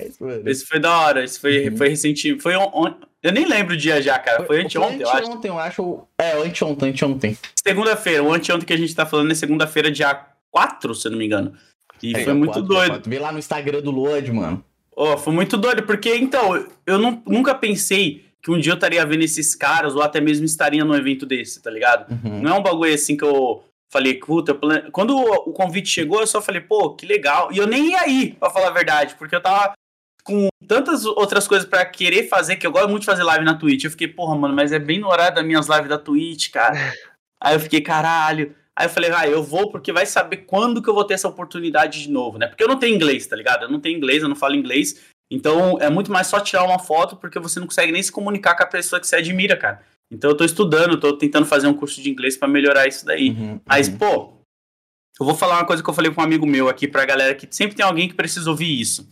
Esse 0.45 0.65
foi 0.65 0.79
da 0.79 0.97
hora. 0.99 1.23
Esse 1.23 1.39
foi, 1.39 1.69
Uhum. 1.69 1.77
foi 1.77 1.89
recente. 1.89 2.39
Foi 2.39 2.55
on, 2.55 2.69
on- 2.73 2.95
Eu 3.23 3.31
nem 3.31 3.45
lembro 3.45 3.73
o 3.73 3.77
dia 3.77 4.01
já, 4.01 4.17
cara. 4.19 4.45
Foi 4.45 4.61
anteontem, 4.61 5.01
eu 5.01 5.09
acho. 5.09 5.17
Anteontem, 5.27 5.49
eu 5.51 5.59
acho. 5.59 5.99
É, 6.17 6.31
anteontem, 6.41 6.89
anteontem. 6.89 7.37
Segunda-feira. 7.63 8.23
O 8.23 8.33
anteontem 8.33 8.65
que 8.65 8.73
a 8.73 8.77
gente 8.77 8.95
tá 8.95 9.05
falando 9.05 9.31
é 9.31 9.35
segunda-feira, 9.35 9.91
dia 9.91 10.19
4, 10.49 10.93
se 10.95 11.07
eu 11.07 11.11
não 11.11 11.17
me 11.19 11.25
engano. 11.25 11.53
E 12.01 12.15
É, 12.15 12.23
foi 12.23 12.33
muito 12.33 12.53
quatro, 12.53 12.67
doido. 12.67 12.89
quatro. 12.93 13.09
Vê 13.09 13.19
lá 13.19 13.31
no 13.31 13.37
Instagram 13.39 13.81
do 13.81 13.91
Lodi, 13.91 14.31
mano. 14.31 14.63
Ó, 14.95 15.17
foi 15.17 15.31
muito 15.33 15.55
doido, 15.57 15.83
porque 15.83 16.15
então, 16.15 16.65
eu 16.85 16.97
não, 16.97 17.21
nunca 17.27 17.53
pensei 17.55 18.25
que 18.41 18.49
um 18.51 18.59
dia 18.59 18.71
eu 18.71 18.75
estaria 18.75 19.05
vendo 19.05 19.23
esses 19.23 19.53
caras, 19.55 19.95
ou 19.95 20.01
até 20.01 20.19
mesmo 20.19 20.45
estaria 20.45 20.83
num 20.83 20.95
evento 20.95 21.25
desse, 21.25 21.61
tá 21.61 21.69
ligado? 21.69 22.11
Uhum. 22.11 22.41
Não 22.41 22.55
é 22.55 22.59
um 22.59 22.63
bagulho 22.63 22.93
assim 22.93 23.15
que 23.15 23.23
eu 23.23 23.63
falei, 23.91 24.15
puta, 24.15 24.55
plane- 24.55 24.89
quando 24.91 25.15
o 25.15 25.51
convite 25.53 25.89
chegou, 25.89 26.21
eu 26.21 26.27
só 26.27 26.41
falei, 26.41 26.61
pô, 26.61 26.95
que 26.95 27.05
legal. 27.05 27.51
E 27.51 27.57
eu 27.57 27.67
nem 27.67 27.91
ia 27.91 28.07
ir, 28.07 28.35
pra 28.39 28.49
falar 28.49 28.67
a 28.67 28.71
verdade, 28.71 29.15
porque 29.15 29.35
eu 29.35 29.41
tava 29.41 29.73
com 30.23 30.47
tantas 30.67 31.05
outras 31.05 31.47
coisas 31.47 31.67
pra 31.67 31.85
querer 31.85 32.27
fazer, 32.29 32.55
que 32.55 32.65
eu 32.65 32.71
gosto 32.71 32.89
muito 32.89 33.01
de 33.01 33.07
fazer 33.07 33.23
live 33.23 33.43
na 33.43 33.55
Twitch. 33.55 33.83
Eu 33.83 33.91
fiquei, 33.91 34.07
porra, 34.07 34.35
mano, 34.35 34.55
mas 34.55 34.71
é 34.71 34.79
bem 34.79 34.99
no 34.99 35.07
horário 35.09 35.35
das 35.35 35.45
minhas 35.45 35.67
lives 35.67 35.89
da 35.89 35.97
Twitch, 35.97 36.51
cara. 36.51 36.75
Aí 37.43 37.55
eu 37.55 37.59
fiquei, 37.59 37.81
caralho. 37.81 38.55
Aí 38.75 38.85
eu 38.85 38.89
falei, 38.89 39.11
ah, 39.11 39.27
eu 39.27 39.43
vou 39.43 39.69
porque 39.69 39.91
vai 39.91 40.05
saber 40.05 40.37
quando 40.37 40.81
que 40.81 40.89
eu 40.89 40.93
vou 40.93 41.03
ter 41.03 41.15
essa 41.15 41.27
oportunidade 41.27 42.03
de 42.03 42.09
novo, 42.09 42.37
né? 42.37 42.47
Porque 42.47 42.63
eu 42.63 42.67
não 42.67 42.79
tenho 42.79 42.95
inglês, 42.95 43.27
tá 43.27 43.35
ligado? 43.35 43.63
Eu 43.63 43.69
não 43.69 43.79
tenho 43.81 43.97
inglês, 43.97 44.23
eu 44.23 44.29
não 44.29 44.35
falo 44.35 44.55
inglês. 44.55 45.01
Então 45.31 45.77
é 45.79 45.89
muito 45.89 46.11
mais 46.11 46.27
só 46.27 46.41
tirar 46.41 46.65
uma 46.65 46.77
foto 46.77 47.15
porque 47.15 47.39
você 47.39 47.57
não 47.57 47.65
consegue 47.65 47.93
nem 47.93 48.03
se 48.03 48.11
comunicar 48.11 48.55
com 48.55 48.63
a 48.63 48.67
pessoa 48.67 48.99
que 48.99 49.07
você 49.07 49.15
admira, 49.15 49.55
cara. 49.55 49.81
Então 50.11 50.29
eu 50.29 50.35
tô 50.35 50.43
estudando, 50.43 50.99
tô 50.99 51.17
tentando 51.17 51.45
fazer 51.45 51.67
um 51.67 51.73
curso 51.73 52.01
de 52.01 52.09
inglês 52.09 52.35
para 52.35 52.49
melhorar 52.49 52.85
isso 52.85 53.05
daí. 53.05 53.29
Uhum, 53.29 53.61
Mas, 53.65 53.87
uhum. 53.87 53.97
pô, 53.97 54.33
eu 55.17 55.25
vou 55.25 55.33
falar 55.33 55.55
uma 55.55 55.65
coisa 55.65 55.81
que 55.81 55.89
eu 55.89 55.93
falei 55.93 56.13
com 56.13 56.19
um 56.19 56.23
amigo 56.23 56.45
meu 56.45 56.67
aqui 56.67 56.85
pra 56.85 57.05
galera 57.05 57.33
que 57.33 57.47
sempre 57.49 57.77
tem 57.77 57.85
alguém 57.85 58.09
que 58.09 58.13
precisa 58.13 58.49
ouvir 58.49 58.79
isso. 58.79 59.07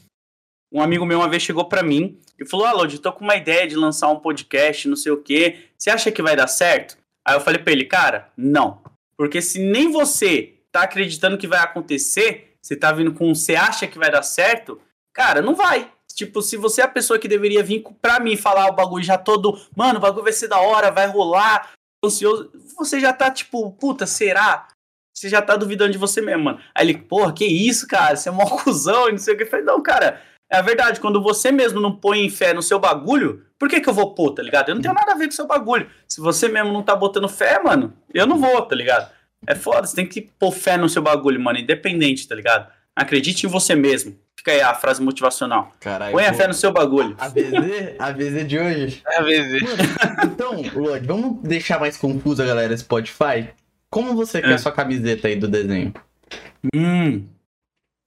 Um 0.72 0.82
amigo 0.82 1.06
meu 1.06 1.20
uma 1.20 1.30
vez 1.30 1.42
chegou 1.42 1.66
para 1.66 1.82
mim 1.82 2.20
e 2.38 2.46
falou: 2.46 2.66
Ah, 2.66 2.74
Lodi, 2.74 3.00
tô 3.00 3.14
com 3.14 3.24
uma 3.24 3.38
ideia 3.38 3.66
de 3.66 3.76
lançar 3.76 4.10
um 4.10 4.20
podcast, 4.20 4.90
não 4.90 4.98
sei 4.98 5.14
o 5.14 5.24
quê. 5.24 5.70
Você 5.78 5.90
acha 5.90 6.12
que 6.12 6.22
vai 6.22 6.36
dar 6.36 6.48
certo? 6.48 6.98
Aí 7.26 7.36
eu 7.36 7.42
falei 7.42 7.62
pra 7.62 7.72
ele, 7.72 7.86
cara, 7.86 8.30
não. 8.36 8.82
Porque 9.16 9.42
se 9.42 9.60
nem 9.60 9.92
você 9.92 10.56
tá 10.72 10.84
acreditando 10.84 11.38
que 11.38 11.48
vai 11.48 11.60
acontecer, 11.60 12.56
você 12.62 12.76
tá 12.76 12.92
vindo 12.92 13.14
com 13.14 13.34
você 13.34 13.56
acha 13.56 13.88
que 13.88 13.98
vai 13.98 14.12
dar 14.12 14.24
certo, 14.24 14.80
cara, 15.14 15.42
não 15.42 15.56
vai. 15.56 15.90
Tipo, 16.20 16.42
se 16.42 16.58
você 16.58 16.82
é 16.82 16.84
a 16.84 16.90
pessoa 16.90 17.18
que 17.18 17.30
deveria 17.30 17.64
vir 17.64 17.82
pra 18.02 18.20
mim 18.20 18.36
falar 18.36 18.68
o 18.68 18.76
bagulho 18.76 19.02
já 19.02 19.18
todo, 19.18 19.58
mano, 19.74 20.00
o 20.00 20.02
bagulho 20.02 20.26
vai 20.26 20.34
ser 20.34 20.50
da 20.50 20.60
hora, 20.60 20.92
vai 20.92 21.08
rolar, 21.08 21.72
ansioso, 22.04 22.52
você 22.78 23.00
já 23.00 23.14
tá 23.14 23.32
tipo, 23.32 23.72
puta, 23.72 24.06
será? 24.06 24.68
Você 25.16 25.30
já 25.30 25.42
tá 25.42 25.56
duvidando 25.56 25.94
de 25.94 25.98
você 25.98 26.20
mesmo, 26.20 26.44
mano. 26.44 26.60
Aí 26.76 26.86
ele, 26.86 26.98
porra, 26.98 27.32
que 27.32 27.46
isso, 27.46 27.88
cara? 27.88 28.18
Você 28.18 28.28
é 28.28 28.34
mó 28.34 28.44
cuzão 28.62 29.08
e 29.08 29.14
não 29.14 29.18
sei 29.18 29.34
o 29.34 29.38
que. 29.38 29.44
Eu 29.44 29.50
falei, 29.50 29.64
não, 29.64 29.82
cara, 29.82 30.22
é 30.52 30.58
a 30.58 30.62
verdade. 30.62 31.00
Quando 31.00 31.24
você 31.24 31.54
mesmo 31.54 31.80
não 31.80 31.96
põe 31.96 32.30
fé 32.30 32.54
no 32.54 32.62
seu 32.62 32.80
bagulho, 32.80 33.46
por 33.58 33.70
que 33.70 33.80
que 33.80 33.88
eu 33.88 33.94
vou 33.94 34.14
pôr, 34.14 34.32
tá 34.32 34.44
ligado? 34.44 34.68
Eu 34.68 34.76
não 34.76 34.82
tenho 34.82 34.94
nada 34.94 35.14
a 35.14 35.16
ver 35.16 35.28
com 35.28 35.32
o 35.32 35.36
seu 35.36 35.48
bagulho. 35.48 35.90
Se 36.06 36.20
você 36.20 36.50
mesmo 36.50 36.74
não 36.74 36.84
tá 36.84 36.98
botando 36.98 37.30
fé, 37.30 37.64
mano, 37.64 37.94
eu 38.14 38.28
não 38.28 38.38
vou, 38.38 38.62
tá 38.64 38.76
ligado? 38.76 39.10
É 39.48 39.56
foda, 39.56 39.88
você 39.88 39.96
tem 39.96 40.06
que 40.06 40.20
pôr 40.38 40.52
fé 40.52 40.76
no 40.76 40.90
seu 40.90 41.02
bagulho, 41.02 41.40
mano, 41.40 41.60
independente, 41.60 42.28
tá 42.28 42.36
ligado? 42.36 42.70
Acredite 42.94 43.46
em 43.46 43.50
você 43.50 43.74
mesmo. 43.74 44.20
Fica 44.40 44.54
aí 44.54 44.62
a 44.62 44.74
frase 44.74 45.02
motivacional. 45.02 45.74
Caralho, 45.82 46.14
Põe 46.14 46.26
a 46.26 46.34
fé 46.34 46.48
no 46.48 46.54
seu 46.54 46.72
bagulho. 46.72 47.14
A 47.20 47.28
VZ? 47.28 48.00
A 48.00 48.10
VZ 48.14 48.48
de 48.48 48.58
hoje? 48.58 49.04
É 49.06 49.18
a 49.18 49.22
VZ. 49.22 50.24
então, 50.24 50.62
Lodi, 50.82 51.06
vamos 51.06 51.42
deixar 51.42 51.78
mais 51.78 51.98
confusa, 51.98 52.46
galera, 52.46 52.76
Spotify? 52.78 53.50
Como 53.92 54.16
você 54.16 54.38
é. 54.38 54.42
quer 54.42 54.54
a 54.54 54.58
sua 54.58 54.72
camiseta 54.72 55.28
aí 55.28 55.36
do 55.36 55.46
desenho? 55.46 55.94
Hum. 56.74 57.28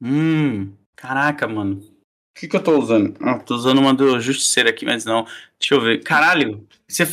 Hum. 0.02 0.72
Caraca, 0.96 1.46
mano. 1.46 1.74
O 1.74 2.40
que, 2.40 2.48
que 2.48 2.56
eu 2.56 2.64
tô 2.64 2.78
usando? 2.78 3.14
Ah, 3.20 3.38
tô 3.38 3.54
usando 3.54 3.76
uma 3.76 3.92
do 3.92 4.18
Justiceiro 4.18 4.70
aqui, 4.70 4.86
mas 4.86 5.04
não. 5.04 5.26
Deixa 5.60 5.74
eu 5.74 5.82
ver. 5.82 6.02
Caralho. 6.02 6.66
Você... 6.88 7.06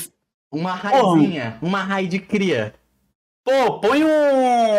Uma 0.49 0.75
raizinha. 0.75 1.57
Porra. 1.59 1.59
Uma 1.61 1.83
raio 1.83 2.07
de 2.07 2.19
cria. 2.19 2.73
Pô, 3.43 3.81
põe 3.81 4.01
um 4.01 4.77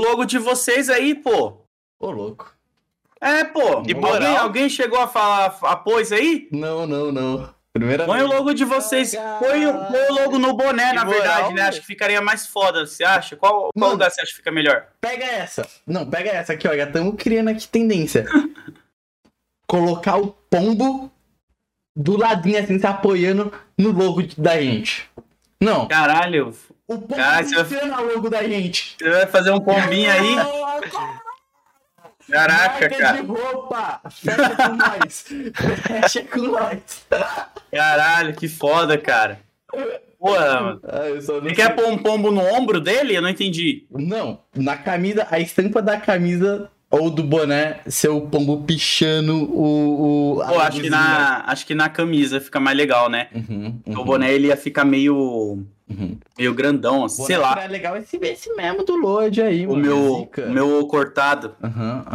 logo 0.00 0.24
de 0.24 0.38
vocês 0.38 0.88
aí, 0.88 1.14
pô. 1.14 1.66
Ô, 2.00 2.10
louco. 2.10 2.53
É, 3.24 3.42
pô. 3.42 3.82
E 3.86 3.94
alguém, 3.94 4.36
alguém 4.36 4.68
chegou 4.68 5.00
a 5.00 5.08
falar 5.08 5.56
após 5.62 6.12
aí? 6.12 6.46
Não, 6.52 6.86
não, 6.86 7.10
não. 7.10 7.54
Primeira 7.72 8.04
põe 8.04 8.18
vez. 8.18 8.30
o 8.30 8.34
logo 8.34 8.52
de 8.52 8.66
vocês. 8.66 9.14
Põe, 9.38 9.64
o, 9.64 9.72
põe 9.72 10.08
o 10.10 10.12
logo 10.12 10.38
no 10.38 10.54
boné, 10.54 10.92
na 10.92 11.04
verdade, 11.04 11.54
né? 11.54 11.62
Acho 11.62 11.80
que 11.80 11.86
ficaria 11.86 12.20
mais 12.20 12.46
foda, 12.46 12.86
você 12.86 13.02
acha? 13.02 13.34
Qual, 13.34 13.70
qual 13.72 13.90
lugar 13.92 14.10
você 14.10 14.20
acha 14.20 14.30
que 14.30 14.36
fica 14.36 14.52
melhor? 14.52 14.88
Pega 15.00 15.24
essa. 15.24 15.66
Não, 15.86 16.08
pega 16.08 16.30
essa 16.30 16.52
aqui, 16.52 16.68
ó. 16.68 16.76
Já 16.76 16.84
estamos 16.84 17.14
criando 17.16 17.48
aqui 17.48 17.66
tendência. 17.66 18.26
Colocar 19.66 20.18
o 20.18 20.36
pombo 20.50 21.10
do 21.96 22.18
ladinho 22.18 22.62
assim, 22.62 22.78
se 22.78 22.86
apoiando 22.86 23.50
no 23.78 23.90
logo 23.90 24.22
da 24.36 24.60
gente. 24.60 25.10
Não. 25.58 25.88
Caralho. 25.88 26.54
O 26.86 26.98
pombo 26.98 27.16
Cara, 27.16 27.42
você 27.42 27.74
vai... 27.74 28.04
logo 28.04 28.28
da 28.28 28.42
gente. 28.42 28.96
Você 28.98 29.10
vai 29.10 29.26
fazer 29.26 29.50
um 29.50 29.60
pombinho 29.60 30.10
aí? 30.12 30.36
Caraca, 32.30 32.80
Marca 32.80 32.88
cara. 32.90 33.20
de 33.20 33.26
roupa! 33.26 34.00
Fecha 34.10 34.56
com 34.56 34.76
nós! 34.76 35.24
Fecha 35.82 36.22
com 36.24 36.38
nós! 36.40 37.06
Caralho, 37.70 38.34
que 38.34 38.48
foda, 38.48 38.96
cara. 38.98 39.40
Porra, 40.18 40.60
mano. 40.60 40.80
Ah, 40.84 41.20
Você 41.20 41.54
quer 41.54 41.74
pôr 41.76 41.86
um 41.86 41.98
pombo 41.98 42.30
no 42.30 42.40
ombro 42.40 42.80
dele? 42.80 43.14
Eu 43.14 43.20
não 43.20 43.28
entendi. 43.28 43.86
Não, 43.90 44.40
na 44.56 44.76
camisa, 44.76 45.26
a 45.30 45.38
estampa 45.38 45.82
da 45.82 46.00
camisa 46.00 46.70
ou 46.94 47.10
do 47.10 47.22
boné, 47.22 47.80
seu 47.86 48.20
pombo 48.20 48.62
pichando 48.62 49.34
o. 49.52 50.38
o 50.38 50.46
Pô, 50.46 50.60
acho 50.60 50.80
que, 50.80 50.90
na, 50.90 51.44
acho 51.46 51.66
que 51.66 51.74
na 51.74 51.88
camisa 51.88 52.40
fica 52.40 52.60
mais 52.60 52.76
legal, 52.76 53.08
né? 53.10 53.28
Uhum, 53.34 53.80
uhum. 53.86 54.00
O 54.00 54.04
boné 54.04 54.32
ele 54.32 54.48
ia 54.48 54.56
ficar 54.56 54.84
meio. 54.84 55.64
Uhum. 55.86 56.16
Meio 56.38 56.54
grandão, 56.54 57.04
assim, 57.04 57.24
sei 57.24 57.36
lá. 57.36 57.62
É 57.62 57.68
legal 57.68 57.96
esse, 57.96 58.16
esse 58.16 58.54
mesmo 58.54 58.84
do 58.84 58.96
Lorde 58.96 59.42
aí, 59.42 59.66
o 59.66 59.76
Meu, 59.76 60.30
o 60.36 60.50
meu 60.50 60.86
cortado. 60.86 61.54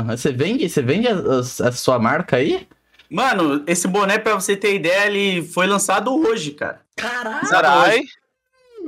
Você 0.07 0.31
vende, 0.31 0.67
você 0.67 0.81
vende 0.81 1.07
a, 1.07 1.13
a, 1.13 1.67
a, 1.67 1.71
sua 1.71 1.99
marca 1.99 2.37
aí? 2.37 2.67
Mano, 3.11 3.63
esse 3.67 3.87
boné, 3.87 4.17
pra 4.17 4.33
você 4.33 4.55
ter 4.55 4.75
ideia, 4.75 5.05
ele 5.07 5.43
foi 5.43 5.67
lançado 5.67 6.13
hoje, 6.15 6.51
cara. 6.51 6.81
Caralho! 6.95 7.49
Caralho! 7.49 8.03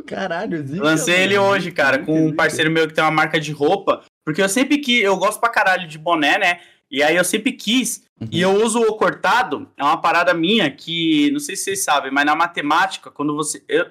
Caralho, 0.06 0.66
zica, 0.66 0.84
Lancei 0.84 1.14
mano. 1.14 1.26
ele 1.26 1.38
hoje, 1.38 1.72
cara, 1.72 2.00
com 2.00 2.28
um 2.28 2.36
parceiro 2.36 2.72
meu 2.72 2.88
que 2.88 2.94
tem 2.94 3.04
uma 3.04 3.12
marca 3.12 3.40
de 3.40 3.52
roupa. 3.52 4.02
Porque 4.26 4.42
eu 4.42 4.50
sempre 4.50 4.78
que. 4.78 5.02
Eu 5.02 5.18
gosto 5.18 5.40
pra 5.40 5.50
caralho 5.50 5.88
de 5.88 5.98
boné, 5.98 6.38
né? 6.38 6.62
E 6.90 7.02
aí 7.02 7.16
eu 7.16 7.24
sempre 7.24 7.54
quis. 7.54 8.04
Uhum. 8.20 8.28
E 8.32 8.42
eu 8.42 8.52
uso 8.64 8.80
o 8.82 8.96
cortado. 8.96 9.70
É 9.78 9.84
uma 9.84 10.00
parada 10.00 10.34
minha 10.34 10.70
que. 10.70 11.32
Não 11.32 11.40
sei 11.40 11.56
se 11.56 11.64
vocês 11.64 11.84
sabem, 11.84 12.12
mas 12.12 12.26
na 12.26 12.36
matemática, 12.36 13.10
quando 13.10 13.36
você. 13.36 13.64
Eu 13.68 13.90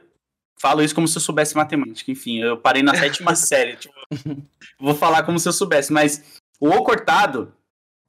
falo 0.60 0.82
isso 0.82 0.94
como 0.94 1.08
se 1.08 1.16
eu 1.16 1.22
soubesse 1.22 1.56
matemática. 1.56 2.10
Enfim, 2.10 2.40
eu 2.40 2.56
parei 2.56 2.82
na 2.82 2.94
sétima 2.94 3.34
série. 3.36 3.76
Tipo, 3.76 3.94
vou 4.78 4.94
falar 4.94 5.22
como 5.22 5.38
se 5.38 5.48
eu 5.48 5.52
soubesse. 5.52 5.92
Mas 5.92 6.38
o 6.60 6.70
cortado, 6.82 7.52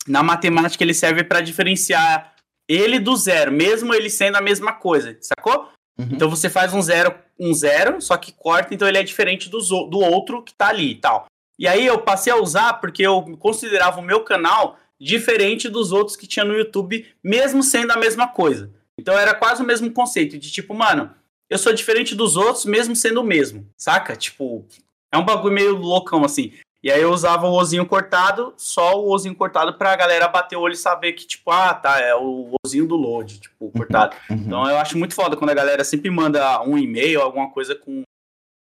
na 0.07 0.21
matemática, 0.21 0.83
ele 0.83 0.93
serve 0.93 1.23
para 1.23 1.41
diferenciar 1.41 2.35
ele 2.67 2.99
do 2.99 3.15
zero, 3.15 3.51
mesmo 3.51 3.93
ele 3.93 4.09
sendo 4.09 4.37
a 4.37 4.41
mesma 4.41 4.71
coisa, 4.73 5.17
sacou? 5.21 5.69
Uhum. 5.99 6.09
Então 6.11 6.29
você 6.29 6.49
faz 6.49 6.73
um 6.73 6.81
zero, 6.81 7.13
um 7.37 7.53
zero, 7.53 8.01
só 8.01 8.15
que 8.15 8.31
corta, 8.31 8.73
então 8.73 8.87
ele 8.87 8.97
é 8.97 9.03
diferente 9.03 9.49
do, 9.49 9.59
do 9.59 9.99
outro 9.99 10.41
que 10.41 10.53
tá 10.53 10.69
ali 10.69 10.91
e 10.91 10.95
tal. 10.95 11.25
E 11.61 11.67
aí 11.67 11.85
eu 11.85 11.99
passei 11.99 12.33
a 12.33 12.41
usar 12.41 12.73
porque 12.81 13.05
eu 13.05 13.21
considerava 13.37 13.99
o 13.99 14.03
meu 14.03 14.23
canal 14.23 14.79
diferente 14.99 15.69
dos 15.69 15.91
outros 15.91 16.17
que 16.17 16.25
tinha 16.25 16.43
no 16.43 16.55
YouTube, 16.55 17.05
mesmo 17.23 17.61
sendo 17.61 17.91
a 17.91 17.97
mesma 17.97 18.27
coisa. 18.27 18.71
Então 18.99 19.15
era 19.15 19.35
quase 19.35 19.61
o 19.61 19.65
mesmo 19.65 19.91
conceito, 19.91 20.39
de 20.39 20.51
tipo, 20.51 20.73
mano, 20.73 21.11
eu 21.47 21.59
sou 21.59 21.71
diferente 21.71 22.15
dos 22.15 22.35
outros, 22.35 22.65
mesmo 22.65 22.95
sendo 22.95 23.21
o 23.21 23.23
mesmo, 23.23 23.67
saca? 23.77 24.15
Tipo, 24.15 24.65
é 25.13 25.17
um 25.19 25.23
bagulho 25.23 25.53
meio 25.53 25.75
loucão, 25.75 26.25
assim. 26.25 26.51
E 26.83 26.91
aí 26.91 26.99
eu 26.99 27.11
usava 27.11 27.45
o 27.45 27.53
ozinho 27.53 27.85
cortado, 27.85 28.55
só 28.57 28.99
o 28.99 29.11
ozinho 29.11 29.35
cortado 29.35 29.75
pra 29.75 29.95
galera 29.95 30.27
bater 30.27 30.55
o 30.55 30.61
olho 30.61 30.73
e 30.73 30.77
saber 30.77 31.13
que, 31.13 31.27
tipo, 31.27 31.51
ah, 31.51 31.75
tá, 31.75 31.99
é 31.99 32.15
o 32.15 32.55
ozinho 32.65 32.87
do 32.87 32.95
load, 32.95 33.39
tipo, 33.39 33.69
cortado. 33.69 34.15
Uhum. 34.31 34.37
Então 34.37 34.67
eu 34.67 34.77
acho 34.77 34.97
muito 34.97 35.13
foda 35.13 35.37
quando 35.37 35.51
a 35.51 35.55
galera 35.55 35.83
sempre 35.83 36.09
manda 36.09 36.59
um 36.63 36.75
e-mail, 36.75 37.21
alguma 37.21 37.51
coisa 37.51 37.75
com 37.75 38.01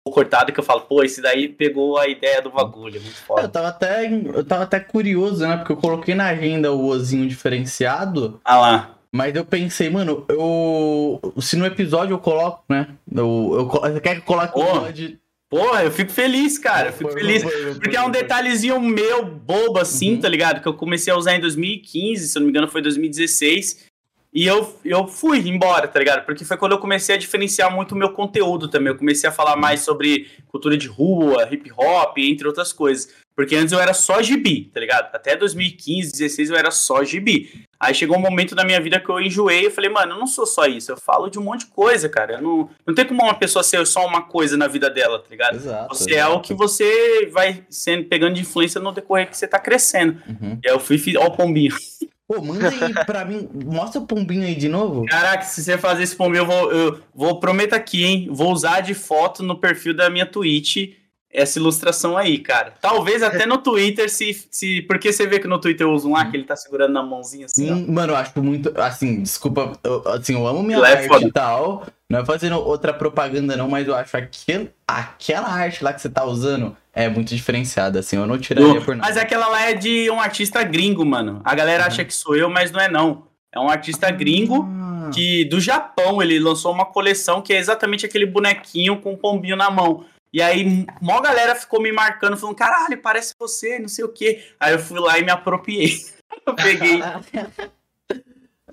cortado 0.09 0.51
que 0.51 0.59
eu 0.59 0.63
falo, 0.63 0.81
pô, 0.81 1.03
esse 1.03 1.21
daí 1.21 1.47
pegou 1.47 1.97
a 1.99 2.07
ideia 2.07 2.41
do 2.41 2.49
bagulho, 2.49 2.97
é 2.97 2.99
muito 2.99 3.17
foda. 3.17 3.43
Eu 3.43 3.49
tava 3.49 3.67
até, 3.67 4.11
eu 4.11 4.43
tava 4.43 4.63
até 4.63 4.79
curioso, 4.79 5.47
né? 5.47 5.57
Porque 5.57 5.73
eu 5.73 5.77
coloquei 5.77 6.15
na 6.15 6.27
agenda 6.27 6.71
o 6.71 6.87
ozinho 6.87 7.27
diferenciado. 7.27 8.39
Ah 8.43 8.57
lá. 8.57 8.97
Mas 9.13 9.35
eu 9.35 9.45
pensei, 9.45 9.89
mano, 9.89 10.25
eu. 10.29 11.19
Se 11.39 11.57
no 11.57 11.65
episódio 11.65 12.13
eu 12.13 12.19
coloco, 12.19 12.63
né? 12.69 12.87
Eu, 13.13 13.51
eu, 13.53 13.65
você 13.67 13.99
quer 13.99 14.15
que 14.15 14.21
eu 14.21 14.25
coloque 14.25 14.57
o 14.57 14.63
mod. 14.63 15.19
Porra, 15.49 15.83
eu 15.83 15.91
fico 15.91 16.11
feliz, 16.13 16.57
cara. 16.57 16.87
Eu 16.87 16.93
fico 16.93 17.11
feliz. 17.11 17.43
Porque 17.77 17.97
é 17.97 18.01
um 18.01 18.09
detalhezinho 18.09 18.79
meu, 18.79 19.25
bobo, 19.25 19.79
assim, 19.79 20.13
uhum. 20.13 20.21
tá 20.21 20.29
ligado? 20.29 20.61
Que 20.61 20.67
eu 20.67 20.73
comecei 20.73 21.11
a 21.11 21.17
usar 21.17 21.35
em 21.35 21.41
2015, 21.41 22.29
se 22.29 22.37
eu 22.37 22.39
não 22.39 22.45
me 22.45 22.51
engano, 22.51 22.69
foi 22.69 22.81
2016. 22.81 23.90
E 24.33 24.47
eu, 24.47 24.79
eu 24.85 25.07
fui 25.07 25.39
embora, 25.49 25.87
tá 25.87 25.99
ligado? 25.99 26.25
Porque 26.25 26.45
foi 26.45 26.55
quando 26.55 26.71
eu 26.71 26.77
comecei 26.77 27.13
a 27.13 27.17
diferenciar 27.17 27.73
muito 27.73 27.91
o 27.93 27.97
meu 27.97 28.13
conteúdo 28.13 28.69
também. 28.69 28.93
Eu 28.93 28.97
comecei 28.97 29.29
a 29.29 29.31
falar 29.31 29.57
mais 29.57 29.81
sobre 29.81 30.31
cultura 30.47 30.77
de 30.77 30.87
rua, 30.87 31.47
hip 31.51 31.69
hop, 31.77 32.17
entre 32.17 32.47
outras 32.47 32.71
coisas. 32.71 33.09
Porque 33.35 33.55
antes 33.55 33.71
eu 33.71 33.79
era 33.79 33.93
só 33.93 34.21
gibi, 34.21 34.69
tá 34.73 34.79
ligado? 34.79 35.13
Até 35.13 35.35
2015, 35.35 36.11
2016 36.11 36.49
eu 36.49 36.55
era 36.55 36.71
só 36.71 37.03
gibi. 37.03 37.65
Aí 37.79 37.93
chegou 37.93 38.15
um 38.15 38.21
momento 38.21 38.53
na 38.55 38.63
minha 38.63 38.79
vida 38.79 38.99
que 38.99 39.09
eu 39.09 39.19
enjoei 39.19 39.65
e 39.65 39.71
falei, 39.71 39.89
mano, 39.89 40.13
eu 40.13 40.19
não 40.19 40.27
sou 40.27 40.45
só 40.45 40.65
isso, 40.65 40.91
eu 40.91 40.97
falo 40.97 41.29
de 41.29 41.39
um 41.39 41.43
monte 41.43 41.61
de 41.61 41.71
coisa, 41.71 42.07
cara. 42.07 42.33
Eu 42.33 42.41
não, 42.41 42.69
não 42.85 42.93
tem 42.93 43.05
como 43.05 43.23
uma 43.23 43.33
pessoa 43.33 43.63
ser 43.63 43.85
só 43.87 44.05
uma 44.05 44.21
coisa 44.21 44.55
na 44.55 44.67
vida 44.67 44.89
dela, 44.89 45.17
tá 45.17 45.27
ligado? 45.29 45.55
Exato, 45.55 45.95
você 45.95 46.11
exato. 46.11 46.31
é 46.31 46.35
o 46.35 46.39
que 46.41 46.53
você 46.53 47.25
vai 47.33 47.65
sendo, 47.69 48.05
pegando 48.05 48.35
de 48.35 48.41
influência 48.41 48.79
no 48.79 48.91
decorrer 48.91 49.29
que 49.29 49.35
você 49.35 49.47
tá 49.47 49.57
crescendo. 49.57 50.21
Uhum. 50.27 50.59
E 50.63 50.69
aí 50.69 50.73
eu 50.73 50.79
fui, 50.79 51.01
ó, 51.17 51.25
o 51.25 51.31
pombinho. 51.31 51.75
Pô, 52.31 52.41
manda 52.41 52.69
aí 52.69 52.93
pra 53.05 53.25
mim. 53.25 53.49
Mostra 53.65 53.99
o 53.99 54.07
pombinho 54.07 54.45
aí 54.45 54.55
de 54.55 54.69
novo. 54.69 55.05
Caraca, 55.05 55.43
se 55.43 55.61
você 55.61 55.77
fazer 55.77 56.03
esse 56.03 56.15
pombinho, 56.15 56.43
eu 56.43 56.45
vou, 56.45 56.71
eu 56.71 56.99
vou 57.13 57.39
prometo 57.41 57.73
aqui, 57.73 58.05
hein? 58.05 58.29
Vou 58.31 58.53
usar 58.53 58.79
de 58.79 58.93
foto 58.93 59.43
no 59.43 59.57
perfil 59.57 59.93
da 59.93 60.09
minha 60.09 60.25
Twitch 60.25 60.93
essa 61.33 61.57
ilustração 61.59 62.17
aí, 62.17 62.37
cara. 62.39 62.73
Talvez 62.81 63.23
até 63.23 63.45
no 63.45 63.57
Twitter, 63.57 64.09
se, 64.09 64.33
se. 64.51 64.81
Porque 64.83 65.11
você 65.13 65.25
vê 65.27 65.39
que 65.39 65.47
no 65.47 65.59
Twitter 65.59 65.85
eu 65.87 65.91
uso 65.93 66.09
um 66.09 66.13
lá 66.13 66.25
que 66.25 66.35
ele 66.37 66.43
tá 66.43 66.55
segurando 66.55 66.93
na 66.93 67.01
mãozinha 67.03 67.45
assim. 67.45 67.71
Hum, 67.71 67.85
mano, 67.89 68.13
eu 68.13 68.17
acho 68.17 68.41
muito. 68.41 68.71
Assim, 68.79 69.21
desculpa. 69.21 69.73
Eu, 69.83 70.03
assim, 70.07 70.33
eu 70.33 70.45
amo 70.47 70.61
minha 70.63 70.79
é 70.79 70.91
arte 71.03 71.25
e 71.25 71.31
tal. 71.31 71.85
Não 72.09 72.19
é 72.19 72.25
fazendo 72.25 72.55
outra 72.57 72.91
propaganda, 72.93 73.55
não, 73.55 73.69
mas 73.69 73.87
eu 73.87 73.95
acho 73.95 74.17
aquele, 74.17 74.69
aquela 74.85 75.47
arte 75.47 75.81
lá 75.83 75.93
que 75.93 76.01
você 76.01 76.09
tá 76.09 76.25
usando 76.25 76.75
é 76.93 77.07
muito 77.07 77.33
diferenciada, 77.33 77.99
assim, 77.99 78.17
eu 78.17 78.27
não 78.27 78.37
tiraria 78.37 78.73
Do- 78.79 78.81
por 78.85 78.93
nada. 78.97 79.07
Mas 79.07 79.15
aquela 79.17 79.47
lá 79.47 79.61
é 79.69 79.73
de 79.73 80.09
um 80.11 80.19
artista 80.19 80.61
gringo, 80.61 81.05
mano. 81.05 81.39
A 81.45 81.55
galera 81.55 81.83
Uhum. 81.83 81.87
acha 81.87 82.03
que 82.03 82.13
sou 82.13 82.35
eu, 82.35 82.49
mas 82.49 82.69
não 82.69 82.81
é 82.81 82.91
não. 82.91 83.23
É 83.53 83.57
um 83.59 83.69
artista 83.69 84.11
gringo 84.11 84.65
Ah, 84.69 85.09
que 85.13 85.45
do 85.45 85.59
Japão 85.61 86.21
ele 86.21 86.37
lançou 86.37 86.73
uma 86.73 86.85
coleção 86.85 87.41
que 87.41 87.53
é 87.53 87.57
exatamente 87.57 88.05
aquele 88.05 88.25
bonequinho 88.25 88.97
com 88.99 89.13
um 89.13 89.17
pombinho 89.17 89.55
na 89.55 89.69
mão. 89.71 90.03
E 90.33 90.41
aí, 90.41 90.85
mó 91.01 91.19
galera 91.19 91.55
ficou 91.55 91.81
me 91.81 91.91
marcando, 91.91 92.37
falando, 92.37 92.55
caralho, 92.55 93.01
parece 93.01 93.35
você, 93.37 93.79
não 93.79 93.89
sei 93.89 94.05
o 94.05 94.09
quê. 94.09 94.43
Aí 94.59 94.73
eu 94.73 94.79
fui 94.79 94.99
lá 94.99 95.19
e 95.19 95.25
me 95.25 95.31
apropriei. 95.31 95.91
eu 96.47 96.55
peguei. 96.55 97.01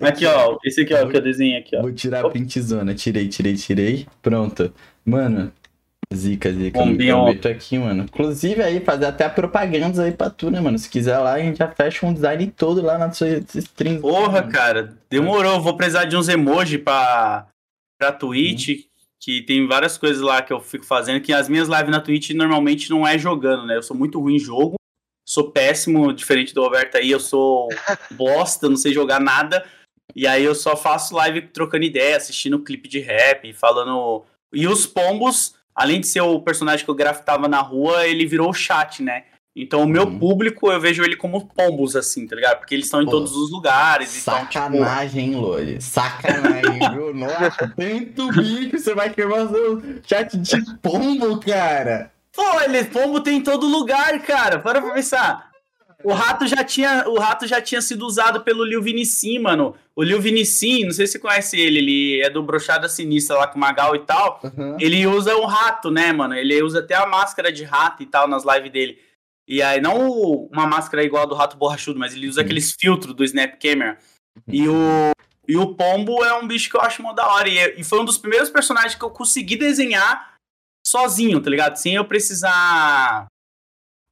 Aqui, 0.01 0.25
ó. 0.25 0.57
Esse 0.63 0.81
aqui, 0.81 0.93
ó, 0.93 1.05
que 1.07 1.17
eu 1.17 1.21
desenhei 1.21 1.59
aqui, 1.59 1.75
ó. 1.75 1.81
Vou 1.81 1.91
tirar 1.91 2.25
a 2.25 2.29
printzona. 2.29 2.95
Tirei, 2.95 3.27
tirei, 3.27 3.55
tirei. 3.55 4.07
Pronto. 4.21 4.73
Mano, 5.03 5.51
zica, 6.13 6.51
zica. 6.53 6.85
Meto 6.85 7.47
aqui, 7.49 7.77
mano. 7.77 8.03
Inclusive 8.03 8.63
aí, 8.63 8.79
fazer 8.79 9.07
até 9.07 9.27
propagandas 9.27 9.99
aí 9.99 10.13
pra 10.13 10.29
tu, 10.29 10.49
né, 10.49 10.61
mano? 10.61 10.79
Se 10.79 10.89
quiser 10.89 11.17
lá, 11.17 11.33
a 11.33 11.39
gente 11.39 11.57
já 11.57 11.67
fecha 11.69 12.05
um 12.05 12.13
design 12.13 12.47
todo 12.47 12.81
lá 12.81 12.97
na 12.97 13.11
sua 13.11 13.27
stream. 13.55 13.99
Porra, 13.99 14.43
cara, 14.43 14.95
demorou. 15.09 15.59
Vou 15.59 15.75
precisar 15.75 16.05
de 16.05 16.15
uns 16.15 16.29
emojis 16.29 16.81
pra, 16.81 17.47
pra 17.99 18.13
Twitch, 18.13 18.85
que 19.19 19.41
tem 19.41 19.67
várias 19.67 19.97
coisas 19.97 20.21
lá 20.21 20.41
que 20.41 20.53
eu 20.53 20.61
fico 20.61 20.85
fazendo, 20.85 21.21
que 21.21 21.33
as 21.33 21.49
minhas 21.49 21.67
lives 21.67 21.89
na 21.89 21.99
Twitch 21.99 22.29
normalmente 22.31 22.89
não 22.89 23.05
é 23.05 23.17
jogando, 23.17 23.65
né? 23.65 23.75
Eu 23.75 23.83
sou 23.83 23.95
muito 23.95 24.19
ruim 24.19 24.35
em 24.35 24.39
jogo, 24.39 24.75
sou 25.27 25.51
péssimo, 25.51 26.13
diferente 26.13 26.53
do 26.53 26.63
Roberto 26.63 26.95
aí, 26.95 27.11
eu 27.11 27.19
sou 27.19 27.67
bosta, 28.11 28.69
não 28.69 28.77
sei 28.77 28.93
jogar 28.93 29.19
nada. 29.19 29.65
E 30.15 30.25
aí 30.25 30.43
eu 30.43 30.55
só 30.55 30.75
faço 30.75 31.15
live 31.15 31.41
trocando 31.41 31.83
ideia, 31.83 32.17
assistindo 32.17 32.63
clipe 32.63 32.87
de 32.87 32.99
rap, 32.99 33.51
falando. 33.53 34.23
E 34.53 34.67
os 34.67 34.87
pombos, 34.87 35.55
além 35.75 35.99
de 35.99 36.07
ser 36.07 36.21
o 36.21 36.41
personagem 36.41 36.83
que 36.83 36.89
eu 36.89 36.95
grafitava 36.95 37.47
na 37.47 37.61
rua, 37.61 38.07
ele 38.07 38.25
virou 38.25 38.49
o 38.49 38.53
chat, 38.53 39.03
né? 39.03 39.25
Então 39.55 39.81
o 39.81 39.87
meu 39.87 40.03
Uhum. 40.03 40.19
público 40.19 40.71
eu 40.71 40.79
vejo 40.79 41.03
ele 41.03 41.15
como 41.15 41.47
pombos, 41.47 41.95
assim, 41.95 42.25
tá 42.27 42.35
ligado? 42.35 42.59
Porque 42.59 42.73
eles 42.75 42.85
estão 42.85 43.01
em 43.01 43.05
Pô, 43.05 43.11
todos 43.11 43.35
os 43.35 43.51
lugares. 43.51 44.21
Então, 44.21 44.33
tipo, 44.45 44.53
Sacanagem, 44.53 45.25
hein, 45.25 45.35
Loli? 45.35 45.81
Sacanagem, 45.81 46.79
viu? 46.93 47.13
Nossa, 47.13 47.73
tanto 47.75 48.27
bicho, 48.31 48.77
você 48.79 48.93
vai 48.93 49.09
queimar 49.09 49.49
seu 49.49 49.81
chat 50.07 50.37
de 50.37 50.75
pombo, 50.81 51.39
cara. 51.39 52.11
Pô, 52.33 52.61
ele 52.61 52.83
pombo 52.85 53.19
tem 53.19 53.37
em 53.37 53.41
todo 53.43 53.67
lugar, 53.67 54.17
cara. 54.21 54.59
Para 54.59 54.81
pra 54.81 54.93
pensar. 54.93 55.49
O 56.01 56.13
rato 56.13 56.47
já 56.47 56.63
tinha, 56.63 57.03
o 57.09 57.19
rato 57.19 57.45
já 57.45 57.59
tinha 57.61 57.81
sido 57.81 58.05
usado 58.05 58.39
pelo 58.41 58.63
Lil 58.63 58.81
Vinicim, 58.81 59.39
mano. 59.39 59.75
O 59.93 60.01
Lil 60.01 60.21
Vinicim, 60.21 60.85
não 60.85 60.91
sei 60.91 61.05
se 61.05 61.13
você 61.13 61.19
conhece 61.19 61.59
ele, 61.59 61.79
ele 61.79 62.21
é 62.21 62.29
do 62.29 62.41
Brochada 62.41 62.87
Sinistra 62.87 63.35
lá 63.35 63.47
com 63.47 63.57
o 63.57 63.59
Magal 63.59 63.93
e 63.97 63.99
tal. 63.99 64.39
Uhum. 64.41 64.77
Ele 64.79 65.05
usa 65.05 65.35
um 65.35 65.45
rato, 65.45 65.91
né, 65.91 66.13
mano? 66.13 66.35
Ele 66.35 66.61
usa 66.63 66.79
até 66.79 66.95
a 66.95 67.05
máscara 67.05 67.51
de 67.51 67.65
rato 67.65 68.01
e 68.01 68.05
tal 68.05 68.29
nas 68.29 68.45
lives 68.45 68.71
dele. 68.71 68.97
E 69.49 69.63
aí, 69.63 69.81
não 69.81 70.47
uma 70.51 70.67
máscara 70.67 71.03
igual 71.03 71.23
a 71.23 71.25
do 71.25 71.33
rato 71.33 71.57
borrachudo, 71.57 71.99
mas 71.99 72.13
ele 72.13 72.27
usa 72.27 72.41
Sim. 72.41 72.45
aqueles 72.45 72.71
filtros 72.79 73.15
do 73.15 73.23
Snap 73.23 73.59
Camera. 73.59 73.97
E 74.47 74.69
o, 74.69 75.11
e 75.47 75.57
o 75.57 75.73
pombo 75.73 76.23
é 76.23 76.35
um 76.35 76.47
bicho 76.47 76.69
que 76.69 76.77
eu 76.77 76.81
acho 76.81 77.01
mó 77.01 77.13
da 77.13 77.27
hora. 77.27 77.49
E, 77.49 77.79
e 77.79 77.83
foi 77.83 77.99
um 77.99 78.05
dos 78.05 78.19
primeiros 78.19 78.51
personagens 78.51 78.93
que 78.93 79.03
eu 79.03 79.09
consegui 79.09 79.55
desenhar 79.55 80.35
sozinho, 80.85 81.41
tá 81.41 81.49
ligado? 81.49 81.77
Sem 81.77 81.95
eu 81.95 82.05
precisar 82.05 83.25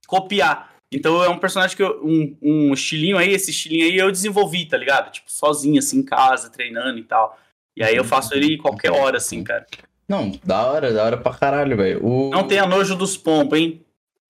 copiar. 0.07 0.73
Então 0.91 1.23
é 1.23 1.29
um 1.29 1.37
personagem 1.37 1.77
que 1.77 1.83
eu. 1.83 2.01
Um, 2.03 2.35
um 2.41 2.73
estilinho 2.73 3.17
aí, 3.17 3.31
esse 3.31 3.51
estilinho 3.51 3.85
aí 3.85 3.95
eu 3.95 4.11
desenvolvi, 4.11 4.65
tá 4.65 4.75
ligado? 4.75 5.11
Tipo, 5.11 5.31
sozinho, 5.31 5.77
assim, 5.77 5.99
em 5.99 6.03
casa, 6.03 6.49
treinando 6.49 6.97
e 6.97 7.03
tal. 7.03 7.37
E 7.77 7.83
aí 7.83 7.95
eu 7.95 8.03
faço 8.03 8.33
ele 8.33 8.57
qualquer 8.57 8.91
hora, 8.91 9.17
assim, 9.17 9.43
cara. 9.43 9.67
Não, 10.07 10.31
da 10.43 10.65
hora, 10.65 10.91
da 10.91 11.03
hora 11.03 11.17
pra 11.17 11.33
caralho, 11.33 11.77
velho. 11.77 12.03
O... 12.03 12.29
Não 12.31 12.47
tenha 12.47 12.65
nojo 12.65 12.95
dos 12.95 13.15
pombos, 13.15 13.59
hein? 13.59 13.85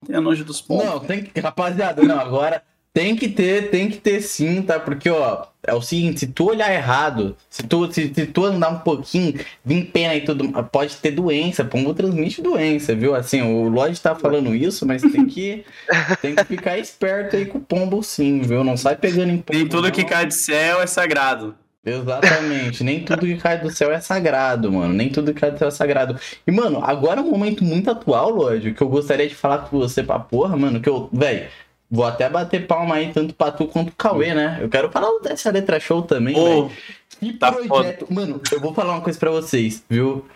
Tenha 0.06 0.20
nojo 0.20 0.44
dos 0.44 0.60
pombos. 0.60 0.84
Não, 0.84 1.00
tem 1.00 1.22
que. 1.24 1.40
Rapaziada, 1.40 2.02
não, 2.02 2.18
agora 2.18 2.62
tem 2.98 3.14
que 3.14 3.28
ter, 3.28 3.70
tem 3.70 3.88
que 3.88 3.98
ter 3.98 4.20
sim, 4.20 4.60
tá? 4.60 4.80
Porque, 4.80 5.08
ó, 5.08 5.46
é 5.64 5.72
o 5.72 5.80
seguinte, 5.80 6.18
se 6.18 6.26
tu 6.26 6.48
olhar 6.48 6.72
errado, 6.72 7.36
se 7.48 7.62
tu, 7.62 7.92
se, 7.92 8.12
se 8.12 8.26
tu 8.26 8.44
andar 8.44 8.70
um 8.70 8.78
pouquinho, 8.80 9.38
vir 9.64 9.84
pena 9.92 10.16
e 10.16 10.22
tudo, 10.22 10.50
pode 10.64 10.96
ter 10.96 11.12
doença, 11.12 11.64
pombo 11.64 11.94
transmite 11.94 12.42
doença, 12.42 12.96
viu? 12.96 13.14
Assim, 13.14 13.40
o 13.40 13.68
Lloyd 13.68 14.00
tá 14.00 14.16
falando 14.16 14.52
isso, 14.52 14.84
mas 14.84 15.02
tem 15.02 15.26
que, 15.26 15.64
tem 16.20 16.34
que 16.34 16.44
ficar 16.44 16.76
esperto 16.76 17.36
aí 17.36 17.46
com 17.46 17.58
o 17.58 17.60
pombo 17.60 18.02
sim, 18.02 18.40
viu? 18.40 18.64
Não 18.64 18.76
sai 18.76 18.96
pegando 18.96 19.30
em 19.30 19.38
pombo. 19.38 19.56
Nem 19.56 19.68
tudo 19.68 19.92
que 19.92 20.02
não. 20.02 20.08
cai 20.08 20.26
do 20.26 20.34
céu 20.34 20.82
é 20.82 20.86
sagrado. 20.88 21.54
Exatamente, 21.84 22.82
nem 22.84 23.04
tudo 23.04 23.20
que 23.26 23.36
cai 23.36 23.60
do 23.60 23.70
céu 23.70 23.90
é 23.92 24.00
sagrado, 24.00 24.70
mano. 24.72 24.92
Nem 24.92 25.08
tudo 25.08 25.32
que 25.32 25.40
cai 25.40 25.50
do 25.52 25.58
céu 25.58 25.68
é 25.68 25.70
sagrado. 25.70 26.18
E, 26.46 26.50
mano, 26.50 26.82
agora 26.84 27.20
é 27.20 27.22
um 27.22 27.30
momento 27.30 27.64
muito 27.64 27.90
atual, 27.90 28.30
Lloyd, 28.30 28.72
que 28.74 28.82
eu 28.82 28.88
gostaria 28.88 29.28
de 29.28 29.34
falar 29.34 29.58
com 29.58 29.78
você 29.78 30.02
pra 30.02 30.18
porra, 30.18 30.56
mano, 30.56 30.80
que 30.80 30.88
eu, 30.88 31.08
velho, 31.12 31.48
vou 31.90 32.04
até 32.04 32.28
bater 32.28 32.66
palma 32.66 32.96
aí, 32.96 33.12
tanto 33.12 33.32
pra 33.34 33.50
tu 33.50 33.66
quanto 33.66 33.92
pro 33.92 33.96
Cauê, 34.10 34.34
né? 34.34 34.58
Eu 34.60 34.68
quero 34.68 34.90
falar 34.90 35.08
dessa 35.22 35.50
letra 35.50 35.80
show 35.80 36.02
também, 36.02 36.34
velho. 36.34 36.64
Pô, 36.64 36.70
Que 37.20 37.32
tá 37.32 37.52
projeto. 37.52 38.06
Mano, 38.12 38.40
eu 38.52 38.60
vou 38.60 38.74
falar 38.74 38.92
uma 38.94 39.00
coisa 39.00 39.18
pra 39.18 39.30
vocês, 39.30 39.82
viu? 39.88 40.26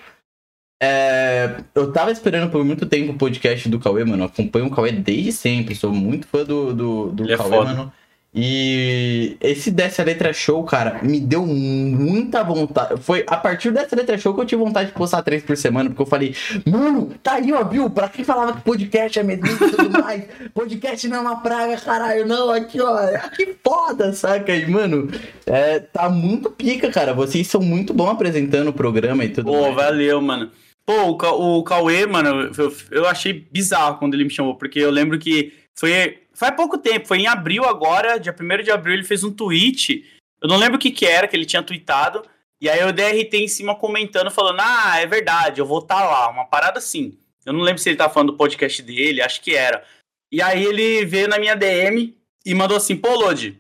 É, 0.83 1.59
eu 1.77 1.93
tava 1.93 2.11
esperando 2.11 2.51
por 2.51 2.65
muito 2.65 2.87
tempo 2.87 3.13
o 3.13 3.17
podcast 3.19 3.69
do 3.69 3.79
Cauê, 3.79 4.05
mano. 4.05 4.25
Eu 4.25 4.27
acompanho 4.27 4.67
o 4.67 4.71
Cauê 4.71 4.91
desde 4.91 5.31
sempre. 5.31 5.77
Sou 5.77 5.93
muito 5.93 6.27
fã 6.27 6.45
do, 6.45 6.75
do, 6.75 7.07
do 7.13 7.23
Ele 7.25 7.35
é 7.35 7.37
Cauê, 7.37 7.51
foda. 7.51 7.75
mano. 7.75 7.93
E 8.35 9.37
esse 9.43 9.71
dessa 9.71 10.03
letra 10.03 10.33
show, 10.33 10.65
cara, 10.65 11.01
me 11.03 11.21
deu 11.21 11.45
muita 11.47 12.43
vontade. 12.43 12.99
Foi 13.03 13.25
a 13.27 13.37
partir 13.37 13.71
dessa 13.71 13.95
letra 13.95 14.17
show 14.17 14.33
que 14.35 14.41
eu 14.41 14.47
tive 14.47 14.63
vontade 14.63 14.89
de 14.89 14.95
postar 14.97 15.23
três 15.23 15.43
por 15.43 15.55
semana, 15.55 15.91
porque 15.91 16.01
eu 16.03 16.07
falei, 16.07 16.35
mano, 16.67 17.13
tá 17.23 17.35
aí, 17.35 17.53
ó, 17.53 17.63
viu? 17.63 17.91
Pra 17.91 18.09
quem 18.09 18.25
falava 18.25 18.55
que 18.55 18.63
podcast 18.63 19.19
é 19.19 19.23
medinho 19.23 19.55
e 19.55 19.71
tudo 19.71 19.91
mais, 19.91 20.25
podcast 20.55 21.07
não 21.09 21.19
é 21.19 21.21
uma 21.21 21.37
praga, 21.43 21.77
caralho, 21.77 22.27
não, 22.27 22.51
aqui, 22.51 22.81
ó, 22.81 22.97
que 23.37 23.55
foda, 23.63 24.15
saca? 24.15 24.57
E, 24.57 24.67
mano, 24.67 25.11
é, 25.45 25.81
tá 25.81 26.09
muito 26.09 26.51
pica, 26.51 26.91
cara. 26.91 27.13
Vocês 27.13 27.47
são 27.47 27.61
muito 27.61 27.93
bons 27.93 28.09
apresentando 28.13 28.69
o 28.69 28.73
programa 28.73 29.25
e 29.27 29.29
tudo 29.29 29.53
pô, 29.53 29.61
mais. 29.61 29.75
valeu, 29.77 30.23
mano. 30.23 30.51
Pô, 30.87 31.03
o, 31.11 31.17
Ca- 31.19 31.33
o 31.35 31.63
Cauê, 31.63 32.07
mano, 32.07 32.51
eu, 32.57 32.75
eu 32.91 33.07
achei 33.07 33.47
bizarro 33.53 33.99
quando 33.99 34.15
ele 34.15 34.25
me 34.25 34.31
chamou, 34.31 34.55
porque 34.55 34.79
eu 34.79 34.91
lembro 34.91 35.19
que 35.19 35.53
foi 35.75 36.19
faz 36.43 36.57
pouco 36.57 36.77
tempo, 36.77 37.07
foi 37.07 37.19
em 37.19 37.29
abril 37.29 37.65
agora, 37.65 38.19
dia 38.19 38.35
1 38.35 38.65
de 38.65 38.71
abril, 38.73 38.95
ele 38.95 39.05
fez 39.05 39.23
um 39.23 39.33
tweet. 39.33 40.05
Eu 40.41 40.49
não 40.49 40.57
lembro 40.57 40.75
o 40.75 40.79
que 40.79 40.91
que 40.91 41.07
era 41.07 41.29
que 41.29 41.37
ele 41.37 41.47
tinha 41.47 41.63
tweetado. 41.63 42.25
E 42.61 42.69
aí 42.69 42.81
eu 42.81 42.93
dei 42.93 43.23
RT 43.23 43.35
em 43.35 43.47
cima 43.47 43.77
comentando, 43.77 44.29
falando: 44.29 44.59
Ah, 44.61 44.99
é 44.99 45.07
verdade, 45.07 45.61
eu 45.61 45.67
vou 45.67 45.79
estar 45.79 46.03
lá. 46.03 46.29
Uma 46.29 46.45
parada 46.45 46.79
assim. 46.79 47.17
Eu 47.47 47.53
não 47.53 47.61
lembro 47.61 47.81
se 47.81 47.89
ele 47.89 47.97
tá 47.97 48.11
falando 48.11 48.33
do 48.33 48.37
podcast 48.37 48.83
dele, 48.83 49.23
acho 49.23 49.41
que 49.41 49.55
era. 49.55 49.85
E 50.33 50.43
aí 50.43 50.65
ele 50.65 51.05
veio 51.05 51.29
na 51.29 51.39
minha 51.39 51.55
DM 51.55 52.17
e 52.45 52.55
mandou 52.55 52.77
assim: 52.77 52.97
Pô, 52.97 53.15
Lodi, 53.15 53.57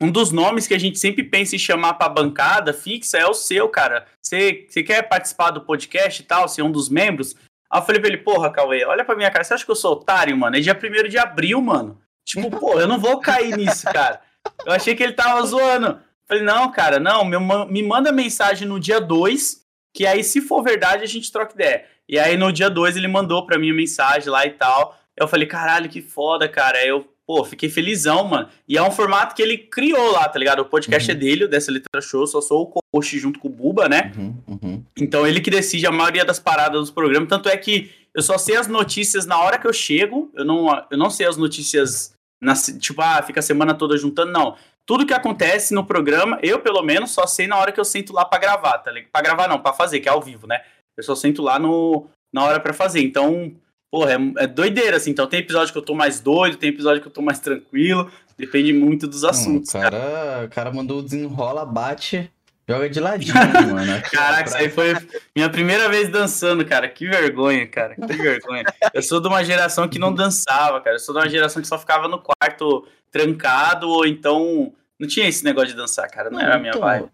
um 0.00 0.10
dos 0.10 0.32
nomes 0.32 0.66
que 0.66 0.74
a 0.74 0.78
gente 0.78 0.98
sempre 0.98 1.22
pensa 1.22 1.54
em 1.54 1.58
chamar 1.60 1.94
pra 1.94 2.08
bancada 2.08 2.72
fixa 2.72 3.16
é 3.16 3.26
o 3.26 3.34
seu, 3.34 3.68
cara. 3.68 4.08
Você 4.20 4.66
você 4.68 4.82
quer 4.82 5.02
participar 5.02 5.52
do 5.52 5.60
podcast 5.60 6.20
e 6.20 6.24
tal, 6.24 6.48
ser 6.48 6.62
um 6.62 6.72
dos 6.72 6.88
membros? 6.88 7.36
Aí 7.72 7.80
eu 7.80 7.84
falei 7.86 8.00
pra 8.00 8.08
ele, 8.10 8.18
porra, 8.18 8.52
Cauê, 8.52 8.84
olha 8.84 9.04
pra 9.04 9.16
minha 9.16 9.30
cara, 9.30 9.42
você 9.42 9.54
acha 9.54 9.64
que 9.64 9.70
eu 9.70 9.76
sou 9.76 9.92
otário, 9.94 10.36
mano? 10.36 10.56
É 10.56 10.60
dia 10.60 10.78
1 10.78 11.08
de 11.08 11.16
abril, 11.18 11.60
mano. 11.62 11.98
Tipo, 12.24 12.50
pô, 12.50 12.78
eu 12.78 12.86
não 12.86 12.98
vou 12.98 13.18
cair 13.18 13.56
nisso, 13.56 13.84
cara. 13.86 14.20
Eu 14.66 14.72
achei 14.72 14.94
que 14.94 15.02
ele 15.02 15.14
tava 15.14 15.40
zoando. 15.46 15.98
Falei, 16.28 16.42
não, 16.42 16.70
cara, 16.70 17.00
não, 17.00 17.24
me, 17.24 17.38
ma- 17.38 17.66
me 17.66 17.82
manda 17.82 18.12
mensagem 18.12 18.68
no 18.68 18.78
dia 18.78 19.00
2, 19.00 19.62
que 19.94 20.06
aí, 20.06 20.22
se 20.22 20.40
for 20.40 20.62
verdade, 20.62 21.02
a 21.02 21.06
gente 21.08 21.32
troca 21.32 21.54
ideia. 21.54 21.84
E 22.08 22.18
aí, 22.18 22.36
no 22.36 22.52
dia 22.52 22.68
2, 22.70 22.96
ele 22.96 23.08
mandou 23.08 23.46
pra 23.46 23.58
mim 23.58 23.70
a 23.70 23.74
mensagem 23.74 24.28
lá 24.28 24.44
e 24.46 24.50
tal. 24.50 24.96
Eu 25.16 25.26
falei, 25.26 25.46
caralho, 25.46 25.88
que 25.88 26.00
foda, 26.02 26.48
cara. 26.48 26.84
Eu, 26.86 27.06
pô, 27.26 27.44
fiquei 27.44 27.68
felizão, 27.68 28.24
mano. 28.24 28.48
E 28.68 28.76
é 28.76 28.82
um 28.82 28.90
formato 28.90 29.34
que 29.34 29.42
ele 29.42 29.56
criou 29.58 30.12
lá, 30.12 30.28
tá 30.28 30.38
ligado? 30.38 30.60
O 30.60 30.64
podcast 30.64 31.10
Uhum. 31.10 31.16
é 31.16 31.20
dele, 31.20 31.48
dessa 31.48 31.70
letra 31.72 32.00
show, 32.00 32.26
só 32.26 32.40
sou 32.40 32.72
o 32.74 32.80
host 32.96 33.18
junto 33.18 33.38
com 33.38 33.48
o 33.48 33.50
Buba, 33.50 33.88
né? 33.88 34.12
Uhum, 34.16 34.42
uhum. 34.48 34.84
Então 34.98 35.26
ele 35.26 35.40
que 35.40 35.50
decide 35.50 35.86
a 35.86 35.92
maioria 35.92 36.24
das 36.24 36.38
paradas 36.38 36.80
dos 36.80 36.90
programas. 36.90 37.28
Tanto 37.28 37.48
é 37.48 37.56
que 37.56 37.90
eu 38.14 38.22
só 38.22 38.36
sei 38.36 38.56
as 38.56 38.66
notícias 38.68 39.24
na 39.24 39.38
hora 39.40 39.58
que 39.58 39.66
eu 39.66 39.72
chego. 39.72 40.30
Eu 40.34 40.44
não, 40.44 40.68
eu 40.90 40.98
não 40.98 41.08
sei 41.10 41.26
as 41.26 41.36
notícias, 41.36 42.14
na, 42.42 42.54
tipo, 42.54 43.00
ah, 43.00 43.22
fica 43.22 43.40
a 43.40 43.42
semana 43.42 43.72
toda 43.74 43.96
juntando. 43.96 44.32
Não. 44.32 44.56
Tudo 44.84 45.06
que 45.06 45.14
acontece 45.14 45.72
no 45.72 45.86
programa, 45.86 46.38
eu 46.42 46.58
pelo 46.60 46.82
menos 46.82 47.12
só 47.12 47.24
sei 47.26 47.46
na 47.46 47.56
hora 47.56 47.70
que 47.70 47.78
eu 47.78 47.84
sento 47.84 48.12
lá 48.12 48.24
pra 48.24 48.38
gravar, 48.38 48.78
tá 48.78 48.90
ligado? 48.90 49.10
Pra 49.12 49.22
gravar 49.22 49.48
não, 49.48 49.60
pra 49.60 49.72
fazer, 49.72 50.00
que 50.00 50.08
é 50.08 50.12
ao 50.12 50.20
vivo, 50.20 50.46
né? 50.46 50.60
Eu 50.98 51.04
só 51.04 51.14
sento 51.14 51.40
lá 51.40 51.58
no, 51.58 52.06
na 52.34 52.44
hora 52.44 52.58
pra 52.60 52.72
fazer. 52.74 53.00
Então, 53.00 53.54
porra, 53.92 54.12
é, 54.14 54.44
é 54.44 54.46
doideira, 54.46 54.96
assim. 54.96 55.10
Então 55.10 55.26
tem 55.26 55.40
episódio 55.40 55.70
que 55.70 55.78
eu 55.78 55.82
tô 55.84 55.94
mais 55.94 56.18
doido, 56.18 56.56
tem 56.56 56.70
episódio 56.70 57.02
que 57.02 57.06
eu 57.08 57.12
tô 57.12 57.20
mais 57.20 57.38
tranquilo. 57.38 58.10
Depende 58.38 58.72
muito 58.72 59.06
dos 59.06 59.22
assuntos. 59.22 59.72
Não, 59.74 59.80
o 59.80 59.84
cara, 59.84 60.44
o 60.46 60.48
cara 60.48 60.72
mandou 60.72 61.02
desenrola, 61.02 61.66
bate, 61.66 62.30
joga 62.66 62.88
de 62.88 62.98
ladinho, 62.98 63.34
mano. 63.34 64.02
Caraca, 64.10 64.48
isso 64.48 64.56
aí 64.56 64.70
foi 64.70 64.94
minha 65.36 65.50
primeira 65.50 65.88
vez 65.90 66.08
dançando, 66.08 66.64
cara. 66.64 66.88
Que 66.88 67.06
vergonha, 67.06 67.66
cara. 67.66 67.94
Que 67.94 68.16
vergonha. 68.16 68.64
Eu 68.94 69.02
sou 69.02 69.20
de 69.20 69.28
uma 69.28 69.44
geração 69.44 69.86
que 69.86 69.98
não 69.98 70.12
dançava, 70.12 70.80
cara. 70.80 70.96
Eu 70.96 71.00
sou 71.00 71.14
de 71.14 71.20
uma 71.20 71.28
geração 71.28 71.60
que 71.60 71.68
só 71.68 71.78
ficava 71.78 72.08
no 72.08 72.18
quarto 72.18 72.86
trancado, 73.10 73.88
ou 73.88 74.06
então. 74.06 74.72
Não 74.98 75.08
tinha 75.08 75.28
esse 75.28 75.44
negócio 75.44 75.70
de 75.70 75.76
dançar, 75.76 76.08
cara. 76.08 76.30
Não 76.30 76.40
era 76.40 76.54
a 76.54 76.58
minha 76.58 76.70
Então, 76.70 76.80
vibe. 76.80 77.08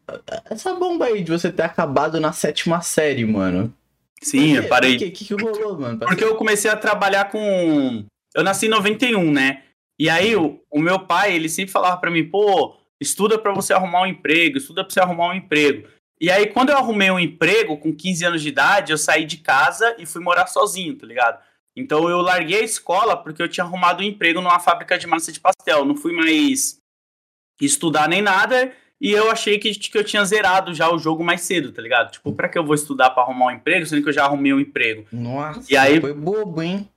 Essa 0.51 0.75
bomba 0.75 1.07
aí 1.07 1.25
de 1.25 1.31
você 1.33 1.51
ter 1.51 1.63
acabado 1.63 2.21
na 2.21 2.33
sétima 2.33 2.83
série, 2.83 3.25
mano. 3.25 3.73
Sim, 4.23 4.57
eu 4.57 4.69
parei. 4.69 4.97
O 4.97 4.99
que, 4.99 5.11
que, 5.11 5.25
que 5.25 5.35
rolou, 5.35 5.79
mano? 5.79 5.99
Porque 5.99 6.25
eu 6.25 6.37
comecei 6.37 6.71
a 6.71 6.77
trabalhar 6.77 7.31
com. 7.31 8.05
Eu 8.35 8.43
nasci 8.43 8.67
em 8.67 8.71
91, 8.71 9.31
né? 9.31 9.63
E 9.99 10.09
aí 10.09 10.37
o, 10.37 10.61
o 10.71 10.81
meu 10.81 11.01
pai, 11.01 11.35
ele 11.35 11.49
sempre 11.49 11.73
falava 11.73 11.97
para 11.97 12.11
mim, 12.11 12.25
pô, 12.25 12.77
estuda 13.01 13.39
para 13.39 13.53
você 13.53 13.73
arrumar 13.73 14.03
um 14.03 14.07
emprego, 14.07 14.59
estuda 14.59 14.85
pra 14.85 14.93
você 14.93 15.01
arrumar 15.01 15.29
um 15.29 15.35
emprego. 15.35 15.89
E 16.21 16.31
aí, 16.31 16.47
quando 16.47 16.71
eu 16.71 16.77
arrumei 16.77 17.11
um 17.11 17.19
emprego 17.19 17.77
com 17.77 17.95
15 17.95 18.25
anos 18.25 18.43
de 18.43 18.49
idade, 18.49 18.93
eu 18.93 18.99
saí 18.99 19.25
de 19.25 19.37
casa 19.37 19.95
e 19.99 20.07
fui 20.07 20.21
morar 20.21 20.47
sozinho, 20.47 20.97
tá 20.97 21.07
ligado? 21.07 21.41
Então 21.77 22.09
eu 22.09 22.21
larguei 22.21 22.61
a 22.61 22.65
escola 22.65 23.17
porque 23.17 23.41
eu 23.41 23.49
tinha 23.49 23.65
arrumado 23.65 24.03
um 24.03 24.07
emprego 24.07 24.41
numa 24.41 24.59
fábrica 24.59 24.99
de 24.99 25.07
massa 25.07 25.31
de 25.31 25.39
pastel. 25.39 25.85
Não 25.85 25.97
fui 25.97 26.13
mais 26.13 26.81
estudar 27.61 28.09
nem 28.09 28.21
nada. 28.21 28.73
E 29.01 29.13
eu 29.13 29.31
achei 29.31 29.59
que, 29.59 29.73
que 29.75 29.97
eu 29.97 30.03
tinha 30.05 30.25
zerado 30.25 30.75
já 30.75 30.91
o 30.93 30.99
jogo 30.99 31.23
mais 31.25 31.43
cedo, 31.43 31.71
tá 31.73 31.81
ligado? 31.81 32.11
Tipo, 32.11 32.33
pra 32.33 32.49
que 32.49 32.59
eu 32.59 32.65
vou 32.65 32.75
estudar 32.75 33.11
para 33.11 33.23
arrumar 33.23 33.47
um 33.47 33.51
emprego, 33.53 33.87
sendo 33.87 34.03
que 34.03 34.09
eu 34.09 34.13
já 34.13 34.25
arrumei 34.25 34.53
um 34.53 34.59
emprego? 34.61 35.07
Nossa, 35.13 35.63
E 35.73 35.77
aí- 35.77 36.01
foi 36.01 36.13
bobo, 36.13 36.61
hein? 36.63 36.89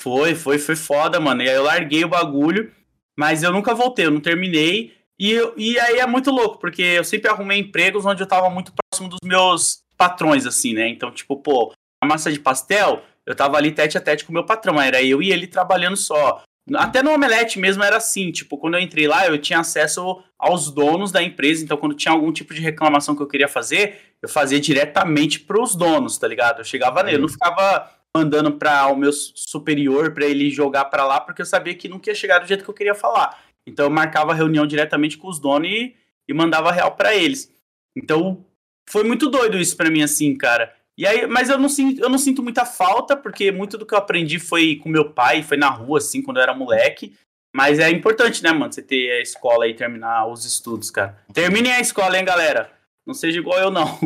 Foi, 0.00 0.34
foi, 0.34 0.58
foi 0.58 0.74
foda, 0.76 1.20
mano. 1.20 1.42
E 1.42 1.48
aí 1.50 1.54
eu 1.54 1.62
larguei 1.64 2.02
o 2.04 2.08
bagulho, 2.08 2.72
mas 3.18 3.42
eu 3.42 3.52
nunca 3.52 3.74
voltei, 3.74 4.06
eu 4.06 4.10
não 4.10 4.20
terminei. 4.20 4.94
E, 5.18 5.30
eu- 5.32 5.52
e 5.56 5.78
aí 5.78 5.98
é 5.98 6.06
muito 6.06 6.30
louco, 6.30 6.58
porque 6.58 6.80
eu 6.82 7.04
sempre 7.04 7.30
arrumei 7.30 7.58
empregos 7.58 8.06
onde 8.06 8.22
eu 8.22 8.26
tava 8.26 8.48
muito 8.48 8.72
próximo 8.72 9.10
dos 9.10 9.18
meus 9.22 9.80
patrões, 9.98 10.46
assim, 10.46 10.72
né? 10.72 10.88
Então, 10.88 11.10
tipo, 11.10 11.36
pô, 11.36 11.74
a 12.02 12.06
massa 12.06 12.32
de 12.32 12.40
pastel, 12.40 13.02
eu 13.26 13.34
tava 13.34 13.58
ali 13.58 13.70
tete 13.70 13.98
a 13.98 14.00
tete 14.00 14.24
com 14.24 14.30
o 14.30 14.34
meu 14.34 14.46
patrão, 14.46 14.80
era 14.80 15.02
eu 15.02 15.20
e 15.20 15.30
ele 15.30 15.46
trabalhando 15.46 15.96
só. 15.98 16.42
Até 16.74 17.02
no 17.02 17.12
Omelete 17.12 17.58
mesmo 17.58 17.82
era 17.82 17.96
assim, 17.96 18.30
tipo, 18.30 18.56
quando 18.56 18.74
eu 18.74 18.80
entrei 18.80 19.08
lá, 19.08 19.26
eu 19.26 19.38
tinha 19.38 19.58
acesso 19.58 20.22
aos 20.38 20.70
donos 20.70 21.10
da 21.10 21.22
empresa, 21.22 21.64
então 21.64 21.76
quando 21.76 21.94
tinha 21.94 22.12
algum 22.12 22.32
tipo 22.32 22.54
de 22.54 22.60
reclamação 22.60 23.16
que 23.16 23.22
eu 23.22 23.26
queria 23.26 23.48
fazer, 23.48 24.14
eu 24.22 24.28
fazia 24.28 24.60
diretamente 24.60 25.40
pros 25.40 25.74
donos, 25.74 26.16
tá 26.18 26.28
ligado? 26.28 26.60
Eu 26.60 26.64
chegava 26.64 27.02
nele, 27.02 27.16
eu 27.16 27.22
não 27.22 27.28
ficava 27.28 27.90
mandando 28.14 28.52
para 28.52 28.86
o 28.88 28.96
meu 28.96 29.12
superior 29.12 30.12
para 30.12 30.26
ele 30.26 30.50
jogar 30.50 30.86
para 30.86 31.04
lá, 31.04 31.20
porque 31.20 31.42
eu 31.42 31.46
sabia 31.46 31.74
que 31.74 31.88
não 31.88 32.00
ia 32.04 32.14
chegar 32.14 32.38
do 32.38 32.46
jeito 32.46 32.64
que 32.64 32.70
eu 32.70 32.74
queria 32.74 32.94
falar. 32.94 33.42
Então 33.66 33.86
eu 33.86 33.90
marcava 33.90 34.32
a 34.32 34.34
reunião 34.34 34.66
diretamente 34.66 35.16
com 35.16 35.28
os 35.28 35.38
donos 35.38 35.68
e, 35.68 35.94
e 36.28 36.34
mandava 36.34 36.72
real 36.72 36.92
para 36.92 37.14
eles. 37.14 37.52
Então 37.96 38.44
foi 38.88 39.04
muito 39.04 39.28
doido 39.28 39.58
isso 39.58 39.76
para 39.76 39.90
mim 39.90 40.02
assim, 40.02 40.36
cara. 40.36 40.74
E 41.00 41.06
aí, 41.06 41.26
mas 41.26 41.48
eu 41.48 41.56
não 41.56 41.70
sinto, 41.70 41.98
eu 42.02 42.10
não 42.10 42.18
sinto 42.18 42.42
muita 42.42 42.66
falta, 42.66 43.16
porque 43.16 43.50
muito 43.50 43.78
do 43.78 43.86
que 43.86 43.94
eu 43.94 43.98
aprendi 43.98 44.38
foi 44.38 44.76
com 44.76 44.90
meu 44.90 45.10
pai, 45.10 45.42
foi 45.42 45.56
na 45.56 45.70
rua 45.70 45.96
assim, 45.96 46.20
quando 46.20 46.36
eu 46.36 46.42
era 46.42 46.52
moleque. 46.52 47.14
Mas 47.56 47.78
é 47.78 47.88
importante, 47.88 48.42
né, 48.42 48.52
mano, 48.52 48.70
você 48.70 48.82
ter 48.82 49.10
a 49.12 49.22
escola 49.22 49.66
e 49.66 49.72
terminar 49.72 50.26
os 50.26 50.44
estudos, 50.44 50.90
cara. 50.90 51.16
Terminem 51.32 51.72
a 51.72 51.80
escola, 51.80 52.18
hein, 52.18 52.24
galera. 52.26 52.70
Não 53.06 53.14
seja 53.14 53.38
igual 53.38 53.58
eu 53.58 53.70
não. 53.70 53.98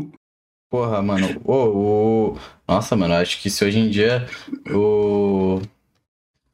Porra, 0.70 1.02
mano. 1.02 1.40
Ô, 1.44 1.52
ô, 2.32 2.38
Nossa, 2.68 2.94
mano, 2.94 3.14
acho 3.14 3.42
que 3.42 3.50
se 3.50 3.64
hoje 3.64 3.80
em 3.80 3.90
dia 3.90 4.28
o. 4.72 5.60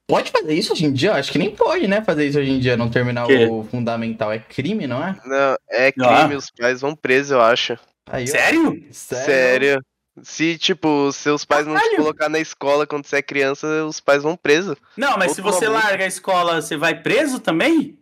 Pode 0.06 0.30
fazer 0.30 0.54
isso 0.54 0.72
hoje 0.72 0.86
em 0.86 0.92
dia? 0.92 1.12
Acho 1.16 1.30
que 1.32 1.38
nem 1.38 1.54
pode, 1.54 1.86
né? 1.86 2.00
Fazer 2.02 2.26
isso 2.26 2.38
hoje 2.38 2.50
em 2.50 2.58
dia, 2.58 2.78
não 2.78 2.88
terminar 2.88 3.26
Quê? 3.26 3.44
o 3.44 3.62
fundamental. 3.64 4.32
É 4.32 4.38
crime, 4.38 4.86
não 4.86 5.06
é? 5.06 5.14
Não, 5.26 5.56
é 5.68 5.88
Ah. 5.88 5.92
crime, 6.22 6.34
os 6.34 6.50
pais 6.50 6.80
vão 6.80 6.96
presos, 6.96 7.32
eu 7.32 7.42
acho. 7.42 7.78
Aí, 8.10 8.24
ó. 8.24 8.26
Sério? 8.26 8.86
Sério. 8.90 9.84
Se, 10.22 10.58
tipo, 10.58 11.10
seus 11.12 11.44
pais 11.44 11.66
não 11.66 11.74
te 11.74 11.80
Caralho. 11.80 11.96
colocar 11.96 12.28
na 12.28 12.38
escola 12.38 12.86
quando 12.86 13.06
você 13.06 13.16
é 13.16 13.22
criança, 13.22 13.66
os 13.84 14.00
pais 14.00 14.22
vão 14.22 14.36
presos. 14.36 14.76
Não, 14.96 15.16
mas 15.16 15.32
se 15.32 15.40
você 15.40 15.66
larga 15.68 16.04
a 16.04 16.06
escola, 16.08 16.60
você 16.60 16.76
vai 16.76 16.94
preso 17.00 17.40
também? 17.40 17.98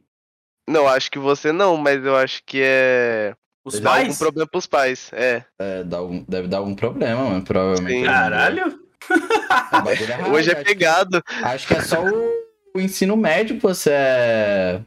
Não, 0.69 0.87
acho 0.89 1.11
que 1.11 1.19
você 1.19 1.53
não, 1.53 1.77
mas 1.77 2.05
eu 2.05 2.17
acho 2.17 2.43
que 2.45 2.61
é. 2.63 3.35
Os 3.65 3.81
Dá 3.81 3.91
algum 3.91 4.05
pais? 4.05 4.19
problema 4.19 4.49
pros 4.51 4.67
pais. 4.67 5.11
É. 5.13 5.45
É, 5.59 5.85
dá 5.85 5.99
algum- 5.99 6.25
deve 6.27 6.49
dar 6.49 6.59
algum 6.59 6.75
problema, 6.75 7.23
mano. 7.25 7.43
Provavelmente. 7.45 8.01
Sim. 8.01 8.05
Caralho. 8.05 8.81
Ah, 9.51 9.83
é 9.87 9.95
raro, 10.17 10.33
Hoje 10.33 10.51
é 10.51 10.55
acho- 10.55 10.65
pegado. 10.65 11.23
Acho 11.43 11.67
que 11.67 11.75
é 11.75 11.81
só 11.83 12.03
o, 12.05 12.33
o 12.77 12.81
ensino 12.81 13.17
médio 13.17 13.57
que 13.57 13.63
você 13.63 13.91
é. 13.93 14.81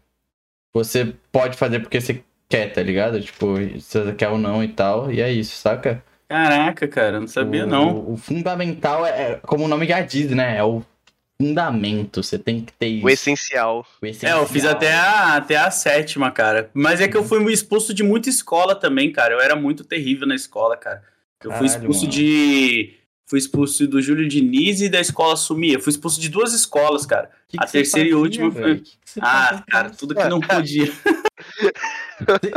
Você 0.74 1.14
pode 1.32 1.58
fazer 1.58 1.80
porque 1.80 2.00
você 2.02 2.24
quer, 2.50 2.72
tá 2.74 2.82
ligado? 2.82 3.22
Tipo, 3.22 3.56
se 3.80 4.00
você 4.00 4.14
quer 4.14 4.30
ou 4.30 4.38
não 4.38 4.64
e 4.64 4.68
tal. 4.68 5.12
E 5.12 5.22
é 5.22 5.32
isso, 5.32 5.56
saca? 5.58 6.04
Caraca, 6.32 6.88
cara, 6.88 7.20
não 7.20 7.28
sabia 7.28 7.66
o, 7.66 7.68
não. 7.68 8.12
O, 8.14 8.18
fundamental 8.18 9.06
é, 9.06 9.10
é, 9.34 9.36
como 9.46 9.66
o 9.66 9.68
nome 9.68 9.86
já 9.86 10.00
diz, 10.02 10.32
né? 10.32 10.58
É 10.58 10.64
o 10.64 10.82
fundamento. 11.42 12.24
Você 12.24 12.40
tem 12.40 12.62
que 12.62 12.72
ter 12.74 12.88
isso. 12.88 13.06
O 13.06 13.10
essencial. 13.10 13.86
o 14.02 14.06
É, 14.06 14.10
essencial. 14.10 14.40
eu 14.42 14.48
fiz 14.48 14.64
até 14.66 14.94
a, 14.94 15.36
até 15.36 15.58
a 15.58 15.70
sétima, 15.70 16.32
cara. 16.32 16.70
Mas 16.74 17.02
é 17.02 17.08
que 17.08 17.18
eu 17.18 17.24
fui 17.24 17.52
expulso 17.52 17.94
de 17.94 18.04
muita 18.04 18.30
escola 18.30 18.76
também, 18.76 19.12
cara. 19.12 19.34
Eu 19.34 19.42
era 19.42 19.56
muito 19.56 19.84
terrível 19.84 20.26
na 20.28 20.36
escola, 20.36 20.78
cara. 20.78 21.04
Eu 21.44 21.52
fui 21.52 21.68
Caralho, 21.68 21.82
expulso 21.82 22.02
mano. 22.02 22.12
de. 22.14 22.94
Fui 23.28 23.40
expulso 23.40 23.88
do 23.88 24.02
Júlio 24.02 24.28
Diniz 24.28 24.82
e 24.82 24.90
da 24.90 25.00
escola 25.00 25.36
Sumia. 25.38 25.80
Fui 25.80 25.90
expulso 25.90 26.20
de 26.20 26.28
duas 26.30 26.54
escolas, 26.54 27.06
cara. 27.06 27.30
Que 27.48 27.58
a 27.58 27.62
que 27.64 27.68
você 27.70 27.78
terceira 27.80 28.10
e 28.10 28.12
fazia, 28.12 28.22
última 28.22 28.52
foi-? 28.52 28.80
Que 28.80 28.92
Ah, 29.22 29.48
fazia? 29.48 29.64
cara, 29.70 29.90
tudo 29.90 30.14
que 30.16 30.24
não 30.26 30.40
podia. 30.42 30.92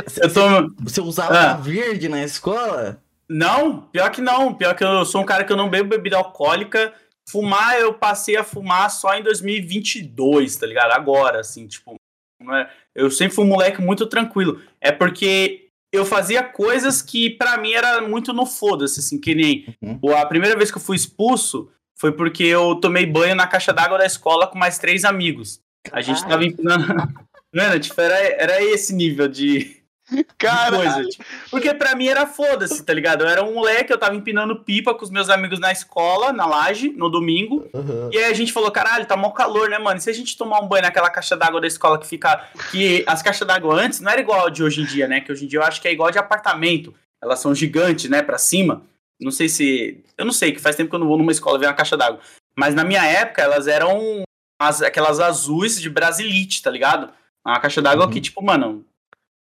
Você- 0.06 0.24
Eu 0.24 0.32
tô. 0.32 0.74
Você 0.82 1.01
usava 1.01 1.38
Ah. 1.38 1.55
verde 1.55 2.09
na 2.09 2.22
escola? 2.24 2.98
Não, 3.28 3.82
pior 3.82 4.10
que 4.10 4.20
não. 4.20 4.55
Pior 4.55 4.74
que 4.74 4.84
eu 4.84 5.05
sou 5.05 5.22
um 5.22 5.26
cara 5.26 5.44
que 5.44 5.52
eu 5.52 5.56
não 5.56 5.70
bebo 5.70 5.88
bebida 5.88 6.16
alcoólica. 6.16 6.92
Fumar, 7.28 7.76
eu 7.78 7.94
passei 7.94 8.36
a 8.36 8.44
fumar 8.44 8.90
só 8.90 9.14
em 9.14 9.22
2022, 9.22 10.56
tá 10.56 10.66
ligado? 10.66 10.92
Agora, 10.92 11.40
assim, 11.40 11.66
tipo. 11.66 11.94
não 12.40 12.55
é- 12.56 12.70
Eu 12.94 13.10
sempre 13.10 13.34
fui 13.34 13.44
um 13.44 13.48
moleque 13.48 13.80
muito 13.80 14.06
tranquilo. 14.06 14.60
É 14.80 14.92
porque 14.92 15.68
eu 15.92 16.05
fazia 16.05 16.42
coisas 16.42 17.01
que 17.01 17.30
pra 17.30 17.56
mim 17.56 17.72
era 17.72 18.01
muito 18.02 18.32
no 18.32 18.44
foda-se, 18.46 19.01
assim, 19.01 19.18
que 19.20 19.34
nem. 19.34 19.76
Uhum. 19.80 19.98
A 20.16 20.26
primeira 20.26 20.56
vez 20.56 20.70
que 20.70 20.76
eu 20.76 20.82
fui 20.82 20.96
expulso 20.96 21.70
foi 21.98 22.12
porque 22.12 22.44
eu 22.44 22.74
tomei 22.76 23.06
banho 23.06 23.34
na 23.34 23.46
caixa 23.46 23.72
d'água 23.72 23.96
da 23.98 24.05
escola 24.06 24.46
com 24.46 24.59
mais 24.59 24.78
três 24.78 25.05
amigos. 25.05 25.60
A 25.92 26.01
gente 26.01 26.22
Caralho. 26.22 26.30
tava 26.30 26.44
empinando. 26.44 26.86
Mano, 27.55 27.78
tipo, 27.80 28.01
era, 28.01 28.16
era 28.42 28.62
esse 28.62 28.92
nível 28.94 29.28
de, 29.28 29.76
Cara, 30.39 30.77
coisa. 30.77 31.05
tipo, 31.09 31.24
porque 31.51 31.73
pra 31.74 31.95
mim 31.95 32.07
era 32.09 32.27
foda-se, 32.27 32.82
tá 32.85 32.93
ligado? 32.93 33.23
Eu 33.24 33.28
era 33.28 33.43
um 33.45 33.55
moleque, 33.55 33.93
eu 33.93 33.99
tava 33.99 34.15
empinando 34.15 34.57
pipa 34.61 34.95
com 34.95 35.05
os 35.05 35.11
meus 35.11 35.28
amigos 35.31 35.59
na 35.59 35.73
escola, 35.73 36.32
na 36.32 36.47
laje, 36.47 36.91
no 36.91 37.09
domingo. 37.09 37.69
Uhum. 37.73 38.11
E 38.12 38.19
aí 38.19 38.24
a 38.24 38.35
gente 38.35 38.53
falou, 38.53 38.70
caralho, 38.70 39.07
tá 39.07 39.16
mó 39.16 39.31
calor, 39.31 39.69
né, 39.69 39.78
mano? 39.78 39.99
E 39.99 40.01
se 40.01 40.11
a 40.11 40.15
gente 40.15 40.36
tomar 40.36 40.61
um 40.61 40.69
banho 40.69 40.82
naquela 40.82 41.11
caixa 41.11 41.36
d'água 41.36 41.61
da 41.61 41.66
escola 41.66 41.99
que 41.99 42.07
fica. 42.07 42.49
Que 42.70 43.05
as 43.07 43.23
caixas 43.23 43.47
d'água 43.47 43.74
antes 43.74 44.01
não 44.01 44.11
era 44.11 44.20
igual 44.20 44.47
a 44.47 44.51
de 44.51 44.62
hoje 44.62 44.81
em 44.82 44.85
dia, 44.85 45.07
né? 45.09 45.20
Que 45.20 45.32
hoje 45.32 45.45
em 45.45 45.49
dia 45.49 45.59
eu 45.59 45.65
acho 45.65 45.81
que 45.81 45.89
é 45.89 45.93
igual 45.93 46.11
de 46.11 46.19
apartamento. 46.19 46.95
Elas 47.23 47.39
são 47.41 47.55
gigantes, 47.55 48.11
né, 48.11 48.23
pra 48.23 48.36
cima. 48.39 48.82
Não 49.20 49.31
sei 49.31 49.49
se. 49.49 50.05
Eu 50.19 50.24
não 50.24 50.32
sei, 50.32 50.53
que 50.53 50.61
faz 50.61 50.77
tempo 50.77 50.91
que 50.91 50.97
eu 50.97 51.01
não 51.01 51.07
vou 51.07 51.16
numa 51.16 51.32
escola 51.32 51.59
ver 51.59 51.66
uma 51.66 51.73
caixa 51.74 51.97
d'água. 51.97 52.20
Mas 52.57 52.74
na 52.74 52.85
minha 52.85 53.05
época, 53.05 53.41
elas 53.43 53.66
eram 53.66 54.23
as, 54.61 54.82
aquelas 54.82 55.20
azuis 55.20 55.81
de 55.81 55.89
Brasilite, 55.89 56.62
tá 56.62 56.70
ligado? 56.70 57.11
Uma 57.47 57.59
caixa 57.61 57.81
d'água 57.81 58.07
Uhum. 58.07 58.11
que, 58.11 58.20
tipo, 58.20 58.43
mano, 58.43 58.85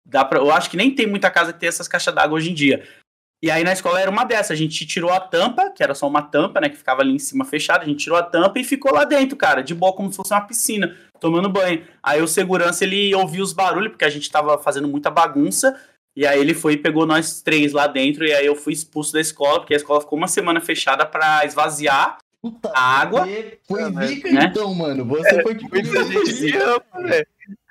dá 0.05 0.25
pra, 0.25 0.39
eu 0.39 0.51
acho 0.51 0.71
que 0.71 0.77
nem 0.77 0.95
tem 0.95 1.07
muita 1.07 1.31
casa 1.31 1.53
que 1.53 1.61
tem 1.61 1.69
essas 1.69 1.89
caixas 1.89 2.15
d'água 2.15 2.37
hoje 2.37 2.51
em 2.51 2.55
dia. 2.55 2.83
E 3.43 3.51
aí 3.51 3.65
na 3.65 3.73
escola 3.73 4.01
era 4.01 4.11
uma 4.11 4.25
dessas, 4.25 4.53
a 4.53 4.55
gente 4.55 4.87
tirou 4.87 5.11
a 5.11 5.19
tampa, 5.19 5.69
que 5.71 5.83
era 5.83 5.97
só 5.97 6.07
uma 6.07 6.23
tampa, 6.23 6.61
né, 6.61 6.69
que 6.69 6.77
ficava 6.77 7.03
ali 7.03 7.13
em 7.13 7.19
cima 7.19 7.45
fechada, 7.45 7.83
a 7.83 7.87
gente 7.87 8.05
tirou 8.05 8.17
a 8.17 8.23
tampa 8.23 8.61
e 8.61 8.65
ficou 8.65 8.95
lá 8.95 9.03
dentro, 9.03 9.37
cara, 9.37 9.63
de 9.63 9.75
boa, 9.75 9.93
como 9.93 10.11
se 10.11 10.17
fosse 10.17 10.33
uma 10.33 10.47
piscina, 10.47 10.97
tomando 11.19 11.49
banho. 11.49 11.85
Aí 12.01 12.23
o 12.23 12.29
segurança, 12.29 12.85
ele 12.85 13.13
ouviu 13.17 13.43
os 13.43 13.53
barulhos, 13.53 13.91
porque 13.91 14.05
a 14.05 14.11
gente 14.11 14.31
tava 14.31 14.57
fazendo 14.59 14.87
muita 14.87 15.11
bagunça, 15.11 15.77
e 16.15 16.25
aí 16.25 16.39
ele 16.39 16.55
foi 16.55 16.75
e 16.75 16.77
pegou 16.77 17.05
nós 17.05 17.43
três 17.43 17.73
lá 17.73 17.89
dentro, 17.89 18.25
e 18.25 18.33
aí 18.33 18.47
eu 18.47 18.55
fui 18.55 18.73
expulso 18.73 19.13
da 19.13 19.21
escola, 19.21 19.59
porque 19.59 19.75
a 19.75 19.79
escola 19.79 20.01
ficou 20.01 20.17
uma 20.17 20.29
semana 20.29 20.61
fechada 20.61 21.05
pra 21.05 21.45
esvaziar. 21.45 22.19
Puta, 22.41 22.73
A 22.75 23.01
água? 23.01 23.27
Foi 23.69 24.07
zica 24.07 24.33
né? 24.33 24.47
então, 24.51 24.75
mano. 24.75 25.05
Você 25.05 25.43
foi 25.43 25.57
gente 25.57 26.33
se 26.33 26.57
ama, 26.57 27.09
velho. 27.09 27.27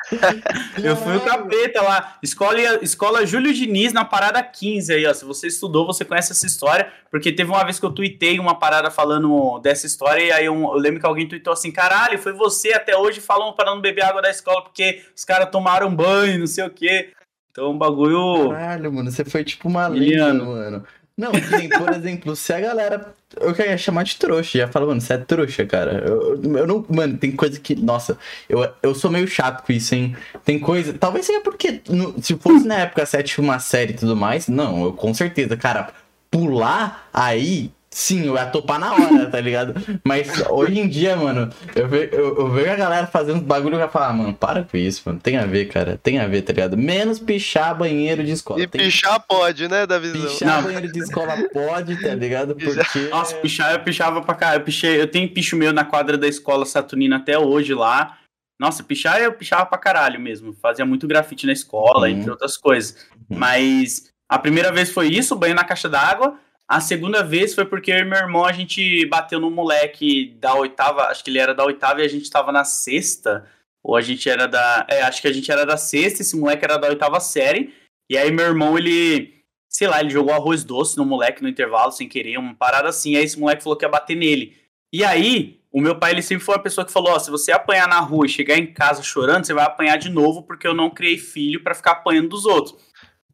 Eu 0.83 0.95
fui 0.95 1.15
o 1.15 1.21
capeta 1.21 1.81
lá. 1.81 2.17
Escola, 2.21 2.59
escola 2.81 3.25
Júlio 3.25 3.53
Diniz 3.53 3.93
na 3.93 4.03
parada 4.03 4.41
15 4.41 4.93
aí, 4.93 5.05
ó. 5.05 5.13
Se 5.13 5.25
você 5.25 5.47
estudou, 5.47 5.85
você 5.85 6.03
conhece 6.03 6.31
essa 6.31 6.45
história. 6.45 6.91
Porque 7.09 7.31
teve 7.31 7.51
uma 7.51 7.63
vez 7.63 7.79
que 7.79 7.85
eu 7.85 7.91
tuitei 7.91 8.39
uma 8.39 8.57
parada 8.57 8.89
falando 8.89 9.59
dessa 9.59 9.85
história. 9.85 10.23
E 10.23 10.31
aí 10.31 10.45
eu, 10.45 10.55
eu 10.55 10.73
lembro 10.73 10.99
que 10.99 11.05
alguém 11.05 11.27
tuitou 11.27 11.53
assim: 11.53 11.71
caralho, 11.71 12.17
foi 12.19 12.33
você 12.33 12.73
até 12.73 12.95
hoje 12.97 13.21
falando 13.21 13.53
para 13.53 13.71
não 13.71 13.81
beber 13.81 14.03
água 14.03 14.21
da 14.21 14.29
escola 14.29 14.63
porque 14.63 15.03
os 15.15 15.23
caras 15.23 15.49
tomaram 15.49 15.93
banho, 15.93 16.39
não 16.39 16.47
sei 16.47 16.65
o 16.65 16.69
quê. 16.69 17.11
Então, 17.51 17.71
um 17.71 17.77
bagulho. 17.77 18.49
Caralho, 18.49 18.93
mano, 18.93 19.11
você 19.11 19.25
foi 19.25 19.43
tipo 19.43 19.67
uma 19.67 19.87
lenda, 19.87 20.43
mano. 20.43 20.85
Não, 21.21 21.31
por 21.77 21.93
exemplo, 21.93 22.35
se 22.35 22.51
a 22.51 22.59
galera. 22.59 23.13
Eu 23.39 23.53
queria 23.53 23.77
chamar 23.77 24.03
de 24.03 24.17
trouxa, 24.17 24.57
já 24.57 24.67
fala, 24.67 24.87
mano, 24.87 24.99
você 24.99 25.13
é 25.13 25.17
trouxa, 25.17 25.65
cara. 25.65 26.03
Eu, 26.05 26.41
eu 26.43 26.67
não. 26.67 26.85
Mano, 26.89 27.17
tem 27.17 27.31
coisa 27.31 27.59
que. 27.59 27.75
Nossa, 27.75 28.17
eu, 28.49 28.67
eu 28.81 28.95
sou 28.95 29.11
meio 29.11 29.27
chato 29.27 29.63
com 29.65 29.71
isso, 29.71 29.93
hein? 29.95 30.15
Tem 30.43 30.59
coisa. 30.59 30.93
Talvez 30.93 31.25
seja 31.25 31.39
porque. 31.41 31.81
no- 31.87 32.15
se 32.21 32.35
fosse 32.37 32.65
na 32.67 32.75
época 32.79 33.05
sétima 33.05 33.59
série 33.59 33.93
e 33.93 33.97
tudo 33.97 34.15
mais, 34.15 34.47
não, 34.47 34.83
eu 34.85 34.93
com 34.93 35.13
certeza, 35.13 35.55
cara, 35.55 35.89
pular 36.29 37.07
aí. 37.13 37.71
Sim, 37.93 38.25
eu 38.25 38.35
ia 38.35 38.45
topar 38.45 38.79
na 38.79 38.93
hora, 38.93 39.29
tá 39.29 39.39
ligado? 39.39 39.75
Mas 40.03 40.29
hoje 40.49 40.79
em 40.79 40.87
dia, 40.87 41.15
mano, 41.15 41.49
eu, 41.75 41.87
ve, 41.87 42.09
eu, 42.11 42.37
eu 42.39 42.49
vejo 42.49 42.71
a 42.71 42.75
galera 42.75 43.05
fazendo 43.07 43.41
bagulho 43.41 43.75
e 43.75 43.79
já 43.79 43.87
falo, 43.89 44.05
ah, 44.05 44.13
mano, 44.13 44.33
para 44.33 44.63
com 44.63 44.77
isso, 44.77 45.01
mano. 45.05 45.19
Tem 45.19 45.37
a 45.37 45.45
ver, 45.45 45.65
cara. 45.65 45.99
Tem 46.01 46.17
a 46.19 46.27
ver, 46.27 46.41
tá 46.41 46.53
ligado? 46.53 46.77
Menos 46.77 47.19
pichar 47.19 47.75
banheiro 47.77 48.23
de 48.23 48.31
escola. 48.31 48.61
E 48.61 48.67
Tem- 48.67 48.81
pichar 48.81 49.19
pode, 49.27 49.67
né, 49.67 49.85
Davizão? 49.85 50.21
Pichar 50.21 50.47
Não. 50.57 50.63
banheiro 50.63 50.91
de 50.91 50.99
escola 50.99 51.35
pode, 51.53 52.01
tá 52.01 52.15
ligado? 52.15 52.55
Porque. 52.55 52.99
Nossa, 53.09 53.35
pichar, 53.35 53.73
eu 53.73 53.79
pichava 53.81 54.21
pra 54.21 54.35
cá. 54.35 54.55
Eu, 54.55 54.61
pichei, 54.61 54.99
eu 55.01 55.07
tenho 55.07 55.29
picho 55.29 55.55
meu 55.57 55.73
na 55.73 55.83
quadra 55.83 56.17
da 56.17 56.27
escola 56.27 56.65
Saturnina 56.65 57.17
até 57.17 57.37
hoje 57.37 57.73
lá. 57.73 58.17
Nossa, 58.59 58.83
pichar 58.83 59.19
eu 59.21 59.33
pichava 59.33 59.65
pra 59.65 59.77
caralho 59.77 60.19
mesmo. 60.19 60.53
Fazia 60.61 60.85
muito 60.85 61.07
grafite 61.07 61.45
na 61.47 61.51
escola, 61.53 62.07
Uhum. 62.07 62.13
entre 62.13 62.29
outras 62.31 62.55
coisas. 62.57 62.95
Uhum. 63.29 63.37
Mas 63.37 64.11
a 64.29 64.37
primeira 64.39 64.71
vez 64.71 64.91
foi 64.91 65.07
isso, 65.07 65.35
banho 65.35 65.55
na 65.55 65.63
caixa 65.63 65.89
d'água. 65.89 66.35
A 66.71 66.79
segunda 66.79 67.21
vez 67.21 67.53
foi 67.53 67.65
porque 67.65 67.91
eu 67.91 68.05
meu 68.05 68.17
irmão 68.17 68.45
a 68.45 68.53
gente 68.53 69.05
bateu 69.07 69.41
no 69.41 69.51
moleque 69.51 70.33
da 70.39 70.55
oitava, 70.55 71.07
acho 71.07 71.21
que 71.21 71.29
ele 71.29 71.37
era 71.37 71.53
da 71.53 71.65
oitava 71.65 71.99
e 71.99 72.05
a 72.05 72.07
gente 72.07 72.29
tava 72.29 72.49
na 72.49 72.63
sexta. 72.63 73.45
Ou 73.83 73.93
a 73.93 73.99
gente 73.99 74.29
era 74.29 74.47
da. 74.47 74.87
É, 74.89 75.01
acho 75.01 75.21
que 75.21 75.27
a 75.27 75.33
gente 75.33 75.51
era 75.51 75.65
da 75.65 75.75
sexta, 75.75 76.21
esse 76.21 76.37
moleque 76.37 76.63
era 76.63 76.77
da 76.77 76.87
oitava 76.87 77.19
série. 77.19 77.73
E 78.09 78.17
aí 78.17 78.31
meu 78.31 78.45
irmão, 78.45 78.77
ele. 78.77 79.43
Sei 79.67 79.85
lá, 79.85 79.99
ele 79.99 80.11
jogou 80.11 80.33
arroz 80.33 80.63
doce 80.63 80.95
no 80.95 81.03
moleque 81.03 81.43
no 81.43 81.49
intervalo 81.49 81.91
sem 81.91 82.07
querer, 82.07 82.37
uma 82.37 82.55
parada 82.55 82.87
assim. 82.87 83.17
Aí 83.17 83.25
esse 83.25 83.37
moleque 83.37 83.63
falou 83.63 83.77
que 83.77 83.83
ia 83.83 83.89
bater 83.89 84.15
nele. 84.15 84.55
E 84.93 85.03
aí, 85.03 85.59
o 85.73 85.81
meu 85.81 85.99
pai, 85.99 86.11
ele 86.11 86.21
sempre 86.21 86.45
foi 86.45 86.55
uma 86.55 86.63
pessoa 86.63 86.85
que 86.85 86.91
falou: 86.93 87.11
Ó, 87.11 87.19
se 87.19 87.29
você 87.29 87.51
apanhar 87.51 87.89
na 87.89 87.99
rua 87.99 88.25
e 88.25 88.29
chegar 88.29 88.57
em 88.57 88.67
casa 88.71 89.03
chorando, 89.03 89.45
você 89.45 89.53
vai 89.53 89.65
apanhar 89.65 89.97
de 89.97 90.07
novo, 90.09 90.43
porque 90.43 90.65
eu 90.65 90.73
não 90.73 90.89
criei 90.89 91.17
filho 91.17 91.61
pra 91.61 91.75
ficar 91.75 91.91
apanhando 91.91 92.29
dos 92.29 92.45
outros. 92.45 92.77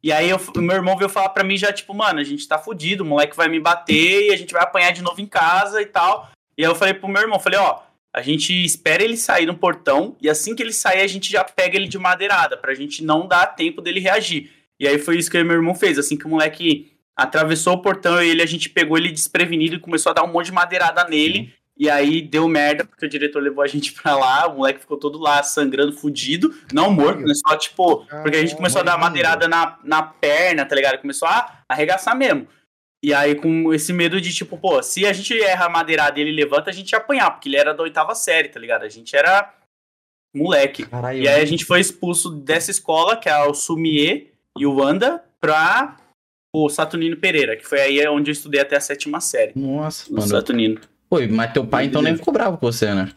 E 0.08 0.12
aí, 0.14 0.30
eu- 0.30 0.40
meu 0.56 0.78
irmão 0.78 0.96
veio 0.96 1.10
falar 1.10 1.28
pra 1.28 1.44
mim 1.44 1.58
já, 1.58 1.74
tipo, 1.74 1.94
mano, 1.94 2.22
a 2.22 2.24
gente 2.24 2.48
tá 2.48 2.58
fudido, 2.58 3.04
o 3.04 3.06
moleque 3.06 3.36
vai 3.36 3.50
me 3.50 3.60
bater 3.60 4.28
e 4.28 4.34
a 4.34 4.38
gente 4.38 4.54
vai 4.54 4.64
apanhar 4.64 4.94
de 4.94 5.02
novo 5.02 5.20
em 5.20 5.26
casa 5.26 5.82
e 5.82 5.86
tal. 5.86 6.32
E 6.58 6.64
aí 6.64 6.72
eu 6.72 6.76
falei 6.76 6.94
pro 6.94 7.10
meu 7.10 7.22
irmão, 7.22 7.38
falei, 7.42 7.60
ó, 7.60 7.82
a 8.16 8.22
gente 8.22 8.54
espera 8.64 9.04
ele 9.04 9.18
sair 9.18 9.46
no 9.46 9.58
portão 9.58 10.16
e 10.22 10.30
assim 10.30 10.56
que 10.56 10.64
ele 10.64 10.72
sair, 10.72 11.02
a 11.02 11.08
gente 11.08 11.30
já 11.30 11.44
pega 11.44 11.76
ele 11.76 11.90
de 11.90 12.00
madeirada, 12.00 12.56
pra 12.56 12.74
gente 12.74 13.04
não 13.04 13.28
dar 13.28 13.48
tempo 13.48 13.82
dele 13.82 14.00
reagir. 14.00 14.50
E 14.80 14.88
aí 14.88 14.98
foi 14.98 15.18
isso 15.18 15.30
que 15.30 15.36
eu 15.36 15.44
meu 15.44 15.58
irmão 15.58 15.76
fez. 15.76 16.00
Assim 16.00 16.16
que 16.16 16.26
o 16.26 16.30
moleque 16.30 16.90
atravessou 17.14 17.74
o 17.74 17.82
portão, 17.82 18.24
e 18.24 18.30
ele, 18.30 18.42
a 18.42 18.46
gente 18.46 18.70
pegou 18.70 18.98
ele 18.98 19.12
desprevenido 19.12 19.76
e 19.76 19.80
começou 19.80 20.12
a 20.12 20.14
dar 20.14 20.24
um 20.24 20.32
monte 20.32 20.46
de 20.46 20.52
madeirada 20.54 21.04
nele. 21.04 21.54
E 21.80 21.90
aí 21.90 22.22
deu 22.22 22.48
merda, 22.48 22.84
porque 22.86 23.06
o 23.06 23.10
diretor 23.10 23.42
levou 23.42 23.64
a 23.64 23.68
gente 23.68 23.94
pra 24.02 24.16
lá, 24.16 24.48
o 24.48 24.58
moleque 24.58 24.80
ficou 24.80 24.98
todo 24.98 25.20
lá 25.20 25.44
sangrando, 25.44 25.94
fudido. 25.94 26.54
Não 26.74 26.92
morto, 26.92 27.22
né? 27.22 27.34
Só 27.36 27.56
tipo. 27.56 28.06
Porque 28.06 28.38
a 28.38 28.42
gente 28.42 28.56
começou 28.56 28.82
a 28.82 28.84
dar 28.84 28.98
madeirada 28.98 29.48
na, 29.48 29.78
na 29.84 30.02
perna, 30.02 30.66
tá 30.66 30.76
ligado? 30.76 31.00
Começou 31.00 31.28
a 31.28 31.64
arregaçar 31.70 32.16
mesmo. 32.18 32.48
E 33.04 33.14
aí, 33.14 33.36
com 33.36 33.72
esse 33.74 33.94
medo 33.94 34.20
de, 34.20 34.34
tipo, 34.34 34.58
pô, 34.58 34.82
se 34.82 35.06
a 35.06 35.14
gente 35.14 35.40
erra 35.40 35.66
a 35.66 35.70
madeirada 35.70 36.18
e 36.18 36.24
ele 36.24 36.32
levanta, 36.32 36.72
a 36.72 36.74
gente 36.74 36.92
ia 36.92 36.98
apanhar, 36.98 37.30
porque 37.30 37.48
ele 37.48 37.56
era 37.56 37.74
da 37.74 37.84
oitava 37.84 38.16
série, 38.16 38.50
tá 38.50 38.60
ligado? 38.60 38.84
A 38.84 38.90
gente 38.90 39.16
era 39.16 39.54
moleque. 40.36 40.86
Caralho, 40.86 41.20
E 41.22 41.28
aí 41.28 41.42
a 41.42 41.46
gente 41.46 41.64
foi 41.64 41.80
expulso 41.80 42.32
dessa 42.32 42.72
escola, 42.72 43.16
que 43.16 43.30
é 43.30 43.40
o 43.46 43.54
Sumie 43.54 44.32
e 44.58 44.66
o 44.66 44.78
Wanda, 44.78 45.24
pra 45.40 45.98
o 46.54 46.70
Saturnino 46.70 47.18
Pereira, 47.18 47.56
que 47.56 47.68
foi 47.68 47.80
aí 47.82 48.08
onde 48.08 48.32
eu 48.32 48.34
estudei 48.34 48.60
até 48.60 48.76
a 48.76 48.82
sétima 48.82 49.22
série. 49.22 49.54
Nossa, 49.56 50.10
No 50.10 50.18
mano. 50.18 50.28
Saturnino. 50.28 50.82
Pô, 51.10 51.18
mas 51.30 51.54
teu 51.54 51.66
pai 51.66 51.86
então 51.86 52.02
nem 52.02 52.16
ficou 52.16 52.34
bravo 52.34 52.58
com 52.58 52.66
você, 52.72 52.94
né? 52.94 53.12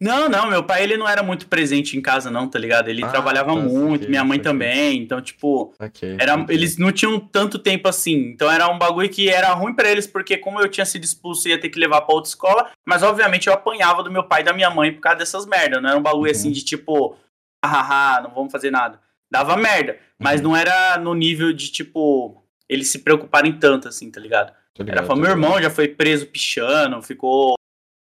Não, 0.00 0.28
não, 0.28 0.48
meu 0.48 0.62
pai 0.62 0.84
ele 0.84 0.96
não 0.96 1.08
era 1.08 1.24
muito 1.24 1.48
presente 1.48 1.98
em 1.98 2.00
casa, 2.00 2.30
não, 2.30 2.48
tá 2.48 2.56
ligado? 2.56 2.88
Ele 2.88 3.02
Ah, 3.02 3.08
trabalhava 3.08 3.52
tá, 3.52 3.60
muito, 3.60 4.08
minha 4.08 4.22
mãe 4.22 4.38
também, 4.38 4.96
então, 5.02 5.20
tipo, 5.20 5.74
Ok. 5.78 6.16
era, 6.20 6.36
ok. 6.36 6.54
eles 6.54 6.78
não 6.78 6.92
tinham 6.92 7.18
tanto 7.18 7.58
tempo 7.58 7.88
assim. 7.88 8.14
Então 8.30 8.48
era 8.48 8.68
um 8.68 8.78
bagulho 8.78 9.08
que 9.08 9.28
era 9.28 9.52
ruim 9.54 9.74
pra 9.74 9.90
eles, 9.90 10.06
porque 10.06 10.38
como 10.38 10.60
eu 10.60 10.68
tinha 10.68 10.86
sido 10.86 11.02
expulso, 11.02 11.48
ia 11.48 11.60
ter 11.60 11.68
que 11.68 11.80
levar 11.80 12.02
pra 12.02 12.14
outra 12.14 12.28
escola, 12.28 12.70
mas 12.86 13.02
obviamente 13.02 13.48
eu 13.48 13.52
apanhava 13.52 14.04
do 14.04 14.10
meu 14.10 14.22
pai 14.22 14.42
e 14.42 14.44
da 14.44 14.52
minha 14.52 14.70
mãe 14.70 14.92
por 14.92 15.00
causa 15.00 15.18
dessas 15.18 15.44
merdas. 15.46 15.82
Não 15.82 15.90
era 15.90 15.98
um 15.98 16.02
bagulho 16.02 16.26
Uhum. 16.26 16.30
assim 16.30 16.52
de 16.52 16.64
tipo, 16.64 17.16
hahaha, 17.64 18.20
não 18.22 18.30
vamos 18.32 18.52
fazer 18.52 18.70
nada. 18.70 19.00
Dava 19.28 19.56
merda, 19.56 19.98
mas 20.16 20.40
Uhum. 20.40 20.50
não 20.50 20.56
era 20.56 20.96
no 20.98 21.12
nível 21.12 21.52
de 21.52 21.72
tipo, 21.72 22.40
eles 22.68 22.86
se 22.88 23.00
preocuparem 23.00 23.52
tanto 23.58 23.88
assim, 23.88 24.08
tá 24.12 24.20
ligado? 24.20 24.52
Era 24.82 24.90
ligado, 24.90 25.06
pra 25.06 25.14
tô 25.14 25.20
meu 25.20 25.30
irmão, 25.30 25.60
já 25.60 25.70
foi 25.70 25.88
preso 25.88 26.26
pichando, 26.26 27.02
ficou 27.02 27.54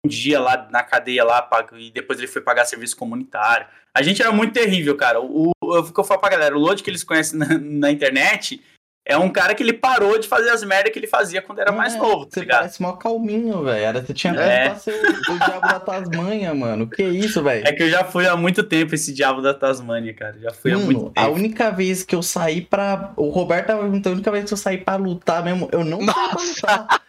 um 0.05 0.09
dia 0.09 0.39
lá 0.39 0.67
na 0.71 0.83
cadeia 0.83 1.23
lá 1.23 1.47
e 1.73 1.91
depois 1.91 2.19
ele 2.19 2.27
foi 2.27 2.41
pagar 2.41 2.65
serviço 2.65 2.95
comunitário. 2.95 3.67
A 3.93 4.01
gente 4.01 4.21
era 4.21 4.31
muito 4.31 4.53
terrível, 4.53 4.95
cara. 4.95 5.19
O, 5.21 5.51
eu 5.63 6.03
falo 6.03 6.19
pra 6.19 6.29
galera, 6.29 6.55
o 6.55 6.59
Lodi 6.59 6.83
que 6.83 6.89
eles 6.89 7.03
conhecem 7.03 7.37
na, 7.39 7.57
na 7.57 7.91
internet 7.91 8.63
é 9.09 9.17
um 9.17 9.29
cara 9.29 9.53
que 9.53 9.61
ele 9.63 9.73
parou 9.73 10.17
de 10.17 10.27
fazer 10.27 10.49
as 10.51 10.63
merdas 10.63 10.93
que 10.93 10.99
ele 10.99 11.07
fazia 11.07 11.41
quando 11.41 11.59
era 11.59 11.71
mais 11.71 11.95
É, 11.95 11.97
novo, 11.97 12.25
tá 12.25 12.31
Você 12.35 12.39
ligado? 12.41 12.57
parece 12.59 12.81
mó 12.81 12.93
calminho, 12.93 13.63
velho. 13.63 13.83
Era- 13.85 14.01
Você 14.01 14.13
tinha 14.13 14.33
É. 14.33 14.69
pra 14.69 14.75
ser 14.79 14.93
o, 14.93 15.33
o 15.33 15.39
diabo 15.39 15.67
da 15.67 15.79
Tasmanha, 15.79 16.53
mano. 16.53 16.87
Que 16.87 17.03
isso, 17.03 17.41
velho? 17.43 17.67
É 17.67 17.71
que 17.73 17.83
eu 17.83 17.89
já 17.89 18.03
fui 18.03 18.27
há 18.27 18.37
muito 18.37 18.63
tempo 18.63 18.95
esse 18.95 19.13
diabo 19.13 19.41
da 19.41 19.53
Tasmânia, 19.53 20.13
cara. 20.13 20.37
Já 20.41 20.51
fui 20.53 20.71
há 20.71 20.77
muito 20.77 20.97
Mano, 20.99 21.11
a 21.15 21.23
tempo. 21.25 21.35
única 21.35 21.69
vez 21.71 22.03
que 22.03 22.15
eu 22.15 22.21
saí 22.23 22.61
pra. 22.61 23.11
O 23.17 23.29
Roberto 23.29 23.67
tava 23.67 23.81
perguntando, 23.81 24.13
a 24.13 24.15
única 24.15 24.31
vez 24.31 24.45
que 24.45 24.53
eu 24.53 24.57
saí 24.57 24.77
pra 24.77 24.95
lutar 24.95 25.43
mesmo, 25.43 25.67
eu 25.71 25.83
não 25.83 25.99
saí 26.05 26.13
pra 26.13 26.43
lutar. 26.77 27.01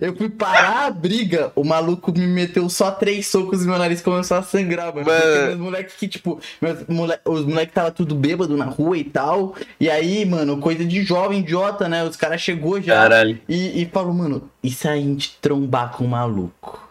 Eu 0.00 0.14
fui 0.14 0.28
parar 0.28 0.86
a 0.86 0.90
briga, 0.90 1.50
o 1.54 1.64
maluco 1.64 2.12
me 2.12 2.26
meteu 2.26 2.68
só 2.68 2.90
três 2.90 3.26
socos 3.26 3.64
e 3.64 3.66
meu 3.66 3.78
nariz 3.78 4.02
começou 4.02 4.36
a 4.36 4.42
sangrar, 4.42 4.94
mano. 4.94 5.06
Mano. 5.06 5.46
Meus 5.46 5.58
moleques 5.58 5.94
que, 5.94 6.06
tipo, 6.06 6.38
os 7.24 7.44
moleques 7.44 7.74
tava 7.74 7.90
tudo 7.90 8.14
bêbado 8.14 8.56
na 8.56 8.66
rua 8.66 8.98
e 8.98 9.04
tal. 9.04 9.54
E 9.80 9.88
aí, 9.88 10.24
mano, 10.24 10.58
coisa 10.58 10.84
de 10.84 11.02
jovem, 11.02 11.40
idiota, 11.40 11.88
né? 11.88 12.04
Os 12.04 12.16
caras 12.16 12.40
chegou 12.40 12.80
já 12.80 12.94
Caralho. 12.94 13.38
e, 13.48 13.82
e 13.82 13.86
falou, 13.86 14.12
mano, 14.12 14.50
e 14.62 14.70
se 14.70 14.86
a 14.86 14.96
gente 14.96 15.38
trombar 15.40 15.92
com 15.92 16.04
o 16.04 16.08
maluco? 16.08 16.88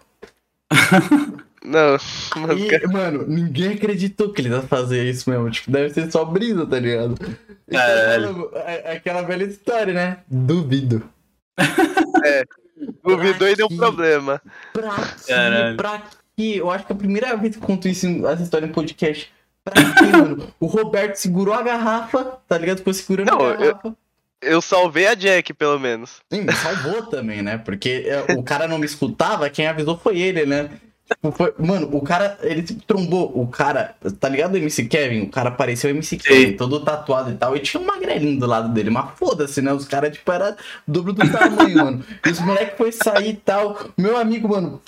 Não, 1.63 1.97
mas, 2.35 2.59
E, 2.59 2.87
mano, 2.87 3.25
ninguém 3.25 3.69
acreditou 3.69 4.33
que 4.33 4.41
ele 4.41 4.49
ia 4.49 4.61
fazer 4.63 5.05
isso 5.09 5.29
mesmo. 5.29 5.49
Tipo, 5.49 5.71
deve 5.71 5.93
ser 5.93 6.11
só 6.11 6.25
brisa, 6.25 6.65
tá 6.65 6.77
ligado? 6.77 7.15
Então, 7.67 8.19
mano, 8.19 8.49
é, 8.53 8.91
é 8.91 8.97
aquela 8.97 9.21
velha 9.21 9.45
história, 9.45 9.93
né? 9.93 10.17
Duvido. 10.27 11.01
Duvidou 13.03 13.47
e 13.49 13.55
deu 13.55 13.65
Aqui. 13.67 13.77
problema. 13.77 14.41
Pra 14.71 14.95
quê? 14.95 15.27
Caralho. 15.33 15.77
Pra 15.77 16.01
quê? 16.35 16.53
Eu 16.57 16.71
acho 16.71 16.85
que 16.85 16.91
é 16.91 16.95
a 16.95 16.97
primeira 16.99 17.35
vez 17.37 17.55
que 17.55 17.61
eu 17.63 17.67
conto 17.67 17.87
isso, 17.87 18.05
em- 18.07 18.25
essa 18.25 18.43
história 18.43 18.65
em 18.65 18.71
podcast. 18.71 19.31
Pra 19.63 19.73
quê, 19.75 20.05
mano? 20.11 20.47
O 20.59 20.65
Roberto 20.65 21.15
segurou 21.15 21.53
a 21.53 21.61
garrafa, 21.61 22.37
tá 22.47 22.57
ligado? 22.57 22.79
Ficou 22.79 22.93
segurando 22.93 23.29
Não, 23.31 23.39
a 23.39 23.49
eu- 23.51 23.57
garrafa. 23.59 23.95
Eu 24.45 24.61
salvei 24.61 25.07
a 25.07 25.13
Jack, 25.13 25.53
pelo 25.53 25.79
menos. 25.79 26.21
Sim, 26.29 26.41
me 26.41 26.51
salvou 26.51 27.03
também, 27.03 27.41
né? 27.41 27.57
Porque 27.57 28.03
é, 28.05 28.33
o 28.33 28.43
cara 28.43 28.67
não 28.67 28.77
me 28.77 28.85
escutava, 28.85 29.49
quem 29.49 29.67
avisou 29.67 29.97
foi 29.97 30.19
ele, 30.19 30.45
né? 30.45 30.69
Tipo, 31.09 31.31
foi- 31.31 31.53
Mano, 31.59 31.89
o 31.91 32.01
cara, 32.01 32.37
ele 32.41 32.65
se 32.65 32.75
trombou. 32.75 33.31
O 33.37 33.45
cara, 33.47 33.95
tá 34.19 34.29
ligado 34.29 34.53
o 34.53 34.57
MC 34.57 34.85
Kevin? 34.85 35.21
O 35.23 35.29
cara 35.29 35.51
parecia 35.51 35.89
o 35.89 35.93
MC 35.93 36.17
Kevin, 36.17 36.53
todo 36.57 36.79
tatuado 36.79 37.31
e 37.31 37.35
tal. 37.35 37.55
E 37.55 37.59
tinha 37.59 37.81
um 37.81 37.85
magrelinho 37.85 38.39
do 38.39 38.45
lado 38.47 38.69
dele, 38.73 38.89
mas 38.89 39.11
foda-se, 39.17 39.61
né? 39.61 39.73
Os 39.73 39.85
caras, 39.85 40.13
tipo, 40.13 40.31
era 40.31 40.55
dobro 40.87 41.11
do 41.13 41.29
tamanho, 41.29 41.75
mano. 41.83 42.05
E 42.25 42.29
os 42.29 42.39
moleques 42.39 42.77
foi 42.77 42.91
sair 42.91 43.29
e 43.31 43.35
tal. 43.35 43.77
Meu 43.97 44.17
amigo, 44.17 44.47
mano, 44.47 44.81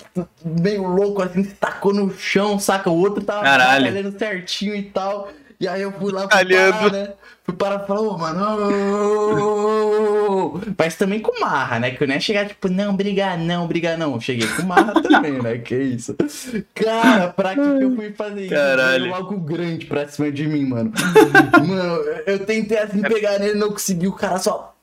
meio 0.44 0.84
louco, 0.86 1.22
assim, 1.22 1.44
se 1.44 1.54
tacou 1.54 1.92
no 1.92 2.10
chão, 2.16 2.58
saca? 2.58 2.88
O 2.90 2.98
outro 2.98 3.22
tava 3.22 3.42
Caralho. 3.42 4.18
certinho 4.18 4.74
e 4.74 4.82
tal. 4.84 5.28
E 5.58 5.66
aí 5.66 5.80
eu 5.82 5.90
fui 5.92 6.12
lá 6.12 6.22
fui 6.22 6.28
parar, 6.28 6.92
né? 6.92 7.12
Fui 7.44 7.54
parar 7.54 7.82
e 7.82 7.86
falar, 7.86 8.00
ô, 8.00 8.18
mano. 8.18 8.42
Mas 10.76 10.96
também 10.96 11.20
com 11.20 11.40
marra, 11.40 11.80
né? 11.80 11.90
Que 11.92 12.02
eu 12.02 12.06
nem 12.08 12.16
ia 12.16 12.20
chegar, 12.20 12.46
tipo, 12.46 12.68
não, 12.68 12.94
brigar, 12.94 13.38
não, 13.38 13.66
brigar, 13.66 13.96
não. 13.96 14.20
Cheguei 14.20 14.46
com 14.48 14.62
marra 14.64 14.92
também, 15.00 15.40
né? 15.40 15.56
Que 15.58 15.76
isso. 15.76 16.14
Cara, 16.74 17.28
pra 17.28 17.54
que, 17.54 17.60
que 17.60 17.84
eu 17.84 17.96
fui 17.96 18.12
fazer 18.12 18.42
isso? 18.42 18.54
Caralho. 18.54 19.04
Veio 19.04 19.14
algo 19.14 19.38
grande 19.38 19.86
pra 19.86 20.06
cima 20.08 20.30
de 20.30 20.46
mim, 20.46 20.66
mano. 20.66 20.92
mano, 21.66 22.02
eu 22.26 22.38
tentei 22.44 22.78
assim 22.78 23.00
pegar 23.00 23.38
nele, 23.38 23.58
não 23.58 23.70
consegui, 23.70 24.08
o 24.08 24.12
cara 24.12 24.38
só. 24.38 24.74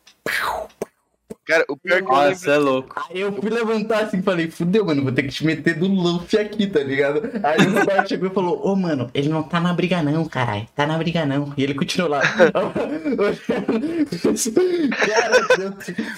Cara, 1.46 1.66
o 1.68 1.76
pior 1.76 2.02
que 2.02 2.08
eu 2.08 2.16
lembro. 2.16 2.30
Nossa, 2.30 2.52
é 2.52 2.58
louco. 2.58 3.06
Aí 3.10 3.20
eu 3.20 3.34
fui 3.34 3.50
levantar 3.50 4.04
assim 4.04 4.20
e 4.20 4.22
falei, 4.22 4.50
fudeu, 4.50 4.86
mano, 4.86 5.04
vou 5.04 5.12
ter 5.12 5.24
que 5.24 5.30
te 5.30 5.46
meter 5.46 5.76
do 5.76 5.88
Luffy 5.88 6.40
aqui, 6.40 6.68
tá 6.68 6.80
ligado? 6.80 7.22
Aí 7.44 7.68
o 7.68 7.80
Roberto 7.80 8.08
chegou 8.10 8.30
e 8.30 8.34
falou, 8.34 8.66
ô, 8.66 8.76
mano, 8.76 9.12
ele 9.14 9.28
não 9.28 9.44
tá 9.44 9.60
na 9.60 9.74
briga 9.74 10.02
não, 10.02 10.24
caralho. 10.26 10.66
Tá 10.74 10.88
na 10.88 10.98
briga 10.98 11.26
não. 11.26 11.54
E 11.58 11.64
ele 11.64 11.74
continuou 11.74 12.10
lá. 12.10 12.22
Cara. 12.22 12.54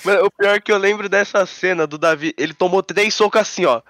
Mano, 0.04 0.26
o 0.26 0.32
pior 0.32 0.62
que 0.62 0.72
eu 0.72 0.78
lembro 0.78 1.10
dessa 1.10 1.44
cena 1.46 1.88
do 1.88 1.98
Davi, 1.98 2.34
ele 2.38 2.54
tomou 2.54 2.84
três 2.84 3.14
socos 3.14 3.42
assim, 3.42 3.66
ó. 3.66 3.82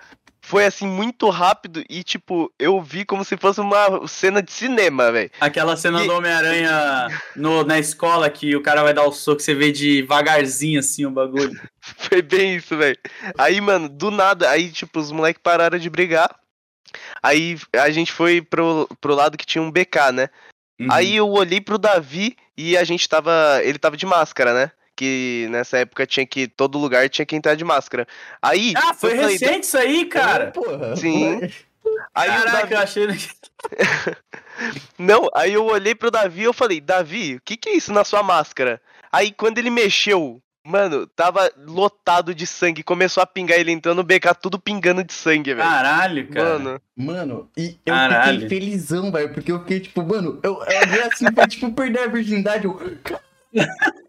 Foi 0.47 0.63
assim, 0.65 0.85
muito 0.85 1.27
rápido 1.30 1.84
e, 1.89 2.03
tipo, 2.03 2.53
eu 2.59 2.80
vi 2.80 3.03
como 3.03 3.26
se 3.26 3.35
fosse 3.35 3.59
uma 3.59 4.07
cena 4.07 4.43
de 4.43 4.51
cinema, 4.51 5.11
velho. 5.11 5.31
Aquela 5.41 5.76
cena 5.76 6.03
E- 6.03 6.07
do 6.07 6.13
Homem-Aranha 6.13 7.07
no- 7.35 7.63
na 7.63 7.80
escola 7.80 8.30
que 8.30 8.55
o 8.55 8.61
cara 8.61 8.84
vai 8.84 8.93
dar 8.93 9.05
o 9.05 9.11
soco, 9.11 9.41
você 9.41 9.55
vê 9.55 9.72
devagarzinho 9.72 10.80
assim 10.80 11.03
o 11.05 11.09
bagulho. 11.09 11.59
Foi 11.81 12.22
bem 12.22 12.57
isso, 12.57 12.77
velho. 12.77 12.97
Aí, 13.38 13.59
mano, 13.59 13.89
do 13.89 14.11
nada, 14.11 14.49
aí, 14.49 14.72
tipo, 14.72 14.99
os 14.99 15.11
moleques 15.11 15.41
pararam 15.41 15.80
de 15.80 15.89
brigar. 15.89 16.30
Aí 17.23 17.57
a 17.73 17.89
gente 17.89 18.11
foi 18.11 18.41
pro, 18.41 18.88
pro 19.01 19.15
lado 19.15 19.38
que 19.38 19.45
tinha 19.45 19.61
um 19.61 19.72
BK, 19.72 20.11
né? 20.13 20.30
Uhum. 20.80 20.88
Aí 20.91 21.15
eu 21.15 21.27
olhei 21.30 21.59
pro 21.59 21.77
Davi 21.80 22.35
e 22.55 22.77
a 22.77 22.84
gente 22.84 23.09
tava. 23.09 23.59
Ele 23.63 23.80
tava 23.80 23.97
de 23.97 24.05
máscara, 24.05 24.53
né? 24.53 24.72
Que 24.95 25.47
nessa 25.49 25.77
época 25.80 26.05
tinha 26.07 26.26
que. 26.26 26.47
Todo 26.47 26.77
lugar 26.77 27.09
tinha 27.09 27.26
que 27.26 27.35
entrar 27.35 27.55
de 27.55 27.63
máscara. 27.63 28.07
Aí. 28.41 28.73
Ah, 28.77 28.93
foi 28.93 29.15
falei, 29.15 29.34
recente 29.38 29.63
isso 29.65 29.77
aí, 29.77 30.05
cara. 30.05 30.51
Porra. 30.51 30.95
Sim. 30.95 31.41
Aí 32.13 32.30
Caraca, 32.30 32.51
Davi- 32.61 32.73
eu 32.73 32.80
achei 32.80 33.07
que. 33.07 33.30
Não, 34.97 35.30
aí 35.35 35.53
eu 35.53 35.65
olhei 35.65 35.93
pro 35.93 36.09
Davi 36.11 36.41
e 36.41 36.45
eu 36.45 36.53
falei, 36.53 36.80
Davi, 36.80 37.35
o 37.35 37.41
que 37.41 37.57
que 37.57 37.69
é 37.69 37.76
isso 37.76 37.91
na 37.93 38.03
sua 38.05 38.23
máscara? 38.23 38.81
Aí 39.11 39.31
quando 39.31 39.57
ele 39.57 39.69
mexeu, 39.69 40.41
mano, 40.65 41.05
tava 41.07 41.51
lotado 41.57 42.34
de 42.34 42.47
sangue, 42.47 42.81
começou 42.84 43.22
a 43.22 43.26
pingar, 43.27 43.59
ele 43.59 43.72
entrou 43.72 43.93
no 43.93 44.03
BK 44.03 44.34
tudo 44.41 44.57
pingando 44.57 45.03
de 45.03 45.13
sangue, 45.13 45.53
velho. 45.53 45.67
Caralho, 45.69 46.27
cara. 46.30 46.59
Mano, 46.59 46.81
Mano, 46.95 47.49
e 47.57 47.77
eu 47.85 47.93
Caralho. 47.93 48.41
fiquei 48.41 48.59
felizão, 48.59 49.11
velho, 49.11 49.34
porque 49.34 49.51
eu 49.51 49.59
fiquei 49.59 49.80
tipo, 49.81 50.01
mano, 50.03 50.39
eu, 50.41 50.53
eu 50.63 51.07
assim, 51.07 51.26
foi 51.34 51.47
tipo 51.47 51.72
perder 51.73 51.99
a 52.03 52.07
virgindade. 52.07 52.65
Eu, 52.65 52.80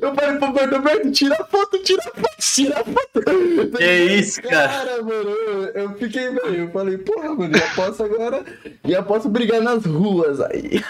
eu 0.00 0.14
falei 0.14 0.38
pro 0.38 0.76
Roberto, 0.76 1.10
tira 1.12 1.36
a 1.40 1.44
foto, 1.44 1.78
tira 1.82 2.02
a 2.02 2.20
foto, 2.20 2.36
tira 2.38 2.80
a 2.80 2.84
foto. 2.84 3.76
Que 3.76 3.92
isso, 4.16 4.42
cara. 4.42 4.68
Cara, 4.68 5.02
mano, 5.02 5.30
eu, 5.30 5.64
eu 5.68 5.94
fiquei, 5.94 6.30
velho, 6.30 6.56
eu 6.56 6.70
falei, 6.70 6.98
porra, 6.98 7.34
mano, 7.34 7.56
já 7.56 7.66
posso 7.74 8.02
agora, 8.02 8.44
já 8.84 9.02
posso 9.02 9.28
brigar 9.28 9.60
nas 9.60 9.84
ruas 9.84 10.40
aí. 10.40 10.82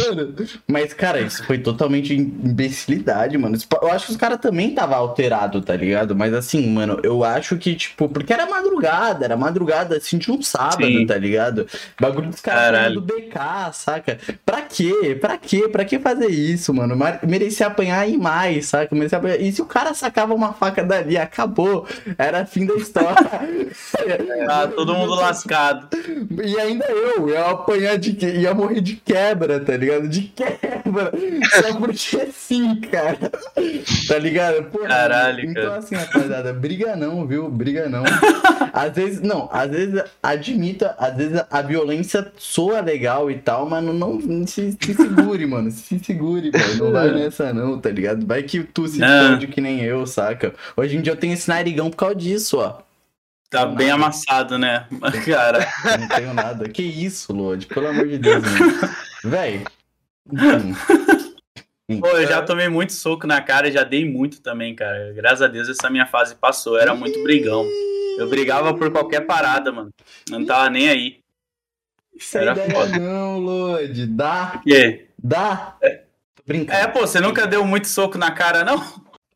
mano, 0.08 0.36
mas, 0.68 0.94
cara, 0.94 1.22
isso 1.22 1.44
foi 1.46 1.58
totalmente 1.58 2.14
imbecilidade, 2.14 3.38
mano. 3.38 3.58
Eu 3.82 3.92
acho 3.92 4.08
que 4.08 4.12
os 4.12 4.18
caras 4.18 4.40
também 4.40 4.74
tava 4.74 4.96
alterado, 4.96 5.62
tá 5.62 5.76
ligado? 5.76 6.16
Mas 6.16 6.34
assim, 6.34 6.70
mano, 6.70 7.00
eu 7.04 7.24
acho 7.24 7.58
que, 7.58 7.76
tipo, 7.76 8.10
porque 8.10 8.34
era 8.34 8.46
madrugada, 8.46 9.26
era 9.26 9.38
madrugada, 9.38 9.98
assim, 9.98 10.18
de 10.18 10.32
um 10.32 10.42
sábado, 10.42 10.86
Sim. 10.86 11.06
tá 11.06 11.18
ligado? 11.18 11.68
Bagulho 12.00 12.30
dos 12.30 12.42
caras 12.42 12.94
do 12.94 13.02
BK, 13.02 13.72
saca? 13.74 14.18
Pra 14.46 14.62
quê? 14.62 15.18
Pra 15.20 15.38
quê? 15.38 15.68
Pra 15.68 15.86
que 15.86 16.00
fazer 16.00 16.28
isso, 16.28 16.74
mano? 16.74 16.96
Merecia 17.24 17.68
apanhar 17.68 18.08
e 18.10 18.18
mais, 18.18 18.68
saca? 18.68 18.94
Merecia 18.96 19.18
apanhar... 19.18 19.40
E 19.40 19.52
se 19.52 19.62
o 19.62 19.66
cara 19.66 19.94
sacava 19.94 20.34
uma 20.34 20.54
faca 20.54 20.84
dali, 20.84 21.18
acabou. 21.18 21.88
Era 22.18 22.46
fim 22.46 22.66
da 22.66 22.76
história. 22.76 23.16
Tá 24.46 24.68
todo 24.76 24.94
mundo 24.94 25.16
lascado. 25.16 25.88
E 26.44 26.60
ainda 26.60 26.86
eu, 26.86 27.30
ia 27.30 27.46
apanhar 27.46 27.98
de 27.98 28.14
que 28.14 28.26
ia 28.26 28.54
morrer 28.54 28.82
de 28.82 28.96
quebra, 28.96 29.60
tá 29.60 29.76
ligado? 29.76 30.08
De 30.08 30.22
quebra. 30.22 31.12
Só 31.62 31.78
porque 31.78 32.28
sim, 32.32 32.76
cara. 32.82 33.32
Tá 34.08 34.18
ligado? 34.18 34.64
Porra, 34.66 34.88
Caralho, 34.88 35.50
Então 35.50 35.64
cara. 35.64 35.78
assim, 35.78 35.96
rapaziada, 35.96 36.54
briga 36.54 36.96
não, 36.96 37.26
viu? 37.26 37.50
Briga 37.50 37.90
não. 37.90 38.04
Às 38.74 38.94
vezes, 38.94 39.22
não, 39.22 39.50
às 39.52 39.70
vezes 39.70 40.04
admita, 40.22 40.96
às 40.98 41.16
vezes 41.16 41.42
a 41.50 41.62
violência 41.62 42.32
soa 42.38 42.82
legal 42.82 43.30
e 43.32 43.36
tal, 43.36 43.68
mas 43.70 43.84
não, 43.84 43.94
não 43.94 44.48
se, 44.48 44.78
se 44.80 44.94
segure, 44.94 45.46
mano. 45.46 45.72
Se 45.72 46.00
segure, 46.00 46.52
velho. 46.52 46.78
Não 46.78 46.92
vai 46.92 47.05
nessa 47.12 47.54
não, 47.54 47.80
tá 47.80 47.90
ligado? 47.90 48.26
Vai 48.26 48.44
que 48.44 48.64
tu 48.64 48.88
se 48.88 49.02
esconde 49.04 49.48
que 49.48 49.60
nem 49.62 49.82
eu, 49.82 50.06
saca? 50.08 50.54
Hoje 50.76 50.98
em 50.98 51.02
dia 51.02 51.14
eu 51.14 51.18
tenho 51.18 51.34
esse 51.34 51.48
narigão 51.50 51.90
por 51.90 51.98
causa 51.98 52.16
disso, 52.16 52.58
ó. 52.60 52.82
Tá 53.50 53.66
bem 53.66 53.90
amassado, 53.92 54.58
né? 54.58 54.88
Cara, 55.26 55.66
Eu 55.92 55.98
não 56.00 56.08
tenho 56.10 56.34
nada. 56.34 56.68
Que 56.68 56.82
isso, 56.84 57.32
Lodi? 57.32 57.68
Pelo 57.68 57.88
amor 57.88 58.08
de 58.08 58.18
Deus, 58.18 58.44
mano. 58.44 58.96
Véi. 59.24 59.64
Pô, 62.00 62.08
eu 62.18 62.28
já 62.28 62.42
tomei 62.42 62.68
muito 62.68 62.94
soco 62.94 63.28
na 63.28 63.42
cara, 63.42 63.72
já 63.72 63.84
dei 63.84 64.04
muito 64.10 64.42
também, 64.42 64.74
cara. 64.76 65.14
Graças 65.14 65.42
a 65.44 65.48
Deus 65.48 65.70
essa 65.70 65.90
minha 65.90 66.08
fase 66.08 66.36
passou. 66.36 66.76
Eu 66.76 66.82
era 66.82 66.96
muito 66.96 67.22
brigão. 67.24 67.64
Eu 68.18 68.28
brigava 68.30 68.74
por 68.74 68.92
qualquer 68.92 69.22
parada, 69.22 69.72
mano. 69.72 69.90
Eu 70.32 70.40
não 70.40 70.46
tava 70.46 70.70
nem 70.70 70.90
aí. 70.90 71.20
Isso 72.16 72.38
Era 72.38 72.56
foda. 72.56 72.98
não, 72.98 73.38
Lodi. 73.40 74.08
Dá, 74.08 74.62
E 74.66 74.74
aí? 74.74 75.06
dá. 75.22 75.78
Tô 75.82 75.88
brincando. 76.46 76.80
É, 76.80 76.88
pô, 76.88 77.02
você 77.02 77.20
nunca 77.20 77.46
deu 77.48 77.66
muito 77.66 77.88
soco 77.88 78.18
na 78.18 78.32
cara, 78.32 78.64
não? 78.64 78.84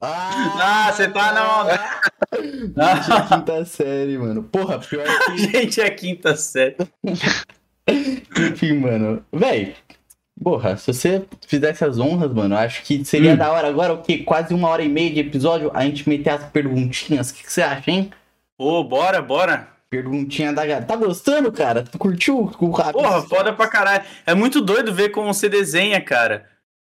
Ah, 0.02 0.92
você 0.94 1.08
tá 1.10 1.34
na 1.34 1.62
onda. 1.62 1.80
Gente, 2.40 3.12
é 3.12 3.28
quinta 3.28 3.66
série, 3.66 4.18
mano. 4.18 4.44
Porra, 4.44 4.80
pior 4.80 5.06
que. 5.26 5.38
Gente, 5.52 5.82
é 5.82 5.90
quinta 5.90 6.36
série. 6.36 6.78
Enfim, 8.38 8.74
mano. 8.80 9.26
Véi. 9.32 9.76
Porra, 10.42 10.78
se 10.78 10.94
você 10.94 11.26
fizesse 11.46 11.84
as 11.84 12.00
honras, 12.00 12.32
mano, 12.34 12.56
acho 12.56 12.84
que 12.84 13.04
seria 13.04 13.34
Hum. 13.34 13.38
da 13.38 13.52
hora 13.52 13.68
agora, 13.68 13.94
o 13.94 14.02
quê? 14.02 14.20
Quase 14.20 14.54
uma 14.54 14.70
hora 14.70 14.82
e 14.82 14.88
meia 14.88 15.12
de 15.14 15.20
episódio, 15.20 15.70
a 15.74 15.84
gente 15.84 16.08
meter 16.08 16.30
as 16.30 16.46
perguntinhas. 16.46 17.30
O 17.30 17.34
que, 17.34 17.44
que 17.44 17.52
você 17.52 17.62
acha, 17.62 17.92
hein? 17.92 18.10
Pô, 18.58 18.82
bora, 18.86 19.22
bora. 19.22 19.68
Perguntinha 19.90 20.54
da 20.54 20.66
galera. 20.66 20.86
Tá 20.86 20.96
gostando, 20.96 21.52
cara? 21.52 21.84
Tu 21.84 21.98
curtiu 21.98 22.50
o 22.60 22.70
rápido? 22.72 23.02
Porra, 23.02 23.22
foda 23.24 23.52
pra 23.52 23.68
caralho. 23.68 24.04
É 24.26 24.34
muito 24.34 24.62
doido 24.62 24.94
ver 24.94 25.10
como 25.10 25.34
você 25.34 25.50
desenha, 25.50 26.00
cara. 26.00 26.46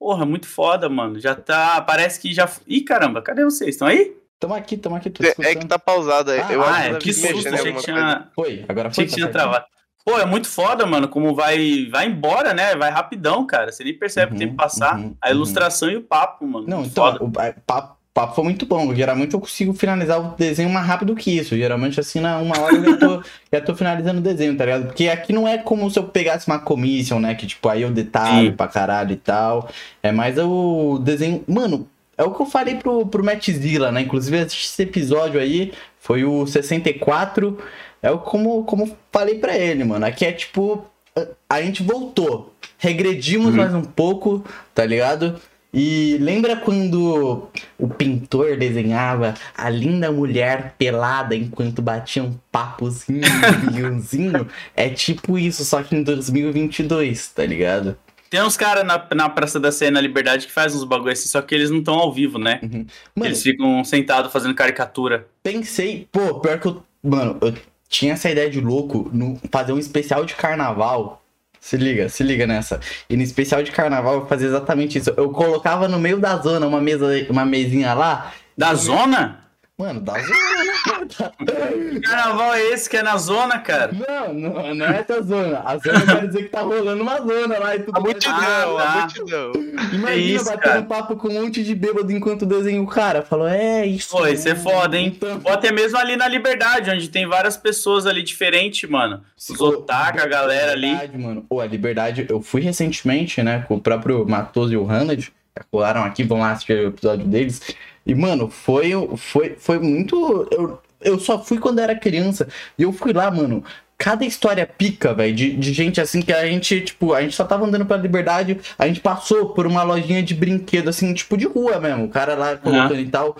Porra, 0.04 0.26
muito 0.26 0.46
foda, 0.48 0.90
mano. 0.90 1.18
Já 1.18 1.34
tá. 1.34 1.80
Parece 1.82 2.20
que 2.20 2.34
já. 2.34 2.50
Ih, 2.68 2.82
caramba, 2.82 3.22
cadê 3.22 3.42
vocês? 3.46 3.70
Estão 3.70 3.88
aí? 3.88 4.14
Tamo 4.38 4.54
aqui, 4.54 4.76
tamo 4.76 4.98
aqui. 4.98 5.10
Tô 5.10 5.24
é 5.24 5.34
que 5.34 5.42
escutando. 5.42 5.70
tá 5.70 5.80
pausado 5.80 6.30
aí. 6.32 6.42
Ah, 6.42 6.52
eu 6.52 6.62
ah, 6.62 6.84
é, 6.84 6.96
que 6.96 7.14
susto. 7.14 7.48
em 7.48 7.54
Achei 7.54 7.72
que 7.72 7.82
tinha. 7.84 8.28
Foi, 8.36 8.66
agora 8.68 8.92
foi. 8.92 9.06
Achei 9.06 9.06
que 9.06 9.14
tinha 9.14 9.32
travado. 9.32 9.64
Pô, 10.04 10.20
é 10.20 10.26
muito 10.26 10.50
foda, 10.50 10.86
mano. 10.86 11.08
Como 11.08 11.34
vai, 11.34 11.88
vai 11.90 12.08
embora, 12.08 12.54
né? 12.54 12.76
Vai 12.76 12.92
rapidão, 12.92 13.48
cara. 13.48 13.72
Você 13.72 13.86
nem 13.86 13.98
percebe 13.98 14.32
Uhum, 14.34 14.36
o 14.36 14.40
tempo 14.40 14.56
passar. 14.58 15.00
uhum, 15.00 15.16
a 15.22 15.32
ilustração 15.32 15.90
e 15.90 15.96
o 15.96 16.02
papo, 16.04 16.46
mano. 16.46 16.68
Não, 16.68 16.84
então, 16.84 17.06
foda. 17.06 17.24
o 17.24 17.32
a- 17.40 17.54
papo, 17.66 17.96
papo 18.14 18.36
foi 18.36 18.44
muito 18.44 18.66
bom. 18.66 18.94
Geralmente 18.94 19.34
eu 19.34 19.40
consigo 19.40 19.74
finalizar 19.74 20.20
o 20.22 20.36
desenho 20.38 20.70
mais 20.70 20.86
rápido 20.86 21.16
que 21.16 21.32
isso. 21.38 21.56
Geralmente, 21.58 22.00
assim, 22.00 22.20
na 22.20 22.38
uma 22.40 22.60
hora 22.60 22.76
eu 22.76 22.84
já 22.86 22.98
tô, 22.98 23.24
já 23.52 23.62
tô 23.62 23.76
finalizando 23.76 24.20
o 24.20 24.24
desenho, 24.24 24.56
tá 24.56 24.66
ligado? 24.66 24.86
Porque 24.88 25.08
aqui 25.10 25.34
não 25.34 25.48
é 25.48 25.58
como 25.58 25.90
se 25.90 25.98
eu 25.98 26.04
pegasse 26.04 26.48
uma 26.48 26.60
commission, 26.60 27.20
né? 27.20 27.34
Que, 27.36 27.48
tipo, 27.48 27.68
aí 27.70 27.82
eu 27.82 27.92
detalho 27.92 28.52
Sim. 28.52 28.56
pra 28.56 28.68
caralho 28.68 29.14
e 29.14 29.18
tal. 29.18 29.70
É 30.02 30.12
mais 30.12 30.38
o 30.38 31.00
desenho. 31.04 31.44
Mano, 31.48 31.88
é 32.18 32.24
o 32.24 32.32
que 32.32 32.42
eu 32.42 32.46
falei 32.46 32.76
pro, 32.76 33.06
pro 33.08 33.24
Matt 33.24 33.50
Zilla, 33.50 33.92
né? 33.92 34.02
Inclusive, 34.02 34.38
esse 34.38 34.84
episódio 34.84 35.40
aí 35.40 35.72
foi 36.00 36.24
o 36.24 36.46
64. 36.46 37.58
É 38.02 38.12
o 38.12 38.20
como, 38.20 38.64
como 38.66 38.96
falei 39.12 39.36
pra 39.40 39.58
ele, 39.58 39.84
mano. 39.84 40.06
Aqui 40.06 40.26
é 40.26 40.32
tipo. 40.32 40.86
a- 41.16 41.26
A 41.50 41.62
gente 41.62 41.82
voltou. 41.82 42.54
Regredimos 42.78 43.48
Uhum. 43.52 43.56
mais 43.56 43.74
um 43.74 43.82
pouco, 43.84 44.44
tá 44.76 44.86
ligado? 44.86 45.40
E 45.74 46.18
lembra 46.22 46.56
quando 46.56 47.50
o 47.80 47.88
pintor 47.88 48.56
desenhava 48.58 49.34
a 49.58 49.70
linda 49.70 50.12
mulher 50.12 50.76
pelada 50.78 51.36
enquanto 51.36 51.82
batia 51.82 52.24
um 52.24 52.38
papozinho, 52.52 53.22
um 53.24 53.72
vinhozinho? 53.74 54.48
É 54.76 54.88
tipo 54.90 55.38
isso, 55.38 55.66
só 55.66 55.82
que 55.82 55.96
em 55.96 56.04
2022, 56.04 57.30
tá 57.30 57.46
ligado? 57.46 57.98
Tem 58.30 58.42
uns 58.42 58.58
caras 58.58 58.84
na, 58.84 59.08
na 59.16 59.30
Praça 59.30 59.60
da 59.60 59.72
Sé, 59.72 59.92
na 59.92 60.02
Liberdade, 60.02 60.48
que 60.48 60.52
faz 60.52 60.76
uns 60.76 60.84
bagulho 60.84 61.12
assim, 61.12 61.28
só 61.28 61.42
que 61.42 61.54
eles 61.54 61.70
não 61.70 61.80
estão 61.80 61.96
ao 61.96 62.12
vivo, 62.12 62.40
né? 62.40 62.60
Mano, 62.64 62.88
Eles 63.30 63.44
ficam 63.44 63.84
sentados 63.84 64.32
fazendo 64.32 64.56
caricatura. 64.56 65.28
pensei, 65.44 66.08
pô, 66.12 66.40
pior 66.40 66.60
que 66.60 66.68
eu. 66.68 66.84
Mano, 67.04 67.38
eu 67.42 67.54
tinha 67.88 68.14
essa 68.14 68.30
ideia 68.30 68.50
de 68.50 68.60
louco 68.60 69.10
no 69.14 69.40
fazer 69.52 69.72
um 69.72 69.78
especial 69.78 70.26
de 70.26 70.34
carnaval. 70.36 71.23
Se 71.64 71.78
liga, 71.78 72.10
se 72.10 72.24
liga 72.24 72.46
nessa. 72.46 72.82
E 73.10 73.16
no 73.16 73.24
especial 73.24 73.64
de 73.64 73.72
carnaval 73.72 74.16
eu 74.16 74.26
fazia 74.26 74.50
exatamente 74.50 74.98
isso. 74.98 75.14
Eu 75.16 75.30
colocava 75.30 75.88
no 75.88 75.98
meio 75.98 76.20
da 76.20 76.36
zona 76.36 76.68
uma 76.68 76.82
mesa, 76.82 77.06
uma 77.30 77.46
mesinha 77.46 77.94
lá. 77.94 78.34
Da 78.58 78.74
zona? 78.74 79.43
Mano, 79.84 80.00
da 80.00 80.14
zona, 80.14 80.64
né? 80.64 81.92
Que 81.92 82.00
carnaval 82.08 82.54
é 82.54 82.62
esse 82.72 82.90
que 82.90 82.96
é 82.98 83.04
na 83.04 83.18
zona, 83.18 83.60
cara? 83.60 83.92
Não, 83.92 84.34
não, 84.34 84.76
não 84.76 84.86
é 84.86 85.00
essa 85.00 85.22
zona. 85.22 85.62
A 85.66 85.78
zona 85.78 86.06
quer 86.06 86.28
dizer 86.28 86.44
que 86.44 86.50
tá 86.50 86.62
rolando 86.62 87.02
uma 87.04 87.18
zona 87.18 87.60
lá 87.60 87.76
e 87.76 87.80
tudo 87.80 87.98
A 87.98 88.00
mais. 88.00 88.14
multidão, 88.14 88.78
Ah, 88.78 88.82
a 88.82 88.86
tá. 88.86 89.00
multidão. 89.02 89.52
Imagina 89.92 90.08
Que 90.12 90.20
isso, 90.20 90.46
batendo 90.46 90.62
cara. 90.62 90.82
papo 90.84 91.16
com 91.18 91.28
um 91.28 91.42
monte 91.44 91.64
de 91.64 91.76
bêbado 91.76 92.12
enquanto 92.12 92.46
desenha 92.46 92.82
o 92.82 92.88
cara. 92.88 93.22
Falou, 93.24 93.48
é 93.48 93.86
isso. 93.86 94.10
Pô, 94.16 94.26
isso 94.26 94.48
é 94.48 94.56
foda, 94.56 94.98
hein? 94.98 95.12
Então, 95.16 95.42
Ou 95.44 95.52
até 95.52 95.72
mesmo 95.72 95.98
ali 95.98 96.16
na 96.16 96.28
Liberdade, 96.30 96.90
onde 96.90 97.10
tem 97.10 97.28
várias 97.28 97.58
pessoas 97.58 98.06
ali 98.06 98.24
diferentes, 98.24 98.90
mano. 98.90 99.22
Os 99.38 99.60
Ô, 99.60 99.68
otaka, 99.70 100.24
a 100.24 100.28
galera 100.28 100.72
ali. 100.72 100.92
Liberdade, 100.92 101.18
mano. 101.18 101.46
Pô, 101.48 101.60
a 101.60 101.66
Liberdade, 101.66 102.26
eu 102.30 102.42
fui 102.42 102.62
recentemente, 102.62 103.44
né, 103.44 103.66
com 103.68 103.76
o 103.76 103.82
próprio 103.82 104.26
Matoso 104.26 104.72
e 104.72 104.78
o 104.78 104.90
Hanad, 104.90 105.20
que 105.28 105.32
colaram 105.70 106.04
aqui, 106.04 106.24
vão 106.24 106.40
lá 106.40 106.52
assistir 106.52 106.74
o 106.86 106.88
episódio 106.88 107.26
deles. 107.28 107.62
E, 108.06 108.14
mano, 108.14 108.50
foi, 108.50 108.92
foi, 109.18 109.56
foi 109.58 109.80
muito. 109.80 110.48
Eu, 110.52 110.80
eu 111.02 111.20
só 111.20 111.42
fui 111.44 111.60
quando 111.60 111.80
era 111.80 111.96
criança. 111.96 112.48
E 112.78 112.84
eu 112.84 112.92
fui 112.92 113.14
lá, 113.14 113.30
mano. 113.32 113.64
Cada 113.98 114.26
história 114.26 114.66
pica, 114.66 115.14
velho, 115.14 115.34
de, 115.34 115.56
de 115.56 115.72
gente 115.72 116.02
assim 116.02 116.22
que 116.22 116.34
a 116.34 116.46
gente, 116.46 116.82
tipo, 116.82 117.14
a 117.14 117.22
gente 117.22 117.36
só 117.36 117.46
tava 117.46 117.66
andando 117.66 117.86
pela 117.86 118.02
liberdade, 118.02 118.60
a 118.78 118.88
gente 118.88 119.00
passou 119.00 119.50
por 119.50 119.66
uma 119.66 119.84
lojinha 119.84 120.22
de 120.22 120.34
brinquedo, 120.34 120.90
assim, 120.90 121.14
tipo, 121.14 121.38
de 121.38 121.46
rua 121.46 121.80
mesmo, 121.80 122.06
o 122.06 122.10
cara 122.10 122.36
lá 122.36 122.58
colocando 122.58 123.00
e 123.00 123.08
tal. 123.08 123.38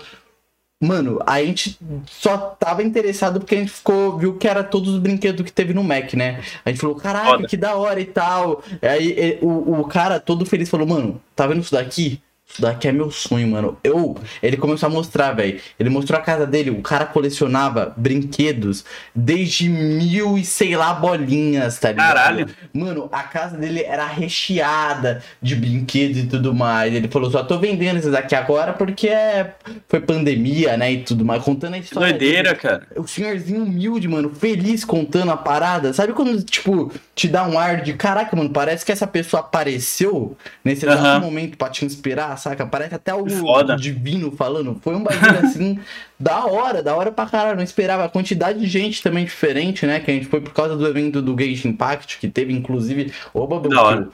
Mano, 0.80 1.18
a 1.26 1.42
gente 1.42 1.78
só 2.06 2.36
tava 2.36 2.82
interessado 2.82 3.40
porque 3.40 3.54
a 3.54 3.58
gente 3.58 3.72
ficou, 3.72 4.18
viu 4.18 4.36
que 4.36 4.46
era 4.46 4.62
todos 4.62 4.92
os 4.94 4.98
brinquedos 4.98 5.44
que 5.44 5.52
teve 5.52 5.72
no 5.74 5.82
Mac, 5.82 6.14
né? 6.14 6.42
A 6.64 6.70
gente 6.70 6.80
falou, 6.80 6.96
caraca, 6.96 7.30
Foda. 7.30 7.48
que 7.48 7.56
da 7.56 7.74
hora 7.74 8.00
e 8.00 8.04
tal. 8.04 8.62
Aí 8.82 9.14
e, 9.18 9.38
o, 9.42 9.80
o 9.80 9.84
cara 9.84 10.20
todo 10.20 10.44
feliz 10.46 10.68
falou, 10.68 10.86
mano, 10.86 11.20
tá 11.34 11.46
vendo 11.46 11.60
isso 11.60 11.72
daqui? 11.72 12.22
Isso 12.46 12.60
daqui 12.60 12.86
é 12.86 12.92
meu 12.92 13.10
sonho, 13.10 13.48
mano. 13.48 13.78
Eu. 13.82 14.16
Ele 14.42 14.56
começou 14.56 14.86
a 14.86 14.90
mostrar, 14.90 15.32
velho. 15.32 15.60
Ele 15.80 15.88
mostrou 15.88 16.20
a 16.20 16.22
casa 16.22 16.46
dele. 16.46 16.70
O 16.70 16.82
cara 16.82 17.06
colecionava 17.06 17.92
brinquedos 17.96 18.84
desde 19.14 19.68
mil 19.68 20.36
e 20.36 20.44
sei 20.44 20.76
lá 20.76 20.92
bolinhas, 20.94 21.78
tá 21.78 21.88
ligado? 21.88 22.06
Caralho. 22.14 22.46
Mano, 22.72 23.08
a 23.10 23.22
casa 23.22 23.56
dele 23.56 23.82
era 23.82 24.06
recheada 24.06 25.22
de 25.40 25.56
brinquedos 25.56 26.18
e 26.18 26.26
tudo 26.26 26.54
mais. 26.54 26.94
Ele 26.94 27.08
falou: 27.08 27.30
só 27.30 27.42
tô 27.42 27.58
vendendo 27.58 27.96
esses 27.96 28.14
aqui 28.14 28.34
agora 28.34 28.72
porque 28.74 29.08
é... 29.08 29.54
foi 29.88 30.00
pandemia, 30.00 30.76
né? 30.76 30.92
E 30.92 31.02
tudo 31.02 31.24
mais. 31.24 31.42
Contando 31.42 31.74
a 31.74 31.78
história. 31.78 32.10
doideira, 32.10 32.50
dele. 32.50 32.60
cara. 32.60 32.86
O 32.94 33.06
senhorzinho 33.06 33.64
humilde, 33.64 34.06
mano, 34.06 34.30
feliz 34.30 34.84
contando 34.84 35.32
a 35.32 35.36
parada. 35.36 35.92
Sabe 35.92 36.12
quando, 36.12 36.42
tipo, 36.42 36.92
te 37.14 37.26
dá 37.26 37.48
um 37.48 37.58
ar 37.58 37.82
de 37.82 37.94
caraca, 37.94 38.36
mano, 38.36 38.50
parece 38.50 38.84
que 38.84 38.92
essa 38.92 39.06
pessoa 39.06 39.40
apareceu 39.40 40.36
nesse 40.62 40.86
momento 41.20 41.56
pra 41.56 41.68
te 41.68 41.84
inspirar, 41.84 42.33
saca? 42.36 42.66
Parece 42.66 42.94
até 42.94 43.10
algo 43.10 43.30
Foda. 43.30 43.76
divino 43.76 44.30
falando. 44.32 44.78
Foi 44.82 44.94
um 44.94 45.02
bagulho 45.02 45.38
assim, 45.46 45.78
da 46.18 46.46
hora, 46.46 46.82
da 46.82 46.94
hora 46.94 47.10
pra 47.12 47.26
caralho. 47.26 47.56
Não 47.56 47.64
esperava. 47.64 48.04
A 48.04 48.08
quantidade 48.08 48.58
de 48.58 48.66
gente 48.66 49.02
também 49.02 49.24
diferente, 49.24 49.86
né? 49.86 50.00
Que 50.00 50.10
a 50.10 50.14
gente 50.14 50.26
foi 50.26 50.40
por 50.40 50.52
causa 50.52 50.76
do 50.76 50.86
evento 50.86 51.20
do 51.22 51.34
Gage 51.34 51.66
Impact, 51.68 52.18
que 52.18 52.28
teve 52.28 52.52
inclusive 52.52 53.12
o 53.32 53.46
Bubble 53.46 53.70
Da 53.70 53.82
hora. 53.82 54.02
Kill. 54.02 54.12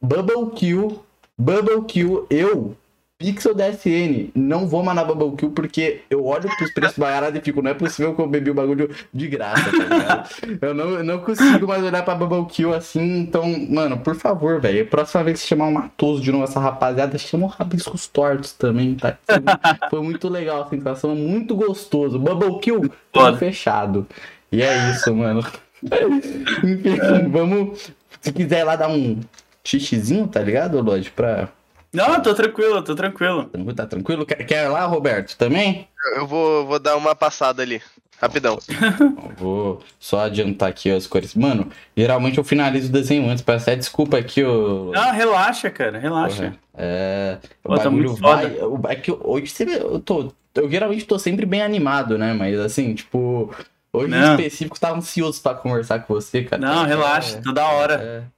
Bubble 0.00 0.50
Kill, 0.54 1.04
Bubble 1.38 1.84
Kill, 1.86 2.26
eu. 2.30 2.76
Pixel 3.18 3.54
DSN, 3.54 4.30
não 4.34 4.66
vou 4.66 4.82
na 4.82 5.02
Bubble 5.02 5.36
Kill 5.36 5.50
porque 5.50 6.02
eu 6.10 6.26
olho 6.26 6.54
pros 6.56 6.70
preços 6.72 6.98
baratos 6.98 7.38
e 7.38 7.42
fico, 7.42 7.62
não 7.62 7.70
é 7.70 7.74
possível 7.74 8.14
que 8.14 8.20
eu 8.20 8.26
bebi 8.26 8.50
o 8.50 8.54
bagulho 8.54 8.94
de 9.12 9.26
graça, 9.26 9.70
tá 9.70 9.70
ligado? 9.70 10.28
eu, 10.60 10.74
não, 10.74 10.90
eu 10.90 11.04
não 11.04 11.18
consigo 11.20 11.66
mais 11.66 11.82
olhar 11.82 12.04
pra 12.04 12.14
Bubble 12.14 12.44
Kill 12.46 12.74
assim, 12.74 13.20
então, 13.20 13.44
mano, 13.70 13.98
por 13.98 14.14
favor, 14.16 14.60
velho, 14.60 14.86
próxima 14.86 15.24
vez 15.24 15.40
que 15.40 15.48
chamar 15.48 15.66
um 15.66 15.72
Matoso 15.72 16.20
de 16.20 16.30
novo, 16.30 16.44
essa 16.44 16.60
rapaziada, 16.60 17.16
chama 17.16 17.46
o 17.46 17.48
Rabiscos 17.48 18.06
Tortos 18.06 18.52
também, 18.52 18.94
tá? 18.94 19.16
Foi 19.88 20.02
muito 20.02 20.28
legal 20.28 20.62
a 20.62 20.68
sensação, 20.68 21.14
muito 21.14 21.56
gostoso. 21.56 22.18
Bubble 22.18 22.58
Kill, 22.60 22.80
tudo 22.80 22.92
Foda. 23.12 23.38
fechado. 23.38 24.06
E 24.52 24.62
é 24.62 24.90
isso, 24.90 25.14
mano. 25.14 25.44
Enfim, 25.82 27.28
vamos. 27.30 27.90
Se 28.20 28.32
quiser 28.32 28.64
lá 28.64 28.76
dar 28.76 28.88
um 28.88 29.20
xixizinho, 29.64 30.28
tá 30.28 30.40
ligado, 30.40 30.80
Lodge? 30.80 31.10
Pra. 31.10 31.48
Não, 31.96 32.20
tô 32.20 32.34
tranquilo, 32.34 32.82
tô 32.82 32.94
tranquilo. 32.94 33.50
Tá 33.74 33.86
tranquilo? 33.86 34.24
Quer, 34.26 34.44
quer 34.44 34.64
ir 34.66 34.68
lá, 34.68 34.84
Roberto? 34.86 35.36
Também? 35.36 35.88
Eu 36.14 36.26
vou, 36.26 36.66
vou 36.66 36.78
dar 36.78 36.96
uma 36.96 37.14
passada 37.14 37.62
ali. 37.62 37.80
Rapidão. 38.20 38.58
Eu 39.28 39.34
Vou 39.36 39.82
só 40.00 40.20
adiantar 40.20 40.70
aqui 40.70 40.90
as 40.90 41.06
cores. 41.06 41.34
Mano, 41.34 41.68
geralmente 41.94 42.38
eu 42.38 42.44
finalizo 42.44 42.88
o 42.88 42.92
desenho 42.92 43.28
antes. 43.28 43.42
Peço 43.42 43.64
até 43.68 43.76
desculpa 43.76 44.16
aqui, 44.16 44.42
ô. 44.42 44.90
Não, 44.94 45.12
relaxa, 45.12 45.68
cara, 45.70 45.98
relaxa. 45.98 46.44
Porra, 46.44 46.56
É. 46.78 47.38
O 47.62 47.68
Pô, 47.68 47.74
tá 47.76 47.84
bagulho 47.84 48.08
muito 48.10 48.22
vai. 48.22 48.46
o- 48.62 48.80
É 48.88 48.94
que 48.96 49.12
hoje 49.12 49.52
eu 49.68 50.00
tô. 50.00 50.32
Eu 50.54 50.70
geralmente 50.70 51.04
tô 51.04 51.18
sempre 51.18 51.44
bem 51.44 51.60
animado, 51.60 52.16
né? 52.16 52.32
Mas 52.32 52.58
assim, 52.58 52.94
tipo. 52.94 53.54
Hoje 53.92 54.06
em 54.06 54.10
Não. 54.18 54.30
específico, 54.34 54.80
tava 54.80 54.96
ansioso 54.96 55.42
pra 55.42 55.54
conversar 55.54 55.98
com 56.00 56.14
você, 56.14 56.42
cara. 56.42 56.60
Não, 56.60 56.84
É, 56.84 56.88
relaxa, 56.88 57.40
tá 57.42 57.52
da 57.52 57.66
hora. 57.66 58.30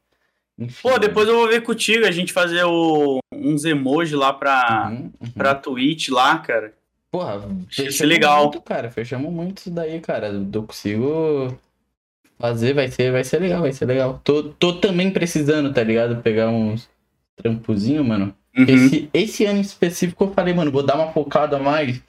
Enfim, 0.59 0.83
Pô, 0.83 0.99
depois 0.99 1.29
eu 1.29 1.37
vou 1.37 1.49
ver 1.49 1.63
contigo, 1.63 2.05
a 2.05 2.11
gente 2.11 2.33
fazer 2.33 2.65
o, 2.65 3.21
uns 3.33 3.65
emoji 3.65 4.17
lá 4.17 4.33
pra, 4.33 4.89
Uhum, 4.91 5.13
uhum. 5.21 5.31
pra 5.31 5.55
Twitch 5.55 6.09
lá, 6.09 6.39
cara. 6.39 6.75
Porra, 7.11 7.41
fechamos 7.71 8.01
legal. 8.01 8.43
muito, 8.45 8.61
cara. 8.61 8.91
Fechamos 8.91 9.33
muito 9.33 9.59
isso 9.59 9.71
daí, 9.71 9.99
cara. 10.01 10.29
Eu 10.53 10.63
consigo 10.65 11.57
fazer, 12.39 12.75
vai 12.75 12.89
ser, 12.89 13.13
vai 13.13 13.25
ser 13.25 13.39
legal, 13.41 13.63
vai 13.63 13.73
ser 13.73 13.87
legal. 13.87 14.21
Tô, 14.23 14.43
tô 14.43 14.75
também 14.75 15.11
precisando, 15.11 15.73
tá 15.73 15.83
ligado? 15.83 16.23
Pegar 16.23 16.49
uns 16.49 16.89
trampozinho, 17.37 18.05
mano. 18.05 18.35
Uhum. 18.57 18.65
Esse, 18.69 19.11
esse 19.15 19.45
ano 19.45 19.59
em 19.59 19.63
específico 19.63 20.25
eu 20.25 20.33
falei, 20.33 20.53
mano, 20.53 20.71
vou 20.73 20.83
dar 20.83 20.97
uma 20.97 21.13
focada 21.13 21.57
a 21.57 21.61
mais 21.61 22.03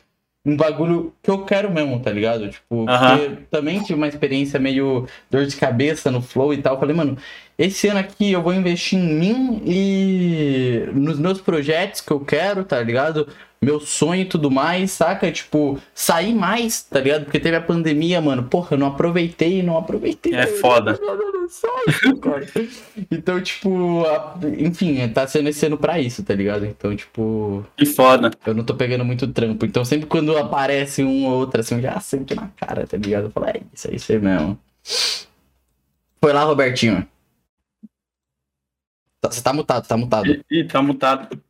um 0.46 0.56
bagulho 0.56 1.14
que 1.22 1.30
eu 1.30 1.46
quero 1.46 1.72
mesmo, 1.72 2.00
tá 2.00 2.12
ligado? 2.12 2.50
Tipo, 2.50 2.86
porque 2.86 3.44
também 3.52 3.82
tive 3.82 3.96
uma 3.96 4.08
experiência 4.08 4.60
meio 4.60 5.08
dor 5.30 5.46
de 5.46 5.56
cabeça 5.56 6.10
no 6.10 6.22
flow 6.22 6.54
e 6.54 6.62
tal. 6.62 6.76
Eu 6.76 6.80
falei, 6.80 6.96
mano, 6.96 7.18
esse 7.60 7.90
ano 7.90 7.99
aqui 7.99 8.31
eu 8.31 8.41
vou 8.41 8.53
investir 8.53 8.98
em 8.98 9.14
mim 9.14 9.61
e 9.65 10.90
nos 10.94 11.19
meus 11.19 11.41
projetos 11.41 11.99
que 11.99 12.10
eu 12.11 12.22
quero, 12.22 12.64
tá 12.64 12.81
ligado? 12.81 13.27
Meu 13.61 13.81
sonho 13.81 14.22
e 14.22 14.26
tudo 14.26 14.49
mais, 14.49 14.91
saca? 14.91 15.30
Tipo, 15.30 15.77
sair 15.94 16.34
mais, 16.34 16.81
tá 16.81 17.02
ligado? 17.02 17.26
Porque 17.26 17.41
teve 17.41 17.57
a 17.57 17.61
pandemia, 17.61 18.22
mano. 18.22 18.44
Porra, 18.44 18.69
eu 18.72 18.77
não 18.77 18.88
aproveitei, 18.88 19.61
não 19.61 19.77
aproveitei. 19.77 20.34
É 20.34 20.48
foda. 20.48 20.98
Então, 23.11 23.41
tipo, 23.41 24.03
enfim, 24.57 25.07
tá 25.10 25.26
sendo 25.27 25.49
esse 25.49 25.65
ano 25.65 25.77
pra 25.77 25.99
isso, 25.99 26.23
tá 26.23 26.34
ligado? 26.36 26.64
Então, 26.65 26.95
tipo, 26.95 27.65
Que 27.76 27.88
foda. 27.88 28.30
eu 28.45 28.53
não 28.53 28.64
tô 28.64 28.76
pegando 28.76 29.03
muito 29.03 29.27
trampo. 29.27 29.65
Então, 29.65 29.84
sempre 29.84 30.06
quando 30.06 30.38
aparece 30.38 31.03
um 31.03 31.26
ou 31.26 31.40
outro, 31.40 31.60
assim, 31.60 31.76
eu 31.76 31.81
já 31.81 31.99
sempre 31.99 32.36
na 32.36 32.49
cara, 32.56 32.86
tá 32.86 32.98
ligado? 32.98 33.26
Eu 33.26 33.31
falo, 33.31 33.48
é 33.48 33.61
isso, 33.73 33.88
é 33.90 33.95
isso 33.95 34.11
aí 34.11 34.19
mesmo. 34.19 34.60
Foi 36.23 36.31
lá, 36.34 36.44
Robertinho. 36.44 37.06
Tá- 39.22 39.32
Você 39.32 39.41
tá 39.41 39.54
mutado, 39.54 39.88
tá 39.88 39.98
mutado. 39.98 40.28
Ih, 40.30 40.44
Ih, 40.50 40.64
tá 40.68 40.82
mutado. 40.82 41.41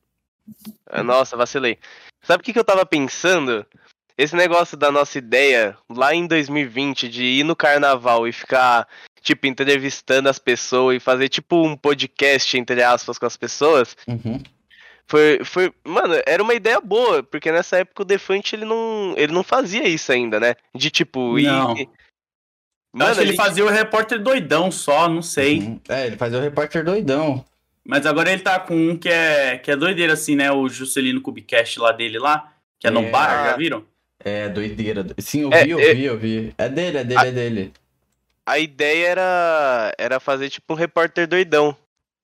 Ah, 0.89 1.03
Nossa, 1.03 1.37
vacilei. 1.37 1.77
Sabe 2.23 2.41
o 2.41 2.43
que, 2.43 2.53
que 2.53 2.59
eu 2.59 2.63
tava 2.63 2.85
pensando? 2.85 3.65
Esse 4.17 4.35
negócio 4.35 4.75
da 4.75 4.91
nossa 4.91 5.17
ideia 5.17 5.77
lá 5.89 6.13
em 6.13 6.27
2020 6.27 7.07
de 7.07 7.23
ir 7.23 7.43
no 7.43 7.55
carnaval 7.55 8.27
e 8.27 8.33
ficar, 8.33 8.87
tipo, 9.21 9.47
entrevistando 9.47 10.27
as 10.27 10.37
pessoas 10.39 10.97
e 10.97 10.99
fazer, 10.99 11.29
tipo, 11.29 11.65
um 11.65 11.77
podcast, 11.77 12.57
entre 12.57 12.83
aspas, 12.83 13.17
com 13.17 13.25
as 13.25 13.37
pessoas. 13.37 13.95
Uhum. 14.07 14.41
Foi, 15.07 15.39
foi, 15.45 15.73
mano, 15.83 16.15
era 16.25 16.43
uma 16.43 16.53
ideia 16.53 16.81
boa, 16.81 17.23
porque 17.23 17.51
nessa 17.51 17.77
época 17.77 18.01
o 18.01 18.05
Defante 18.05 18.55
ele 18.55 18.65
não, 18.65 19.13
ele 19.17 19.31
não 19.31 19.41
fazia 19.43 19.87
isso 19.87 20.11
ainda, 20.11 20.39
né? 20.39 20.55
De 20.75 20.91
tipo, 20.91 21.39
ir. 21.39 21.45
Não. 21.47 21.77
Eu 21.79 21.87
Mano, 22.93 23.11
acho 23.11 23.15
que 23.15 23.21
ele 23.21 23.29
ele- 23.31 23.37
fazia 23.37 23.65
o 23.65 23.69
repórter 23.69 24.21
doidão 24.21 24.69
só, 24.71 25.07
não 25.07 25.21
sei. 25.21 25.59
Uhum. 25.59 25.79
É, 25.87 26.07
ele 26.07 26.17
fazia 26.17 26.37
o 26.39 26.41
repórter 26.41 26.83
doidão. 26.83 27.45
Mas 27.85 28.05
agora 28.05 28.31
ele 28.31 28.41
tá 28.41 28.59
com 28.59 28.75
um 28.75 28.97
que 28.97 29.09
é, 29.09 29.57
que 29.57 29.71
é 29.71 29.75
doideira, 29.75 30.13
assim, 30.13 30.35
né? 30.35 30.51
O 30.51 30.67
Juscelino 30.69 31.21
Cubicast 31.21 31.79
lá 31.79 31.91
dele 31.91 32.19
lá, 32.19 32.51
que 32.79 32.87
é 32.87 32.91
no 32.91 33.01
É. 33.01 33.09
bar, 33.09 33.45
já 33.51 33.57
viram? 33.57 33.83
É, 34.23 34.49
doideira. 34.49 35.05
Sim, 35.17 35.41
eu 35.43 35.53
É, 35.53 35.63
vi, 35.63 35.71
eu 35.71 35.79
é- 35.79 35.93
vi, 35.93 36.03
eu 36.05 36.17
vi. 36.17 36.53
É 36.57 36.69
dele, 36.69 36.97
é 36.97 37.03
dele, 37.03 37.19
Ah. 37.19 37.27
é 37.27 37.31
dele. 37.31 37.73
a 38.45 38.57
ideia 38.59 39.07
era, 39.07 39.93
era 39.97 40.19
fazer 40.19 40.49
tipo 40.49 40.73
um 40.73 40.75
repórter 40.75 41.27
doidão. 41.27 41.75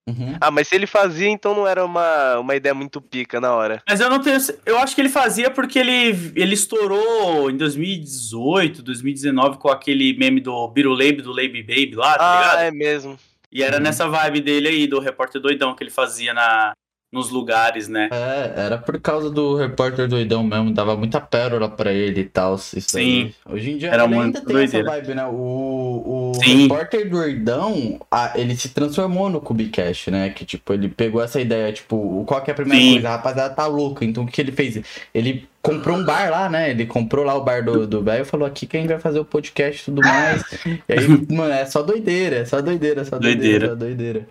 Uhum. 0.08 0.36
Ah, 0.40 0.52
mas 0.52 0.68
se 0.68 0.76
ele 0.76 0.86
fazia, 0.86 1.28
então 1.30 1.56
não 1.56 1.68
era 1.68 1.84
uma, 1.84 2.38
uma 2.40 2.56
ideia 2.56 2.76
muito 2.76 3.02
pica 3.02 3.40
na 3.42 3.54
hora. 3.56 3.82
Mas 3.90 4.00
eu 4.00 4.08
não 4.10 4.20
tenho. 4.22 4.38
Eu 4.66 4.78
acho 4.78 4.94
que 4.94 5.02
ele 5.02 5.10
fazia 5.10 5.50
porque 5.50 5.80
ele, 5.80 6.32
ele 6.36 6.54
estourou 6.54 7.50
em 7.50 7.58
2018, 7.58 8.84
2019 8.84 9.58
com 9.58 9.70
aquele 9.70 10.16
meme 10.16 10.42
do 10.42 10.68
Biruleibe, 10.68 11.24
do 11.24 11.32
Lady 11.32 11.64
Baby 11.64 11.96
lá, 11.96 12.18
tá 12.18 12.24
Ah, 12.24 12.40
ligado? 12.42 12.60
é 12.68 12.72
mesmo. 12.72 13.18
E 13.56 13.64
era 13.64 13.78
Uhum. 13.78 13.84
nessa 13.84 14.06
vibe 14.10 14.42
dele 14.42 14.68
aí, 14.68 14.86
do 14.86 15.00
repórter 15.00 15.40
doidão 15.42 15.74
que 15.74 15.82
ele 15.82 15.90
fazia 15.90 16.34
na, 16.34 16.74
nos 17.16 17.30
lugares, 17.32 17.88
né? 17.88 18.10
É, 18.12 18.54
era 18.66 18.78
por 18.78 19.00
causa 19.00 19.30
do 19.30 19.56
repórter 19.56 20.08
doidão 20.08 20.44
mesmo, 20.44 20.72
dava 20.74 20.96
muita 20.98 21.20
pérola 21.22 21.70
pra 21.70 21.92
ele 21.94 22.22
e 22.22 22.26
tal. 22.26 22.58
Sim. 22.58 22.78
aí. 22.98 23.36
Hoje 23.50 23.72
em 23.72 23.78
dia 23.78 23.90
Era 23.90 24.06
muito 24.06 24.22
ainda 24.38 24.42
tem 24.42 24.54
doideira. 24.56 24.88
essa 24.90 24.96
vibe, 25.02 25.16
né? 25.16 25.26
O, 25.26 25.32
o 25.34 26.44
Sim. 26.44 26.64
repórter 26.64 27.10
doidão, 27.10 28.00
a- 28.12 28.34
ele 28.36 28.56
se 28.56 28.70
transformou 28.70 29.30
no 29.30 29.40
Cubicast, 29.40 30.12
né? 30.12 30.30
Que 30.30 30.44
tipo, 30.46 30.74
ele 30.74 30.90
pegou 30.90 31.24
essa 31.24 31.40
ideia, 31.40 31.72
tipo, 31.72 32.24
qual 32.28 32.42
que 32.42 32.52
é 32.52 32.54
a 32.54 32.56
primeira 32.56 32.84
Sim. 32.84 32.92
coisa? 32.94 33.08
A 33.08 33.12
rapaziada 33.12 33.54
tá 33.56 33.66
louca. 33.66 34.04
Então 34.04 34.24
o 34.26 34.28
que 34.28 34.42
ele 34.42 34.52
fez? 34.52 34.82
Ele 35.14 35.48
comprou 35.62 35.98
um 35.98 36.04
bar 36.04 36.30
lá, 36.30 36.50
né? 36.50 36.70
Ele 36.70 36.86
comprou 36.86 37.24
lá 37.26 37.34
o 37.34 37.44
bar 37.44 37.64
do 37.64 37.88
do 37.88 38.04
velho 38.04 38.22
e 38.22 38.26
falou 38.26 38.46
aqui 38.46 38.68
que 38.68 38.76
a 38.76 38.80
gente 38.82 38.90
vai 38.90 39.00
fazer 39.00 39.20
o 39.20 39.26
podcast 39.26 39.82
e 39.82 39.86
tudo 39.86 40.02
mais. 40.06 40.44
e 40.66 40.94
aí, 40.94 41.08
mano, 41.34 41.54
é 41.54 41.66
só 41.66 41.82
doideira, 41.82 42.36
é 42.38 42.46
só 42.46 42.62
doideira, 42.62 43.02
é 43.02 43.04
só 43.06 43.18
doideira, 43.18 43.68
Doideira. 43.70 43.70
só 43.70 43.76
doideira. 43.76 44.28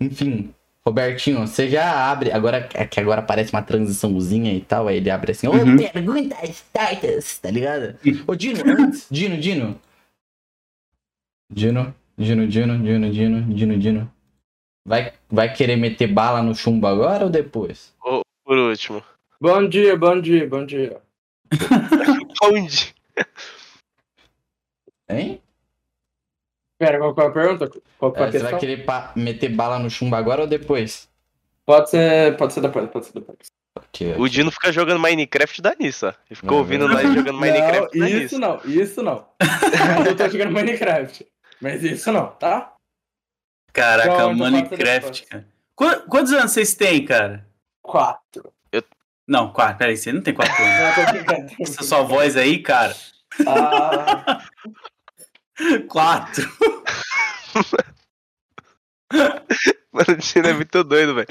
Enfim, 0.00 0.50
Robertinho, 0.86 1.46
você 1.46 1.68
já 1.68 2.10
abre. 2.10 2.30
Agora 2.30 2.68
é 2.74 2.86
que 2.86 3.00
agora 3.00 3.20
aparece 3.22 3.52
uma 3.52 3.62
transiçãozinha 3.62 4.52
e 4.52 4.60
tal. 4.60 4.86
Aí 4.86 4.98
ele 4.98 5.10
abre 5.10 5.32
assim, 5.32 5.46
ô, 5.48 5.52
Uhum. 5.52 5.76
perguntas 5.76 6.50
starters, 6.50 7.38
tá 7.38 7.50
ligado? 7.50 7.98
Ô, 8.26 8.34
Dino, 8.34 8.60
antes, 8.68 9.06
Dino, 9.10 9.38
Dino. 9.38 9.80
Dino, 11.50 11.94
Dino, 12.18 12.46
Dino, 12.46 12.78
Dino, 12.82 13.10
Dino, 13.10 13.54
Dino, 13.54 13.78
Dino. 13.78 14.12
Vai, 14.86 15.14
vai 15.30 15.50
querer 15.54 15.76
meter 15.76 16.06
bala 16.12 16.42
no 16.42 16.54
chumbo 16.54 16.86
agora 16.86 17.24
ou 17.24 17.30
depois? 17.30 17.94
Por 18.44 18.58
último. 18.58 19.02
Bom 19.40 19.66
dia, 19.66 19.96
bom 19.96 20.20
dia, 20.20 20.46
bom 20.46 20.66
dia. 20.66 21.00
Onde? 22.44 22.94
Hein? 25.08 25.40
Pera, 26.84 26.98
qual 26.98 27.14
que 27.14 27.20
é 27.20 27.24
a 27.26 27.30
pergunta? 27.30 27.70
Qual 27.98 28.12
que 28.12 28.18
é 28.20 28.22
É, 28.22 28.26
a 28.26 28.32
você 28.32 28.38
vai 28.40 28.58
querer 28.58 28.84
pa- 28.84 29.12
meter 29.16 29.48
bala 29.48 29.78
no 29.78 29.88
chumbo 29.88 30.16
agora 30.16 30.42
ou 30.42 30.46
depois? 30.46 31.08
Pode 31.64 31.90
ser, 31.90 32.36
pode 32.36 32.52
ser 32.52 32.60
depois, 32.60 32.90
pode 32.90 33.06
ser 33.06 33.12
depois. 33.14 33.38
Ok, 33.76 34.14
O 34.18 34.28
Dino 34.28 34.50
fica 34.52 34.70
jogando 34.72 35.00
Minecraft 35.00 35.60
dá 35.62 35.74
nisso, 35.78 36.06
ó. 36.06 36.10
Ele 36.30 36.36
ficou 36.36 36.52
Uhum. 36.52 36.58
ouvindo 36.58 36.86
nós 36.88 37.02
jogando 37.12 37.38
Minecraft 37.38 37.98
não, 37.98 38.06
dá 38.06 38.10
isso 38.10 38.38
não, 38.38 38.60
isso 38.64 39.02
não. 39.02 39.26
eu 40.06 40.16
tô 40.16 40.28
jogando 40.28 40.52
Minecraft. 40.52 41.26
Mas 41.60 41.82
isso 41.82 42.12
não, 42.12 42.26
tá? 42.32 42.72
Caraca, 43.72 44.14
Pronto, 44.14 44.36
Minecraft, 44.36 45.00
pode 45.02 45.18
ser 45.18 45.26
cara. 45.26 45.46
Qu- 45.74 46.08
quantos 46.08 46.32
anos 46.32 46.52
vocês 46.52 46.74
têm, 46.74 47.04
cara? 47.04 47.46
quatro. 47.82 48.52
Não, 49.26 49.50
quatro. 49.52 49.78
Peraí, 49.78 49.96
você 49.96 50.12
não 50.12 50.20
tem 50.20 50.34
quatro 50.34 50.52
anos. 50.62 51.52
Essa 51.60 51.82
sua 51.82 52.02
voz 52.02 52.36
aí, 52.36 52.58
cara. 52.58 52.94
Ah, 53.46 54.44
Quatro. 55.88 56.48
Mano, 59.92 60.18
o 60.18 60.38
é 60.46 60.52
muito 60.52 60.82
doido, 60.82 61.14
velho. 61.14 61.28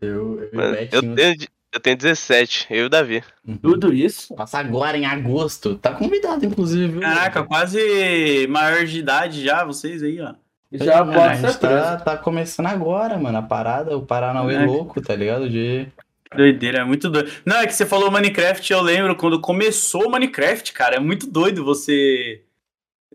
Eu, 0.00 0.42
eu 0.42 0.50
Mano, 0.52 0.76
Eu 0.90 1.14
tenho, 1.14 1.36
eu 1.72 1.80
tenho 1.80 1.96
17, 1.96 2.66
eu 2.70 2.84
e 2.84 2.86
o 2.86 2.88
Davi. 2.90 3.22
Uhum. 3.46 3.56
tudo 3.56 3.94
isso? 3.94 4.34
Passa 4.34 4.58
agora 4.58 4.98
em 4.98 5.06
agosto. 5.06 5.76
Tá 5.76 5.94
convidado, 5.94 6.44
inclusive. 6.44 6.88
viu? 6.88 7.00
Caraca, 7.00 7.44
quase 7.44 8.46
maior 8.48 8.84
de 8.84 8.98
idade 8.98 9.42
já, 9.42 9.64
vocês 9.64 10.02
aí, 10.02 10.20
ó. 10.20 10.34
Já 10.72 11.00
a 11.00 11.04
pode 11.04 11.36
gente 11.36 11.52
ser 11.52 11.58
tá, 11.58 11.96
tá 11.98 12.16
começando 12.16 12.66
agora, 12.66 13.18
mano. 13.18 13.38
A 13.38 13.42
parada, 13.42 13.96
o 13.96 14.06
Paranauê 14.06 14.54
Caraca. 14.54 14.70
louco, 14.70 15.00
tá 15.00 15.14
ligado? 15.14 15.48
De. 15.48 15.86
Doideira, 16.34 16.78
é 16.78 16.84
muito 16.84 17.10
doido. 17.10 17.30
Não, 17.44 17.56
é 17.56 17.66
que 17.66 17.74
você 17.74 17.84
falou 17.84 18.10
Minecraft, 18.10 18.72
eu 18.72 18.80
lembro 18.80 19.14
quando 19.14 19.38
começou 19.38 20.06
o 20.06 20.10
Minecraft, 20.10 20.72
cara. 20.72 20.96
É 20.96 21.00
muito 21.00 21.30
doido 21.30 21.64
você. 21.64 22.42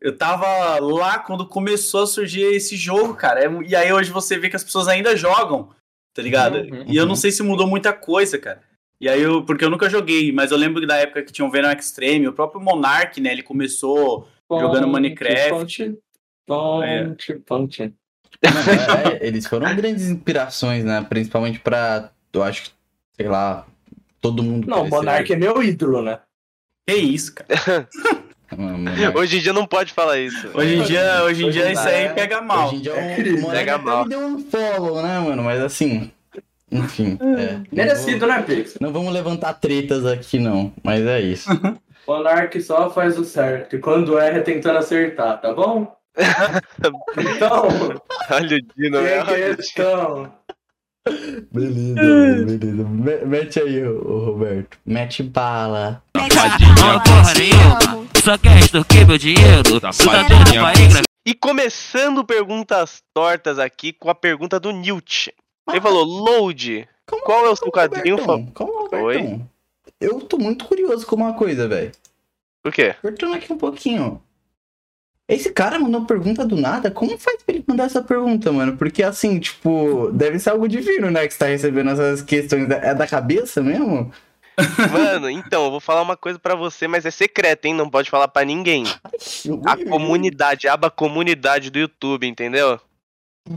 Eu 0.01 0.15
tava 0.15 0.79
lá 0.79 1.19
quando 1.19 1.47
começou 1.47 2.03
a 2.03 2.07
surgir 2.07 2.43
esse 2.43 2.75
jogo, 2.75 3.15
cara. 3.15 3.43
É 3.43 3.49
e 3.67 3.75
aí 3.75 3.91
hoje 3.91 4.11
você 4.11 4.37
vê 4.37 4.49
que 4.49 4.55
as 4.55 4.63
pessoas 4.63 4.87
ainda 4.87 5.15
jogam, 5.15 5.69
tá 6.13 6.21
ligado? 6.21 6.59
Uhum, 6.59 6.85
e 6.87 6.95
eu 6.95 7.05
não 7.05 7.11
uhum. 7.11 7.15
sei 7.15 7.31
se 7.31 7.41
mudou 7.41 7.67
muita 7.67 7.91
coisa, 7.93 8.37
cara. 8.37 8.61
E 8.99 9.07
aí 9.07 9.21
eu. 9.21 9.43
Porque 9.43 9.63
eu 9.63 9.69
nunca 9.69 9.89
joguei, 9.89 10.31
mas 10.31 10.51
eu 10.51 10.57
lembro 10.57 10.85
da 10.85 10.97
época 10.97 11.23
que 11.23 11.31
tinha 11.31 11.47
o 11.47 11.51
Venom 11.51 11.71
Extreme, 11.71 12.27
o 12.27 12.33
próprio 12.33 12.61
Monark, 12.61 13.19
né? 13.21 13.31
Ele 13.31 13.43
começou. 13.43 14.27
Jogando 14.49 14.85
Ponte, 14.85 14.93
Minecraft. 14.93 15.49
Ponte, 15.49 15.99
ponte, 16.45 17.33
ponte. 17.45 17.93
Mano, 18.43 19.17
é, 19.19 19.27
eles 19.27 19.45
foram 19.45 19.75
grandes 19.75 20.09
inspirações, 20.09 20.83
né? 20.83 21.05
Principalmente 21.07 21.59
pra. 21.59 22.11
Eu 22.31 22.43
acho 22.43 22.65
que, 22.65 22.69
sei 23.15 23.27
lá, 23.27 23.65
todo 24.21 24.43
mundo. 24.43 24.67
Não, 24.67 24.83
o. 24.83 24.89
Monark 24.89 25.31
é 25.31 25.35
meu 25.35 25.61
ídolo, 25.61 26.01
né? 26.01 26.19
Que 26.87 26.95
isso, 26.95 27.35
cara. 27.35 27.89
Hoje 29.15 29.37
em 29.37 29.41
dia 29.41 29.53
não 29.53 29.65
pode 29.65 29.93
falar 29.93 30.17
isso. 30.19 30.49
Hoje 30.53 30.75
em 30.75 30.83
dia, 30.83 31.23
hoje 31.23 31.45
em 31.45 31.49
dia 31.49 31.71
isso 31.71 31.87
aí 31.87 32.05
é. 32.05 32.09
pega 32.09 32.41
mal. 32.41 32.67
Hoje 32.67 32.75
em 32.77 32.79
dia 32.81 32.93
É 32.93 33.13
o 33.13 33.15
crime, 33.15 33.41
Monark 33.41 33.57
pega 33.59 33.77
mal. 33.77 34.03
me 34.03 34.09
deu 34.09 34.19
um 34.19 34.39
follow, 34.39 35.01
né, 35.01 35.19
mano? 35.19 35.43
Mas 35.43 35.61
assim. 35.61 36.11
Enfim. 36.71 37.17
É, 37.21 37.59
Merecido, 37.71 38.19
vou- 38.19 38.29
né, 38.29 38.41
Pix? 38.41 38.77
Não 38.79 38.91
vamos 38.91 39.13
levantar 39.13 39.53
tretas 39.53 40.05
aqui, 40.05 40.37
não. 40.39 40.73
Mas 40.83 41.05
é 41.05 41.19
isso. 41.21 41.49
Monark 42.07 42.61
só 42.61 42.89
faz 42.89 43.17
o 43.17 43.25
certo. 43.25 43.75
E 43.75 43.79
quando 43.79 44.17
erra, 44.17 44.37
é 44.37 44.41
tentando 44.41 44.77
acertar, 44.77 45.41
tá 45.41 45.53
bom? 45.53 45.95
então, 47.17 47.67
Olha 48.31 48.57
o 48.57 48.61
Dino, 48.75 48.97
que 48.99 49.35
velho. 49.35 49.57
Beleza, 51.51 52.45
beleza. 52.45 52.83
Me- 52.83 53.25
Mete 53.25 53.59
aí, 53.59 53.83
ô, 53.87 54.25
Roberto. 54.25 54.77
Mete 54.85 55.23
bala. 55.23 56.03
Porra 56.13 57.33
nenhuma, 57.37 58.07
só 58.23 58.37
quer 58.37 58.59
extorquir 58.59 59.07
meu 59.07 59.17
dinheiro. 59.17 59.79
Tá 59.79 59.89
ir 59.89 61.03
E 61.25 61.33
começando 61.33 62.23
perguntas 62.23 63.01
tortas 63.13 63.59
aqui 63.59 63.91
com 63.93 64.09
a 64.09 64.15
pergunta 64.15 64.59
do 64.59 64.71
Newt. 64.71 65.33
Ele 65.69 65.81
falou, 65.81 66.03
Load, 66.05 66.87
Como- 67.05 67.23
qual 67.23 67.45
é 67.45 67.49
o 67.49 67.55
seu 67.55 67.69
como, 67.69 67.73
quadrinho 67.73 68.15
Robertão? 68.17 68.53
Oi? 69.03 69.41
Eu 69.99 70.21
tô 70.21 70.37
muito 70.37 70.65
curioso 70.65 71.05
com 71.05 71.15
uma 71.15 71.33
coisa, 71.33 71.67
velho. 71.67 71.91
Por 72.63 72.71
quê? 72.71 72.95
Cortando 73.01 73.33
aqui 73.35 73.51
um 73.51 73.57
pouquinho. 73.57 74.21
Esse 75.27 75.51
cara 75.51 75.77
mandou 75.77 76.05
pergunta 76.05 76.45
do 76.45 76.55
nada? 76.55 76.89
Como 76.89 77.17
faz 77.17 77.43
pra 77.43 77.53
ele 77.53 77.65
mandar 77.67 77.83
essa 77.85 78.01
pergunta, 78.01 78.51
mano? 78.51 78.77
Porque 78.77 79.03
assim, 79.03 79.39
tipo, 79.39 80.09
deve 80.13 80.39
ser 80.39 80.51
algo 80.51 80.67
divino, 80.69 81.11
né? 81.11 81.27
Que 81.27 81.33
você 81.33 81.39
tá 81.39 81.45
recebendo 81.47 81.89
essas 81.89 82.21
questões. 82.21 82.69
É 82.69 82.95
da 82.95 83.05
cabeça 83.05 83.61
mesmo? 83.61 84.11
Mano, 84.91 85.29
então, 85.29 85.65
eu 85.65 85.71
vou 85.71 85.79
falar 85.79 86.01
uma 86.01 86.17
coisa 86.17 86.39
pra 86.39 86.55
você, 86.55 86.87
mas 86.87 87.05
é 87.05 87.11
secreto, 87.11 87.65
hein? 87.65 87.75
Não 87.75 87.87
pode 87.87 88.09
falar 88.09 88.27
pra 88.27 88.43
ninguém. 88.43 88.85
A 89.63 89.77
comunidade, 89.87 90.67
a 90.67 90.73
aba 90.73 90.89
comunidade 90.89 91.69
do 91.69 91.77
YouTube, 91.77 92.25
entendeu? 92.25 92.79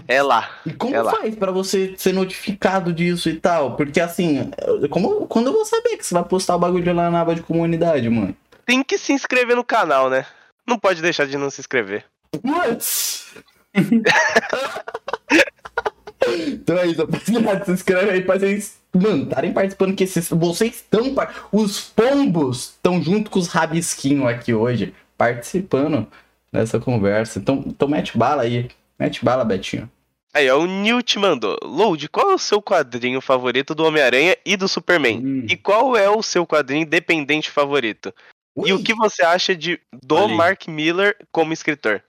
É 0.06 0.22
lá. 0.22 0.50
E 0.66 0.72
como 0.72 0.94
É 0.94 1.02
faz 1.02 1.34
pra 1.36 1.50
você 1.50 1.94
ser 1.96 2.12
notificado 2.12 2.92
disso 2.92 3.30
e 3.30 3.36
tal? 3.36 3.76
Porque 3.76 3.98
assim, 3.98 4.50
como, 4.90 5.26
quando 5.26 5.46
eu 5.46 5.52
vou 5.52 5.64
saber 5.64 5.96
que 5.96 6.04
você 6.04 6.14
vai 6.14 6.24
postar 6.24 6.56
o 6.56 6.58
bagulho 6.58 6.94
lá 6.94 7.10
na 7.10 7.22
aba 7.22 7.34
de 7.34 7.42
comunidade, 7.42 8.08
mano? 8.08 8.36
Tem 8.66 8.82
que 8.82 8.98
se 8.98 9.12
inscrever 9.12 9.56
no 9.56 9.64
canal, 9.64 10.10
né? 10.10 10.26
Não 10.66 10.78
pode 10.78 11.02
deixar 11.02 11.26
de 11.26 11.36
não 11.36 11.50
se 11.50 11.60
inscrever. 11.60 12.04
What? 12.44 12.84
então 16.48 16.78
é 16.78 16.86
isso, 16.86 17.00
rapaziada. 17.00 17.64
Se 17.64 17.72
inscreve 17.72 18.10
aí 18.10 18.22
pra 18.22 18.38
vocês, 18.38 18.78
mano, 18.92 19.24
estarem 19.24 19.52
participando, 19.52 19.96
que 19.96 20.04
esses, 20.04 20.28
vocês 20.28 20.76
estão. 20.76 21.14
Os 21.52 21.80
pombos 21.80 22.70
estão 22.70 23.02
junto 23.02 23.30
com 23.30 23.38
os 23.38 23.48
rabisquinhos 23.48 24.26
aqui 24.26 24.54
hoje, 24.54 24.94
participando 25.16 26.06
dessa 26.52 26.78
conversa. 26.78 27.38
Então, 27.38 27.64
então 27.66 27.88
mete 27.88 28.16
bala 28.16 28.42
aí. 28.42 28.70
Mete 28.98 29.24
bala, 29.24 29.44
Betinho. 29.44 29.90
Aí, 30.32 30.48
ó, 30.48 30.60
o 30.60 30.66
Newt 30.66 31.18
mandou. 31.18 31.58
Load, 31.62 32.08
qual 32.08 32.30
é 32.30 32.34
o 32.34 32.38
seu 32.38 32.62
quadrinho 32.62 33.20
favorito 33.20 33.74
do 33.74 33.84
Homem-Aranha 33.84 34.36
e 34.44 34.56
do 34.56 34.68
Superman? 34.68 35.18
Hum. 35.18 35.46
E 35.48 35.56
qual 35.56 35.96
é 35.96 36.08
o 36.08 36.22
seu 36.22 36.46
quadrinho 36.46 36.82
independente 36.82 37.50
favorito? 37.50 38.14
E 38.66 38.72
o 38.72 38.76
Ui, 38.76 38.82
que 38.82 38.94
você 38.94 39.22
acha 39.22 39.54
de 39.54 39.80
do 40.02 40.16
aí. 40.18 40.34
Mark 40.36 40.66
Miller 40.68 41.16
como 41.32 41.52
escritor? 41.52 42.02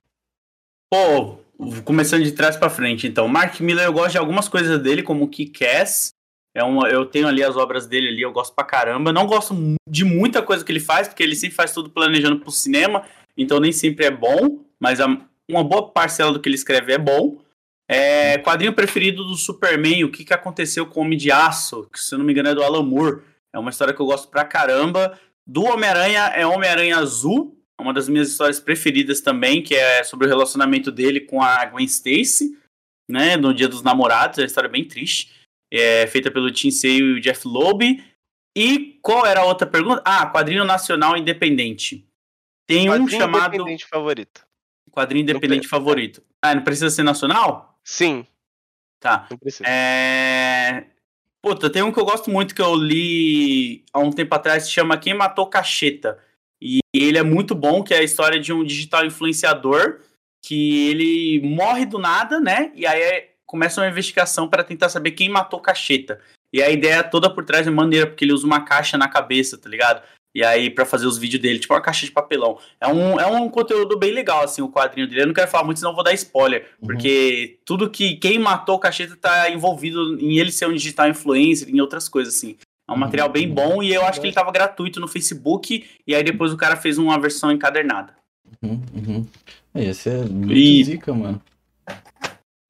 Pô, 0.92 1.38
começando 1.84 2.22
de 2.22 2.32
trás 2.32 2.56
pra 2.56 2.68
frente, 2.70 3.06
então. 3.06 3.26
Mark 3.28 3.58
Miller, 3.60 3.84
eu 3.86 3.92
gosto 3.92 4.12
de 4.12 4.18
algumas 4.18 4.48
coisas 4.48 4.80
dele, 4.82 5.02
como 5.02 5.28
Kick-Ass. 5.28 6.12
É 6.54 6.62
uma, 6.62 6.88
eu 6.88 7.06
tenho 7.06 7.26
ali 7.26 7.42
as 7.42 7.56
obras 7.56 7.86
dele 7.86 8.08
ali, 8.08 8.20
eu 8.22 8.32
gosto 8.32 8.54
pra 8.54 8.64
caramba. 8.64 9.10
Não 9.12 9.26
gosto 9.26 9.54
de 9.88 10.04
muita 10.04 10.42
coisa 10.42 10.62
que 10.64 10.70
ele 10.70 10.80
faz, 10.80 11.08
porque 11.08 11.22
ele 11.22 11.34
sempre 11.34 11.56
faz 11.56 11.72
tudo 11.72 11.88
planejando 11.88 12.38
pro 12.40 12.50
cinema, 12.50 13.06
então 13.36 13.58
nem 13.58 13.72
sempre 13.72 14.04
é 14.04 14.10
bom, 14.10 14.58
mas 14.78 15.00
a- 15.00 15.06
uma 15.50 15.64
boa 15.64 15.88
parcela 15.88 16.30
do 16.30 16.38
que 16.40 16.48
ele 16.48 16.56
escreve 16.56 16.92
é 16.92 16.98
bom. 16.98 17.40
É, 17.88 18.36
quadrinho 18.38 18.74
preferido 18.74 19.24
do 19.24 19.34
Superman, 19.34 20.04
o 20.04 20.10
que, 20.12 20.24
que 20.24 20.34
aconteceu 20.34 20.84
com 20.86 21.00
o 21.00 21.02
Homem 21.04 21.16
de 21.18 21.32
Aço, 21.32 21.88
que 21.90 21.98
se 21.98 22.14
eu 22.14 22.18
não 22.18 22.24
me 22.26 22.32
engano 22.32 22.50
é 22.50 22.54
do 22.54 22.62
Alan 22.62 22.82
Moore. 22.82 23.22
É 23.54 23.58
uma 23.58 23.70
história 23.70 23.92
que 23.94 24.00
eu 24.00 24.06
gosto 24.06 24.28
pra 24.28 24.44
caramba. 24.44 25.18
Do 25.46 25.64
Homem-Aranha 25.64 26.20
é 26.34 26.46
Homem-Aranha 26.46 26.98
Azul, 26.98 27.58
é 27.78 27.82
uma 27.82 27.92
das 27.92 28.08
minhas 28.08 28.28
histórias 28.28 28.60
preferidas 28.60 29.20
também, 29.20 29.62
que 29.62 29.74
é 29.74 30.04
sobre 30.04 30.26
o 30.26 30.28
relacionamento 30.30 30.90
dele 30.92 31.20
com 31.20 31.42
a 31.42 31.64
Gwen 31.66 31.84
Stacy, 31.84 32.56
né, 33.10 33.36
no 33.36 33.52
Dia 33.52 33.68
dos 33.68 33.82
Namorados, 33.82 34.38
é 34.38 34.42
uma 34.42 34.46
história 34.46 34.68
bem 34.70 34.86
triste, 34.86 35.32
é 35.72 36.06
feita 36.06 36.30
pelo 36.30 36.50
Tim 36.50 36.70
Sale 36.70 36.98
e 36.98 37.12
o 37.14 37.20
Jeff 37.20 37.46
Loeb. 37.46 38.04
E 38.56 38.98
qual 39.02 39.26
era 39.26 39.40
a 39.40 39.44
outra 39.44 39.66
pergunta? 39.66 40.02
Ah, 40.04 40.26
quadrinho 40.26 40.64
nacional 40.64 41.16
independente. 41.16 42.06
Tem 42.66 42.88
um 42.88 42.92
Quadrinho 42.92 43.20
chamado 43.20 43.54
independente 43.54 43.86
favorito. 43.86 44.46
quadrinho 44.90 45.22
independente 45.22 45.66
favorito. 45.66 46.22
Ah, 46.40 46.54
não 46.54 46.62
precisa 46.62 46.90
ser 46.90 47.02
nacional? 47.02 47.78
Sim, 47.82 48.26
Tá. 49.00 49.26
não 49.30 49.36
precisa. 49.36 49.64
É... 49.68 50.86
Puta, 51.42 51.68
tem 51.68 51.82
um 51.82 51.90
que 51.90 51.98
eu 51.98 52.04
gosto 52.04 52.30
muito 52.30 52.54
que 52.54 52.62
eu 52.62 52.74
li 52.76 53.84
há 53.92 53.98
um 53.98 54.12
tempo 54.12 54.32
atrás, 54.34 54.64
se 54.64 54.70
chama 54.70 54.96
Quem 54.96 55.12
Matou 55.12 55.48
Cacheta. 55.48 56.18
E 56.62 56.78
ele 56.94 57.18
é 57.18 57.22
muito 57.24 57.52
bom, 57.52 57.82
que 57.82 57.92
é 57.92 57.98
a 57.98 58.02
história 58.02 58.38
de 58.38 58.52
um 58.52 58.62
digital 58.62 59.04
influenciador 59.04 59.98
que 60.44 60.88
ele 60.88 61.40
morre 61.42 61.84
do 61.84 61.98
nada, 61.98 62.38
né? 62.38 62.70
E 62.76 62.86
aí 62.86 63.00
é- 63.00 63.32
começa 63.44 63.80
uma 63.80 63.88
investigação 63.88 64.48
para 64.48 64.64
tentar 64.64 64.88
saber 64.88 65.10
quem 65.10 65.28
matou 65.28 65.60
Cacheta. 65.60 66.20
E 66.52 66.62
a 66.62 66.70
ideia 66.70 67.02
toda 67.02 67.28
por 67.28 67.44
trás 67.44 67.66
é 67.66 67.70
maneira, 67.70 68.06
porque 68.06 68.24
ele 68.24 68.32
usa 68.32 68.46
uma 68.46 68.64
caixa 68.64 68.96
na 68.96 69.08
cabeça, 69.08 69.58
tá 69.58 69.68
ligado? 69.68 70.02
E 70.34 70.42
aí, 70.42 70.70
pra 70.70 70.86
fazer 70.86 71.06
os 71.06 71.18
vídeos 71.18 71.42
dele, 71.42 71.58
tipo 71.58 71.74
uma 71.74 71.80
caixa 71.82 72.06
de 72.06 72.12
papelão. 72.12 72.58
É 72.80 72.88
um, 72.88 73.20
é 73.20 73.26
um 73.26 73.48
conteúdo 73.50 73.98
bem 73.98 74.12
legal, 74.12 74.42
assim, 74.44 74.62
o 74.62 74.68
quadrinho 74.70 75.06
dele. 75.06 75.22
Eu 75.22 75.26
não 75.26 75.34
quero 75.34 75.50
falar 75.50 75.64
muito, 75.64 75.76
senão 75.78 75.90
eu 75.90 75.94
vou 75.94 76.02
dar 76.04 76.14
spoiler. 76.14 76.70
Uhum. 76.80 76.88
Porque 76.88 77.58
tudo 77.66 77.90
que 77.90 78.16
quem 78.16 78.38
matou 78.38 78.76
o 78.76 78.78
Cacheta 78.78 79.14
tá 79.14 79.50
envolvido 79.50 80.18
em 80.18 80.38
ele 80.38 80.50
ser 80.50 80.66
um 80.66 80.72
digital 80.72 81.08
influencer, 81.08 81.68
em 81.68 81.80
outras 81.80 82.08
coisas, 82.08 82.34
assim. 82.34 82.56
É 82.88 82.92
um 82.92 82.94
Uhum. 82.94 83.00
material 83.00 83.28
bem 83.28 83.46
bom 83.48 83.82
e 83.82 83.92
eu 83.92 84.04
acho 84.06 84.20
que 84.20 84.26
ele 84.26 84.34
tava 84.34 84.50
gratuito 84.50 84.98
no 85.00 85.06
Facebook. 85.06 85.84
E 86.06 86.14
aí 86.14 86.24
depois 86.24 86.50
o 86.52 86.56
cara 86.56 86.76
fez 86.76 86.96
uma 86.96 87.18
versão 87.20 87.52
encadernada. 87.52 88.14
Uhum, 88.62 88.80
uhum. 88.94 89.26
Esse 89.74 90.08
é 90.08 90.18
muito 90.24 90.52
E- 90.54 90.82
zica, 90.84 91.12
mano. 91.12 91.40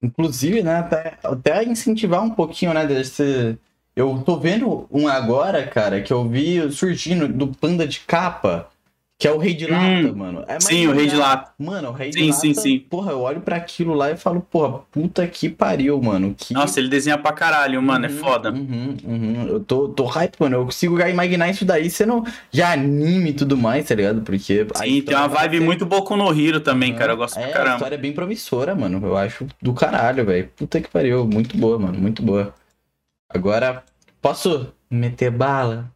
Inclusive, 0.01 0.61
né, 0.61 0.75
até, 0.79 1.17
até 1.23 1.63
incentivar 1.63 2.21
um 2.21 2.29
pouquinho, 2.29 2.73
né, 2.73 2.85
desse... 2.85 3.57
Eu 3.95 4.23
tô 4.25 4.37
vendo 4.37 4.87
um 4.91 5.07
agora, 5.07 5.63
cara, 5.67 6.01
que 6.01 6.11
eu 6.11 6.27
vi 6.27 6.71
surgindo 6.71 7.27
do 7.27 7.47
Panda 7.47 7.87
de 7.87 7.99
Capa, 7.99 8.67
que 9.19 9.27
é 9.27 9.31
o 9.31 9.37
Rei 9.37 9.53
de 9.53 9.67
Lata, 9.67 9.85
Hum, 9.85 10.13
mano. 10.15 10.43
É 10.47 10.59
sim, 10.59 10.87
o 10.87 10.91
Rei 10.93 11.05
de. 11.07 11.15
Lata. 11.15 11.51
Mano, 11.59 11.89
o 11.89 11.91
Rei 11.91 12.09
de 12.09 12.17
Sim, 12.19 12.27
Lata, 12.29 12.39
sim, 12.41 12.53
sim. 12.55 12.79
porra, 12.79 13.11
eu 13.11 13.21
olho 13.21 13.39
pra 13.41 13.55
aquilo 13.55 13.93
lá 13.93 14.09
e 14.09 14.17
falo, 14.17 14.41
porra, 14.41 14.79
puta 14.91 15.25
que 15.27 15.47
pariu, 15.47 16.01
mano. 16.01 16.33
Que... 16.35 16.55
Nossa, 16.55 16.79
ele 16.79 16.89
desenha 16.89 17.19
pra 17.19 17.31
caralho, 17.31 17.79
mano. 17.83 18.07
É 18.07 18.09
Uhum, 18.09 18.17
foda. 18.17 18.51
Uhum, 18.51 18.97
uhum. 19.05 19.45
Eu 19.47 19.59
tô, 19.59 19.87
tô 19.89 20.05
hype, 20.05 20.35
mano. 20.39 20.57
Eu 20.57 20.65
consigo 20.65 20.99
imaginar 20.99 21.49
isso 21.51 21.63
daí 21.63 21.87
sendo 21.87 22.25
já 22.51 22.73
anime 22.73 23.29
e 23.29 23.33
tudo 23.33 23.55
mais, 23.55 23.87
tá 23.87 23.93
ligado? 23.93 24.21
Porque. 24.23 24.65
a 24.73 24.79
Sim, 24.79 25.01
tem 25.03 25.15
uma 25.15 25.27
vibe 25.27 25.59
ser- 25.59 25.63
muito 25.63 25.85
Boku 25.85 26.17
no 26.17 26.33
Hero 26.37 26.59
também, 26.59 26.95
cara. 26.95 27.13
Eu 27.13 27.17
gosto 27.17 27.37
é, 27.37 27.43
pra 27.43 27.49
A 27.49 27.53
caramba. 27.53 27.75
história 27.75 27.95
é 27.95 27.99
bem 27.99 28.11
promissora, 28.11 28.73
mano. 28.73 28.99
Eu 29.05 29.15
acho 29.15 29.45
do 29.61 29.71
caralho, 29.71 30.25
velho. 30.25 30.49
Puta 30.57 30.81
que 30.81 30.89
pariu. 30.89 31.25
Muito 31.27 31.55
boa, 31.55 31.77
mano. 31.77 31.97
Muito 31.99 32.23
boa. 32.23 32.53
Agora, 33.33 33.83
posso 34.21 34.71
meter 34.89 35.31
bala? 35.31 35.91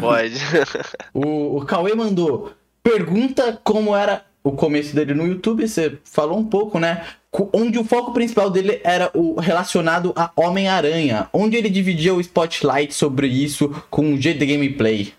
Pode. 0.00 0.36
O, 1.14 1.58
o 1.58 1.64
Cauê 1.64 1.94
mandou. 1.94 2.52
Pergunta 2.82 3.58
como 3.62 3.94
era 3.94 4.24
o 4.42 4.52
começo 4.52 4.94
dele 4.94 5.14
no 5.14 5.26
YouTube. 5.26 5.66
Você 5.66 5.98
falou 6.04 6.38
um 6.38 6.44
pouco, 6.44 6.78
né? 6.78 7.06
Onde 7.52 7.78
o 7.78 7.84
foco 7.84 8.12
principal 8.12 8.50
dele 8.50 8.80
era 8.84 9.10
o 9.14 9.38
relacionado 9.40 10.12
a 10.16 10.30
Homem-Aranha. 10.36 11.28
Onde 11.32 11.56
ele 11.56 11.70
dividia 11.70 12.14
o 12.14 12.20
spotlight 12.20 12.92
sobre 12.94 13.26
isso 13.26 13.68
com 13.88 14.12
o 14.12 14.18
GD 14.18 14.46
Gameplay. 14.46 15.14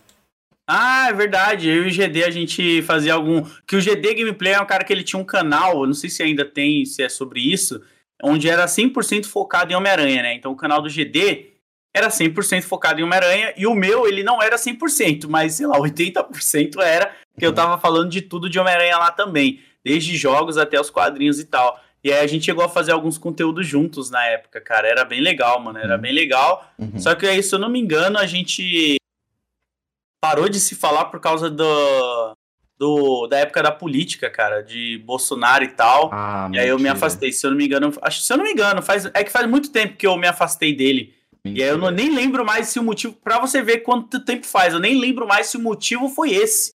Ah, 0.68 1.08
é 1.10 1.14
verdade. 1.14 1.70
Eu 1.70 1.86
e 1.86 1.88
o 1.88 1.92
GD 1.92 2.24
a 2.24 2.32
gente 2.32 2.82
fazia 2.84 3.14
algum. 3.14 3.44
Que 3.68 3.76
o 3.76 3.82
GD 3.82 4.16
Gameplay 4.16 4.54
é 4.54 4.62
um 4.62 4.66
cara 4.66 4.84
que 4.84 4.94
ele 4.94 5.04
tinha 5.04 5.20
um 5.20 5.26
canal, 5.26 5.82
eu 5.82 5.88
não 5.88 5.94
sei 5.94 6.10
se 6.10 6.22
ainda 6.22 6.46
tem, 6.46 6.86
se 6.86 7.02
é 7.02 7.10
sobre 7.10 7.40
isso, 7.40 7.82
onde 8.24 8.50
era 8.50 8.66
100% 8.66 9.26
focado 9.26 9.72
em 9.72 9.76
Homem-Aranha, 9.76 10.24
né? 10.24 10.34
Então 10.34 10.52
o 10.52 10.56
canal 10.56 10.82
do 10.82 10.90
GD 10.90 11.52
era 11.94 12.08
100% 12.08 12.64
focado 12.64 13.00
em 13.00 13.04
Homem-Aranha 13.04 13.54
e 13.58 13.68
o 13.68 13.76
meu, 13.76 14.08
ele 14.08 14.24
não 14.24 14.42
era 14.42 14.56
100%, 14.56 15.28
mas 15.28 15.56
sei 15.56 15.68
lá, 15.68 15.78
80% 15.78 16.82
era, 16.82 17.14
que 17.38 17.46
eu 17.46 17.54
tava 17.54 17.78
falando 17.78 18.10
de 18.10 18.22
tudo 18.22 18.50
de 18.50 18.58
Homem-Aranha 18.58 18.98
lá 18.98 19.12
também, 19.12 19.60
desde 19.84 20.16
jogos 20.16 20.58
até 20.58 20.80
os 20.80 20.90
quadrinhos 20.90 21.40
e 21.40 21.46
tal. 21.46 21.80
E 22.04 22.12
aí 22.12 22.20
a 22.20 22.28
gente 22.28 22.46
chegou 22.46 22.64
a 22.64 22.70
fazer 22.70 22.92
alguns 22.92 23.18
conteúdos 23.18 23.68
juntos 23.68 24.10
na 24.10 24.26
época, 24.26 24.60
cara. 24.60 24.88
Era 24.88 25.06
bem 25.06 25.22
legal, 25.22 25.58
mano. 25.62 25.80
Era 25.80 25.98
bem 25.98 26.12
legal. 26.12 26.70
Uhum. 26.78 27.00
Só 27.00 27.16
que 27.16 27.26
aí, 27.26 27.42
se 27.42 27.56
eu 27.56 27.60
não 27.60 27.70
me 27.70 27.80
engano, 27.80 28.20
a 28.20 28.26
gente 28.26 28.98
parou 30.22 30.50
de 30.50 30.60
se 30.60 30.76
falar 30.76 31.06
por 31.06 31.22
causa 31.22 31.50
do, 31.50 32.36
do 32.78 33.28
da 33.28 33.40
época 33.40 33.64
da 33.64 33.72
política, 33.72 34.30
cara, 34.30 34.62
de 34.62 35.02
Bolsonaro 35.06 35.64
e 35.64 35.70
tal. 35.70 36.10
Ah, 36.12 36.50
e 36.54 36.60
aí 36.60 36.68
eu 36.68 36.78
me 36.78 36.84
mentira. 36.84 36.98
afastei, 36.98 37.32
se 37.32 37.46
eu 37.46 37.52
não 37.52 37.58
me 37.58 37.66
engano, 37.66 37.94
acho, 38.02 38.22
se 38.22 38.32
eu 38.32 38.38
não 38.38 38.44
me 38.44 38.52
engano, 38.52 38.82
faz, 38.82 39.06
é 39.06 39.24
que 39.24 39.32
faz 39.32 39.48
muito 39.48 39.72
tempo 39.72 39.96
que 39.96 40.08
eu 40.08 40.18
me 40.18 40.28
afastei 40.28 40.76
dele. 40.76 41.14
E 41.46 41.62
aí 41.62 41.70
eu 41.70 41.78
não, 41.78 41.92
nem 41.92 42.14
lembro 42.14 42.46
mais 42.46 42.70
se 42.70 42.80
o 42.80 42.84
motivo, 42.84 43.14
Pra 43.22 43.38
você 43.38 43.62
ver 43.62 43.80
quanto 43.80 44.24
tempo 44.24 44.46
faz, 44.46 44.74
eu 44.74 44.80
nem 44.80 44.98
lembro 45.00 45.28
mais 45.28 45.48
se 45.48 45.58
o 45.58 45.62
motivo 45.62 46.08
foi 46.08 46.32
esse. 46.32 46.72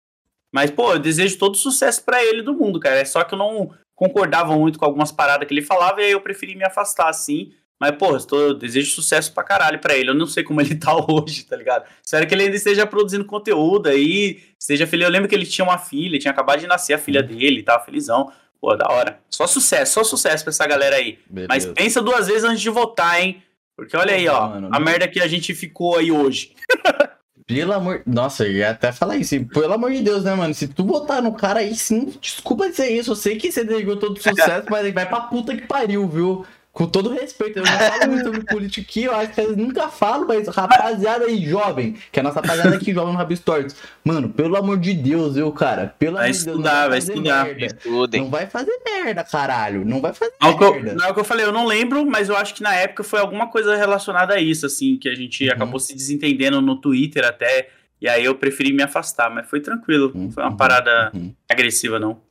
Mas 0.54 0.72
pô, 0.72 0.94
eu 0.94 1.00
desejo 1.00 1.38
todo 1.38 1.56
sucesso 1.56 2.04
pra 2.04 2.24
ele 2.24 2.42
do 2.42 2.54
mundo, 2.54 2.80
cara. 2.80 2.98
É 2.98 3.06
só 3.06 3.24
que 3.24 3.34
eu 3.34 3.38
não 3.38 3.72
concordava 3.96 4.56
muito 4.56 4.78
com 4.78 4.86
algumas 4.86 5.12
paradas 5.12 5.48
que 5.48 5.54
ele 5.54 5.62
falava 5.62 6.02
e 6.02 6.06
aí 6.06 6.12
eu 6.12 6.22
preferi 6.22 6.56
me 6.56 6.64
afastar 6.64 7.10
assim. 7.10 7.54
Mas, 7.80 7.96
pô, 7.96 8.18
eu, 8.36 8.54
desejo 8.56 8.92
sucesso 8.92 9.32
pra 9.34 9.44
caralho 9.44 9.80
pra 9.80 9.96
ele. 9.96 10.10
Eu 10.10 10.16
não 10.16 10.26
sei 10.26 10.44
como 10.44 10.60
ele 10.62 10.76
tá 10.76 10.96
hoje, 11.08 11.44
tá 11.44 11.56
ligado? 11.56 11.86
Espero 12.04 12.28
que 12.28 12.34
ele 12.34 12.44
ainda 12.44 12.56
esteja 12.56 12.86
produzindo 12.88 13.26
conteúdo 13.26 13.88
aí, 13.88 14.42
esteja 14.60 14.88
feliz. 14.88 15.06
Eu 15.06 15.12
lembro 15.12 15.30
que 15.30 15.36
ele 15.36 15.46
tinha 15.46 15.66
uma 15.66 15.78
filha, 15.78 16.20
tinha 16.20 16.32
acabado 16.32 16.60
de 16.60 16.68
nascer 16.68 16.94
a 16.94 16.98
filha 16.98 17.22
dele, 17.22 17.64
tava 17.64 17.84
felizão. 17.84 18.32
Pô, 18.60 18.76
da 18.76 18.90
hora. 18.90 19.20
Só 19.30 19.46
sucesso, 19.46 19.94
só 19.94 20.04
sucesso 20.04 20.44
pra 20.44 20.50
essa 20.50 20.66
galera 20.66 20.96
aí. 20.96 21.20
Mas 21.30 21.66
Beleza. 21.66 21.74
pensa 21.74 22.02
duas 22.02 22.28
vezes 22.28 22.44
antes 22.44 22.62
de 22.62 22.70
votar, 22.70 23.22
hein? 23.22 23.44
Porque 23.76 23.96
olha 23.96 24.16
aí, 24.16 24.28
ó, 24.28 24.50
Mano, 24.50 24.70
a 24.72 24.80
merda 24.80 25.08
que 25.08 25.22
a 25.22 25.28
gente 25.28 25.54
ficou 25.54 25.98
aí 25.98 26.12
hoje. 26.12 26.54
Pelo 27.46 27.72
amor. 27.72 28.02
Nossa, 28.06 28.46
eu 28.46 28.52
ia 28.52 28.72
até 28.72 28.92
falar 28.92 29.16
isso. 29.16 29.34
Pelo 29.46 29.72
amor 29.72 29.94
de 29.94 30.02
Deus, 30.02 30.26
né, 30.26 30.36
mano? 30.36 30.54
Se 30.54 30.68
tu 30.68 30.84
votar 30.84 31.22
no 31.22 31.34
cara 31.34 31.62
aí, 31.62 31.74
sim, 31.76 32.14
desculpa 32.20 32.70
dizer 32.70 32.90
isso. 32.90 33.12
Eu 33.12 33.16
sei 33.16 33.38
que 33.38 33.50
você 33.50 33.64
desejou 33.64 33.96
todo 33.96 34.22
sucesso, 34.22 34.66
mas 34.70 34.94
vai 34.94 35.08
pra 35.08 35.22
puta 35.22 35.56
que 35.56 35.66
pariu, 35.66 36.06
viu? 36.10 36.46
Com 36.78 36.86
todo 36.88 37.10
respeito, 37.10 37.58
eu 37.58 37.64
não 37.64 37.72
falo 37.72 38.08
muito 38.12 38.24
sobre 38.24 38.42
política 38.44 38.88
aqui, 38.88 39.04
eu 39.06 39.16
acho 39.16 39.32
que 39.34 39.42
eu 39.42 39.58
nunca 39.58 39.88
falo, 39.90 40.28
mas 40.28 40.48
rapaziada 40.48 41.26
aí, 41.26 41.44
jovem, 41.44 41.96
que 42.12 42.20
é 42.20 42.22
a 42.22 42.24
nossa 42.24 42.40
rapaziada 42.40 42.76
aqui, 42.76 42.94
jovem 42.94 43.14
no 43.14 43.18
Rabis 43.18 43.40
Tortos. 43.40 43.76
Mano, 44.04 44.30
pelo 44.30 44.56
amor 44.56 44.78
de 44.78 44.94
Deus, 44.94 45.34
viu, 45.34 45.52
cara? 45.52 45.96
Pelo 45.98 46.18
Vai 46.18 46.26
amor 46.30 46.38
de 46.38 46.46
Deus, 46.46 46.46
não 46.46 46.64
estudar, 46.64 46.88
vai 46.90 47.02
fazer 47.02 47.14
estudar. 47.14 47.50
Estudem. 47.64 48.22
Não 48.22 48.30
vai 48.30 48.46
fazer 48.46 48.80
merda, 48.86 49.24
caralho. 49.24 49.84
Não 49.84 50.00
vai 50.00 50.14
fazer 50.14 50.34
Não, 50.40 50.52
eu- 50.52 50.74
merda. 50.76 50.94
não 50.94 51.06
é 51.06 51.10
o 51.10 51.14
que 51.16 51.20
eu 51.20 51.24
falei, 51.26 51.46
eu 51.48 51.52
não 51.52 51.66
lembro, 51.66 52.06
mas 52.06 52.30
eu 52.30 52.38
acho 52.38 52.54
que 52.54 52.62
na 52.62 52.76
época 52.76 53.04
foi 53.04 53.20
alguma 53.22 53.48
coisa 53.48 53.76
relacionada 53.76 54.36
a 54.36 54.40
isso, 54.40 54.68
assim, 54.68 54.98
que 54.98 55.10
a 55.10 55.16
gente 55.16 55.46
Uhum. 55.48 55.52
acabou 55.54 55.80
se 55.80 55.96
desentendendo 55.96 56.62
no 56.62 56.76
Twitter 56.80 57.26
até, 57.26 57.70
e 58.00 58.08
aí 58.08 58.24
eu 58.24 58.36
preferi 58.36 58.72
me 58.72 58.84
afastar, 58.84 59.32
mas 59.34 59.50
foi 59.50 59.62
tranquilo, 59.62 60.12
não 60.14 60.30
foi 60.30 60.44
uma 60.44 60.52
Uhum, 60.52 60.58
parada 60.58 61.10
uhum. 61.12 61.34
agressiva, 61.50 61.98
não. 62.00 62.27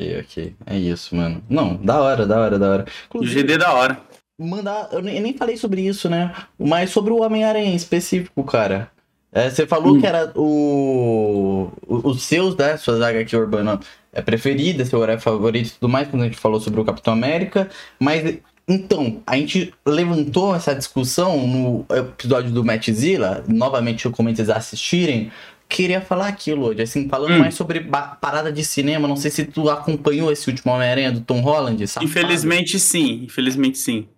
Ok, 0.00 0.20
ok. 0.20 0.54
É 0.66 0.76
isso, 0.78 1.14
mano. 1.16 1.42
Não, 1.48 1.74
da 1.76 2.00
hora, 2.00 2.24
da 2.26 2.38
hora, 2.40 2.58
da 2.58 2.70
hora. 2.70 2.84
E 2.86 2.90
o 2.90 2.94
Inclusive, 3.18 3.40
GD 3.40 3.58
da 3.58 3.72
hora. 3.74 3.98
mandar. 4.40 4.88
Eu 4.92 5.02
nem, 5.02 5.36
falei 5.36 5.56
sobre 5.56 5.80
isso, 5.82 6.08
né? 6.08 6.32
Mas 6.58 6.90
sobre 6.90 7.12
o 7.12 7.20
Homem-Aranha 7.22 7.66
em 7.70 7.74
específico, 7.74 8.44
cara. 8.44 8.90
É, 9.32 9.50
você 9.50 9.66
falou 9.66 9.94
Hum. 9.96 10.00
que 10.00 10.06
era 10.06 10.32
o, 10.36 11.70
o- 11.86 12.08
os 12.10 12.22
seus, 12.22 12.56
né? 12.56 12.76
Suas 12.76 13.00
HQ 13.02 13.36
urbana 13.36 13.78
é 14.12 14.22
preferida, 14.22 14.84
seu 14.84 14.98
horário 15.00 15.20
favorito 15.20 15.66
e 15.68 15.72
tudo 15.72 15.88
mais, 15.88 16.08
quando 16.08 16.22
a 16.22 16.26
gente 16.26 16.38
falou 16.38 16.60
sobre 16.60 16.80
o 16.80 16.84
Capitão 16.84 17.12
América. 17.12 17.68
Mas 17.98 18.38
então, 18.66 19.20
a 19.26 19.36
gente 19.36 19.72
levantou 19.86 20.54
essa 20.54 20.74
discussão 20.74 21.46
no 21.46 21.86
episódio 21.94 22.50
do 22.52 22.64
Matt 22.64 22.88
Zilla. 22.90 23.42
Novamente, 23.48 24.04
eu 24.04 24.10
recomendo 24.10 24.36
vocês 24.36 24.50
assistirem. 24.50 25.30
Queria 25.68 26.00
falar 26.00 26.28
aquilo 26.28 26.64
hoje, 26.66 26.82
assim, 26.82 27.08
falando 27.08 27.34
Hum. 27.34 27.38
mais 27.40 27.54
sobre 27.54 27.80
parada 28.20 28.50
de 28.50 28.64
cinema. 28.64 29.06
Não 29.06 29.16
sei 29.16 29.30
se 29.30 29.44
tu 29.44 29.68
acompanhou 29.68 30.32
esse 30.32 30.48
último 30.48 30.72
Homem-Aranha 30.72 31.12
do 31.12 31.20
Tom 31.20 31.40
Holland. 31.40 31.86
safado. 31.86 32.06
Infelizmente 32.06 32.78
sim, 32.80 33.24
infelizmente 33.24 33.76
sim. 33.78 34.08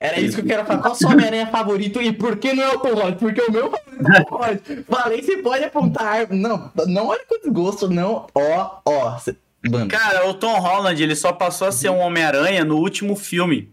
Era 0.00 0.18
isso 0.20 0.36
que 0.36 0.42
eu 0.42 0.46
quero 0.46 0.64
falar. 0.66 0.80
Qual 0.82 0.92
o 0.92 0.96
seu 0.96 1.08
Homem-Aranha 1.08 1.46
favorito 1.46 2.00
e 2.02 2.12
por 2.12 2.36
que 2.36 2.52
não 2.52 2.62
é 2.62 2.70
o 2.74 2.78
Tom 2.78 2.94
Holland? 2.94 3.16
Porque 3.18 3.40
o 3.42 3.50
meu 3.52 3.70
favorito 3.70 4.10
é 4.10 4.20
o 4.20 4.24
Tom 4.24 4.36
Holland. 4.36 4.62
Falei, 4.88 5.22
você 5.22 5.36
pode 5.38 5.64
apontar. 5.64 6.30
Não, 6.30 6.72
não 6.86 7.06
olha 7.08 7.22
com 7.28 7.38
desgosto, 7.40 7.88
não. 7.88 8.26
Ó, 8.34 8.80
ó. 8.86 9.18
Mano, 9.70 9.88
Cara, 9.88 10.28
o 10.28 10.34
Tom 10.34 10.58
Holland, 10.58 11.02
ele 11.02 11.14
só 11.16 11.32
passou 11.32 11.68
a 11.68 11.72
ser 11.72 11.88
um 11.90 11.98
Homem-Aranha 12.00 12.64
no 12.64 12.76
último 12.78 13.16
filme. 13.16 13.70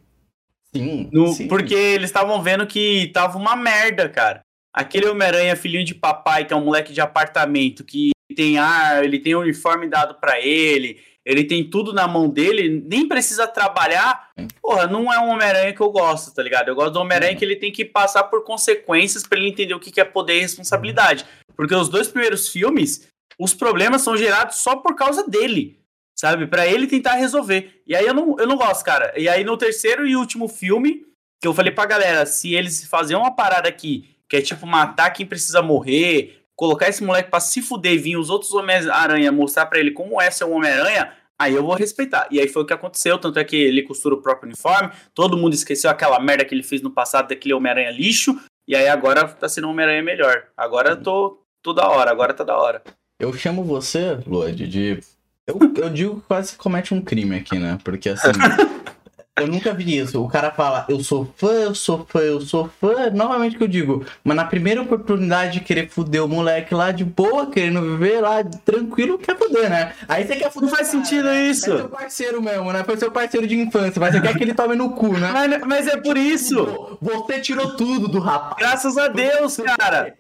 sim. 0.74 1.10
No- 1.12 1.34
sim. 1.34 1.48
Porque 1.48 1.74
eles 1.74 2.10
estavam 2.10 2.42
vendo 2.42 2.66
que 2.68 3.08
tava 3.14 3.38
uma 3.38 3.56
merda, 3.58 4.08
cara. 4.08 4.42
Aquele 4.74 5.08
Homem-Aranha, 5.08 5.56
filhinho 5.56 5.84
de 5.84 5.96
papai, 5.96 6.46
que 6.46 6.54
é 6.54 6.56
um 6.56 6.64
moleque 6.64 6.94
de 6.94 7.02
apartamento, 7.02 7.84
que 7.84 8.12
tem 8.36 8.58
ar, 8.58 9.04
ele 9.04 9.20
tem 9.20 9.36
uniforme 9.36 9.90
dado 9.90 10.16
pra 10.16 10.40
ele, 10.40 11.02
ele 11.26 11.44
tem 11.44 11.70
tudo 11.70 11.92
na 11.94 12.08
mão 12.08 12.30
dele, 12.30 12.84
nem 12.88 13.08
precisa 13.08 13.46
trabalhar. 13.48 14.30
Porra, 14.62 14.88
não 14.88 15.12
é 15.12 15.20
um 15.20 15.30
Homem-Aranha 15.30 15.74
que 15.74 15.82
eu 15.82 15.92
gosto, 15.92 16.34
tá 16.34 16.42
ligado? 16.42 16.70
Eu 16.70 16.76
gosto 16.76 16.94
do 16.94 17.00
Homem-Aranha 17.00 17.36
que 17.36 17.44
ele 17.44 17.56
tem 17.56 17.72
que 17.72 17.84
passar 17.84 18.24
por 18.24 18.44
consequências 18.44 19.28
pra 19.28 19.38
ele 19.38 19.50
entender 19.50 19.74
o 19.74 19.80
que 19.80 20.00
é 20.00 20.06
poder 20.06 20.38
e 20.38 20.42
responsabilidade. 20.42 21.26
Porque 21.56 21.76
os 21.76 21.90
dois 21.90 22.08
primeiros 22.08 22.48
filmes, 22.48 23.08
os 23.38 23.54
problemas 23.54 24.02
são 24.02 24.16
gerados 24.16 24.56
só 24.58 24.78
por 24.78 24.96
causa 24.96 25.28
dele 25.28 25.82
sabe? 26.22 26.46
Pra 26.46 26.68
ele 26.68 26.86
tentar 26.86 27.16
resolver. 27.16 27.82
E 27.88 27.96
aí 27.96 28.06
eu 28.06 28.14
não, 28.14 28.36
eu 28.38 28.46
não 28.46 28.56
gosto, 28.56 28.86
cara. 28.86 29.12
E 29.18 29.28
aí 29.28 29.44
no 29.44 29.58
terceiro 29.58 30.06
e 30.06 30.16
último 30.16 30.48
filme, 30.48 31.04
que 31.42 31.48
eu 31.48 31.54
falei 31.54 31.72
pra 31.72 31.88
galera, 31.88 32.28
se 32.28 32.54
eles 32.54 32.86
fazerem 32.86 33.20
uma 33.20 33.36
parada 33.36 33.68
aqui, 33.68 34.11
que 34.32 34.38
é 34.38 34.42
tipo 34.42 34.66
matar 34.66 35.10
quem 35.10 35.26
precisa 35.26 35.62
morrer, 35.62 36.42
colocar 36.56 36.88
esse 36.88 37.04
moleque 37.04 37.30
pra 37.30 37.42
se 37.42 37.62
fuder 37.62 37.92
e 37.92 37.98
vir 37.98 38.16
os 38.16 38.30
outros 38.30 38.54
Homem-Aranha 38.54 39.30
mostrar 39.30 39.66
pra 39.66 39.78
ele 39.78 39.92
como 39.92 40.22
é 40.22 40.32
ser 40.32 40.46
um 40.46 40.54
Homem-Aranha, 40.54 41.12
aí 41.38 41.54
eu 41.54 41.62
vou 41.62 41.76
respeitar. 41.76 42.30
E 42.32 42.40
aí 42.40 42.48
foi 42.48 42.64
o 42.64 42.66
que 42.66 42.72
aconteceu, 42.72 43.18
tanto 43.18 43.38
é 43.40 43.44
que 43.44 43.58
ele 43.58 43.84
costura 43.84 44.16
o 44.16 44.22
próprio 44.22 44.48
uniforme, 44.48 44.90
todo 45.14 45.36
mundo 45.36 45.54
esqueceu 45.54 45.90
aquela 45.90 46.18
merda 46.18 46.46
que 46.46 46.56
ele 46.56 46.64
fez 46.64 46.82
no 46.82 46.90
passado 46.90 47.28
daquele 47.28 47.54
Homem-Aranha 47.54 47.92
lixo, 47.92 48.40
e 48.66 48.74
aí 48.74 48.88
agora 48.88 49.28
tá 49.28 49.50
sendo 49.50 49.68
um 49.68 49.72
Homem-Aranha 49.72 50.02
melhor. 50.02 50.44
Agora 50.56 50.92
eu 50.92 51.04
tô, 51.04 51.44
tô 51.62 51.74
da 51.74 51.90
hora, 51.90 52.10
agora 52.10 52.34
tá 52.34 52.46
da 52.46 52.58
hora. 52.58 52.82
Eu 53.20 53.34
chamo 53.34 53.66
você, 53.66 54.18
Lodi, 54.26 54.66
de. 54.66 55.00
Eu, 55.46 55.60
eu 55.76 55.90
digo 55.90 56.22
que 56.22 56.28
quase 56.28 56.56
comete 56.56 56.94
um 56.94 57.02
crime 57.02 57.36
aqui, 57.36 57.60
né? 57.60 57.78
Porque 57.84 58.08
assim. 58.08 58.30
eu 59.40 59.48
nunca 59.48 59.74
vi 59.74 59.98
isso. 59.98 60.22
O 60.22 60.28
cara 60.28 60.52
fala, 60.52 60.86
eu 60.90 61.02
sou 61.04 61.32
fã, 61.38 61.52
eu 61.52 61.74
sou 61.74 62.06
fã, 62.08 62.20
eu 62.20 62.42
sou 62.42 62.70
fã. 62.80 63.10
Novamente 63.10 63.58
que 63.58 63.64
eu 63.64 63.68
digo. 63.68 64.06
Mas 64.24 64.36
na 64.36 64.46
primeira 64.46 64.82
oportunidade 64.82 65.54
de 65.54 65.60
querer 65.62 65.90
fuder 65.90 66.24
o 66.24 66.28
moleque 66.28 66.76
lá 66.76 66.92
de 66.92 67.06
boa, 67.06 67.50
querendo 67.50 67.82
viver 67.82 68.20
lá 68.20 68.44
tranquilo, 68.44 69.18
quer 69.18 69.38
fuder, 69.38 69.70
né? 69.70 69.94
Aí 70.08 70.28
você 70.28 70.36
quer 70.36 70.52
fuder. 70.52 70.70
Não 70.70 70.76
faz 70.76 70.90
o 70.90 70.92
cara, 70.92 71.06
sentido 71.06 71.26
né? 71.26 71.44
isso. 71.48 71.72
É 71.72 71.78
seu 71.78 71.90
parceiro 71.90 72.42
mesmo, 72.42 72.74
né? 72.74 72.84
Foi 72.84 72.98
seu 72.98 73.12
parceiro 73.12 73.48
de 73.48 73.58
infância. 73.58 74.00
Mas 74.00 74.14
você 74.14 74.22
quer 74.22 74.38
que 74.38 74.44
ele 74.44 74.54
tome 74.54 74.76
no 74.76 74.92
cu, 74.92 75.18
né? 75.18 75.32
Mas, 75.32 75.62
mas 75.62 75.88
é 75.88 75.98
por 75.98 76.18
isso! 76.18 76.98
Você 77.02 77.40
tirou 77.40 77.76
tudo 77.76 78.08
do 78.10 78.20
rapaz. 78.20 78.58
Graças 78.60 78.98
a 78.98 79.08
Deus, 79.08 79.58
cara. 79.58 80.14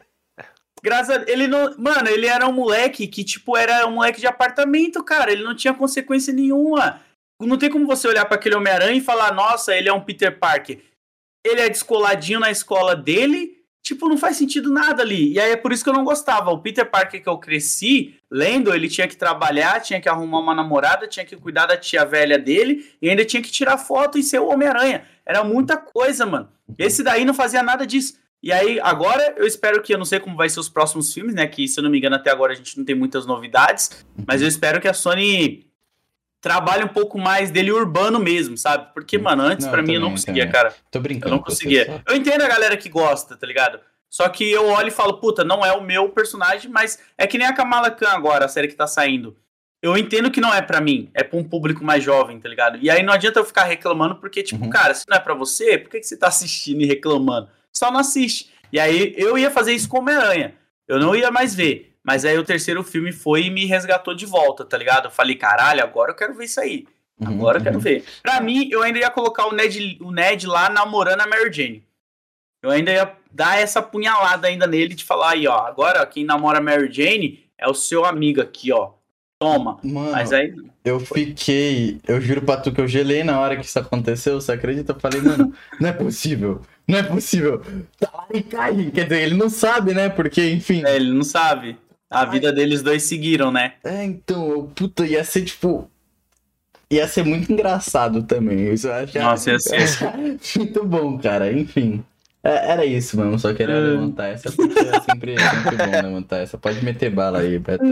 Graças 0.81 1.15
a... 1.15 1.29
ele 1.29 1.47
não, 1.47 1.75
mano, 1.77 2.07
ele 2.07 2.25
era 2.25 2.47
um 2.47 2.53
moleque 2.53 3.07
que 3.07 3.23
tipo 3.23 3.55
era 3.55 3.85
um 3.85 3.95
moleque 3.95 4.19
de 4.19 4.25
apartamento, 4.25 5.03
cara, 5.03 5.31
ele 5.31 5.43
não 5.43 5.55
tinha 5.55 5.73
consequência 5.73 6.33
nenhuma. 6.33 6.99
Não 7.45 7.57
tem 7.57 7.69
como 7.69 7.85
você 7.85 8.07
olhar 8.07 8.25
pra 8.25 8.35
aquele 8.35 8.55
Homem-Aranha 8.55 8.97
e 8.97 9.01
falar, 9.01 9.33
nossa, 9.33 9.75
ele 9.75 9.89
é 9.89 9.93
um 9.93 10.01
Peter 10.01 10.37
Parker. 10.37 10.79
Ele 11.45 11.61
é 11.61 11.69
descoladinho 11.69 12.39
na 12.39 12.51
escola 12.51 12.95
dele, 12.95 13.57
tipo, 13.83 14.07
não 14.07 14.17
faz 14.17 14.37
sentido 14.37 14.71
nada 14.71 15.01
ali. 15.01 15.33
E 15.33 15.39
aí 15.39 15.51
é 15.51 15.55
por 15.55 15.71
isso 15.71 15.83
que 15.83 15.89
eu 15.89 15.93
não 15.93 16.03
gostava. 16.03 16.51
O 16.51 16.59
Peter 16.59 16.89
Parker 16.89 17.21
que 17.21 17.29
eu 17.29 17.37
cresci 17.37 18.15
lendo, 18.29 18.73
ele 18.73 18.87
tinha 18.87 19.07
que 19.07 19.17
trabalhar, 19.17 19.81
tinha 19.81 19.99
que 19.99 20.07
arrumar 20.07 20.39
uma 20.39 20.53
namorada, 20.53 21.07
tinha 21.07 21.25
que 21.25 21.35
cuidar 21.35 21.65
da 21.65 21.77
tia 21.77 22.05
velha 22.05 22.37
dele 22.37 22.85
e 23.01 23.09
ainda 23.09 23.25
tinha 23.25 23.41
que 23.41 23.51
tirar 23.51 23.77
foto 23.77 24.17
e 24.17 24.23
ser 24.23 24.39
o 24.39 24.49
Homem-Aranha. 24.49 25.05
Era 25.25 25.43
muita 25.43 25.77
coisa, 25.77 26.25
mano. 26.25 26.49
Esse 26.77 27.03
daí 27.03 27.25
não 27.25 27.33
fazia 27.33 27.63
nada 27.63 27.85
disso. 27.85 28.19
E 28.43 28.51
aí, 28.51 28.79
agora, 28.79 29.35
eu 29.37 29.45
espero 29.45 29.83
que, 29.83 29.93
eu 29.93 29.99
não 29.99 30.05
sei 30.05 30.19
como 30.19 30.35
vai 30.35 30.49
ser 30.49 30.59
os 30.59 30.69
próximos 30.69 31.13
filmes, 31.13 31.35
né? 31.35 31.45
Que, 31.45 31.67
se 31.67 31.79
eu 31.79 31.83
não 31.83 31.91
me 31.91 31.99
engano, 31.99 32.15
até 32.15 32.31
agora 32.31 32.53
a 32.53 32.55
gente 32.55 32.75
não 32.75 32.83
tem 32.83 32.95
muitas 32.95 33.25
novidades. 33.25 34.03
Mas 34.25 34.41
eu 34.41 34.47
espero 34.47 34.81
que 34.81 34.87
a 34.87 34.93
Sony 34.93 35.70
trabalhe 36.41 36.83
um 36.83 36.87
pouco 36.87 37.17
mais 37.19 37.51
dele 37.51 37.71
urbano 37.71 38.19
mesmo, 38.19 38.57
sabe? 38.57 38.91
Porque, 38.93 39.17
mano, 39.17 39.43
antes 39.43 39.65
Não, 39.65 39.71
pra 39.71 39.81
mim 39.83 39.93
eu 39.93 40.01
não 40.01 40.11
conseguia, 40.11 40.43
também. 40.47 40.51
cara. 40.61 40.75
Tô 40.89 40.97
Eu 40.97 41.01
brincando. 41.03 41.29
não 41.35 41.39
com 41.39 41.45
você 41.51 41.63
conseguia. 41.63 41.85
só. 41.85 42.01
Eu 42.11 42.15
entendo 42.17 42.41
a 42.41 42.47
galera 42.47 42.75
que 42.75 42.89
gosta, 42.89 43.37
tá 43.37 43.45
ligado? 43.47 43.79
Só 44.09 44.27
que 44.27 44.51
eu 44.51 44.65
olho 44.67 44.87
e 44.89 44.91
falo, 44.91 45.13
puta, 45.19 45.43
não 45.43 45.63
é 45.63 45.71
o 45.71 45.81
meu 45.81 46.09
personagem, 46.09 46.69
mas 46.69 46.99
é 47.17 47.25
que 47.25 47.37
nem 47.37 47.47
a 47.47 47.53
Kamala 47.53 47.89
Khan 47.91 48.09
agora, 48.09 48.43
a 48.45 48.49
série 48.49 48.67
que 48.67 48.73
tá 48.75 48.85
saindo. 48.87 49.37
Eu 49.81 49.97
entendo 49.97 50.29
que 50.29 50.41
não 50.41 50.53
é 50.53 50.61
pra 50.61 50.81
mim, 50.81 51.09
é 51.13 51.23
pra 51.23 51.39
um 51.39 51.43
público 51.43 51.83
mais 51.83 52.03
jovem, 52.03 52.39
tá 52.39 52.49
ligado? 52.49 52.77
E 52.81 52.89
aí 52.89 53.01
não 53.03 53.13
adianta 53.13 53.39
eu 53.39 53.45
ficar 53.45 53.63
reclamando, 53.63 54.15
porque, 54.17 54.43
tipo, 54.43 54.63
Uhum. 54.65 54.69
cara, 54.69 54.93
se 54.93 55.05
não 55.07 55.15
é 55.17 55.19
pra 55.19 55.33
você, 55.33 55.77
por 55.77 55.89
que, 55.89 55.99
que 55.99 56.05
você 56.05 56.17
tá 56.17 56.27
assistindo 56.27 56.81
e 56.81 56.85
reclamando? 56.85 57.49
Só 57.73 57.89
não 57.89 57.99
assiste. 57.99 58.51
E 58.71 58.79
aí 58.79 59.13
eu 59.17 59.37
ia 59.37 59.49
fazer 59.49 59.73
isso 59.73 59.87
com 59.89 59.99
Homem-Aranha. 59.99 60.55
Eu 60.87 60.99
não 60.99 61.15
ia 61.15 61.31
mais 61.31 61.55
ver. 61.55 61.90
Mas 62.03 62.25
aí 62.25 62.37
o 62.37 62.43
terceiro 62.43 62.83
filme 62.83 63.11
foi 63.11 63.43
e 63.43 63.49
me 63.49 63.65
resgatou 63.65 64.15
de 64.15 64.25
volta, 64.25 64.65
tá 64.65 64.77
ligado? 64.77 65.05
Eu 65.05 65.11
falei, 65.11 65.35
caralho, 65.35 65.83
agora 65.83 66.11
eu 66.11 66.15
quero 66.15 66.33
ver 66.33 66.45
isso 66.45 66.59
aí. 66.59 66.87
Uhum, 67.19 67.27
Agora 67.35 67.59
eu 67.59 67.63
quero 67.63 67.75
uhum. 67.75 67.81
ver. 67.81 68.03
Pra 68.23 68.41
mim, 68.41 68.67
eu 68.71 68.81
ainda 68.81 68.97
ia 68.97 69.11
colocar 69.11 69.45
o 69.45 69.53
Ned, 69.53 69.99
o 70.01 70.11
Ned 70.11 70.47
lá 70.47 70.69
namorando 70.69 71.21
a 71.21 71.27
Mary 71.27 71.53
Jane. 71.53 71.83
Eu 72.63 72.71
ainda 72.71 72.91
ia 72.91 73.11
dar 73.31 73.59
essa 73.59 73.81
punhalada 73.81 74.47
ainda 74.47 74.67
nele 74.67 74.93
de 74.93 75.03
falar 75.03 75.31
aí, 75.31 75.47
ó. 75.47 75.65
Agora, 75.65 76.05
quem 76.05 76.25
namora 76.25 76.59
a 76.59 76.61
Mary 76.61 76.91
Jane 76.91 77.43
é 77.57 77.67
o 77.67 77.73
seu 77.73 78.05
amigo 78.05 78.41
aqui, 78.41 78.71
ó. 78.71 78.91
Toma. 79.39 79.79
Mano, 79.83 80.11
Mas 80.11 80.31
aí. 80.31 80.53
eu 80.85 80.99
fiquei. 80.99 81.99
Eu 82.07 82.21
juro 82.21 82.43
pra 82.43 82.57
tu 82.57 82.71
que 82.71 82.79
eu 82.79 82.87
gelei 82.87 83.23
na 83.23 83.39
hora 83.39 83.55
que 83.57 83.65
isso 83.65 83.79
aconteceu, 83.79 84.39
você 84.39 84.51
acredita? 84.51 84.91
Eu 84.91 84.99
falei, 84.99 85.19
mano, 85.19 85.51
não 85.79 85.89
é 85.89 85.91
possível. 85.91 86.61
Não 86.87 86.99
é 86.99 87.03
possível. 87.03 87.63
Tá 87.99 88.11
lá 88.13 88.27
e 88.31 88.43
cai. 88.43 88.91
Quer 88.91 89.05
dizer, 89.05 89.21
ele 89.23 89.35
não 89.35 89.49
sabe, 89.49 89.95
né? 89.95 90.09
Porque, 90.09 90.47
enfim. 90.51 90.83
é, 90.85 90.95
ele 90.95 91.11
não 91.11 91.23
sabe. 91.23 91.77
A 92.11 92.25
vida 92.25 92.51
deles 92.51 92.83
dois 92.83 93.03
seguiram, 93.03 93.51
né? 93.51 93.75
É, 93.83 94.03
então, 94.03 94.49
eu, 94.49 94.63
puta, 94.75 95.05
ia 95.05 95.23
ser 95.23 95.45
tipo. 95.45 95.89
Ia 96.91 97.07
ser 97.07 97.23
muito 97.23 97.51
engraçado 97.53 98.21
também. 98.23 98.73
Isso 98.73 98.87
eu 98.87 98.93
acho. 98.93 99.17
Nossa, 99.17 99.51
ia 99.51 99.59
ser. 99.59 99.79
muito 100.59 100.83
bom, 100.85 101.17
cara. 101.17 101.49
Enfim. 101.51 102.03
É, 102.43 102.71
era 102.71 102.85
isso, 102.85 103.15
mano. 103.17 103.39
Só 103.39 103.53
queria 103.53 103.75
É. 103.75 103.79
levantar 103.79 104.27
essa 104.27 104.51
porque 104.51 104.77
é 104.77 104.99
sempre, 104.99 105.35
sempre 105.39 105.77
bom 105.77 105.91
levantar 105.91 106.37
essa. 106.39 106.57
Pode 106.57 106.83
meter 106.83 107.09
bala 107.09 107.39
aí, 107.39 107.57
Beto. 107.57 107.85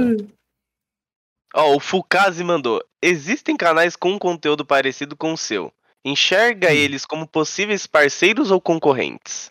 Ó, 1.56 1.76
o 1.76 1.80
Fukazi 1.80 2.44
mandou. 2.44 2.84
Existem 3.02 3.56
canais 3.56 3.96
com 3.96 4.20
conteúdo 4.20 4.66
parecido 4.66 5.16
com 5.16 5.32
o 5.32 5.38
seu. 5.38 5.72
Enxerga 6.04 6.74
eles 6.74 7.06
como 7.06 7.26
possíveis 7.26 7.88
parceiros 7.88 8.52
ou 8.52 8.60
concorrentes? 8.60 9.50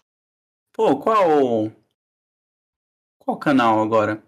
Pô, 0.74 0.96
qual. 0.98 1.72
Qual 3.18 3.36
canal 3.38 3.80
agora? 3.82 4.22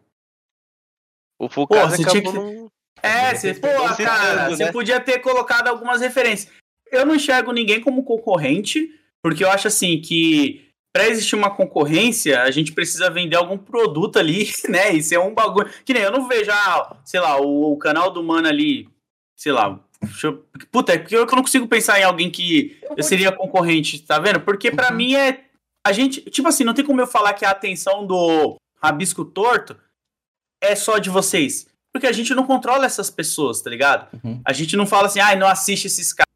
O 1.41 1.49
você 1.49 2.05
tinha 2.05 2.21
acabou 2.21 2.33
que- 2.33 2.39
num- 2.39 2.69
É, 3.03 3.35
você, 3.35 3.55
pô, 3.55 3.67
Não 3.67 3.97
cara, 3.97 4.51
você 4.51 4.65
né? 4.67 4.73
podia 4.73 5.01
ter 5.01 5.21
colocado 5.21 5.69
algumas 5.69 6.01
referências. 6.03 6.53
Eu 6.93 7.07
não 7.07 7.15
enxergo 7.15 7.51
ninguém 7.53 7.81
como 7.81 8.05
concorrente, 8.05 8.91
porque 9.23 9.43
eu 9.43 9.51
acho 9.51 9.69
assim 9.69 10.01
que 10.01 10.69
pra 10.93 11.09
existir 11.09 11.35
uma 11.37 11.49
concorrência, 11.51 12.43
a 12.43 12.51
gente 12.51 12.73
precisa 12.73 13.09
vender 13.09 13.37
algum 13.37 13.57
produto 13.57 14.19
ali, 14.19 14.51
né? 14.69 14.91
Isso 14.93 15.15
é 15.15 15.19
um 15.19 15.33
bagulho. 15.33 15.71
Que 15.85 15.95
nem 15.95 16.03
eu 16.03 16.11
não 16.13 16.29
vejo, 16.29 16.51
ah, 16.53 16.97
sei 17.05 17.21
lá, 17.21 17.41
o, 17.41 17.73
o 17.73 17.79
canal 17.79 18.11
do 18.11 18.23
mano 18.23 18.49
ali, 18.49 18.87
sei 19.35 19.53
lá. 19.53 19.81
eu- 20.23 20.45
Puta, 20.71 20.93
é 20.93 20.99
porque 20.99 21.17
eu 21.17 21.25
não 21.27 21.43
consigo 21.43 21.67
pensar 21.67 21.99
em 22.01 22.05
alguém 22.05 22.31
que 22.31 22.79
eu 22.97 23.03
seria 23.03 23.33
concorrente, 23.33 24.03
tá 24.03 24.19
vendo? 24.19 24.41
Porque 24.41 24.71
pra 24.71 24.91
mim 24.91 25.15
é. 25.15 25.45
A 25.87 25.93
gente. 25.93 26.21
Tipo 26.23 26.49
assim, 26.49 26.65
não 26.65 26.75
tem 26.75 26.85
como 26.85 27.01
eu 27.01 27.07
falar 27.07 27.33
que 27.33 27.45
a 27.47 27.51
atenção 27.51 28.07
do 28.07 28.57
Rabisco 28.83 29.25
Torto 29.25 29.75
é 30.61 30.75
só 30.75 30.99
de 30.99 31.11
vocês. 31.11 31.67
Porque 31.93 32.07
a 32.07 32.13
gente 32.13 32.35
não 32.35 32.47
controla 32.47 32.87
essas 32.87 33.11
pessoas, 33.11 33.61
tá 33.61 33.71
ligado? 33.71 34.07
Uhum. 34.23 34.41
A 34.45 34.53
gente 34.53 34.77
não 34.77 34.87
fala 34.87 35.07
assim, 35.07 35.21
ai, 35.21 35.37
não 35.37 35.47
assiste 35.47 35.87
esses 35.87 36.13
caras. 36.13 36.31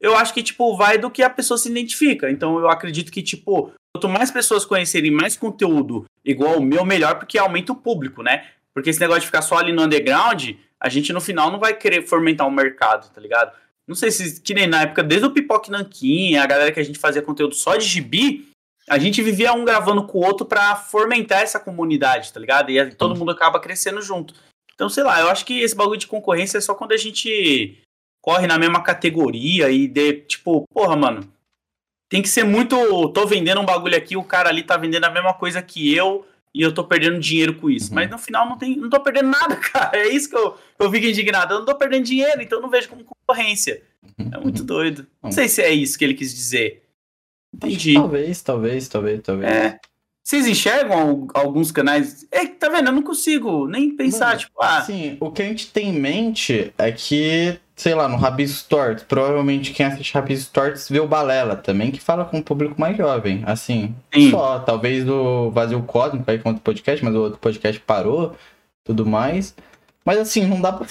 Eu 0.00 0.16
acho 0.16 0.34
que, 0.34 0.42
tipo, 0.42 0.76
vai 0.76 0.98
do 0.98 1.10
que 1.10 1.22
a 1.22 1.30
pessoa 1.30 1.56
se 1.56 1.70
identifica. 1.70 2.30
Então 2.30 2.58
eu 2.58 2.68
acredito 2.68 3.12
que, 3.12 3.22
tipo, 3.22 3.72
quanto 3.94 4.08
mais 4.08 4.30
pessoas 4.30 4.64
conhecerem 4.64 5.10
mais 5.10 5.36
conteúdo 5.36 6.04
igual 6.24 6.58
o 6.58 6.62
meu, 6.62 6.84
melhor, 6.84 7.18
porque 7.18 7.38
aumenta 7.38 7.72
o 7.72 7.76
público, 7.76 8.22
né? 8.22 8.46
Porque 8.74 8.90
esse 8.90 9.00
negócio 9.00 9.22
de 9.22 9.26
ficar 9.26 9.42
só 9.42 9.56
ali 9.56 9.72
no 9.72 9.82
underground, 9.82 10.50
a 10.78 10.88
gente 10.88 11.12
no 11.12 11.20
final 11.20 11.50
não 11.50 11.58
vai 11.58 11.72
querer 11.74 12.02
fomentar 12.06 12.46
o 12.46 12.50
mercado, 12.50 13.10
tá 13.10 13.20
ligado? 13.20 13.52
Não 13.86 13.94
sei 13.94 14.10
se, 14.10 14.40
que 14.40 14.52
nem 14.52 14.66
na 14.66 14.82
época, 14.82 15.02
desde 15.02 15.26
o 15.26 15.30
Pipoque 15.30 15.70
Nanquim, 15.70 16.36
a 16.36 16.46
galera 16.46 16.72
que 16.72 16.80
a 16.80 16.82
gente 16.82 16.98
fazia 16.98 17.22
conteúdo 17.22 17.54
só 17.54 17.76
de 17.76 17.86
gibi, 17.86 18.48
a 18.88 18.98
gente 18.98 19.22
vivia 19.22 19.52
um 19.52 19.64
gravando 19.64 20.06
com 20.06 20.18
o 20.18 20.24
outro 20.24 20.46
pra 20.46 20.76
fomentar 20.76 21.42
essa 21.42 21.58
comunidade, 21.58 22.32
tá 22.32 22.38
ligado? 22.38 22.70
E 22.70 22.94
todo 22.94 23.16
mundo 23.16 23.32
acaba 23.32 23.60
crescendo 23.60 24.00
junto. 24.00 24.34
Então, 24.74 24.88
sei 24.88 25.02
lá, 25.02 25.20
eu 25.20 25.28
acho 25.28 25.44
que 25.44 25.60
esse 25.60 25.74
bagulho 25.74 25.98
de 25.98 26.06
concorrência 26.06 26.58
é 26.58 26.60
só 26.60 26.74
quando 26.74 26.92
a 26.92 26.96
gente 26.96 27.78
corre 28.22 28.46
na 28.46 28.58
mesma 28.58 28.82
categoria 28.82 29.70
e 29.70 29.88
de, 29.88 30.12
tipo, 30.22 30.64
porra, 30.72 30.94
mano, 30.96 31.32
tem 32.08 32.22
que 32.22 32.28
ser 32.28 32.44
muito. 32.44 32.76
Tô 33.08 33.26
vendendo 33.26 33.60
um 33.60 33.66
bagulho 33.66 33.96
aqui, 33.96 34.16
o 34.16 34.24
cara 34.24 34.48
ali 34.48 34.62
tá 34.62 34.76
vendendo 34.76 35.04
a 35.04 35.10
mesma 35.10 35.34
coisa 35.34 35.62
que 35.62 35.94
eu 35.94 36.26
e 36.54 36.62
eu 36.62 36.72
tô 36.72 36.84
perdendo 36.84 37.18
dinheiro 37.18 37.54
com 37.54 37.68
isso. 37.68 37.88
Uhum. 37.88 37.96
Mas 37.96 38.10
no 38.10 38.18
final 38.18 38.48
não, 38.48 38.56
tem, 38.56 38.76
não 38.76 38.88
tô 38.88 39.00
perdendo 39.00 39.28
nada, 39.28 39.56
cara. 39.60 39.98
É 39.98 40.08
isso 40.08 40.30
que 40.30 40.36
eu, 40.36 40.56
eu 40.78 40.90
fico 40.90 41.06
indignado. 41.06 41.54
Eu 41.54 41.58
não 41.60 41.66
tô 41.66 41.74
perdendo 41.74 42.04
dinheiro, 42.04 42.40
então 42.40 42.60
não 42.60 42.70
vejo 42.70 42.88
como 42.88 43.04
concorrência. 43.04 43.82
É 44.18 44.38
muito 44.38 44.62
doido. 44.62 45.06
Não 45.22 45.32
sei 45.32 45.48
se 45.48 45.60
é 45.60 45.72
isso 45.72 45.98
que 45.98 46.04
ele 46.04 46.14
quis 46.14 46.32
dizer. 46.34 46.85
Entendi. 47.54 47.94
Talvez, 47.94 48.42
talvez, 48.42 48.88
talvez, 48.88 49.20
talvez. 49.22 49.50
É. 49.52 49.78
Vocês 50.22 50.46
enxergam 50.46 50.98
al- 51.34 51.42
alguns 51.42 51.70
canais? 51.70 52.26
É, 52.32 52.44
tá 52.46 52.68
vendo? 52.68 52.88
Eu 52.88 52.92
não 52.92 53.02
consigo 53.02 53.68
nem 53.68 53.94
pensar, 53.96 54.26
Mano, 54.30 54.38
tipo, 54.40 54.52
ah, 54.60 54.78
Assim, 54.78 55.16
o 55.20 55.30
que 55.30 55.40
a 55.40 55.44
gente 55.44 55.68
tem 55.70 55.90
em 55.90 56.00
mente 56.00 56.72
é 56.76 56.90
que, 56.90 57.56
sei 57.76 57.94
lá, 57.94 58.08
no 58.08 58.16
Rabisco 58.16 58.68
Tortos, 58.68 59.04
provavelmente 59.04 59.72
quem 59.72 59.86
assiste 59.86 60.12
Rabisco 60.14 60.52
Tortos 60.52 60.88
vê 60.88 60.98
o 60.98 61.06
Balela 61.06 61.54
também, 61.54 61.92
que 61.92 62.00
fala 62.00 62.24
com 62.24 62.38
um 62.38 62.42
público 62.42 62.74
mais 62.80 62.96
jovem. 62.96 63.44
Assim, 63.46 63.94
Sim. 64.12 64.32
só, 64.32 64.58
talvez 64.58 65.08
o 65.08 65.50
Vazio 65.52 65.80
Cósmico 65.84 66.28
aí 66.28 66.40
com 66.40 66.48
outro 66.48 66.64
podcast, 66.64 67.04
mas 67.04 67.14
o 67.14 67.20
outro 67.20 67.38
podcast 67.38 67.80
parou, 67.82 68.34
tudo 68.82 69.06
mais. 69.06 69.54
Mas 70.04 70.18
assim, 70.18 70.44
não 70.44 70.60
dá 70.60 70.72
pra. 70.72 70.86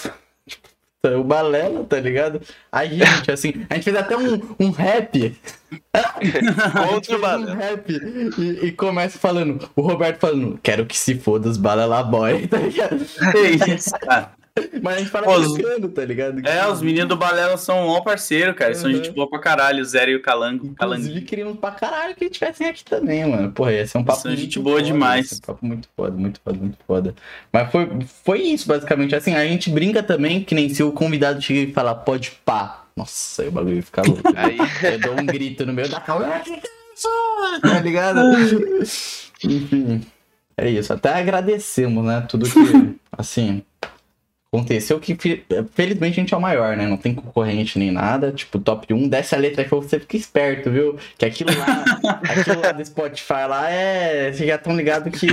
O 1.10 1.24
Balela, 1.24 1.84
tá 1.84 2.00
ligado? 2.00 2.42
A 2.72 2.86
gente, 2.86 3.32
assim, 3.32 3.66
a 3.70 3.76
gente 3.76 3.84
fez 3.84 3.96
até 3.96 4.18
um, 4.18 4.42
um 4.60 4.72
rap. 4.72 5.36
Contra 6.72 6.98
o 6.98 7.02
fez 7.02 7.18
um 7.18 7.22
Balela. 7.22 7.56
rap 7.56 7.90
e, 8.38 8.66
e 8.68 8.72
começa 8.72 9.18
falando, 9.20 9.70
o 9.76 9.82
Roberto 9.82 10.20
falando, 10.20 10.60
quero 10.62 10.86
que 10.86 10.98
se 10.98 11.16
foda 11.16 11.50
os 11.50 11.58
Balela 11.58 12.04
Boy, 12.04 12.48
tá 12.48 12.58
ligado? 12.58 13.06
que 13.32 13.74
isso, 13.74 13.92
cara. 14.00 14.35
Mas 14.82 14.96
a 14.96 15.00
gente 15.00 15.10
fala 15.10 15.38
os- 15.38 15.54
brincando, 15.54 15.90
tá 15.90 16.06
ligado? 16.06 16.48
É, 16.48 16.66
os 16.68 16.82
meninos 16.82 17.10
do 17.10 17.18
Balela 17.18 17.58
são 17.58 17.94
um 17.94 18.02
parceiro, 18.02 18.54
cara. 18.54 18.72
Eles 18.72 18.80
São 18.80 18.90
Uhum. 18.90 18.96
gente 18.98 19.12
boa 19.12 19.30
pra 19.30 19.40
caralho, 19.40 19.82
o 19.82 19.86
Zero 19.86 20.12
e 20.12 20.16
o 20.16 20.22
Calango. 20.22 20.68
Inclusive, 20.68 21.22
queríamos 21.22 21.58
pra 21.60 21.72
caralho 21.72 22.16
que 22.16 22.24
eles 22.24 22.32
estivessem 22.32 22.68
aqui 22.68 22.84
também, 22.86 23.26
mano. 23.30 23.52
Porra, 23.52 23.74
ia 23.74 23.86
ser 23.88 23.98
um 23.98 24.04
papo 24.04 24.22
São 24.22 24.32
muito 24.32 24.42
gente 24.42 24.60
boa 24.60 24.78
foda, 24.78 24.86
demais. 24.86 25.32
ia 25.32 25.38
um 25.38 25.42
papo 25.42 25.66
muito 25.66 25.90
foda, 25.96 26.18
muito 26.18 26.40
foda, 26.42 26.58
muito 26.58 26.78
foda. 26.88 27.16
Mas 27.52 27.70
foi, 27.72 27.90
foi 28.24 28.42
isso, 28.44 28.68
basicamente. 28.68 29.14
Assim, 29.16 29.36
a 29.36 29.46
gente 29.46 29.70
brinca 29.70 30.02
também, 30.02 30.42
que 30.44 30.56
nem 30.56 30.70
se 30.70 30.82
o 30.84 30.92
convidado 30.94 31.42
chega 31.42 31.60
e 31.60 31.74
falar, 31.74 31.96
pode 31.96 32.32
pá. 32.46 32.84
Nossa, 32.96 33.42
aí 33.42 33.50
o 33.50 33.52
bagulho 33.52 33.84
fica 33.84 34.04
louco. 34.04 34.22
Aí, 34.38 34.58
Eu 34.94 35.00
dou 35.00 35.20
um 35.20 35.26
grito 35.26 35.66
no 35.66 35.74
meio 35.74 35.90
da 35.90 36.00
calma. 36.00 36.28
"Ah, 36.28 36.42
é 36.48 36.50
isso?" 36.96 37.10
Tá 37.62 37.80
ligado? 37.82 38.22
Enfim, 39.44 40.02
é 40.58 40.70
isso. 40.70 40.94
Até 40.94 41.10
agradecemos, 41.14 42.06
né? 42.06 42.26
Tudo 42.30 42.46
que, 42.50 42.60
assim, 43.12 43.64
aconteceu. 44.56 45.00
Que 45.00 45.16
fe- 45.16 45.44
felizmente 45.74 46.20
a 46.20 46.24
gente 46.24 46.34
é 46.34 46.38
o 46.38 46.42
maior, 46.42 46.76
né? 46.78 46.86
Não 46.88 46.98
tem 46.98 47.14
concorrente 47.14 47.78
nem 47.80 47.92
nada. 47.92 48.32
Tipo, 48.32 48.60
top 48.60 48.94
1, 48.94 49.08
desce 49.08 49.36
a 49.36 49.38
letra 49.38 49.64
que 49.64 49.70
você 49.70 50.00
fica 50.00 50.18
esperto, 50.18 50.72
viu? 50.72 50.98
Que 51.18 51.26
aquilo 51.26 51.52
lá, 51.58 52.20
aquilo 52.30 52.62
lá 52.62 52.72
do 52.72 52.86
Spotify 52.86 53.46
lá 53.48 53.70
é. 53.70 54.32
Vocês 54.32 54.48
já 54.48 54.56
estão 54.56 54.76
ligados 54.76 55.18
que. 55.20 55.28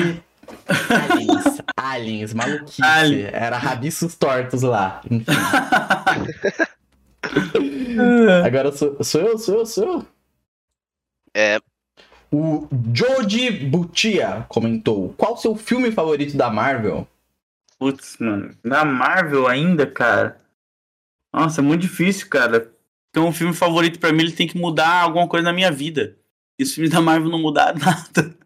Aliens, 0.89 1.62
aliens, 1.77 2.35
maluquice. 2.35 2.82
Alien. 2.85 3.28
Era 3.32 3.57
rabiços 3.57 4.15
tortos 4.16 4.62
lá. 4.62 5.01
Enfim. 5.11 5.32
Agora 8.44 8.73
sou, 8.73 9.03
sou 9.03 9.20
eu, 9.20 9.39
sou 9.39 9.59
eu, 9.61 9.66
sou 9.66 9.85
eu. 9.85 10.07
é, 11.35 11.59
O 12.31 12.66
Joji 12.93 13.51
Butia 13.51 14.44
comentou: 14.49 15.15
Qual 15.16 15.36
seu 15.36 15.55
filme 15.55 15.90
favorito 15.93 16.36
da 16.36 16.51
Marvel? 16.51 17.07
Putz, 17.83 18.17
mano. 18.21 18.57
Da 18.65 18.85
Marvel 18.85 19.49
ainda, 19.49 19.85
cara. 19.85 20.41
Nossa, 21.35 21.61
é 21.61 21.65
muito 21.65 21.81
difícil, 21.81 22.29
cara. 22.29 22.73
Então, 23.11 23.27
um 23.27 23.33
filme 23.33 23.53
favorito 23.53 23.99
pra 23.99 24.13
mim, 24.13 24.23
ele 24.23 24.33
tem 24.33 24.47
que 24.47 24.57
mudar 24.57 25.03
alguma 25.03 25.27
coisa 25.27 25.43
na 25.43 25.53
minha 25.53 25.73
vida. 25.73 26.17
E 26.61 26.63
os 26.63 26.73
filmes 26.73 26.93
da 26.93 27.01
Marvel 27.01 27.29
não 27.29 27.41
mudaram 27.41 27.77
nada. 27.81 28.37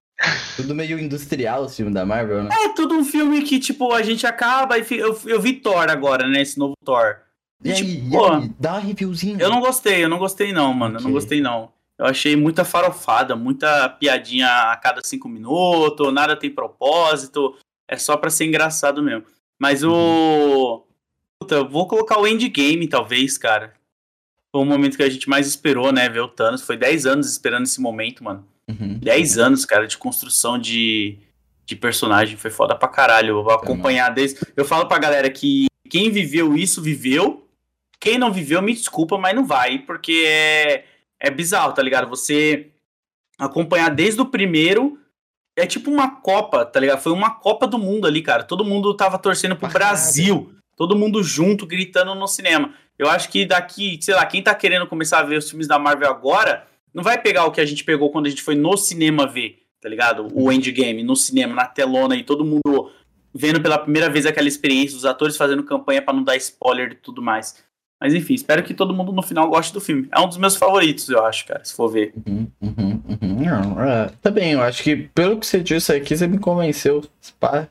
Tudo 0.57 0.75
meio 0.75 0.99
industrial 0.99 1.65
o 1.65 1.69
filme 1.69 1.93
da 1.93 2.07
Marvel, 2.07 2.45
né? 2.45 2.49
É 2.51 2.69
tudo 2.71 2.95
um 2.95 3.05
filme 3.05 3.43
que, 3.43 3.61
tipo, 3.61 3.93
a 3.93 4.03
gente 4.03 4.27
acaba 4.27 4.79
e 4.79 4.87
eu, 4.93 5.21
eu 5.27 5.39
vi 5.39 5.53
Thor 5.53 5.91
agora, 5.91 6.27
né? 6.27 6.41
Esse 6.41 6.59
novo 6.59 6.73
Thor. 6.83 7.17
E 7.63 7.71
aí, 7.71 7.77
tipo, 7.77 8.07
e 8.07 8.11
pô, 8.11 8.33
aí? 8.33 8.51
Dá 8.59 8.73
uma 8.73 8.81
reviewzinha. 8.81 9.37
Eu 9.39 9.51
não 9.51 9.61
gostei, 9.61 10.03
eu 10.03 10.09
não 10.09 10.19
gostei 10.19 10.51
não, 10.51 10.73
mano. 10.73 10.97
Eu 10.97 11.03
não 11.03 11.13
gostei 11.13 11.43
não. 11.43 11.71
Eu 11.99 12.07
achei 12.07 12.35
muita 12.37 12.65
farofada, 12.65 13.37
muita 13.37 13.91
piadinha 13.91 14.49
a 14.73 14.77
cada 14.77 15.03
cinco 15.05 15.29
minutos, 15.29 16.13
nada 16.13 16.35
tem 16.35 16.51
propósito. 16.51 17.55
É 17.89 17.97
só 17.97 18.17
pra 18.17 18.31
ser 18.31 18.47
engraçado 18.47 19.03
mesmo. 19.03 19.25
Mas 19.59 19.83
o. 19.83 20.85
Puta, 21.39 21.57
eu 21.57 21.69
vou 21.69 21.87
colocar 21.87 22.19
o 22.19 22.27
Endgame, 22.27 22.89
talvez, 22.89 23.39
cara. 23.39 23.75
Foi 24.51 24.63
o 24.63 24.65
momento 24.65 24.97
que 24.97 25.03
a 25.03 25.09
gente 25.09 25.29
mais 25.29 25.47
esperou, 25.47 25.93
né? 25.93 26.09
Ver 26.09 26.21
o 26.21 26.29
Thanos. 26.29 26.63
Foi 26.63 26.77
10 26.77 27.07
anos 27.07 27.31
esperando 27.31 27.65
esse 27.65 27.81
momento, 27.81 28.25
mano. 28.25 28.47
Uhum. 28.69 28.99
10 28.99 29.39
anos, 29.39 29.65
cara, 29.65 29.87
de 29.87 29.97
construção 29.99 30.59
de, 30.59 31.19
de 31.65 31.77
personagem. 31.77 32.37
Foi 32.37 32.51
foda 32.51 32.75
pra 32.75 32.89
caralho. 32.89 33.39
Eu 33.39 33.43
vou 33.43 33.53
acompanhar 33.53 34.11
desde. 34.11 34.41
Eu 34.57 34.65
falo 34.65 34.87
pra 34.87 34.99
galera 34.99 35.31
que 35.31 35.67
quem 35.89 36.11
viveu 36.11 36.57
isso, 36.57 36.83
viveu. 36.83 37.49
Quem 38.01 38.19
não 38.19 38.33
viveu, 38.33 38.61
me 38.61 38.75
desculpa, 38.75 39.19
mas 39.19 39.35
não 39.35 39.45
vai, 39.47 39.79
porque 39.79 40.25
é, 40.27 40.85
é 41.19 41.31
bizarro, 41.31 41.73
tá 41.73 41.83
ligado? 41.83 42.09
Você 42.09 42.71
acompanhar 43.39 43.91
desde 43.91 44.21
o 44.21 44.27
primeiro. 44.27 44.99
É 45.57 45.67
tipo 45.67 45.91
uma 45.91 46.21
Copa, 46.21 46.65
tá 46.67 46.79
ligado? 46.79 47.01
Foi 47.01 47.13
uma 47.13 47.31
Copa 47.31 47.67
do 47.67 47.79
Mundo 47.79 48.07
ali, 48.07 48.23
cara. 48.23 48.45
Todo 48.45 48.65
mundo 48.65 48.95
tava 48.95 49.19
torcendo 49.19 49.57
pro 49.57 49.69
caralho. 49.69 49.93
Brasil. 49.93 50.53
Todo 50.77 50.95
mundo 50.95 51.25
junto, 51.25 51.67
gritando 51.67 52.15
no 52.15 52.29
cinema. 52.29 52.75
Eu 52.99 53.09
acho 53.09 53.31
que 53.31 53.47
daqui, 53.47 53.99
sei 54.03 54.15
lá, 54.15 54.27
quem 54.27 54.43
tá 54.43 54.55
querendo 54.55 54.87
começar 54.87 55.21
a 55.21 55.23
ver 55.23 55.39
os 55.39 55.49
filmes 55.49 55.67
da 55.67 55.79
Marvel 55.79 56.11
agora, 56.11 56.67
não 56.93 57.03
vai 57.03 57.21
pegar 57.21 57.47
o 57.47 57.51
que 57.51 57.61
a 57.61 57.65
gente 57.65 57.85
pegou 57.85 58.11
quando 58.11 58.27
a 58.27 58.31
gente 58.31 58.43
foi 58.43 58.55
no 58.55 58.77
cinema 58.77 59.27
ver, 59.27 59.63
tá 59.81 59.89
ligado? 59.89 60.29
O 60.35 60.53
Endgame, 60.53 61.03
no 61.03 61.17
cinema, 61.17 61.55
na 61.55 61.67
telona 61.67 62.15
e 62.17 62.23
todo 62.23 62.45
mundo 62.45 62.91
vendo 63.35 63.61
pela 63.61 63.79
primeira 63.79 64.09
vez 64.09 64.25
aquela 64.25 64.49
experiência, 64.49 64.97
os 64.97 65.05
atores 65.05 65.37
fazendo 65.37 65.63
campanha 65.63 66.01
pra 66.01 66.15
não 66.15 66.23
dar 66.23 66.37
spoiler 66.37 66.93
e 66.93 66.95
tudo 66.95 67.21
mais. 67.21 67.63
Mas 68.01 68.15
enfim, 68.15 68.35
espero 68.35 68.63
que 68.63 68.75
todo 68.75 68.95
mundo 68.95 69.13
no 69.13 69.23
final 69.23 69.49
goste 69.49 69.73
do 69.73 69.81
filme. 69.81 70.07
É 70.13 70.21
um 70.21 70.29
dos 70.29 70.37
meus 70.37 70.57
favoritos, 70.57 71.09
eu 71.09 71.25
acho, 71.25 71.47
cara, 71.47 71.65
se 71.65 71.75
for 71.75 71.89
ver. 71.89 72.13
Uhum, 72.27 72.47
uhum, 72.61 73.03
uhum. 73.09 73.45
Não, 73.45 73.83
é, 73.83 74.31
bem, 74.31 74.53
eu 74.53 74.63
acho 74.63 74.83
que 74.83 74.97
pelo 74.97 75.39
que 75.39 75.47
você 75.47 75.61
disse 75.61 75.93
aqui, 75.93 76.17
você 76.17 76.27
me 76.27 76.39
convenceu. 76.39 77.03
Pá, 77.41 77.67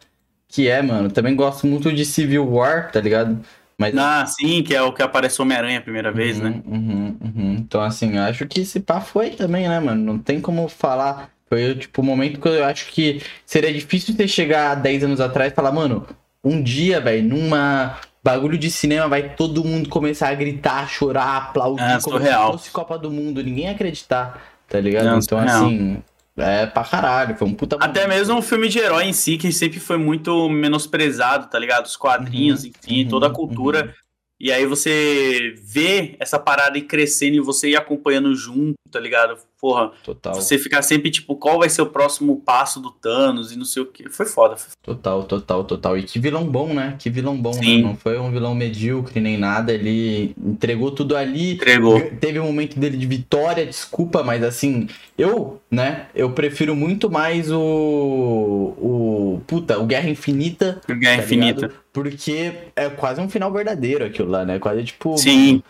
que 0.48 0.68
é, 0.68 0.82
mano. 0.82 1.12
Também 1.12 1.36
gosto 1.36 1.68
muito 1.68 1.92
de 1.92 2.06
Civil 2.06 2.50
War, 2.50 2.92
tá 2.92 3.02
ligado? 3.02 3.40
Mas. 3.78 3.96
Ah, 3.98 4.26
sim, 4.26 4.64
que 4.64 4.74
é 4.74 4.82
o 4.82 4.94
que 4.94 5.04
aparece 5.04 5.40
o 5.40 5.44
Homem-Aranha 5.44 5.80
a 5.80 5.82
primeira 5.82 6.12
vez, 6.12 6.40
né? 6.40 6.62
Uhum, 6.66 7.18
uhum. 7.22 7.56
Então, 7.60 7.82
assim, 7.82 8.16
eu 8.16 8.24
acho 8.24 8.48
que 8.48 8.62
esse 8.62 8.80
pá 8.80 9.02
foi 9.02 9.32
também, 9.32 9.68
né, 9.68 9.80
mano? 9.80 10.02
Não 10.02 10.18
tem 10.18 10.40
como 10.40 10.68
falar. 10.68 11.30
Foi, 11.48 11.76
tipo, 11.76 12.02
o 12.02 12.06
momento 12.06 12.40
que 12.40 12.48
eu 12.48 12.64
acho 12.64 12.88
que 12.92 13.22
seria 13.46 13.72
difícil 13.72 14.16
você 14.16 14.28
chegar 14.28 14.76
10 14.76 15.04
anos 15.04 15.22
atrás 15.22 15.52
e 15.52 15.56
falar, 15.56 15.72
mano, 15.72 16.08
um 16.44 16.62
dia, 16.62 17.00
velho, 17.02 17.28
numa 17.28 18.00
bagulho 18.26 18.58
de 18.58 18.72
cinema 18.72 19.08
vai 19.08 19.36
todo 19.36 19.64
mundo 19.64 19.88
começar 19.88 20.30
a 20.30 20.34
gritar, 20.34 20.90
chorar, 20.90 21.38
aplaudir, 21.38 21.84
É, 21.84 22.02
como 22.02 22.18
surreal. 22.18 22.46
se 22.54 22.58
fosse 22.58 22.72
Copa 22.72 22.98
do 22.98 23.12
Mundo, 23.12 23.44
ninguém 23.44 23.70
acreditar, 23.70 24.42
tá 24.68 24.80
ligado? 24.80 25.06
Não, 25.06 25.20
então, 25.20 25.38
assim, 25.38 25.98
é 26.36 26.66
pra 26.66 26.84
caralho, 26.84 27.36
foi 27.36 27.48
um 27.48 27.54
puta 27.54 27.76
Até 27.76 28.02
momento. 28.02 28.18
mesmo 28.18 28.36
um 28.36 28.42
filme 28.42 28.68
de 28.68 28.80
herói 28.80 29.04
em 29.06 29.14
si, 29.14 29.38
que 29.38 29.52
sempre 29.52 29.80
foi 29.80 29.98
muito 29.98 30.50
menosprezado, 30.50 31.48
tá 31.48 31.60
ligado? 31.60 31.86
Os 31.86 31.96
quadrinhos, 31.96 32.64
Uhum, 32.64 32.72
enfim, 32.84 33.04
uhum, 33.04 33.10
toda 33.10 33.28
a 33.28 33.30
cultura. 33.30 33.94
E 34.40 34.52
aí 34.52 34.66
você 34.66 35.56
vê 35.64 36.18
essa 36.20 36.38
parada 36.38 36.78
ir 36.78 36.82
crescendo 36.82 37.36
e 37.38 37.40
você 37.40 37.70
ir 37.70 37.78
acompanhando 37.78 38.36
junto, 38.36 38.74
tá 38.92 39.00
ligado? 39.00 39.38
Porra, 39.66 39.92
Total, 40.04 40.36
você 40.36 40.60
ficar 40.60 40.84
sempre 40.84 41.10
tipo, 41.10 41.36
qual 41.36 41.58
vai 41.58 41.68
ser 41.70 41.82
o 41.82 41.88
próximo 41.88 42.40
passo 42.40 42.80
do 42.80 42.92
Thanos 42.92 43.52
e 43.52 43.58
não 43.58 43.66
sei 43.66 43.82
o 43.82 43.88
que. 43.88 44.08
Foi 44.12 44.28
foda. 44.28 44.56
Foi... 44.56 44.70
total, 44.84 45.24
total, 45.24 45.64
total. 45.64 45.98
E 45.98 46.04
que 46.04 46.20
vilão 46.20 46.46
bom, 46.46 46.72
né? 46.72 46.96
Que 47.00 47.10
vilão 47.10 47.36
bom, 47.36 47.52
Sim. 47.52 47.78
né? 47.78 47.88
Não 47.88 47.96
foi 47.96 48.20
um 48.20 48.30
vilão 48.30 48.54
medíocre 48.54 49.20
nem 49.20 49.40
nada, 49.40 49.74
ele 49.74 50.36
entregou 50.38 50.92
tudo 50.92 51.18
ali. 51.18 51.54
Entregou. 51.54 52.00
Teve 52.20 52.40
um 52.40 52.46
momento 52.46 52.80
dele 52.80 52.96
de 52.96 53.08
vitória, 53.08 53.66
desculpa, 53.66 54.22
mas 54.22 54.44
assim, 54.44 54.88
eu, 55.18 55.60
né, 55.72 56.10
eu 56.14 56.30
prefiro 56.30 56.76
muito 56.76 57.10
mais 57.10 57.52
o. 57.52 57.58
O. 57.60 59.42
Puta, 59.48 59.80
o 59.80 59.86
Guerra 59.88 60.12
Infinita. 60.12 60.80
Guerra 60.88 61.18
tá 61.18 61.24
Infinita. 61.24 61.62
ligado? 61.62 61.80
Porque 61.92 62.54
é 62.76 62.88
quase 62.90 63.20
um 63.20 63.28
final 63.28 63.52
verdadeiro 63.52 64.06
aquilo 64.06 64.30
lá, 64.30 64.46
né? 64.46 64.60
Quase 64.60 64.84
tipo. 64.84 65.18
Sim. 65.18 65.64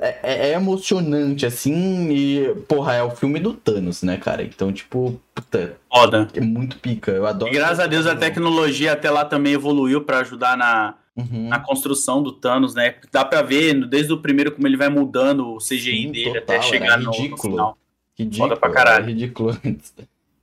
É, 0.00 0.50
é 0.50 0.52
emocionante, 0.52 1.44
assim, 1.46 2.10
e, 2.10 2.54
porra, 2.68 2.94
é 2.94 3.02
o 3.02 3.10
filme 3.10 3.40
do 3.40 3.52
Thanos, 3.54 4.02
né, 4.02 4.16
cara? 4.16 4.42
Então, 4.42 4.72
tipo, 4.72 5.20
puta, 5.34 5.76
Foda. 5.92 6.28
é 6.34 6.40
muito 6.40 6.78
pica. 6.78 7.10
Eu 7.12 7.26
adoro. 7.26 7.50
E 7.52 7.54
graças 7.54 7.80
a 7.80 7.86
Deus 7.86 8.06
a 8.06 8.14
tecnologia 8.16 8.92
até 8.92 9.10
lá 9.10 9.24
também 9.24 9.52
evoluiu 9.54 10.02
pra 10.02 10.20
ajudar 10.20 10.56
na, 10.56 10.94
Uhum. 11.16 11.48
na 11.48 11.58
construção 11.58 12.22
do 12.22 12.32
Thanos, 12.32 12.74
né? 12.74 12.94
Dá 13.12 13.24
pra 13.24 13.42
ver 13.42 13.86
desde 13.88 14.12
o 14.12 14.18
primeiro 14.18 14.52
como 14.52 14.66
ele 14.66 14.76
vai 14.76 14.88
mudando 14.88 15.54
o 15.54 15.58
CGI 15.58 16.02
Sim, 16.06 16.12
dele 16.12 16.40
total, 16.40 16.56
até 16.56 16.62
chegar 16.62 16.98
no, 16.98 17.04
no 17.06 17.10
ridículo. 17.12 17.52
final. 17.52 17.78
Ridículo. 18.18 18.48
Foda 18.48 18.60
pra 18.60 18.70
caralho. 18.70 19.04
é 19.04 19.08
ridículo. 19.08 19.58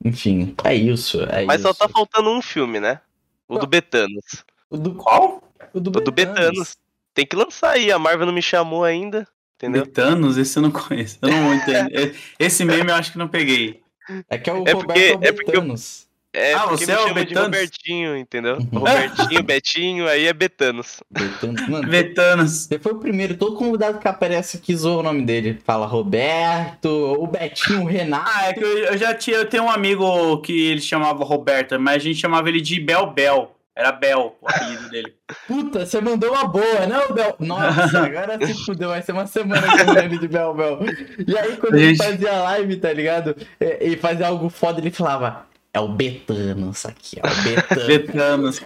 Enfim, 0.03 0.53
é 0.63 0.75
isso. 0.75 1.21
É 1.23 1.45
Mas 1.45 1.61
isso. 1.61 1.67
só 1.67 1.73
tá 1.73 1.89
faltando 1.91 2.29
um 2.29 2.41
filme, 2.41 2.79
né? 2.79 2.99
O 3.47 3.57
do 3.57 3.65
Betanos. 3.65 4.43
O 4.69 4.77
do, 4.77 4.93
Qual? 4.93 5.41
o 5.73 5.79
do, 5.79 5.89
O 5.89 6.01
do 6.01 6.11
Betanos. 6.11 6.75
Tem 7.13 7.25
que 7.25 7.35
lançar 7.35 7.71
aí, 7.71 7.91
a 7.91 7.97
Marvel 7.97 8.27
não 8.27 8.33
me 8.33 8.41
chamou 8.41 8.83
ainda. 8.83 9.27
Entendeu? 9.57 9.85
Thanos, 9.87 10.37
esse 10.37 10.57
eu 10.57 10.61
não 10.63 10.71
conheço. 10.71 11.17
Eu 11.21 11.29
não 11.29 11.53
entendo. 11.53 11.89
Esse 12.39 12.63
meme 12.63 12.89
eu 12.91 12.95
acho 12.95 13.11
que 13.11 13.17
não 13.17 13.27
peguei. 13.27 13.81
É 14.29 14.37
que 14.37 14.49
é 14.49 14.53
o 14.53 14.63
É 14.67 14.73
porque- 14.73 15.11
Roberto 15.11 15.23
é 15.23 15.31
porque 15.31 15.51
Betanos. 15.51 16.07
É, 16.33 16.53
Ah, 16.53 16.67
você 16.67 16.85
me 16.85 16.91
é 16.91 16.99
o 16.99 17.13
Betanos? 17.15 17.43
Robertinho, 17.45 18.15
entendeu? 18.15 18.57
Uhum. 18.57 18.79
Robertinho, 18.79 19.43
Betinho, 19.43 20.07
aí 20.07 20.27
é 20.27 20.33
Betanos. 20.33 21.01
Betanos. 21.09 21.67
Mano, 21.67 21.87
Vetanos. 21.89 22.51
Você 22.67 22.77
foi 22.77 22.91
o 22.91 22.99
primeiro, 22.99 23.35
todo 23.35 23.55
convidado 23.55 23.97
que 23.97 24.07
aparece 24.07 24.59
que 24.59 24.75
zoa 24.75 24.99
o 24.99 25.03
nome 25.03 25.23
dele. 25.25 25.59
Fala 25.65 25.87
Roberto, 25.87 26.87
o 27.19 27.25
Betinho, 27.25 27.81
o 27.81 27.85
Renato. 27.85 28.29
Ah, 28.31 28.49
é 28.49 28.53
que 28.53 28.63
eu, 28.63 28.77
eu 28.77 28.97
já 28.97 29.15
tinha. 29.15 29.37
Eu 29.37 29.45
tenho 29.49 29.63
um 29.63 29.69
amigo 29.71 30.37
que 30.41 30.67
ele 30.67 30.81
chamava 30.81 31.23
Roberto, 31.25 31.79
mas 31.79 31.95
a 31.95 31.99
gente 31.99 32.19
chamava 32.19 32.47
ele 32.49 32.61
de 32.61 32.79
Bel 32.79 33.07
Bel. 33.11 33.56
Era 33.77 33.91
Bel 33.91 34.35
o 34.41 34.49
apelido 34.49 34.89
dele. 34.89 35.13
Puta, 35.47 35.85
você 35.85 36.01
mandou 36.01 36.31
uma 36.31 36.47
boa, 36.47 36.87
né, 36.87 36.99
o 37.07 37.13
Bel? 37.13 37.35
Nossa, 37.37 37.99
agora 37.99 38.43
se 38.43 38.65
fudeu, 38.65 38.89
vai 38.89 39.03
ser 39.03 39.11
uma 39.11 39.27
semana 39.27 39.61
chamando 39.77 39.99
ele 39.99 40.17
de 40.17 40.27
Bel 40.27 40.51
Bel. 40.55 40.79
E 41.27 41.37
aí, 41.37 41.55
quando 41.57 41.75
ele 41.75 41.93
Gente. 41.93 42.03
fazia 42.03 42.31
live, 42.31 42.77
tá 42.77 42.91
ligado? 42.91 43.35
E, 43.61 43.91
e 43.91 43.97
fazia 43.97 44.29
algo 44.29 44.49
foda, 44.49 44.81
ele 44.81 44.89
falava. 44.89 45.45
É 45.71 45.79
o 45.79 45.89
Betano, 45.89 46.71
isso 46.71 46.87
aqui, 46.87 47.19
é 47.21 47.27
o 47.27 47.43
Betano. 47.43 47.85
Vetanos. 47.85 48.61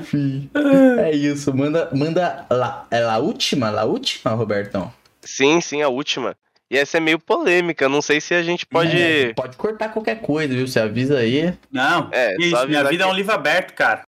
Enfim, 0.00 0.50
é 0.98 1.12
isso. 1.12 1.54
Manda, 1.56 1.88
manda 1.94 2.46
lá. 2.50 2.84
É 2.90 3.00
a 3.00 3.18
última? 3.18 3.70
La 3.70 3.84
última, 3.84 4.32
Robertão? 4.32 4.92
Sim, 5.20 5.60
sim, 5.60 5.82
a 5.82 5.88
última. 5.88 6.36
E 6.72 6.78
essa 6.78 6.96
é 6.96 7.00
meio 7.00 7.18
polêmica, 7.18 7.86
não 7.86 8.00
sei 8.00 8.18
se 8.18 8.32
a 8.32 8.42
gente 8.42 8.64
pode. 8.64 8.96
É, 8.98 9.34
pode 9.34 9.58
cortar 9.58 9.90
qualquer 9.90 10.22
coisa, 10.22 10.54
viu? 10.54 10.66
Você 10.66 10.80
avisa 10.80 11.18
aí. 11.18 11.52
Não, 11.70 12.08
É, 12.10 12.34
isso, 12.40 12.66
minha 12.66 12.82
vida 12.84 13.04
é 13.04 13.06
que- 13.06 13.12
um 13.12 13.14
livro 13.14 13.30
aberto, 13.34 13.74
cara. 13.74 14.04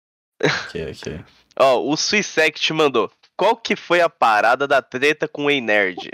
Ok, 0.67 0.91
ok. 0.91 1.19
Ó, 1.59 1.81
o 1.89 1.97
Suissect 1.97 2.71
mandou. 2.71 3.11
Qual 3.35 3.55
que 3.55 3.75
foi 3.75 3.99
a 3.99 4.07
parada 4.07 4.67
da 4.67 4.79
treta 4.79 5.27
com 5.27 5.45
o 5.45 5.49
Nerd? 5.49 6.11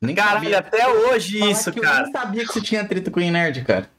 Nem 0.00 0.14
Caralho, 0.14 0.56
até 0.56 0.88
hoje 0.88 1.38
Falar 1.40 1.50
isso, 1.50 1.70
que 1.70 1.80
cara. 1.82 1.98
Eu 1.98 2.02
nem 2.04 2.12
sabia 2.12 2.46
que 2.46 2.52
você 2.54 2.60
tinha 2.62 2.88
treta 2.88 3.10
com 3.10 3.20
o 3.20 3.30
nerd, 3.30 3.62
cara. 3.64 3.90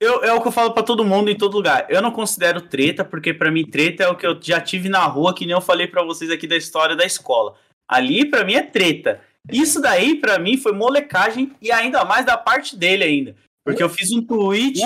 Eu, 0.00 0.24
é 0.24 0.32
o 0.32 0.40
que 0.40 0.48
eu 0.48 0.52
falo 0.52 0.72
pra 0.72 0.82
todo 0.82 1.04
mundo 1.04 1.30
em 1.30 1.38
todo 1.38 1.54
lugar. 1.56 1.86
Eu 1.88 2.02
não 2.02 2.10
considero 2.10 2.60
treta, 2.62 3.04
porque 3.04 3.32
pra 3.32 3.52
mim 3.52 3.64
treta 3.64 4.02
é 4.02 4.08
o 4.08 4.16
que 4.16 4.26
eu 4.26 4.36
já 4.42 4.60
tive 4.60 4.88
na 4.88 5.04
rua, 5.04 5.32
que 5.32 5.46
nem 5.46 5.54
eu 5.54 5.60
falei 5.60 5.86
pra 5.86 6.02
vocês 6.02 6.28
aqui 6.30 6.48
da 6.48 6.56
história 6.56 6.96
da 6.96 7.04
escola. 7.04 7.54
Ali 7.88 8.24
pra 8.28 8.44
mim 8.44 8.54
é 8.54 8.62
treta. 8.62 9.20
Isso 9.50 9.80
daí 9.80 10.16
pra 10.16 10.38
mim 10.38 10.56
foi 10.56 10.72
molecagem 10.72 11.52
e 11.60 11.72
ainda 11.72 12.04
mais 12.04 12.24
da 12.24 12.36
parte 12.36 12.76
dele 12.76 13.04
ainda. 13.04 13.36
Porque 13.64 13.82
eu 13.82 13.88
fiz 13.88 14.10
um 14.12 14.22
tweet. 14.22 14.80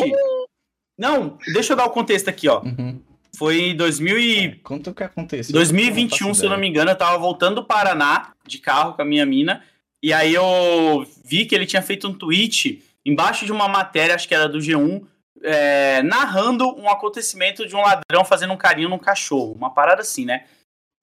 Não, 0.99 1.39
deixa 1.53 1.73
eu 1.73 1.77
dar 1.77 1.87
o 1.87 1.91
contexto 1.91 2.29
aqui, 2.29 2.49
ó. 2.49 2.63
Uhum. 2.63 3.01
Foi 3.37 3.61
em 3.61 3.77
2000 3.77 4.19
e 4.19 4.57
Conta 4.57 4.91
o 4.91 4.95
que 4.95 5.03
aconteceu. 5.03 5.53
2021, 5.55 6.29
faço 6.29 6.41
se 6.41 6.47
eu 6.47 6.51
não 6.51 6.59
me 6.59 6.69
engano, 6.69 6.91
eu 6.91 6.97
tava 6.97 7.17
voltando 7.17 7.57
do 7.57 7.65
Paraná 7.65 8.33
de 8.47 8.59
carro 8.59 8.95
com 8.95 9.03
a 9.03 9.05
minha 9.05 9.25
mina. 9.25 9.65
E 10.03 10.13
aí 10.13 10.35
eu 10.35 11.07
vi 11.25 11.47
que 11.47 11.55
ele 11.55 11.67
tinha 11.67 11.81
feito 11.81 12.09
um 12.09 12.13
tweet 12.13 12.83
embaixo 13.05 13.47
de 13.47 13.53
uma 13.53 13.69
matéria, 13.69 14.15
acho 14.15 14.29
que 14.29 14.35
era 14.35 14.49
do 14.49 14.59
G1, 14.59 15.05
é, 15.43 16.03
narrando 16.03 16.69
um 16.79 16.89
acontecimento 16.89 17.67
de 17.67 17.75
um 17.75 17.81
ladrão 17.81 18.25
fazendo 18.25 18.53
um 18.53 18.57
carinho 18.57 18.89
num 18.89 18.99
cachorro. 18.99 19.53
Uma 19.53 19.71
parada 19.71 20.03
assim, 20.03 20.25
né? 20.25 20.45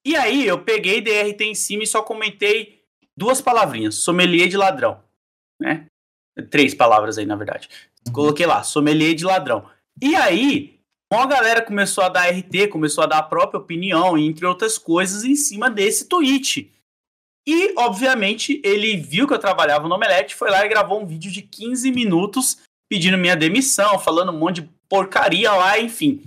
E 0.05 0.15
aí 0.15 0.45
eu 0.45 0.59
peguei 0.59 1.01
DRT 1.01 1.43
em 1.43 1.55
cima 1.55 1.83
e 1.83 1.87
só 1.87 2.01
comentei 2.01 2.78
duas 3.19 3.41
palavrinhas: 3.41 3.95
sommelier 3.95 4.47
de 4.47 4.57
ladrão. 4.57 5.03
Né? 5.61 5.85
Três 6.49 6.73
palavras 6.73 7.17
aí, 7.17 7.25
na 7.25 7.35
verdade. 7.35 7.69
Coloquei 8.13 8.45
lá, 8.45 8.63
sommelier 8.63 9.13
de 9.13 9.25
ladrão. 9.25 9.69
E 10.01 10.15
aí, 10.15 10.79
uma 11.11 11.25
galera 11.25 11.61
começou 11.61 12.03
a 12.03 12.09
dar 12.09 12.29
RT, 12.29 12.69
começou 12.71 13.03
a 13.03 13.07
dar 13.07 13.17
a 13.17 13.23
própria 13.23 13.59
opinião, 13.59 14.17
entre 14.17 14.45
outras 14.45 14.77
coisas, 14.77 15.25
em 15.25 15.35
cima 15.35 15.69
desse 15.69 16.07
tweet. 16.07 16.71
E, 17.45 17.73
obviamente, 17.77 18.61
ele 18.63 18.95
viu 18.95 19.27
que 19.27 19.33
eu 19.33 19.39
trabalhava 19.39 19.87
no 19.87 19.95
Omelete, 19.95 20.35
foi 20.35 20.49
lá 20.49 20.65
e 20.65 20.69
gravou 20.69 21.01
um 21.01 21.05
vídeo 21.05 21.31
de 21.31 21.41
15 21.41 21.91
minutos 21.91 22.59
pedindo 22.89 23.17
minha 23.17 23.35
demissão, 23.35 23.99
falando 23.99 24.31
um 24.31 24.37
monte 24.37 24.61
de 24.61 24.69
porcaria 24.87 25.51
lá, 25.51 25.79
enfim. 25.79 26.23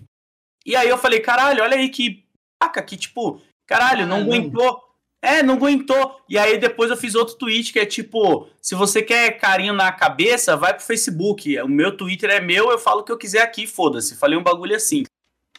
E 0.67 0.77
aí 0.77 0.89
eu 0.89 0.99
falei, 0.99 1.21
caralho, 1.21 1.63
olha 1.63 1.77
aí 1.77 1.89
que 1.89 2.25
paca, 2.61 2.83
que 2.83 2.97
tipo, 2.97 3.41
caralho, 3.67 4.07
não 4.07 4.19
aguentou. 4.19 4.92
É, 5.23 5.41
não 5.41 5.55
aguentou. 5.55 6.21
E 6.29 6.37
aí 6.37 6.59
depois 6.59 6.91
eu 6.91 6.97
fiz 6.97 7.15
outro 7.15 7.37
tweet 7.37 7.73
que 7.73 7.79
é 7.79 7.87
tipo, 7.87 8.49
se 8.61 8.75
você 8.75 9.01
quer 9.01 9.39
carinho 9.39 9.73
na 9.73 9.93
cabeça, 9.93 10.57
vai 10.57 10.75
pro 10.75 10.85
Facebook. 10.85 11.57
O 11.61 11.69
meu 11.69 11.97
Twitter 11.97 12.29
é 12.29 12.41
meu, 12.41 12.73
eu 12.73 12.79
falo 12.79 13.03
o 13.03 13.05
que 13.05 13.13
eu 13.13 13.17
quiser 13.17 13.43
aqui, 13.43 13.67
foda-se. 13.67 14.17
Falei 14.17 14.37
um 14.37 14.43
bagulho 14.43 14.75
assim. 14.75 15.05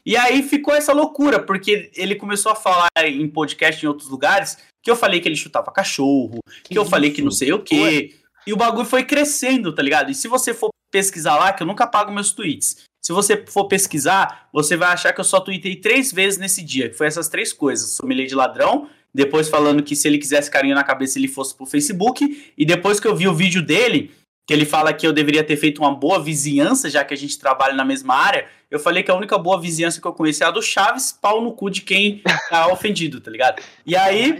E 0.05 0.17
aí 0.17 0.43
ficou 0.43 0.75
essa 0.75 0.91
loucura, 0.91 1.39
porque 1.39 1.89
ele 1.95 2.15
começou 2.15 2.51
a 2.51 2.55
falar 2.55 2.89
em 3.05 3.25
podcast 3.29 3.83
em 3.83 3.87
outros 3.87 4.09
lugares 4.09 4.57
que 4.81 4.91
eu 4.91 4.97
falei 4.97 5.21
que 5.21 5.29
ele 5.29 5.35
chutava 5.37 5.71
cachorro, 5.71 6.39
que, 6.61 6.73
que 6.73 6.77
eu 6.77 6.85
falei 6.85 7.11
que 7.11 7.21
não 7.21 7.31
sei 7.31 7.53
o 7.53 7.59
quê. 7.59 8.13
E 8.45 8.51
o 8.51 8.57
bagulho 8.57 8.85
foi 8.85 9.05
crescendo, 9.05 9.73
tá 9.73 9.81
ligado? 9.81 10.11
E 10.11 10.15
se 10.15 10.27
você 10.27 10.53
for 10.53 10.71
pesquisar 10.91 11.37
lá, 11.37 11.53
que 11.53 11.63
eu 11.63 11.67
nunca 11.67 11.85
apago 11.85 12.11
meus 12.11 12.33
tweets. 12.33 12.83
Se 13.01 13.11
você 13.13 13.45
for 13.47 13.67
pesquisar, 13.67 14.49
você 14.51 14.75
vai 14.75 14.89
achar 14.89 15.13
que 15.13 15.19
eu 15.21 15.25
só 15.25 15.39
tuitei 15.39 15.77
três 15.77 16.11
vezes 16.11 16.37
nesse 16.37 16.61
dia, 16.61 16.89
que 16.89 16.95
foi 16.95 17.07
essas 17.07 17.29
três 17.29 17.53
coisas. 17.53 17.91
Sommelier 17.91 18.27
de 18.27 18.35
ladrão, 18.35 18.89
depois 19.13 19.47
falando 19.47 19.83
que 19.83 19.95
se 19.95 20.07
ele 20.07 20.17
quisesse 20.17 20.49
carinho 20.49 20.75
na 20.75 20.83
cabeça 20.83 21.19
ele 21.19 21.27
fosse 21.27 21.55
pro 21.55 21.65
Facebook, 21.65 22.51
e 22.57 22.65
depois 22.65 22.99
que 22.99 23.07
eu 23.07 23.15
vi 23.15 23.27
o 23.27 23.33
vídeo 23.33 23.61
dele, 23.61 24.11
que 24.45 24.53
ele 24.53 24.65
fala 24.65 24.93
que 24.93 25.07
eu 25.07 25.13
deveria 25.13 25.43
ter 25.43 25.55
feito 25.55 25.79
uma 25.79 25.95
boa 25.95 26.21
vizinhança, 26.21 26.89
já 26.89 27.03
que 27.03 27.13
a 27.13 27.17
gente 27.17 27.39
trabalha 27.39 27.73
na 27.73 27.85
mesma 27.85 28.15
área, 28.15 28.47
eu 28.69 28.79
falei 28.79 29.03
que 29.03 29.11
a 29.11 29.15
única 29.15 29.37
boa 29.37 29.59
vizinhança 29.59 30.01
que 30.01 30.07
eu 30.07 30.13
conheci 30.13 30.43
é 30.43 30.47
a 30.47 30.51
do 30.51 30.61
Chaves, 30.61 31.11
pau 31.11 31.41
no 31.41 31.53
cu 31.53 31.69
de 31.69 31.81
quem 31.81 32.21
tá 32.49 32.67
ofendido, 32.73 33.21
tá 33.21 33.31
ligado? 33.31 33.61
E 33.85 33.95
aí 33.95 34.35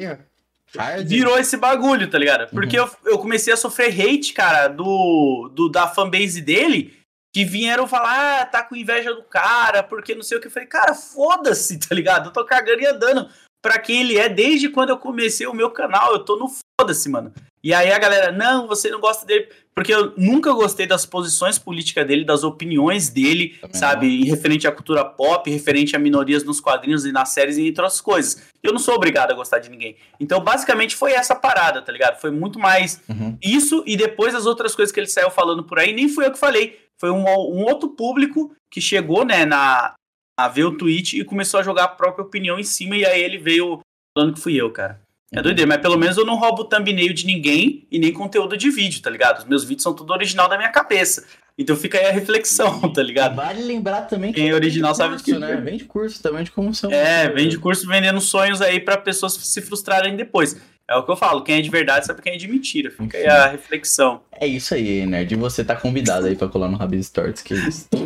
virou 1.06 1.38
esse 1.38 1.56
bagulho, 1.56 2.10
tá 2.10 2.18
ligado? 2.18 2.50
Porque 2.50 2.80
uhum. 2.80 2.88
eu, 3.06 3.12
eu 3.14 3.20
comecei 3.20 3.54
a 3.54 3.58
sofrer 3.58 3.94
hate, 3.94 4.34
cara, 4.34 4.68
do, 4.68 5.50
do 5.54 5.70
da 5.70 5.88
fanbase 5.88 6.42
dele, 6.42 6.94
que 7.34 7.46
vieram 7.46 7.88
falar, 7.88 8.42
ah, 8.42 8.46
tá 8.46 8.64
com 8.64 8.76
inveja 8.76 9.14
do 9.14 9.24
cara, 9.24 9.82
porque 9.82 10.14
não 10.14 10.22
sei 10.22 10.38
o 10.38 10.42
que. 10.42 10.48
Eu 10.48 10.52
falei, 10.52 10.68
cara, 10.68 10.94
foda-se, 10.94 11.80
tá 11.88 11.94
ligado? 11.96 12.28
Eu 12.30 12.34
tô 12.34 12.46
cagando 12.46 12.82
e 12.82 12.86
andando 12.86 13.30
pra 13.64 13.80
quem 13.80 14.02
ele 14.02 14.18
é 14.18 14.28
desde 14.28 14.68
quando 14.68 14.90
eu 14.90 14.98
comecei 14.98 15.48
o 15.48 15.54
meu 15.54 15.72
canal. 15.72 16.12
Eu 16.12 16.20
tô 16.20 16.36
no 16.36 16.52
foda-se, 16.80 17.10
mano. 17.10 17.34
E 17.64 17.74
aí 17.74 17.94
a 17.94 17.98
galera, 17.98 18.30
não, 18.30 18.68
você 18.68 18.90
não 18.90 19.00
gosta 19.00 19.26
dele. 19.26 19.48
Porque 19.74 19.92
eu 19.92 20.14
nunca 20.18 20.52
gostei 20.52 20.86
das 20.86 21.06
posições 21.06 21.58
políticas 21.58 22.06
dele, 22.06 22.26
das 22.26 22.44
opiniões 22.44 23.10
dele, 23.10 23.58
Também 23.62 23.80
sabe? 23.80 24.20
Não. 24.20 24.36
Referente 24.36 24.68
à 24.68 24.72
cultura 24.72 25.04
pop, 25.06 25.50
referente 25.50 25.96
a 25.96 26.00
minorias 26.00 26.44
nos 26.44 26.60
quadrinhos 26.60 27.06
e 27.06 27.12
nas 27.12 27.30
séries 27.30 27.58
e 27.58 27.62
entre 27.62 27.82
outras 27.82 28.02
coisas. 28.02 28.44
Eu 28.62 28.74
não 28.74 28.80
sou 28.80 28.94
obrigado 28.94 29.32
a 29.32 29.34
gostar 29.34 29.60
de 29.60 29.70
ninguém. 29.70 29.96
Então, 30.20 30.42
basicamente, 30.42 30.96
foi 30.96 31.14
essa 31.14 31.34
parada, 31.34 31.82
tá 31.82 31.92
ligado? 31.92 32.20
Foi 32.20 32.30
muito 32.30 32.60
mais 32.60 33.02
uhum. 33.10 33.38
isso 33.42 33.82
e 33.88 33.96
depois 33.96 34.36
as 34.36 34.46
outras 34.46 34.76
coisas 34.76 34.92
que 34.92 35.00
ele 35.00 35.08
saiu 35.08 35.32
falando 35.32 35.64
por 35.64 35.80
aí, 35.80 35.94
nem 35.94 36.10
fui 36.10 36.26
eu 36.26 36.32
que 36.32 36.38
falei. 36.38 36.78
Foi 37.00 37.10
um, 37.10 37.24
um 37.24 37.64
outro 37.64 37.90
público 37.90 38.54
que 38.70 38.82
chegou, 38.82 39.26
né, 39.26 39.46
na, 39.46 39.94
a 40.38 40.48
ver 40.48 40.66
o 40.66 40.78
tweet 40.78 41.20
e 41.20 41.24
começou 41.24 41.60
a 41.60 41.64
jogar 41.64 41.84
a 41.84 41.88
própria 41.88 42.26
opinião 42.26 42.60
em 42.60 42.64
cima, 42.64 42.96
e 42.98 43.06
aí 43.06 43.22
ele 43.22 43.38
veio 43.38 43.80
falando 44.16 44.34
que 44.34 44.40
fui 44.40 44.56
eu, 44.56 44.72
cara. 44.72 45.02
É 45.32 45.42
doideira, 45.42 45.68
mas 45.68 45.82
pelo 45.82 45.98
menos 45.98 46.16
eu 46.16 46.26
não 46.26 46.36
roubo 46.36 46.64
thumbnail 46.64 47.12
de 47.12 47.26
ninguém 47.26 47.88
e 47.92 47.98
nem 47.98 48.14
conteúdo 48.14 48.56
de 48.56 48.70
vídeo, 48.70 49.02
tá 49.02 49.10
ligado? 49.10 49.40
Os 49.40 49.46
meus 49.46 49.64
vídeos 49.64 49.82
são 49.82 49.94
tudo 49.94 50.14
original 50.14 50.48
da 50.48 50.58
minha 50.58 50.70
cabeça. 50.70 51.26
Então 51.58 51.76
fica 51.76 51.98
aí 51.98 52.06
a 52.06 52.12
reflexão, 52.12 52.80
tá 52.94 53.02
ligado? 53.02 53.36
Vale 53.36 53.64
lembrar 53.64 54.02
também 54.04 54.32
que 54.32 54.40
Quem 54.40 54.52
é 54.52 54.54
original 54.54 54.94
sabe 54.94 55.18
de 55.18 55.24
que 55.24 55.34
né? 55.34 55.56
Vende 55.56 55.86
curso 55.86 56.22
também 56.22 56.44
de 56.44 56.52
como 56.52 56.74
são. 56.74 56.92
É, 56.92 57.30
vende 57.30 57.58
curso 57.58 57.88
vendendo 57.88 58.22
sonhos 58.22 58.62
aí 58.62 58.80
para 58.80 58.96
pessoas 58.98 59.34
se 59.34 59.62
frustrarem 59.62 60.16
depois. 60.16 60.56
É 60.90 60.96
o 60.98 61.04
que 61.04 61.12
eu 61.12 61.16
falo, 61.16 61.42
quem 61.44 61.56
é 61.56 61.62
de 61.62 61.70
verdade 61.70 62.06
sabe 62.06 62.22
quem 62.22 62.34
é 62.34 62.38
de 62.38 62.48
mentira. 62.48 62.92
Fica 62.92 63.18
aí 63.18 63.26
a 63.26 63.48
reflexão. 63.48 64.22
É 64.34 64.46
isso 64.46 64.74
aí, 64.76 65.06
nerd. 65.06 65.34
E 65.34 65.38
você 65.38 65.64
tá 65.64 65.76
convidado 65.78 66.28
aí 66.28 66.36
pra 66.36 66.50
colar 66.50 66.68
no 66.68 66.76
Rabis 66.76 67.08
Stories, 67.08 67.42
que 67.42 67.54
é 67.54 67.58
isso. 67.58 67.88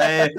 É, 0.00 0.32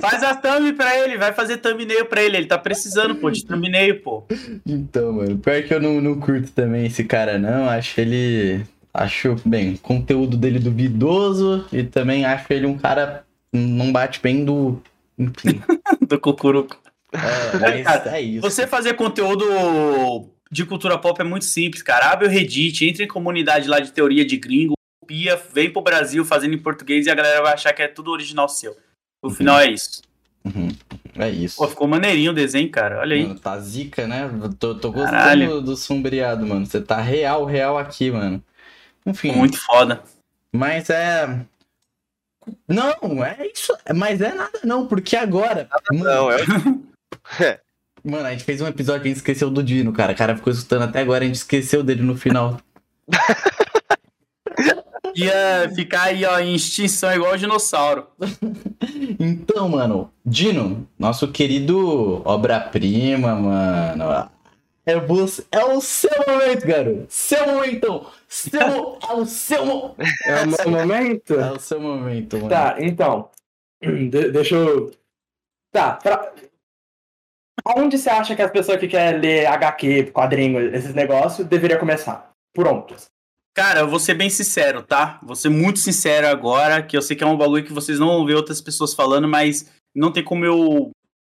faz 0.00 0.22
a 0.22 0.34
thumb 0.34 0.72
pra 0.74 0.96
ele, 0.98 1.16
vai 1.16 1.32
fazer 1.32 1.56
thumbnail 1.56 2.06
pra 2.06 2.22
ele. 2.22 2.36
Ele 2.36 2.46
tá 2.46 2.58
precisando, 2.58 3.14
pô, 3.16 3.30
de 3.30 3.44
thumbnail, 3.44 4.00
pô. 4.00 4.24
Então, 4.64 5.12
mano, 5.12 5.38
pior 5.38 5.62
que 5.62 5.74
eu 5.74 5.80
não, 5.80 6.00
não 6.00 6.20
curto 6.20 6.50
também 6.52 6.86
esse 6.86 7.04
cara, 7.04 7.38
não. 7.38 7.68
Acho 7.68 8.00
ele. 8.00 8.64
Acho, 8.92 9.36
bem, 9.44 9.76
conteúdo 9.76 10.36
dele 10.36 10.58
duvidoso 10.58 11.66
e 11.72 11.82
também 11.82 12.24
acho 12.24 12.52
ele 12.52 12.66
um 12.66 12.78
cara. 12.78 13.24
Não 13.52 13.90
bate 13.90 14.20
bem 14.20 14.44
do. 14.44 14.80
Enfim. 15.18 15.60
do 16.06 16.20
cucuruco. 16.20 16.78
É, 17.12 17.84
mas 17.84 18.06
é 18.06 18.20
isso. 18.20 18.42
Você 18.42 18.66
fazer 18.66 18.94
conteúdo 18.94 19.44
de 20.50 20.64
cultura 20.64 20.98
pop 20.98 21.20
é 21.20 21.24
muito 21.24 21.44
simples, 21.44 21.82
cara. 21.82 22.10
Abre 22.10 22.26
o 22.26 22.30
Reddit, 22.30 22.84
entra 22.84 23.04
em 23.04 23.08
comunidade 23.08 23.68
lá 23.68 23.80
de 23.80 23.92
teoria 23.92 24.24
de 24.24 24.36
gringo, 24.36 24.74
copia, 25.00 25.40
vem 25.52 25.70
pro 25.70 25.82
Brasil 25.82 26.24
fazendo 26.24 26.54
em 26.54 26.58
português 26.58 27.06
e 27.06 27.10
a 27.10 27.14
galera 27.14 27.42
vai 27.42 27.54
achar 27.54 27.72
que 27.72 27.82
é 27.82 27.88
tudo 27.88 28.10
original 28.10 28.48
seu. 28.48 28.76
No 29.22 29.30
uhum. 29.30 29.34
final 29.34 29.58
é 29.60 29.70
isso. 29.70 30.02
Uhum. 30.44 30.68
É 31.18 31.28
isso. 31.28 31.56
Pô, 31.56 31.66
ficou 31.66 31.88
maneirinho 31.88 32.30
o 32.30 32.34
desenho, 32.34 32.70
cara. 32.70 33.00
Olha 33.00 33.16
aí. 33.16 33.26
Mano, 33.26 33.38
tá 33.38 33.58
zica, 33.58 34.06
né? 34.06 34.30
Tô, 34.58 34.74
tô 34.74 34.92
gostando 34.92 35.16
Caralho. 35.16 35.60
do 35.60 35.76
sombreado, 35.76 36.46
mano. 36.46 36.66
Você 36.66 36.80
tá 36.80 37.00
real, 37.00 37.44
real 37.44 37.78
aqui, 37.78 38.10
mano. 38.10 38.42
Enfim. 39.04 39.32
Muito 39.32 39.58
foda. 39.58 40.02
Mas 40.52 40.90
é. 40.90 41.44
Não, 42.68 43.24
é 43.24 43.46
isso. 43.52 43.76
Mas 43.94 44.20
é 44.20 44.32
nada 44.32 44.60
não, 44.62 44.86
porque 44.86 45.16
agora. 45.16 45.68
Nada 45.70 45.82
mano... 45.92 46.04
não, 46.04 46.30
é. 46.30 47.60
Mano, 48.06 48.24
a 48.24 48.30
gente 48.30 48.44
fez 48.44 48.60
um 48.60 48.68
episódio 48.68 49.02
que 49.02 49.08
a 49.08 49.10
gente 49.10 49.16
esqueceu 49.16 49.50
do 49.50 49.64
Dino, 49.64 49.92
cara. 49.92 50.12
O 50.12 50.16
cara 50.16 50.36
ficou 50.36 50.52
escutando 50.52 50.82
até 50.82 51.00
agora, 51.00 51.24
a 51.24 51.26
gente 51.26 51.34
esqueceu 51.34 51.82
dele 51.82 52.02
no 52.02 52.16
final. 52.16 52.56
Ia 55.16 55.68
ficar 55.74 56.04
aí, 56.04 56.24
ó, 56.24 56.38
em 56.38 56.54
extinção 56.54 57.12
igual 57.12 57.32
o 57.32 57.36
dinossauro. 57.36 58.06
então, 59.18 59.68
mano, 59.68 60.08
Dino, 60.24 60.86
nosso 60.96 61.32
querido 61.32 62.22
obra-prima, 62.24 63.34
mano. 63.34 64.30
É, 64.84 65.00
você, 65.00 65.44
é 65.50 65.64
o 65.64 65.80
seu 65.80 66.12
momento, 66.28 66.64
garoto. 66.64 67.06
Seu 67.08 67.44
momento. 67.44 68.06
Seu, 68.28 68.60
é 68.60 69.14
o 69.14 69.26
seu 69.26 69.66
momento. 69.66 69.96
É 70.26 70.44
o 70.44 70.46
meu 70.46 70.70
momento? 70.70 71.34
É 71.34 71.50
o 71.50 71.58
seu 71.58 71.80
momento, 71.80 72.36
mano. 72.36 72.50
Tá, 72.50 72.76
então. 72.78 73.30
De, 73.82 74.30
deixa 74.30 74.54
eu. 74.54 74.92
Tá, 75.72 75.94
pra, 75.94 76.32
Onde 77.64 77.98
você 77.98 78.10
acha 78.10 78.36
que 78.36 78.42
as 78.42 78.50
pessoas 78.50 78.78
que 78.78 78.88
querem 78.88 79.20
ler 79.20 79.46
HQ, 79.46 80.10
quadrinho, 80.12 80.60
esses 80.74 80.94
negócios, 80.94 81.46
deveria 81.46 81.78
começar? 81.78 82.30
Por 82.54 82.66
onde? 82.66 82.94
Cara, 83.54 83.80
eu 83.80 83.88
vou 83.88 83.98
ser 83.98 84.14
bem 84.14 84.28
sincero, 84.28 84.82
tá? 84.82 85.18
Vou 85.22 85.34
ser 85.34 85.48
muito 85.48 85.78
sincero 85.78 86.26
agora, 86.26 86.82
que 86.82 86.96
eu 86.96 87.00
sei 87.00 87.16
que 87.16 87.24
é 87.24 87.26
um 87.26 87.36
bagulho 87.36 87.64
que 87.64 87.72
vocês 87.72 87.98
não 87.98 88.08
vão 88.08 88.26
ver 88.26 88.34
outras 88.34 88.60
pessoas 88.60 88.92
falando, 88.92 89.26
mas 89.26 89.70
não 89.94 90.12
tem 90.12 90.22
como 90.22 90.44
eu 90.44 90.90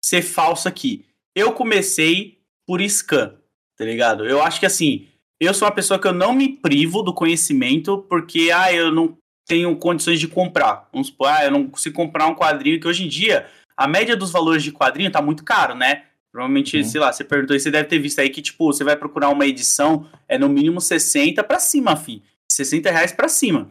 ser 0.03 0.23
falso 0.23 0.67
aqui. 0.67 1.05
Eu 1.35 1.53
comecei 1.53 2.39
por 2.65 2.81
scan, 2.81 3.35
tá 3.77 3.85
ligado? 3.85 4.25
Eu 4.25 4.41
acho 4.41 4.59
que 4.59 4.65
assim, 4.65 5.07
eu 5.39 5.53
sou 5.53 5.67
uma 5.67 5.73
pessoa 5.73 5.99
que 5.99 6.07
eu 6.07 6.13
não 6.13 6.33
me 6.33 6.57
privo 6.57 7.03
do 7.03 7.13
conhecimento 7.13 7.99
porque, 8.09 8.49
ah, 8.51 8.73
eu 8.73 8.91
não 8.91 9.15
tenho 9.47 9.75
condições 9.77 10.19
de 10.19 10.27
comprar. 10.27 10.89
Vamos 10.91 11.07
supor, 11.07 11.27
ah, 11.27 11.45
eu 11.45 11.51
não 11.51 11.67
consigo 11.67 11.95
comprar 11.95 12.27
um 12.27 12.35
quadrinho 12.35 12.79
que 12.79 12.87
hoje 12.87 13.05
em 13.05 13.07
dia 13.07 13.47
a 13.77 13.87
média 13.87 14.17
dos 14.17 14.31
valores 14.31 14.63
de 14.63 14.71
quadrinho 14.71 15.11
tá 15.11 15.21
muito 15.21 15.43
caro, 15.43 15.75
né? 15.75 16.05
Provavelmente, 16.31 16.77
uhum. 16.77 16.83
sei 16.83 17.01
lá, 17.01 17.11
você 17.11 17.23
perguntou 17.23 17.55
e 17.55 17.59
você 17.59 17.71
deve 17.71 17.87
ter 17.87 17.99
visto 17.99 18.19
aí 18.19 18.29
que, 18.29 18.41
tipo, 18.41 18.71
você 18.71 18.83
vai 18.83 18.95
procurar 18.95 19.29
uma 19.29 19.45
edição, 19.45 20.07
é 20.27 20.37
no 20.37 20.49
mínimo 20.49 20.79
60 20.79 21.43
para 21.43 21.59
cima, 21.59 21.95
fi. 21.95 22.21
60 22.51 22.91
reais 22.91 23.11
pra 23.11 23.27
cima. 23.27 23.69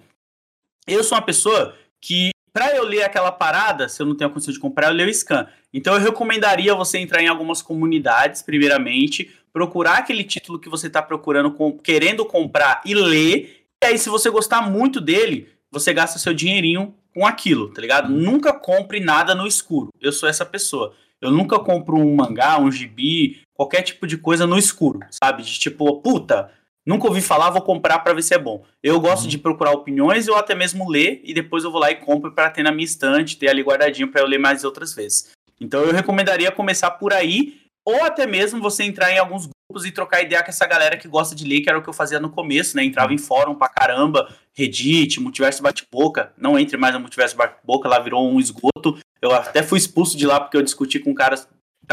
Eu 0.86 1.02
sou 1.02 1.16
uma 1.16 1.24
pessoa 1.24 1.76
que, 2.00 2.30
para 2.52 2.74
eu 2.76 2.84
ler 2.84 3.02
aquela 3.02 3.32
parada, 3.32 3.88
se 3.88 4.00
eu 4.00 4.06
não 4.06 4.16
tenho 4.16 4.30
a 4.30 4.32
condição 4.32 4.52
de 4.54 4.60
comprar, 4.60 4.88
eu 4.88 4.94
leio 4.94 5.08
o 5.08 5.14
scan. 5.14 5.46
Então 5.72 5.94
eu 5.94 6.00
recomendaria 6.00 6.74
você 6.74 6.98
entrar 6.98 7.22
em 7.22 7.28
algumas 7.28 7.60
comunidades, 7.60 8.42
primeiramente, 8.42 9.30
procurar 9.52 9.98
aquele 9.98 10.24
título 10.24 10.58
que 10.58 10.68
você 10.68 10.86
está 10.86 11.02
procurando, 11.02 11.50
com, 11.50 11.76
querendo 11.78 12.24
comprar 12.24 12.82
e 12.84 12.94
ler. 12.94 13.66
E 13.82 13.86
aí, 13.86 13.98
se 13.98 14.08
você 14.08 14.30
gostar 14.30 14.62
muito 14.62 15.00
dele, 15.00 15.48
você 15.70 15.92
gasta 15.92 16.18
seu 16.18 16.32
dinheirinho 16.32 16.94
com 17.12 17.26
aquilo, 17.26 17.72
tá 17.72 17.80
ligado? 17.80 18.12
Nunca 18.12 18.52
compre 18.52 19.00
nada 19.00 19.34
no 19.34 19.46
escuro. 19.46 19.88
Eu 20.00 20.12
sou 20.12 20.28
essa 20.28 20.44
pessoa. 20.44 20.94
Eu 21.20 21.30
nunca 21.30 21.58
compro 21.58 21.96
um 21.96 22.14
mangá, 22.14 22.58
um 22.58 22.70
gibi, 22.70 23.40
qualquer 23.54 23.82
tipo 23.82 24.06
de 24.06 24.18
coisa 24.18 24.46
no 24.46 24.58
escuro, 24.58 25.00
sabe? 25.10 25.42
De 25.42 25.58
tipo, 25.58 26.00
puta, 26.02 26.50
nunca 26.84 27.08
ouvi 27.08 27.20
falar, 27.20 27.50
vou 27.50 27.62
comprar 27.62 28.00
para 28.00 28.14
ver 28.14 28.22
se 28.22 28.34
é 28.34 28.38
bom. 28.38 28.64
Eu 28.82 29.00
gosto 29.00 29.24
uhum. 29.24 29.28
de 29.28 29.38
procurar 29.38 29.72
opiniões 29.72 30.28
ou 30.28 30.36
até 30.36 30.54
mesmo 30.54 30.88
ler 30.88 31.20
e 31.24 31.32
depois 31.32 31.64
eu 31.64 31.70
vou 31.70 31.80
lá 31.80 31.90
e 31.90 31.96
compro 31.96 32.32
para 32.32 32.50
ter 32.50 32.62
na 32.62 32.70
minha 32.70 32.84
estante, 32.84 33.38
ter 33.38 33.48
ali 33.48 33.62
guardadinho 33.62 34.10
para 34.10 34.20
eu 34.20 34.26
ler 34.26 34.38
mais 34.38 34.62
outras 34.62 34.94
vezes. 34.94 35.30
Então 35.60 35.80
eu 35.82 35.92
recomendaria 35.92 36.52
começar 36.52 36.90
por 36.92 37.12
aí 37.12 37.60
ou 37.84 38.04
até 38.04 38.26
mesmo 38.26 38.60
você 38.60 38.84
entrar 38.84 39.10
em 39.10 39.18
alguns 39.18 39.42
grupos 39.42 39.55
e 39.84 39.90
trocar 39.90 40.22
ideia 40.22 40.42
com 40.42 40.48
essa 40.48 40.66
galera 40.66 40.96
que 40.96 41.08
gosta 41.08 41.34
de 41.34 41.44
ler, 41.44 41.60
que 41.60 41.68
era 41.68 41.78
o 41.78 41.82
que 41.82 41.88
eu 41.88 41.92
fazia 41.92 42.20
no 42.20 42.30
começo, 42.30 42.76
né? 42.76 42.84
Entrava 42.84 43.12
em 43.12 43.18
fórum 43.18 43.54
pra 43.54 43.68
caramba, 43.68 44.32
Reddit, 44.54 45.20
Multiverso 45.20 45.62
Bate-Boca. 45.62 46.32
Não 46.36 46.58
entre 46.58 46.76
mais 46.76 46.94
no 46.94 47.00
Multiverso 47.00 47.36
Bate-Boca, 47.36 47.88
lá 47.88 47.98
virou 47.98 48.30
um 48.30 48.38
esgoto. 48.38 48.98
Eu 49.20 49.32
até 49.32 49.62
fui 49.62 49.78
expulso 49.78 50.16
de 50.16 50.26
lá 50.26 50.40
porque 50.40 50.56
eu 50.56 50.62
discuti 50.62 51.00
com 51.00 51.10
um 51.10 51.14
cara 51.14 51.36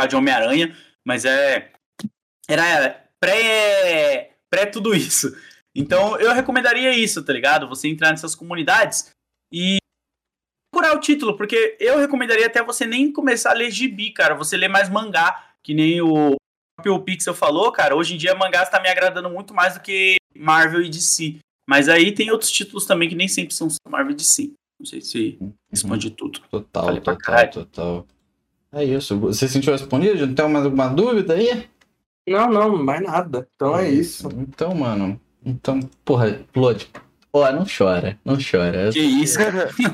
de 0.08 0.16
Homem-Aranha, 0.16 0.76
mas 1.04 1.26
é. 1.26 1.72
Era 2.48 3.04
pré. 3.20 4.32
pré 4.50 4.66
tudo 4.66 4.94
isso. 4.94 5.36
Então 5.76 6.18
eu 6.20 6.32
recomendaria 6.34 6.96
isso, 6.96 7.24
tá 7.24 7.34
ligado? 7.34 7.68
Você 7.68 7.88
entrar 7.88 8.12
nessas 8.12 8.36
comunidades 8.36 9.12
e 9.52 9.78
procurar 10.72 10.96
o 10.96 11.00
título, 11.00 11.36
porque 11.36 11.76
eu 11.80 11.98
recomendaria 11.98 12.46
até 12.46 12.64
você 12.64 12.86
nem 12.86 13.12
começar 13.12 13.52
a 13.52 13.56
ler 13.56 13.72
gibi, 13.72 14.12
cara. 14.12 14.36
Você 14.36 14.56
lê 14.56 14.68
mais 14.68 14.90
mangá 14.90 15.50
que 15.64 15.74
nem 15.74 16.02
o 16.02 16.36
próprio 16.76 17.00
Pixel 17.00 17.34
falou, 17.34 17.72
cara, 17.72 17.96
hoje 17.96 18.16
em 18.16 18.18
dia 18.18 18.36
mangás 18.36 18.70
tá 18.70 18.82
me 18.82 18.90
agradando 18.90 19.30
muito 19.30 19.54
mais 19.54 19.76
do 19.76 19.82
que 19.82 20.18
Marvel 20.36 20.82
e 20.82 20.90
DC. 20.90 21.38
Mas 21.68 21.88
aí 21.88 22.12
tem 22.12 22.32
outros 22.32 22.52
títulos 22.52 22.86
também 22.86 23.08
que 23.08 23.16
nem 23.16 23.28
sempre 23.28 23.54
são 23.54 23.68
Marvel 23.88 24.12
e 24.12 24.16
DC. 24.16 24.52
Não 24.80 24.86
sei 24.86 25.02
se 25.02 25.40
responde 25.72 26.10
tudo. 26.10 26.40
Total, 26.50 27.00
total, 27.00 27.50
total. 27.50 28.08
É 28.72 28.84
isso. 28.84 29.18
Você 29.20 29.48
sentiu 29.48 29.72
respondido? 29.72 30.26
Não 30.26 30.34
tem 30.34 30.50
mais 30.50 30.66
alguma 30.66 30.88
dúvida 30.90 31.36
aí? 31.36 31.70
Não, 32.28 32.50
não, 32.50 32.84
mais 32.84 33.02
nada. 33.02 33.48
Então 33.56 33.78
é 33.78 33.90
isso. 33.90 34.28
Então, 34.38 34.74
mano. 34.74 35.20
Então, 35.46 35.80
porra, 36.04 36.42
Lodi. 36.56 36.90
Ó, 37.36 37.52
não 37.52 37.66
chora, 37.66 38.20
não 38.24 38.38
chora. 38.38 38.92
Que 38.92 39.00
isso. 39.00 39.40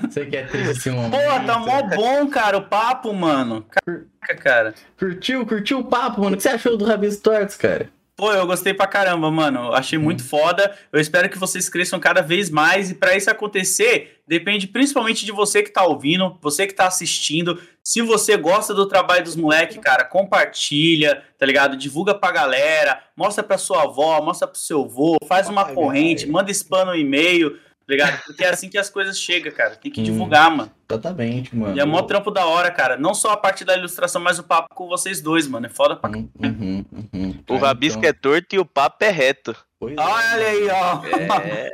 Você 0.09 0.25
quer 0.25 0.49
ter 0.49 0.71
esse 0.71 0.89
momento. 0.91 1.11
Pô, 1.11 1.45
tá 1.45 1.57
mó 1.57 1.81
bom, 1.95 2.27
cara, 2.27 2.57
o 2.57 2.63
papo, 2.63 3.13
mano. 3.13 3.65
Caraca, 3.69 4.43
cara. 4.43 4.73
Curtiu, 4.97 5.45
curtiu 5.45 5.79
o 5.79 5.85
papo, 5.85 6.19
mano? 6.21 6.33
O 6.33 6.37
que 6.37 6.43
você 6.43 6.49
achou 6.49 6.75
do 6.75 6.83
Rabisco 6.83 7.23
Tortos, 7.23 7.55
cara? 7.55 7.89
Pô, 8.17 8.33
eu 8.33 8.45
gostei 8.45 8.73
pra 8.73 8.85
caramba, 8.85 9.31
mano. 9.31 9.73
Achei 9.73 9.97
muito 9.97 10.21
foda. 10.21 10.75
Eu 10.91 10.99
espero 10.99 11.29
que 11.29 11.39
vocês 11.39 11.69
cresçam 11.69 11.97
cada 12.01 12.21
vez 12.21 12.49
mais. 12.49 12.91
E 12.91 12.95
pra 12.95 13.15
isso 13.15 13.31
acontecer, 13.31 14.19
depende 14.27 14.67
principalmente 14.67 15.25
de 15.25 15.31
você 15.31 15.63
que 15.63 15.69
tá 15.71 15.85
ouvindo, 15.85 16.37
você 16.41 16.67
que 16.67 16.73
tá 16.73 16.87
assistindo. 16.87 17.57
Se 17.89 18.03
você 18.03 18.37
gosta 18.37 18.71
do 18.71 18.85
trabalho 18.87 19.23
dos 19.23 19.35
moleques, 19.35 19.75
cara, 19.79 20.05
compartilha, 20.05 21.23
tá 21.39 21.43
ligado? 21.43 21.75
Divulga 21.75 22.13
pra 22.13 22.31
galera, 22.31 23.01
mostra 23.17 23.43
pra 23.43 23.57
sua 23.57 23.81
avó, 23.81 24.21
mostra 24.21 24.47
pro 24.47 24.59
seu 24.59 24.83
avô, 24.83 25.17
faz 25.27 25.49
uma 25.49 25.65
Ai, 25.65 25.73
corrente, 25.73 26.27
manda 26.27 26.51
spam 26.51 26.85
no 26.85 26.95
e-mail, 26.95 27.57
tá 27.57 27.57
ligado? 27.87 28.21
Porque 28.27 28.43
é 28.43 28.49
assim 28.49 28.69
que 28.69 28.77
as 28.77 28.91
coisas 28.91 29.17
chegam, 29.17 29.51
cara. 29.51 29.75
Tem 29.75 29.91
que 29.91 30.01
Hum. 30.01 30.03
divulgar, 30.03 30.51
mano. 30.55 30.71
Exatamente, 30.87 31.55
mano. 31.55 31.75
E 31.75 31.79
é 31.79 31.85
mó 31.85 32.03
trampo 32.03 32.29
da 32.29 32.45
hora, 32.45 32.69
cara. 32.69 32.95
Não 32.95 33.15
só 33.15 33.31
a 33.31 33.37
parte 33.37 33.65
da 33.65 33.75
ilustração, 33.75 34.21
mas 34.21 34.37
o 34.37 34.43
papo 34.43 34.75
com 34.75 34.87
vocês 34.87 35.19
dois, 35.19 35.47
mano. 35.47 35.65
É 35.65 35.69
foda 35.69 35.95
pra 35.95 36.11
Uhum, 36.11 36.29
uhum, 36.39 36.85
uhum. 37.11 37.43
O 37.49 37.55
É, 37.55 37.57
rabisco 37.57 37.97
então, 37.97 38.09
é 38.11 38.13
torto 38.13 38.55
e 38.55 38.59
o 38.59 38.65
papo 38.65 39.03
é 39.03 39.09
reto. 39.09 39.55
Pois 39.79 39.95
é, 39.95 40.01
Olha 40.01 40.47
aí, 40.47 40.69
ó. 40.69 41.01
É. 41.39 41.69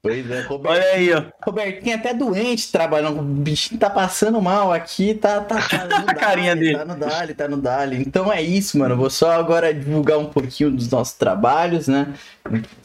Pois 0.00 0.30
é, 0.30 0.40
Roberto. 0.42 0.74
Olha 0.74 0.90
aí, 0.92 1.12
ó. 1.12 1.24
Robertinho 1.44 1.92
é 1.92 1.94
até 1.96 2.14
doente 2.14 2.70
trabalhando. 2.70 3.18
O 3.18 3.22
bichinho 3.22 3.80
tá 3.80 3.90
passando 3.90 4.40
mal 4.40 4.72
aqui, 4.72 5.14
tá. 5.14 5.40
tá, 5.40 5.60
tá 5.60 5.86
no 6.00 6.10
A 6.10 6.14
carinha 6.14 6.54
Dali, 6.54 6.66
dele. 6.66 6.78
Tá 6.78 6.84
no 6.84 6.96
Dali, 6.96 7.34
tá 7.34 7.48
no 7.48 7.56
Dali. 7.56 7.96
Então 8.02 8.32
é 8.32 8.40
isso, 8.40 8.78
mano. 8.78 8.96
Vou 8.96 9.10
só 9.10 9.32
agora 9.32 9.74
divulgar 9.74 10.18
um 10.18 10.26
pouquinho 10.26 10.70
dos 10.70 10.88
nossos 10.88 11.14
trabalhos, 11.14 11.88
né? 11.88 12.14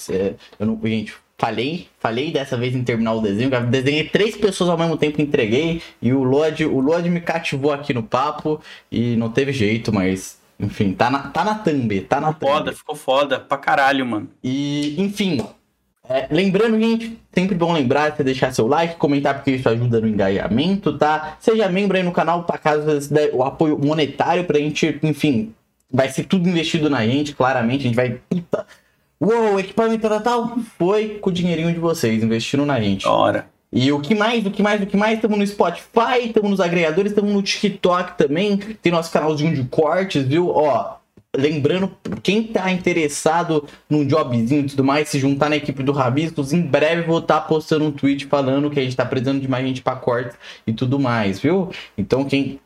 É, 0.09 0.33
Eu 0.59 0.65
não, 0.65 0.79
gente, 0.83 1.13
falhei, 1.37 1.87
falhei 1.99 2.31
dessa 2.31 2.57
vez 2.57 2.73
em 2.75 2.83
terminar 2.83 3.13
o 3.13 3.21
desenho. 3.21 3.51
Desenhei 3.69 4.09
três 4.09 4.35
pessoas 4.35 4.69
ao 4.71 4.77
mesmo 4.77 4.97
tempo, 4.97 5.21
entreguei. 5.21 5.81
E 6.01 6.11
o 6.11 6.23
Lodi, 6.23 6.65
o 6.65 6.79
Lodi 6.79 7.09
me 7.09 7.21
cativou 7.21 7.71
aqui 7.71 7.93
no 7.93 8.01
papo. 8.01 8.59
E 8.91 9.15
não 9.15 9.29
teve 9.29 9.51
jeito, 9.53 9.93
mas. 9.93 10.41
Enfim, 10.63 10.93
tá 10.93 11.09
na, 11.09 11.19
tá 11.19 11.43
na 11.43 11.55
thumb, 11.55 12.01
tá 12.01 12.21
na 12.21 12.33
thumb. 12.33 12.51
Foda, 12.51 12.71
ficou 12.73 12.95
foda 12.95 13.39
pra 13.39 13.57
caralho, 13.57 14.05
mano. 14.05 14.29
E, 14.43 14.95
enfim, 15.01 15.45
é, 16.07 16.27
lembrando, 16.29 16.79
gente, 16.79 17.17
sempre 17.33 17.55
bom 17.55 17.71
lembrar 17.71 18.09
de 18.09 18.23
deixar 18.23 18.53
seu 18.53 18.67
like, 18.67 18.95
comentar, 18.97 19.35
porque 19.35 19.51
isso 19.51 19.69
ajuda 19.69 20.01
no 20.01 20.07
engajamento, 20.07 20.97
tá? 20.97 21.37
Seja 21.39 21.69
membro 21.69 21.95
aí 21.95 22.03
no 22.03 22.11
canal, 22.11 22.43
para 22.43 22.57
caso 22.57 22.83
você 22.83 23.13
der 23.13 23.29
o 23.33 23.43
apoio 23.43 23.77
monetário 23.77 24.43
pra 24.43 24.59
gente, 24.59 24.99
enfim, 25.01 25.53
vai 25.91 26.09
ser 26.09 26.25
tudo 26.25 26.49
investido 26.49 26.89
na 26.89 27.05
gente, 27.05 27.33
claramente, 27.33 27.81
a 27.81 27.83
gente 27.83 27.95
vai, 27.95 28.19
puta, 28.29 28.65
uou, 29.21 29.59
equipamento 29.59 30.09
tal, 30.09 30.21
tal, 30.21 30.57
foi 30.77 31.19
com 31.21 31.29
o 31.29 31.33
dinheirinho 31.33 31.71
de 31.71 31.79
vocês, 31.79 32.21
investindo 32.21 32.65
na 32.65 32.81
gente. 32.81 33.05
Da 33.05 33.11
hora. 33.11 33.52
E 33.75 33.91
o 33.91 33.99
que 33.99 34.13
mais, 34.13 34.45
o 34.45 34.51
que 34.51 34.61
mais, 34.61 34.83
o 34.83 34.85
que 34.85 34.95
mais? 34.95 35.15
Estamos 35.15 35.37
no 35.37 35.47
Spotify, 35.47 36.25
estamos 36.25 36.51
nos 36.51 36.59
agregadores, 36.59 37.11
estamos 37.11 37.33
no 37.33 37.41
TikTok 37.41 38.15
também. 38.15 38.55
Tem 38.55 38.91
nosso 38.91 39.11
canalzinho 39.11 39.55
de 39.55 39.63
cortes, 39.63 40.23
viu? 40.23 40.49
Ó, 40.49 40.97
lembrando, 41.35 41.91
quem 42.21 42.43
tá 42.43 42.71
interessado 42.71 43.67
num 43.89 44.07
jobzinho 44.07 44.61
e 44.61 44.69
tudo 44.69 44.83
mais, 44.83 45.09
se 45.09 45.17
juntar 45.17 45.49
na 45.49 45.55
equipe 45.55 45.81
do 45.81 45.91
Rabiscos, 45.91 46.53
em 46.53 46.61
breve 46.61 47.01
vou 47.01 47.17
estar 47.17 47.41
postando 47.41 47.85
um 47.85 47.91
tweet 47.91 48.27
falando 48.27 48.69
que 48.69 48.79
a 48.79 48.83
gente 48.83 48.95
tá 48.95 49.03
precisando 49.03 49.41
de 49.41 49.47
mais 49.47 49.65
gente 49.65 49.81
pra 49.81 49.95
cortes 49.95 50.37
e 50.67 50.71
tudo 50.71 50.99
mais, 50.99 51.39
viu? 51.39 51.71
Então 51.97 52.23
quem. 52.25 52.59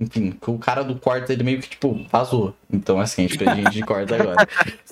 Enfim, 0.00 0.36
o 0.44 0.58
cara 0.58 0.82
do 0.82 0.96
cortes 0.96 1.30
ele 1.30 1.44
meio 1.44 1.60
que 1.60 1.70
tipo 1.70 2.04
vazou. 2.10 2.54
Então 2.72 2.98
assim, 2.98 3.24
a 3.24 3.28
gente 3.28 3.38
precisa 3.38 3.56
de 3.56 3.62
gente 3.62 3.74
de 3.74 3.82
cortes 3.82 4.12
agora. 4.12 4.48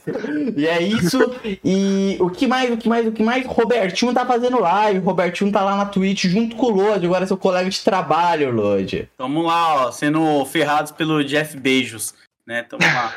E 0.56 0.66
é 0.66 0.82
isso. 0.82 1.18
E 1.64 2.16
o 2.18 2.28
que 2.28 2.44
mais, 2.44 2.72
o 2.72 2.76
que 2.76 2.88
mais, 2.88 3.06
o 3.06 3.12
que 3.12 3.22
mais? 3.22 3.46
Robertinho 3.46 4.12
tá 4.12 4.26
fazendo 4.26 4.58
live. 4.58 4.98
Robertinho 4.98 5.52
tá 5.52 5.62
lá 5.62 5.76
na 5.76 5.86
Twitch 5.86 6.24
junto 6.24 6.56
com 6.56 6.66
o 6.66 6.70
Lodi. 6.70 7.06
Agora 7.06 7.22
é 7.22 7.26
seu 7.26 7.36
colega 7.36 7.70
de 7.70 7.80
trabalho, 7.80 8.50
Lodi. 8.50 9.08
Tamo 9.16 9.42
lá, 9.42 9.86
ó, 9.86 9.92
sendo 9.92 10.44
ferrados 10.46 10.90
pelo 10.90 11.22
Jeff 11.22 11.56
Beijos, 11.56 12.14
né? 12.44 12.64
Tamo 12.64 12.82
lá, 12.82 13.14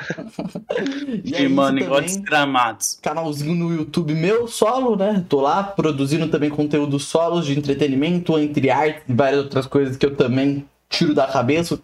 E 1.26 1.34
é 1.34 1.44
isso 1.44 1.78
igual 1.80 2.02
desgramados. 2.02 3.00
Canalzinho 3.02 3.56
no 3.56 3.74
YouTube 3.74 4.14
meu, 4.14 4.48
solo, 4.48 4.96
né? 4.96 5.26
Tô 5.28 5.42
lá 5.42 5.64
produzindo 5.64 6.28
também 6.28 6.52
conteúdo 6.52 7.00
solos 7.00 7.48
de 7.48 7.58
entretenimento, 7.58 8.38
entre 8.38 8.70
artes 8.70 9.02
e 9.10 9.14
várias 9.14 9.42
outras 9.42 9.66
coisas 9.66 9.98
que 9.98 10.06
eu 10.06 10.16
também 10.16 10.66
tiro 10.90 11.14
da 11.14 11.28
cabeça. 11.28 11.80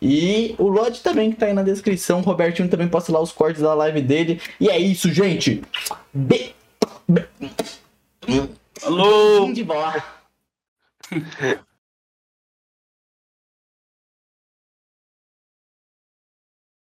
E 0.00 0.54
o 0.58 0.68
Lodi 0.68 1.00
também, 1.00 1.30
que 1.30 1.36
tá 1.36 1.46
aí 1.46 1.52
na 1.52 1.62
descrição. 1.62 2.20
O 2.20 2.22
Robertinho 2.22 2.68
também 2.68 2.88
posta 2.88 3.12
lá 3.12 3.20
os 3.20 3.32
cortes 3.32 3.62
da 3.62 3.74
live 3.74 4.00
dele. 4.00 4.40
E 4.60 4.68
é 4.68 4.78
isso, 4.78 5.12
gente. 5.12 5.62
Be... 6.12 6.54
Alô! 8.82 9.52
de 9.52 9.64
bola. 9.64 10.02